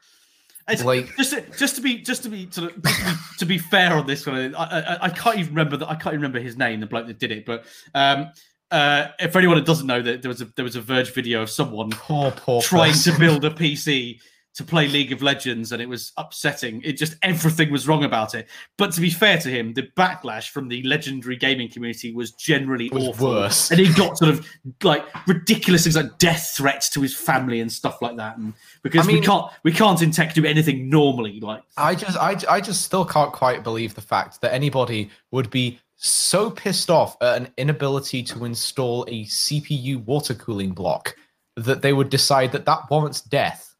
It's, 0.68 0.84
Like- 0.84 1.14
just 1.16 1.32
to, 1.32 1.42
just 1.58 1.76
to 1.76 1.82
be 1.82 1.98
just 1.98 2.22
to 2.22 2.28
be 2.28 2.46
to, 2.46 2.70
be 2.70 2.90
to 3.38 3.44
be 3.46 3.58
fair 3.58 3.92
on 3.94 4.06
this 4.06 4.26
one, 4.26 4.54
I, 4.54 4.62
I, 4.64 5.04
I 5.04 5.08
can't 5.10 5.38
even 5.38 5.50
remember 5.54 5.76
that 5.78 5.88
I 5.88 5.94
can't 5.94 6.14
even 6.14 6.20
remember 6.20 6.40
his 6.40 6.56
name, 6.56 6.80
the 6.80 6.86
bloke 6.86 7.06
that 7.06 7.18
did 7.18 7.32
it. 7.32 7.44
But 7.44 7.64
um, 7.94 8.30
uh, 8.74 9.28
for 9.30 9.38
anyone 9.38 9.56
that 9.56 9.66
doesn't 9.66 9.86
know, 9.86 10.02
that 10.02 10.22
there 10.22 10.28
was 10.28 10.40
a 10.42 10.46
there 10.56 10.64
was 10.64 10.76
a 10.76 10.80
Verge 10.80 11.12
video 11.12 11.42
of 11.42 11.50
someone 11.50 11.90
Poor, 11.90 12.30
poor. 12.32 12.60
trying 12.62 12.94
to 12.94 13.18
build 13.18 13.44
a 13.44 13.50
PC 13.50 14.18
to 14.54 14.62
play 14.62 14.86
League 14.86 15.10
of 15.10 15.20
Legends, 15.20 15.72
and 15.72 15.82
it 15.82 15.88
was 15.88 16.12
upsetting. 16.16 16.80
It 16.84 16.92
just 16.96 17.16
everything 17.22 17.72
was 17.72 17.88
wrong 17.88 18.04
about 18.04 18.34
it. 18.36 18.48
But 18.78 18.92
to 18.92 19.00
be 19.00 19.10
fair 19.10 19.36
to 19.38 19.48
him, 19.48 19.74
the 19.74 19.88
backlash 19.96 20.50
from 20.50 20.68
the 20.68 20.80
legendary 20.84 21.36
gaming 21.36 21.68
community 21.68 22.14
was 22.14 22.30
generally 22.32 22.88
Was 22.90 23.08
awful. 23.08 23.30
worse. 23.30 23.72
And 23.72 23.80
he 23.80 23.92
got 23.94 24.16
sort 24.16 24.30
of 24.30 24.46
like 24.84 25.04
ridiculous 25.26 25.82
things 25.82 25.96
like 25.96 26.18
death 26.18 26.52
threats 26.56 26.88
to 26.90 27.00
his 27.00 27.16
family 27.16 27.58
and 27.60 27.70
stuff 27.70 28.00
like 28.00 28.16
that. 28.16 28.38
And 28.38 28.54
because 28.84 29.08
I 29.08 29.12
we 29.12 29.20
can't 29.20 29.50
we 29.64 29.72
can't 29.72 30.00
in 30.02 30.12
tech 30.12 30.34
do 30.34 30.44
anything 30.44 30.88
normally. 30.88 31.40
Like 31.40 31.62
I 31.76 31.96
just, 31.96 32.16
I, 32.16 32.36
I 32.48 32.60
just 32.60 32.82
still 32.82 33.04
can't 33.04 33.32
quite 33.32 33.64
believe 33.64 33.96
the 33.96 34.02
fact 34.02 34.40
that 34.42 34.52
anybody 34.54 35.10
would 35.32 35.50
be 35.50 35.80
so 36.04 36.50
pissed 36.50 36.90
off 36.90 37.16
at 37.22 37.36
an 37.40 37.48
inability 37.56 38.22
to 38.24 38.44
install 38.44 39.04
a 39.08 39.24
CPU 39.24 40.04
water 40.04 40.34
cooling 40.34 40.70
block 40.72 41.14
that 41.56 41.82
they 41.82 41.92
would 41.92 42.10
decide 42.10 42.52
that 42.52 42.66
that 42.66 42.90
warrants 42.90 43.20
death. 43.20 43.74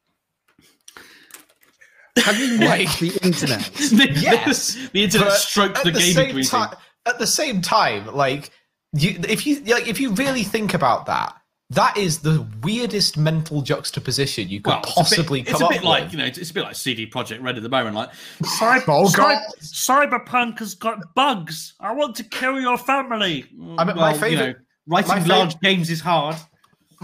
Have 2.18 2.38
you 2.38 2.58
met 2.58 2.78
Like- 2.80 2.98
the 2.98 3.18
internet? 3.22 3.60
the, 3.74 4.08
Yes, 4.20 4.74
the 4.92 5.04
internet 5.04 5.32
stroked 5.32 5.78
at 5.78 5.84
the, 5.84 5.90
the 5.90 5.98
gaming 5.98 6.14
same 6.14 6.26
community. 6.28 6.48
time, 6.48 6.74
at 7.06 7.18
the 7.18 7.26
same 7.26 7.60
time, 7.60 8.06
like 8.14 8.50
you, 8.92 9.18
if 9.28 9.46
you 9.46 9.60
like, 9.64 9.88
if 9.88 10.00
you 10.00 10.12
really 10.12 10.44
think 10.44 10.74
about 10.74 11.06
that, 11.06 11.34
that 11.74 11.96
is 11.96 12.18
the 12.20 12.46
weirdest 12.62 13.16
mental 13.16 13.62
juxtaposition 13.62 14.48
you 14.48 14.60
could 14.60 14.70
Well, 14.70 14.80
it's 14.80 14.88
a 14.90 14.90
bit- 14.90 14.96
possibly 14.96 15.40
it's 15.42 15.52
come 15.52 15.62
a 15.62 15.64
up 15.66 15.70
bit 15.72 15.84
like 15.84 16.02
with. 16.04 16.12
you 16.12 16.18
know, 16.18 16.24
it's 16.24 16.50
a 16.50 16.54
bit 16.54 16.62
like 16.64 16.74
CD 16.74 17.06
Projekt 17.08 17.42
Red 17.42 17.56
at 17.56 17.62
the 17.62 17.68
moment. 17.68 17.94
Like, 17.94 18.10
Cyber, 18.42 18.84
Oh, 18.88 19.10
God. 19.10 19.38
Cyberpunk 19.60 20.58
has 20.60 20.74
got 20.74 21.14
bugs. 21.14 21.74
I 21.80 21.92
want 21.92 22.16
to 22.16 22.24
kill 22.24 22.60
your 22.60 22.78
family. 22.78 23.44
I 23.78 23.84
mean, 23.84 23.96
my 23.96 24.12
favourite- 24.16 24.56
writing 24.86 25.08
my 25.08 25.18
fav- 25.20 25.26
large 25.28 25.60
games 25.60 25.90
is 25.90 26.00
hard. 26.00 26.36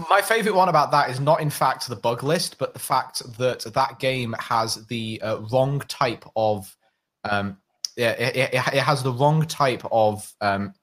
My 0.09 0.21
favorite 0.21 0.55
one 0.55 0.69
about 0.69 0.89
that 0.91 1.09
is 1.11 1.19
not, 1.19 1.41
in 1.41 1.49
fact, 1.49 1.87
the 1.87 1.95
bug 1.95 2.23
list, 2.23 2.57
but 2.57 2.73
the 2.73 2.79
fact 2.79 3.21
that 3.37 3.61
that 3.73 3.99
game 3.99 4.33
has 4.39 4.85
the 4.87 5.21
uh, 5.21 5.37
wrong 5.51 5.79
type 5.87 6.25
of. 6.35 6.75
Um, 7.23 7.57
yeah, 7.97 8.11
it, 8.11 8.35
it, 8.35 8.53
it 8.53 8.79
has 8.81 9.03
the 9.03 9.11
wrong 9.11 9.45
type 9.45 9.83
of 9.91 10.31
um, 10.41 10.73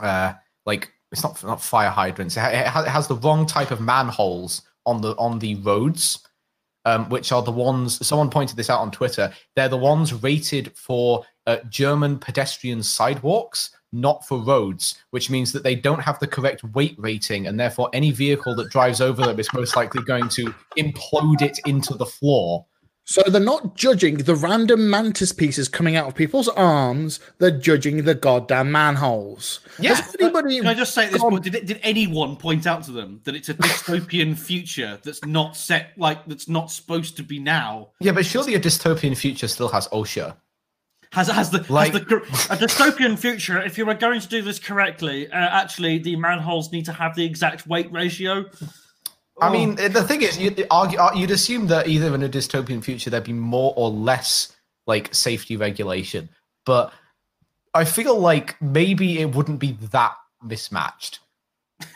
uh, 0.00 0.34
like 0.66 0.92
it's 1.12 1.22
not 1.22 1.42
not 1.44 1.62
fire 1.62 1.90
hydrants. 1.90 2.36
It, 2.36 2.40
ha- 2.40 2.82
it, 2.82 2.88
has, 2.88 3.06
the 3.06 3.16
wrong 3.16 3.46
type 3.46 3.70
of 3.70 3.80
manholes 3.80 4.62
on 4.86 5.00
the 5.00 5.14
on 5.16 5.38
the 5.38 5.54
roads, 5.56 6.26
um, 6.86 7.08
which 7.10 7.30
are 7.30 7.42
the 7.42 7.52
ones. 7.52 8.04
Someone 8.04 8.30
pointed 8.30 8.56
this 8.56 8.70
out 8.70 8.80
on 8.80 8.90
Twitter. 8.90 9.32
They're 9.54 9.68
the 9.68 9.76
ones 9.76 10.14
rated 10.14 10.72
for 10.76 11.24
uh, 11.46 11.58
German 11.68 12.18
pedestrian 12.18 12.82
sidewalks, 12.82 13.70
not 13.92 14.26
for 14.26 14.38
roads, 14.38 14.96
which 15.10 15.28
means 15.28 15.52
that 15.52 15.62
they 15.62 15.74
don't 15.74 16.00
have 16.00 16.18
the 16.18 16.26
correct 16.26 16.64
weight 16.64 16.94
rating, 16.98 17.46
and 17.46 17.60
therefore 17.60 17.90
any 17.92 18.10
vehicle 18.10 18.56
that 18.56 18.70
drives 18.70 19.02
over 19.02 19.22
them 19.22 19.38
is 19.38 19.52
most 19.52 19.76
likely 19.76 20.02
going 20.02 20.28
to 20.30 20.54
implode 20.78 21.42
it 21.42 21.58
into 21.66 21.94
the 21.94 22.06
floor. 22.06 22.64
So 23.04 23.20
they're 23.22 23.40
not 23.40 23.74
judging 23.76 24.18
the 24.18 24.36
random 24.36 24.88
mantis 24.88 25.32
pieces 25.32 25.68
coming 25.68 25.96
out 25.96 26.06
of 26.06 26.14
people's 26.14 26.48
arms. 26.48 27.18
They're 27.38 27.50
judging 27.50 28.04
the 28.04 28.14
goddamn 28.14 28.70
manholes. 28.70 29.58
Yeah. 29.80 29.94
Has 29.96 30.14
anybody? 30.20 30.58
Can 30.58 30.68
I 30.68 30.74
just 30.74 30.94
say 30.94 31.06
at 31.06 31.12
this 31.12 31.20
gone- 31.20 31.32
point, 31.32 31.44
did, 31.44 31.54
it, 31.56 31.66
did 31.66 31.80
anyone 31.82 32.36
point 32.36 32.66
out 32.66 32.84
to 32.84 32.92
them 32.92 33.20
that 33.24 33.34
it's 33.34 33.48
a 33.48 33.54
dystopian 33.54 34.38
future 34.38 35.00
that's 35.02 35.24
not 35.24 35.56
set 35.56 35.90
like 35.98 36.24
that's 36.26 36.48
not 36.48 36.70
supposed 36.70 37.16
to 37.16 37.24
be 37.24 37.40
now? 37.40 37.88
Yeah, 38.00 38.12
but 38.12 38.24
surely 38.24 38.54
a 38.54 38.60
dystopian 38.60 39.16
future 39.16 39.48
still 39.48 39.68
has 39.70 39.88
OSHA. 39.88 40.36
Has 41.10 41.26
has 41.28 41.50
the 41.50 41.66
Like- 41.70 41.92
has 41.92 42.02
the 42.04 42.16
a 42.50 42.56
dystopian 42.56 43.18
future? 43.18 43.60
If 43.60 43.76
you 43.76 43.84
were 43.84 43.94
going 43.94 44.20
to 44.20 44.28
do 44.28 44.42
this 44.42 44.60
correctly, 44.60 45.26
uh, 45.26 45.34
actually 45.36 45.98
the 45.98 46.14
manholes 46.16 46.70
need 46.70 46.84
to 46.86 46.92
have 46.92 47.16
the 47.16 47.24
exact 47.24 47.66
weight 47.66 47.90
ratio. 47.92 48.44
I 49.40 49.48
Oh. 49.48 49.52
mean, 49.52 49.74
the 49.76 50.02
thing 50.04 50.22
is, 50.22 50.38
you'd, 50.38 50.66
argue, 50.70 50.98
uh, 50.98 51.12
you'd 51.14 51.30
assume 51.30 51.66
that 51.68 51.88
either 51.88 52.14
in 52.14 52.22
a 52.22 52.28
dystopian 52.28 52.82
future 52.84 53.10
there'd 53.10 53.24
be 53.24 53.32
more 53.32 53.72
or 53.76 53.90
less 53.90 54.54
like 54.86 55.14
safety 55.14 55.56
regulation, 55.56 56.28
but 56.66 56.92
I 57.74 57.84
feel 57.84 58.18
like 58.18 58.60
maybe 58.60 59.20
it 59.20 59.34
wouldn't 59.34 59.58
be 59.58 59.72
that 59.92 60.14
mismatched. 60.42 61.20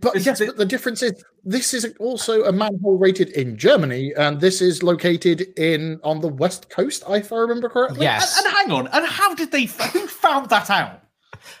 But 0.00 0.24
yes, 0.24 0.38
but 0.38 0.56
the 0.56 0.64
difference 0.64 1.02
is 1.02 1.22
this 1.44 1.74
is 1.74 1.94
also 2.00 2.44
a 2.44 2.52
manhole 2.52 2.96
rated 2.96 3.28
in 3.30 3.58
Germany, 3.58 4.14
and 4.16 4.40
this 4.40 4.62
is 4.62 4.82
located 4.82 5.42
in 5.58 6.00
on 6.02 6.20
the 6.22 6.28
west 6.28 6.70
coast, 6.70 7.02
if 7.08 7.30
I 7.32 7.36
remember 7.36 7.68
correctly. 7.68 8.00
Yes. 8.00 8.38
And, 8.38 8.46
and 8.46 8.54
hang 8.56 8.70
on, 8.70 8.86
and 8.86 9.04
how 9.04 9.34
did 9.34 9.50
they? 9.50 9.64
Who 9.64 10.06
found 10.06 10.48
that 10.48 10.70
out? 10.70 11.02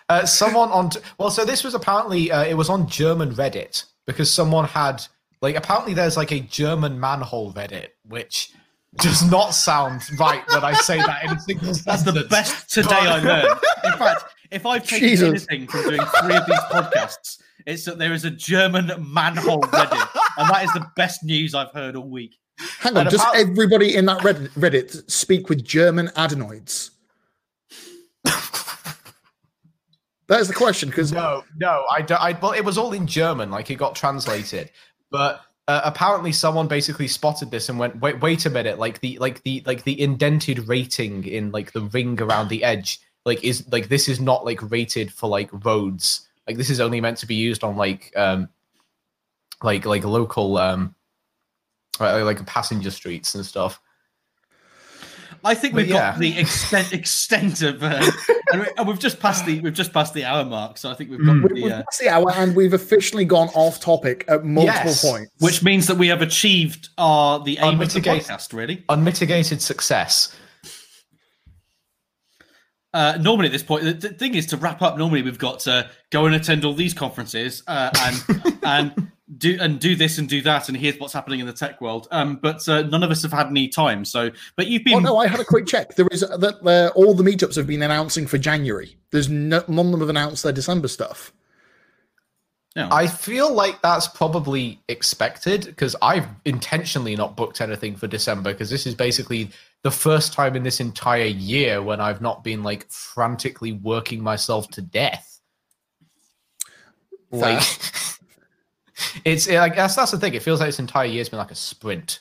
Uh, 0.08 0.24
someone 0.24 0.70
on 0.70 0.88
t- 0.90 1.00
well, 1.18 1.28
so 1.30 1.44
this 1.44 1.62
was 1.64 1.74
apparently 1.74 2.30
uh, 2.30 2.44
it 2.44 2.54
was 2.54 2.70
on 2.70 2.88
German 2.88 3.34
Reddit 3.34 3.84
because 4.06 4.30
someone 4.30 4.64
had 4.66 5.04
like 5.42 5.56
apparently 5.56 5.94
there's 5.94 6.16
like 6.16 6.32
a 6.32 6.40
German 6.40 6.98
manhole 6.98 7.52
Reddit, 7.52 7.88
which 8.08 8.50
does 8.96 9.28
not 9.30 9.50
sound 9.54 10.02
right 10.18 10.42
when 10.48 10.62
I 10.64 10.72
say 10.74 10.98
that 10.98 11.24
in 11.24 11.30
a 11.32 11.40
single 11.40 11.74
That's 11.74 12.02
the 12.04 12.26
best 12.30 12.70
today 12.70 12.88
I 12.92 13.18
learned. 13.20 13.58
In 13.84 13.92
fact, 13.98 14.24
if 14.50 14.64
I've 14.64 14.86
taken 14.86 15.08
Jesus. 15.08 15.46
anything 15.50 15.68
from 15.68 15.82
doing 15.82 16.00
three 16.22 16.36
of 16.36 16.46
these 16.46 16.58
podcasts, 16.70 17.38
it's 17.66 17.84
that 17.86 17.98
there 17.98 18.12
is 18.12 18.24
a 18.24 18.30
German 18.30 18.92
manhole 19.12 19.60
Reddit, 19.62 20.08
and 20.38 20.48
that 20.48 20.64
is 20.64 20.72
the 20.74 20.86
best 20.96 21.24
news 21.24 21.54
I've 21.54 21.72
heard 21.72 21.96
all 21.96 22.08
week. 22.08 22.36
Hang 22.78 22.92
on, 22.96 23.00
And 23.02 23.10
does 23.10 23.20
about- 23.20 23.36
everybody 23.36 23.96
in 23.96 24.06
that 24.06 24.20
Reddit, 24.20 24.48
Reddit 24.50 25.10
speak 25.10 25.48
with 25.48 25.64
German 25.64 26.08
adenoids? 26.16 26.92
That's 30.26 30.48
the 30.48 30.54
question. 30.54 30.88
Because 30.88 31.12
no, 31.12 31.44
no, 31.56 31.84
I. 31.90 32.04
I, 32.10 32.38
well, 32.40 32.52
it 32.52 32.64
was 32.64 32.78
all 32.78 32.92
in 32.92 33.06
German, 33.06 33.50
like 33.50 33.70
it 33.70 33.76
got 33.76 33.94
translated, 33.94 34.70
but 35.10 35.42
uh, 35.68 35.80
apparently 35.84 36.32
someone 36.32 36.68
basically 36.68 37.08
spotted 37.08 37.50
this 37.50 37.68
and 37.68 37.78
went, 37.78 38.00
"Wait, 38.00 38.20
wait 38.20 38.46
a 38.46 38.50
minute! 38.50 38.78
Like 38.78 39.00
the 39.00 39.18
like 39.18 39.42
the 39.42 39.62
like 39.66 39.84
the 39.84 40.00
indented 40.00 40.68
rating 40.68 41.24
in 41.24 41.52
like 41.52 41.72
the 41.72 41.82
ring 41.82 42.20
around 42.20 42.48
the 42.48 42.64
edge, 42.64 43.00
like 43.24 43.42
is 43.44 43.70
like 43.70 43.88
this 43.88 44.08
is 44.08 44.20
not 44.20 44.44
like 44.44 44.70
rated 44.70 45.12
for 45.12 45.28
like 45.28 45.50
roads. 45.64 46.28
Like 46.46 46.56
this 46.56 46.70
is 46.70 46.80
only 46.80 47.00
meant 47.00 47.18
to 47.18 47.26
be 47.26 47.34
used 47.34 47.64
on 47.64 47.76
like 47.76 48.12
um 48.16 48.48
like 49.62 49.86
like 49.86 50.04
local 50.04 50.58
um 50.58 50.94
like 51.98 52.44
passenger 52.46 52.90
streets 52.90 53.34
and 53.34 53.44
stuff." 53.44 53.80
I 55.44 55.54
think 55.54 55.74
we've 55.74 55.88
yeah. 55.88 56.12
got 56.12 56.18
the 56.18 56.38
extent 56.38 56.92
extent 56.92 57.62
of, 57.62 57.82
uh, 57.82 58.10
and 58.76 58.88
we've 58.88 58.98
just 58.98 59.20
passed 59.20 59.44
the 59.44 59.60
we've 59.60 59.74
just 59.74 59.92
passed 59.92 60.14
the 60.14 60.24
hour 60.24 60.44
mark. 60.44 60.78
So 60.78 60.90
I 60.90 60.94
think 60.94 61.10
we've 61.10 61.24
got 61.24 61.36
mm. 61.36 61.48
the, 61.48 61.62
we've 61.62 61.70
passed 61.70 62.00
the 62.00 62.08
hour, 62.08 62.30
and 62.32 62.56
we've 62.56 62.72
officially 62.72 63.24
gone 63.24 63.48
off 63.54 63.80
topic 63.80 64.24
at 64.28 64.44
multiple 64.44 64.90
yes. 64.90 65.10
points, 65.10 65.30
which 65.40 65.62
means 65.62 65.86
that 65.86 65.96
we 65.96 66.08
have 66.08 66.22
achieved 66.22 66.88
our 66.96 67.42
the 67.44 67.58
aim 67.60 67.80
of 67.80 67.92
the 67.92 68.00
podcast. 68.00 68.52
Really, 68.52 68.84
unmitigated 68.88 69.60
success. 69.60 70.34
Uh, 72.94 73.18
normally, 73.20 73.46
at 73.46 73.52
this 73.52 73.62
point, 73.64 73.82
the, 73.82 73.92
the, 73.92 74.08
thing 74.10 74.36
is 74.36 74.46
to 74.46 74.56
wrap 74.56 74.80
up. 74.80 74.96
Normally, 74.96 75.20
we've 75.20 75.38
got 75.38 75.58
to 75.60 75.90
go 76.10 76.26
and 76.26 76.34
attend 76.34 76.64
all 76.64 76.74
these 76.74 76.94
conferences 76.94 77.64
uh, 77.66 77.90
and 78.00 78.58
and 78.62 79.12
do 79.36 79.58
and 79.60 79.80
do 79.80 79.96
this 79.96 80.18
and 80.18 80.28
do 80.28 80.42
that 80.42 80.68
and 80.68 80.76
here's 80.76 80.98
what's 81.00 81.12
happening 81.14 81.40
in 81.40 81.46
the 81.46 81.52
tech 81.52 81.80
world 81.80 82.06
um 82.10 82.36
but 82.36 82.68
uh, 82.68 82.82
none 82.82 83.02
of 83.02 83.10
us 83.10 83.22
have 83.22 83.32
had 83.32 83.46
any 83.46 83.68
time 83.68 84.04
so 84.04 84.30
but 84.54 84.66
you've 84.66 84.84
been 84.84 84.94
oh 84.94 84.98
no 84.98 85.16
i 85.16 85.26
had 85.26 85.40
a 85.40 85.44
quick 85.44 85.66
check 85.66 85.96
there 85.96 86.06
is 86.12 86.22
uh, 86.22 86.36
that 86.36 86.54
uh, 86.66 86.92
all 86.94 87.14
the 87.14 87.22
meetups 87.22 87.56
have 87.56 87.66
been 87.66 87.82
announcing 87.82 88.26
for 88.26 88.36
january 88.36 88.96
there's 89.12 89.30
no, 89.30 89.64
none 89.66 89.86
of 89.86 89.92
them 89.92 90.00
have 90.00 90.10
announced 90.10 90.42
their 90.42 90.52
december 90.52 90.88
stuff 90.88 91.32
no. 92.76 92.88
I 92.90 93.06
feel 93.06 93.54
like 93.54 93.80
that's 93.82 94.08
probably 94.08 94.80
expected 94.88 95.64
because 95.64 95.94
I've 96.02 96.26
intentionally 96.44 97.14
not 97.14 97.36
booked 97.36 97.60
anything 97.60 97.94
for 97.94 98.08
December 98.08 98.52
because 98.52 98.68
this 98.68 98.84
is 98.84 98.96
basically 98.96 99.50
the 99.84 99.90
first 99.90 100.32
time 100.32 100.56
in 100.56 100.62
this 100.62 100.80
entire 100.80 101.26
year 101.26 101.82
when 101.82 102.00
I've 102.00 102.22
not 102.22 102.42
been 102.42 102.62
like 102.62 102.90
frantically 102.90 103.72
working 103.72 104.22
myself 104.22 104.66
to 104.70 104.82
death. 104.82 105.40
Like 107.30 107.62
it's 109.24 109.46
like 109.48 109.76
that's 109.76 109.94
that's 109.94 110.10
the 110.10 110.18
thing. 110.18 110.32
It 110.32 110.42
feels 110.42 110.58
like 110.58 110.68
this 110.68 110.78
entire 110.78 111.06
year's 111.06 111.28
been 111.28 111.38
like 111.38 111.50
a 111.50 111.54
sprint. 111.54 112.20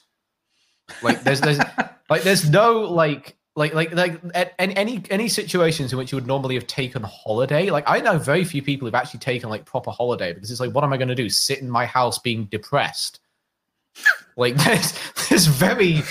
Like 1.01 1.23
there's 1.23 1.39
there's 1.39 1.59
like 2.09 2.23
there's 2.23 2.49
no 2.49 2.81
like 2.81 3.37
like 3.55 3.73
like 3.73 3.93
like 3.93 4.19
any 4.59 5.01
any 5.09 5.29
situations 5.29 5.93
in 5.93 5.97
which 5.97 6.11
you 6.11 6.17
would 6.17 6.27
normally 6.27 6.55
have 6.55 6.67
taken 6.67 7.01
holiday. 7.03 7.69
Like 7.69 7.85
I 7.87 8.01
know 8.01 8.17
very 8.17 8.43
few 8.43 8.61
people 8.61 8.87
who've 8.87 8.95
actually 8.95 9.21
taken 9.21 9.49
like 9.49 9.63
proper 9.63 9.91
holiday 9.91 10.33
because 10.33 10.51
it's 10.51 10.59
like, 10.59 10.73
what 10.73 10.83
am 10.83 10.91
I 10.91 10.97
going 10.97 11.07
to 11.07 11.15
do? 11.15 11.29
Sit 11.29 11.59
in 11.59 11.69
my 11.69 11.85
house 11.85 12.19
being 12.19 12.43
depressed? 12.45 13.21
Like 14.35 14.55
there's 14.65 14.99
there's 15.29 15.45
very 15.45 16.01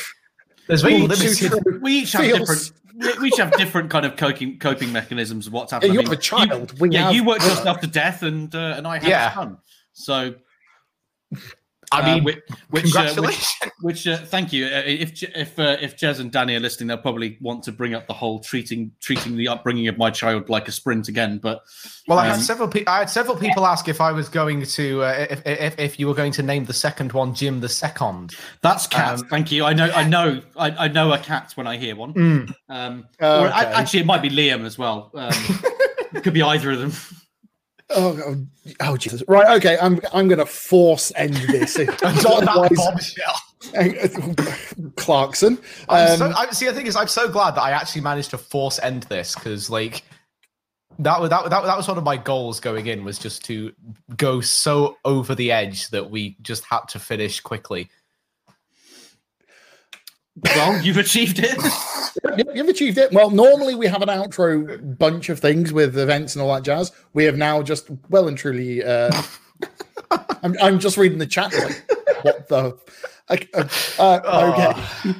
there's 0.72 0.84
we 0.84 1.06
limited. 1.06 1.82
we 1.82 1.98
each 1.98 2.12
have 2.12 2.24
different 2.24 2.72
we 3.20 3.28
each 3.28 3.36
have 3.36 3.52
different 3.58 3.90
kind 3.90 4.06
of 4.06 4.16
coping 4.16 4.58
coping 4.58 4.90
mechanisms 4.90 5.46
of 5.46 5.52
what's 5.52 5.70
happening. 5.70 5.92
Yeah, 5.92 6.00
you 6.00 6.06
have 6.08 6.18
a 6.18 6.20
child. 6.20 6.72
You, 6.80 6.88
yeah, 6.90 7.02
have, 7.04 7.14
you 7.14 7.24
worked 7.24 7.42
yourself 7.42 7.80
to 7.80 7.86
death, 7.86 8.22
and 8.22 8.54
uh, 8.54 8.74
and 8.76 8.86
I 8.86 8.98
have 8.98 9.06
yeah. 9.06 9.30
a 9.30 9.34
son. 9.34 9.58
So 9.92 10.34
I 11.92 12.00
uh, 12.00 12.14
mean, 12.14 12.24
which, 12.24 12.38
which, 12.70 12.82
congratulations. 12.84 13.52
Uh, 13.62 13.68
which, 13.82 14.06
which 14.06 14.06
uh, 14.06 14.16
thank 14.16 14.52
you. 14.52 14.66
Uh, 14.66 14.82
if 14.86 15.22
if 15.22 15.58
uh, 15.58 15.76
if 15.80 15.96
Jez 15.96 16.20
and 16.20 16.32
Danny 16.32 16.56
are 16.56 16.60
listening, 16.60 16.88
they'll 16.88 16.98
probably 16.98 17.36
want 17.40 17.62
to 17.64 17.72
bring 17.72 17.94
up 17.94 18.06
the 18.06 18.14
whole 18.14 18.40
treating 18.40 18.92
treating 19.00 19.36
the 19.36 19.48
upbringing 19.48 19.88
of 19.88 19.98
my 19.98 20.10
child 20.10 20.48
like 20.48 20.68
a 20.68 20.72
sprint 20.72 21.08
again. 21.08 21.38
But 21.38 21.62
well, 22.08 22.18
um, 22.18 22.24
I 22.24 22.28
had 22.28 22.36
um, 22.36 22.40
several 22.40 22.68
pe- 22.68 22.86
I 22.86 23.00
had 23.00 23.10
several 23.10 23.36
people 23.36 23.66
ask 23.66 23.88
if 23.88 24.00
I 24.00 24.12
was 24.12 24.28
going 24.28 24.64
to 24.64 25.02
uh, 25.02 25.26
if, 25.30 25.42
if 25.44 25.78
if 25.78 26.00
you 26.00 26.08
were 26.08 26.14
going 26.14 26.32
to 26.32 26.42
name 26.42 26.64
the 26.64 26.72
second 26.72 27.12
one 27.12 27.34
Jim 27.34 27.60
the 27.60 27.68
second. 27.68 28.34
That's 28.62 28.86
cat. 28.86 29.18
Um, 29.18 29.26
thank 29.28 29.52
you. 29.52 29.64
I 29.64 29.74
know. 29.74 29.90
I 29.94 30.04
know. 30.08 30.40
I, 30.56 30.70
I 30.70 30.88
know 30.88 31.12
a 31.12 31.18
cat 31.18 31.52
when 31.56 31.66
I 31.66 31.76
hear 31.76 31.94
one. 31.94 32.14
Mm. 32.14 32.54
Um, 32.68 33.06
okay. 33.20 33.44
or 33.44 33.48
actually, 33.48 34.00
it 34.00 34.06
might 34.06 34.22
be 34.22 34.30
Liam 34.30 34.64
as 34.64 34.78
well. 34.78 35.10
Um, 35.14 35.32
it 36.14 36.22
could 36.22 36.34
be 36.34 36.42
either 36.42 36.70
of 36.70 36.78
them. 36.78 36.92
Oh, 37.94 38.18
oh, 38.26 38.46
oh, 38.80 38.96
Jesus! 38.96 39.22
Right, 39.28 39.56
okay. 39.56 39.78
I'm 39.80 40.00
I'm 40.12 40.28
going 40.28 40.38
to 40.38 40.46
force 40.46 41.12
end 41.16 41.34
this. 41.34 41.76
Clarkson. 44.96 45.58
Um, 45.88 46.18
so, 46.18 46.32
I, 46.36 46.50
see, 46.50 46.66
the 46.66 46.72
thing 46.72 46.86
is, 46.86 46.96
I'm 46.96 47.08
so 47.08 47.28
glad 47.28 47.52
that 47.52 47.62
I 47.62 47.70
actually 47.70 48.02
managed 48.02 48.30
to 48.30 48.38
force 48.38 48.78
end 48.82 49.04
this 49.04 49.34
because, 49.34 49.70
like, 49.70 50.02
that 50.98 51.20
was 51.20 51.30
that, 51.30 51.44
that 51.48 51.64
that 51.64 51.76
was 51.76 51.88
one 51.88 51.98
of 51.98 52.04
my 52.04 52.16
goals 52.16 52.60
going 52.60 52.86
in 52.86 53.04
was 53.04 53.18
just 53.18 53.44
to 53.46 53.72
go 54.16 54.40
so 54.40 54.96
over 55.04 55.34
the 55.34 55.50
edge 55.50 55.88
that 55.90 56.10
we 56.10 56.36
just 56.42 56.64
had 56.64 56.80
to 56.88 56.98
finish 56.98 57.40
quickly. 57.40 57.90
Well, 60.36 60.80
you've 60.82 60.96
achieved 60.96 61.40
it. 61.40 61.58
You've 62.54 62.68
achieved 62.68 62.98
it. 62.98 63.12
Well, 63.12 63.30
normally 63.30 63.74
we 63.74 63.86
have 63.86 64.02
an 64.02 64.08
outro 64.08 64.98
bunch 64.98 65.28
of 65.28 65.40
things 65.40 65.72
with 65.72 65.98
events 65.98 66.34
and 66.34 66.42
all 66.42 66.54
that 66.54 66.62
jazz. 66.62 66.92
We 67.12 67.24
have 67.24 67.36
now 67.36 67.62
just 67.62 67.88
well 68.08 68.28
and 68.28 68.36
truly. 68.36 68.82
Uh, 68.82 69.10
I'm, 70.42 70.56
I'm 70.60 70.78
just 70.78 70.96
reading 70.96 71.18
the 71.18 71.26
chat. 71.26 71.52
Like, 71.52 72.24
what 72.24 72.48
the? 72.48 72.78
Uh, 73.28 73.38
uh, 73.98 74.74
okay. 75.04 75.14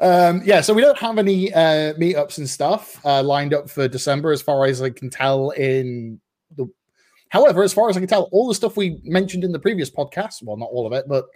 Um, 0.00 0.42
yeah, 0.44 0.60
so 0.60 0.72
we 0.72 0.82
don't 0.82 0.98
have 0.98 1.18
any 1.18 1.52
uh, 1.52 1.94
meetups 1.94 2.38
and 2.38 2.48
stuff 2.48 3.04
uh, 3.04 3.22
lined 3.22 3.54
up 3.54 3.68
for 3.68 3.88
December, 3.88 4.30
as 4.30 4.42
far 4.42 4.66
as 4.66 4.80
I 4.82 4.90
can 4.90 5.10
tell. 5.10 5.50
In 5.50 6.20
the, 6.56 6.66
however, 7.30 7.62
as 7.62 7.72
far 7.72 7.88
as 7.88 7.96
I 7.96 8.00
can 8.00 8.08
tell, 8.08 8.28
all 8.30 8.46
the 8.46 8.54
stuff 8.54 8.76
we 8.76 9.00
mentioned 9.04 9.42
in 9.42 9.52
the 9.52 9.58
previous 9.58 9.90
podcast, 9.90 10.42
well, 10.42 10.56
not 10.56 10.68
all 10.70 10.86
of 10.86 10.92
it, 10.92 11.06
but 11.08 11.26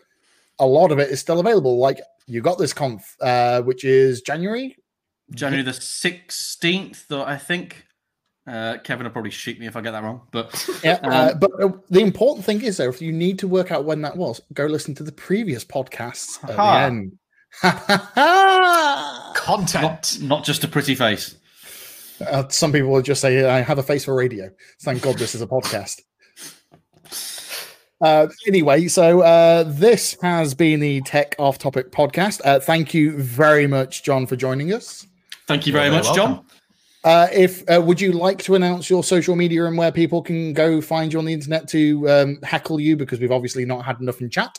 a 0.59 0.67
lot 0.67 0.93
of 0.93 0.99
it 0.99 1.11
is 1.11 1.21
still 1.21 1.41
available. 1.41 1.79
Like 1.79 2.01
You 2.27 2.41
Got 2.41 2.59
This 2.59 2.73
Conf, 2.73 3.17
uh, 3.21 3.63
which 3.63 3.85
is 3.85 4.21
January, 4.21 4.77
January 5.33 5.63
the 5.63 5.73
sixteenth, 5.73 7.11
I 7.11 7.37
think. 7.37 7.87
Uh, 8.47 8.77
Kevin 8.85 9.05
will 9.05 9.11
probably 9.11 9.31
shoot 9.31 9.59
me 9.59 9.67
if 9.67 9.75
I 9.75 9.81
get 9.81 9.93
that 9.93 10.03
wrong, 10.03 10.21
but 10.31 10.69
yeah. 10.85 10.99
Um, 11.03 11.11
uh, 11.11 11.35
but 11.35 11.51
uh, 11.63 11.71
the 11.89 12.01
important 12.01 12.45
thing 12.45 12.61
is, 12.63 12.77
though, 12.77 12.91
if 12.91 13.01
you 13.01 13.11
need 13.11 13.39
to 13.39 13.49
work 13.49 13.73
out 13.73 13.87
when 13.87 14.03
that 14.03 14.19
was, 14.19 14.39
go 14.53 14.67
listen 14.67 14.95
to 14.97 15.03
the 15.03 15.13
previous 15.13 15.65
podcasts 15.65 16.39
at 16.45 16.57
the 16.57 16.63
end. 16.63 17.19
Content, 19.35 19.83
not, 19.83 20.19
not, 20.21 20.45
just 20.45 20.63
a 20.63 20.69
pretty 20.69 20.95
face. 20.95 21.37
Uh, 22.21 22.47
some 22.49 22.71
people 22.71 22.91
will 22.91 23.01
just 23.01 23.23
say, 23.23 23.49
"I 23.49 23.63
have 23.63 23.79
a 23.79 23.83
face 23.83 24.05
for 24.05 24.15
radio." 24.15 24.51
Thank 24.83 25.01
God 25.03 25.17
this 25.17 25.35
is 25.35 25.41
a 25.41 25.47
podcast. 25.47 26.03
Uh, 28.01 28.28
anyway, 28.47 28.88
so 28.88 29.20
uh, 29.20 29.64
this 29.64 30.16
has 30.20 30.55
been 30.55 30.80
the 30.80 31.01
Tech 31.03 31.34
Off 31.38 31.59
Topic 31.59 31.90
podcast. 31.90 32.40
Uh, 32.45 32.61
thank 32.61 32.92
you 32.92 33.16
very 33.18 33.66
much, 33.66 34.03
John, 34.03 34.26
for 34.26 34.36
joining 34.36 34.72
us. 34.72 35.07
Thank 35.47 35.66
you 35.66 35.72
very 35.72 35.86
You're 35.86 35.95
much, 35.95 36.07
very 36.07 36.16
John. 36.16 36.45
Uh, 37.05 37.28
if 37.32 37.62
uh, 37.70 37.80
would 37.80 38.00
you 38.00 38.12
like 38.12 38.42
to 38.42 38.54
announce 38.54 38.88
your 38.88 39.04
social 39.04 39.37
media 39.37 39.66
and 39.66 39.76
where 39.76 39.92
people 39.92 40.22
can 40.22 40.54
go 40.54 40.80
find 40.80 41.12
you 41.12 41.18
on 41.18 41.26
the 41.26 41.33
internet 41.33 41.68
to 41.68 42.08
um, 42.08 42.38
heckle 42.42 42.80
you 42.80 42.96
because 42.96 43.21
we've 43.21 43.33
obviously 43.33 43.66
not 43.66 43.84
had 43.84 44.00
enough 44.00 44.22
in 44.22 44.30
chat. 44.30 44.58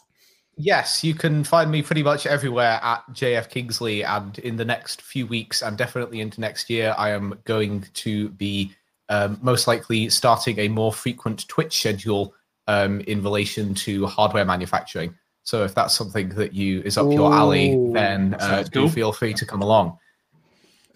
Yes, 0.58 1.04
you 1.04 1.16
can 1.16 1.44
find 1.44 1.70
me 1.70 1.82
pretty 1.82 2.04
much 2.04 2.26
everywhere 2.26 2.80
at 2.82 3.04
JF 3.12 3.50
Kingsley, 3.50 4.04
and 4.04 4.38
in 4.40 4.56
the 4.56 4.64
next 4.64 5.02
few 5.02 5.28
weeks 5.28 5.62
and 5.62 5.78
definitely 5.78 6.22
into 6.22 6.40
next 6.40 6.70
year, 6.70 6.96
I 6.98 7.10
am 7.10 7.38
going 7.44 7.86
to 7.96 8.30
be 8.30 8.74
um, 9.10 9.38
most 9.42 9.68
likely 9.68 10.10
starting 10.10 10.60
a 10.60 10.70
more 10.70 10.94
frequent 10.94 11.46
Twitch 11.50 11.78
schedule 11.80 12.34
um, 12.68 13.02
in 13.02 13.22
relation 13.24 13.74
to 13.76 14.06
hardware 14.08 14.46
manufacturing. 14.46 15.16
So 15.44 15.64
if 15.64 15.76
that's 15.76 15.94
something 15.94 16.30
that 16.30 16.54
you 16.54 16.82
is 16.82 16.98
up 16.98 17.06
Ooh, 17.06 17.14
your 17.14 17.34
alley, 17.34 17.78
then 17.94 18.36
uh, 18.40 18.64
do 18.64 18.82
cool. 18.82 18.90
feel 18.90 19.12
free 19.12 19.34
to 19.36 19.46
come 19.46 19.62
along. 19.62 19.98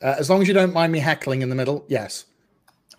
Uh, 0.02 0.16
as 0.18 0.30
long 0.30 0.42
as 0.42 0.48
you 0.48 0.54
don't 0.54 0.74
mind 0.74 0.92
me 0.92 1.00
heckling 1.00 1.42
in 1.42 1.50
the 1.50 1.56
middle, 1.56 1.86
yes. 1.88 2.26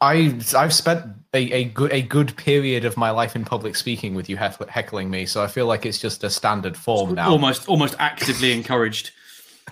I 0.01 0.38
I've 0.56 0.72
spent 0.72 1.05
a, 1.34 1.52
a 1.52 1.64
good 1.64 1.92
a 1.92 2.02
good 2.02 2.34
period 2.36 2.84
of 2.84 2.97
my 2.97 3.10
life 3.10 3.36
in 3.36 3.44
public 3.44 3.76
speaking 3.76 4.14
with 4.14 4.30
you 4.30 4.36
heckling 4.36 5.10
me, 5.10 5.26
so 5.26 5.42
I 5.42 5.47
feel 5.47 5.66
like 5.66 5.84
it's 5.84 5.98
just 5.98 6.24
a 6.24 6.30
standard 6.30 6.76
form 6.76 7.14
now. 7.14 7.30
Almost 7.30 7.68
almost 7.68 7.97
actively 7.98 8.52
encouraged. 8.52 9.10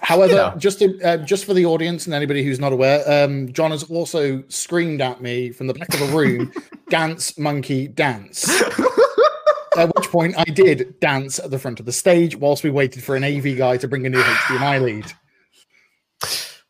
However, 0.00 0.32
you 0.32 0.38
know. 0.38 0.54
just 0.58 0.78
to, 0.80 1.00
uh, 1.02 1.16
just 1.18 1.44
for 1.44 1.54
the 1.54 1.66
audience 1.66 2.06
and 2.06 2.14
anybody 2.14 2.44
who's 2.44 2.60
not 2.60 2.72
aware, 2.72 3.02
um, 3.10 3.52
John 3.52 3.70
has 3.70 3.82
also 3.84 4.44
screamed 4.48 5.00
at 5.00 5.20
me 5.20 5.50
from 5.50 5.66
the 5.66 5.74
back 5.74 5.92
of 5.94 6.02
a 6.02 6.16
room, 6.16 6.52
"Dance, 6.90 7.38
monkey, 7.38 7.88
dance." 7.88 8.48
at 9.76 9.94
which 9.96 10.08
point, 10.08 10.34
I 10.38 10.44
did 10.44 10.98
dance 11.00 11.38
at 11.38 11.50
the 11.50 11.58
front 11.58 11.80
of 11.80 11.86
the 11.86 11.92
stage 11.92 12.36
whilst 12.36 12.64
we 12.64 12.70
waited 12.70 13.02
for 13.02 13.16
an 13.16 13.24
AV 13.24 13.56
guy 13.56 13.76
to 13.76 13.88
bring 13.88 14.06
a 14.06 14.10
new 14.10 14.20
HDMI 14.20 14.82
lead. 14.82 15.12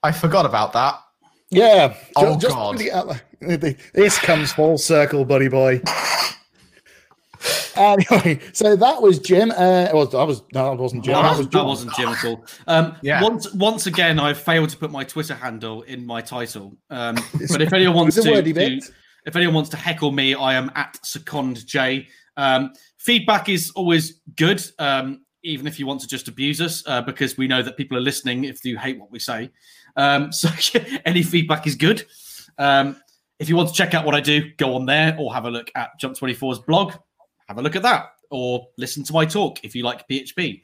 I 0.02 0.12
forgot 0.12 0.46
about 0.46 0.72
that. 0.74 1.00
Yeah. 1.50 1.96
Oh 2.16 2.38
just, 2.38 2.54
God! 2.54 3.22
This 3.40 4.18
comes 4.18 4.52
full 4.52 4.78
circle, 4.78 5.24
buddy 5.24 5.48
boy. 5.48 5.80
Anyway, 7.78 8.40
so 8.52 8.74
that 8.74 9.00
was 9.00 9.20
Jim. 9.20 9.52
Uh, 9.52 9.88
was 9.92 10.10
that 10.10 10.26
was 10.26 10.42
no, 10.52 10.70
that 10.70 10.82
wasn't 10.82 11.04
Jim. 11.04 11.14
No, 11.14 11.22
that, 11.22 11.38
was 11.38 11.48
that 11.48 11.64
wasn't 11.64 11.94
Jim 11.94 12.08
at 12.08 12.24
all. 12.24 12.44
Um, 12.66 12.96
yeah. 13.02 13.22
Once 13.22 13.52
once 13.54 13.86
again, 13.86 14.18
I've 14.18 14.38
failed 14.38 14.70
to 14.70 14.76
put 14.76 14.90
my 14.90 15.04
Twitter 15.04 15.34
handle 15.34 15.82
in 15.82 16.04
my 16.04 16.20
title. 16.20 16.76
Um, 16.90 17.14
but 17.50 17.62
if 17.62 17.72
anyone 17.72 17.94
wants 17.94 18.16
to, 18.16 18.22
to 18.22 18.92
If 19.26 19.36
anyone 19.36 19.54
wants 19.54 19.70
to 19.70 19.76
heckle 19.76 20.12
me, 20.12 20.34
I 20.34 20.54
am 20.54 20.70
at 20.74 20.98
SecondeJ. 21.04 22.06
Um, 22.36 22.72
feedback 22.96 23.48
is 23.48 23.70
always 23.70 24.20
good, 24.36 24.62
um, 24.78 25.24
even 25.42 25.66
if 25.66 25.78
you 25.78 25.86
want 25.86 26.00
to 26.02 26.08
just 26.08 26.28
abuse 26.28 26.60
us, 26.60 26.82
uh, 26.86 27.02
because 27.02 27.36
we 27.36 27.48
know 27.48 27.62
that 27.62 27.76
people 27.76 27.96
are 27.98 28.02
listening 28.02 28.44
if 28.44 28.64
you 28.64 28.78
hate 28.78 28.98
what 28.98 29.10
we 29.10 29.18
say. 29.18 29.50
Um, 29.96 30.32
so 30.32 30.48
any 31.04 31.22
feedback 31.22 31.66
is 31.66 31.74
good. 31.74 32.04
Um, 32.58 32.96
if 33.38 33.48
you 33.48 33.56
want 33.56 33.68
to 33.68 33.74
check 33.74 33.94
out 33.94 34.04
what 34.04 34.14
I 34.14 34.20
do, 34.20 34.50
go 34.56 34.74
on 34.74 34.86
there 34.86 35.16
or 35.18 35.32
have 35.32 35.44
a 35.44 35.50
look 35.50 35.70
at 35.74 35.98
Jump 35.98 36.16
24's 36.16 36.60
blog. 36.60 36.94
Have 37.48 37.58
a 37.58 37.62
look 37.62 37.76
at 37.76 37.82
that 37.82 38.10
or 38.30 38.66
listen 38.76 39.04
to 39.04 39.12
my 39.12 39.24
talk 39.24 39.64
if 39.64 39.74
you 39.74 39.82
like 39.82 40.08
PHP. 40.08 40.62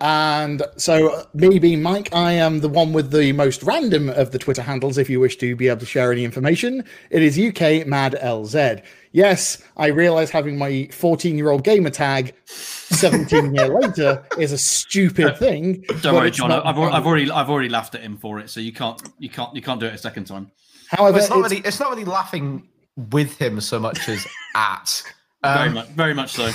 And 0.00 0.62
so, 0.76 1.26
me 1.34 1.58
being 1.58 1.82
Mike, 1.82 2.14
I 2.14 2.32
am 2.32 2.60
the 2.60 2.68
one 2.68 2.92
with 2.92 3.10
the 3.10 3.32
most 3.32 3.64
random 3.64 4.08
of 4.10 4.30
the 4.30 4.38
Twitter 4.38 4.62
handles. 4.62 4.96
If 4.96 5.10
you 5.10 5.18
wish 5.18 5.36
to 5.38 5.56
be 5.56 5.66
able 5.66 5.80
to 5.80 5.86
share 5.86 6.12
any 6.12 6.24
information, 6.24 6.84
it 7.10 7.20
is 7.20 7.36
UK 7.36 7.84
Mad 7.84 8.16
LZ. 8.22 8.82
Yes, 9.10 9.60
I 9.76 9.88
realize 9.88 10.30
having 10.30 10.56
my 10.56 10.88
14 10.92 11.36
year 11.36 11.50
old 11.50 11.64
gamer 11.64 11.90
tag 11.90 12.34
17 12.46 13.54
year 13.54 13.68
later 13.68 14.24
is 14.38 14.52
a 14.52 14.58
stupid 14.58 15.36
thing. 15.38 15.84
Don't 16.00 16.14
worry, 16.14 16.30
John. 16.30 16.52
I've, 16.52 16.78
I've 16.78 17.06
already 17.06 17.28
I've 17.28 17.50
already 17.50 17.68
laughed 17.68 17.96
at 17.96 18.02
him 18.02 18.16
for 18.16 18.38
it, 18.38 18.50
so 18.50 18.60
you 18.60 18.72
can't 18.72 19.02
you 19.18 19.28
can't 19.28 19.54
you 19.54 19.62
can't 19.62 19.80
do 19.80 19.86
it 19.86 19.94
a 19.94 19.98
second 19.98 20.26
time. 20.26 20.52
However, 20.88 21.18
it's 21.18 21.28
not 21.28 21.40
it's, 21.40 21.50
really 21.50 21.66
it's 21.66 21.80
not 21.80 21.90
really 21.90 22.04
laughing 22.04 22.68
with 23.10 23.36
him 23.38 23.60
so 23.60 23.78
much 23.78 24.08
as 24.08 24.26
at. 24.54 25.02
Um, 25.44 25.54
very 25.54 25.70
much, 25.70 25.88
very 25.90 26.14
much 26.14 26.30
so. 26.32 26.50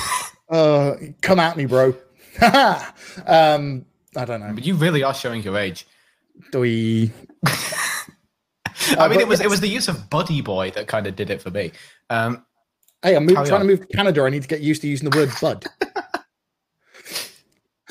Uh, 0.50 0.96
come 1.22 1.40
at 1.40 1.56
me, 1.56 1.66
bro. 1.66 1.96
um, 3.28 3.86
I 4.16 4.26
don't 4.26 4.40
know. 4.40 4.52
But 4.54 4.66
you 4.66 4.76
really 4.76 5.04
are 5.04 5.14
showing 5.14 5.44
your 5.44 5.58
age. 5.58 5.86
Do 6.52 6.62
we? 6.62 7.12
I 8.98 9.08
mean, 9.08 9.20
it 9.20 9.28
was 9.28 9.40
it 9.40 9.50
was 9.50 9.60
the 9.60 9.68
use 9.68 9.88
of 9.88 10.10
Buddy 10.10 10.42
Boy 10.42 10.72
that 10.72 10.88
kind 10.88 11.08
of 11.08 11.16
did 11.16 11.30
it 11.30 11.42
for 11.42 11.52
me. 11.52 11.72
Um, 12.10 12.46
hey, 13.02 13.16
I'm 13.16 13.28
trying 13.28 13.52
on. 13.52 13.60
to 13.62 13.66
move 13.66 13.82
to 13.82 13.88
Canada. 13.88 14.24
I 14.24 14.30
need 14.30 14.42
to 14.42 14.48
get 14.48 14.62
used 14.62 14.82
to 14.82 14.88
using 14.88 15.10
the 15.10 15.18
word 15.18 15.30
bud. 15.42 15.66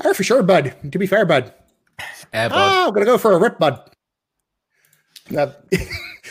oh, 0.05 0.15
for 0.15 0.25
sure, 0.25 0.43
bud. 0.43 0.75
To 0.91 0.99
be 0.99 1.07
fair, 1.07 1.25
bud. 1.25 1.53
Yeah, 2.33 2.49
bud. 2.49 2.57
Oh, 2.57 2.89
I'm 2.89 2.95
gonna 2.95 3.07
go 3.07 3.19
for 3.19 3.33
a 3.33 3.39
rip, 3.39 3.59
bud. 3.59 3.91
Uh, 5.35 5.53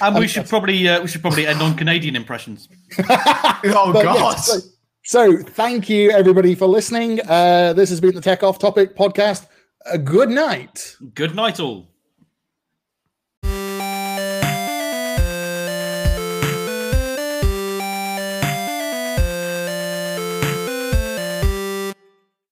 and 0.01 0.15
we 0.15 0.27
should 0.27 0.47
probably 0.47 0.87
uh, 0.87 1.01
we 1.01 1.07
should 1.07 1.21
probably 1.21 1.47
end 1.47 1.61
on 1.61 1.75
Canadian 1.75 2.15
impressions. 2.15 2.67
oh 3.09 3.91
God. 3.93 4.37
Yeah, 4.47 4.59
so, 5.03 5.37
thank 5.37 5.89
you 5.89 6.11
everybody 6.11 6.55
for 6.55 6.67
listening. 6.67 7.19
Uh, 7.27 7.73
this 7.73 7.89
has 7.89 7.99
been 7.99 8.15
the 8.15 8.21
Tech 8.21 8.43
Off 8.43 8.59
Topic 8.59 8.95
podcast. 8.95 9.47
A 9.91 9.97
good 9.97 10.29
night. 10.29 10.95
Good 11.15 11.35
night, 11.35 11.59
all. 11.59 11.90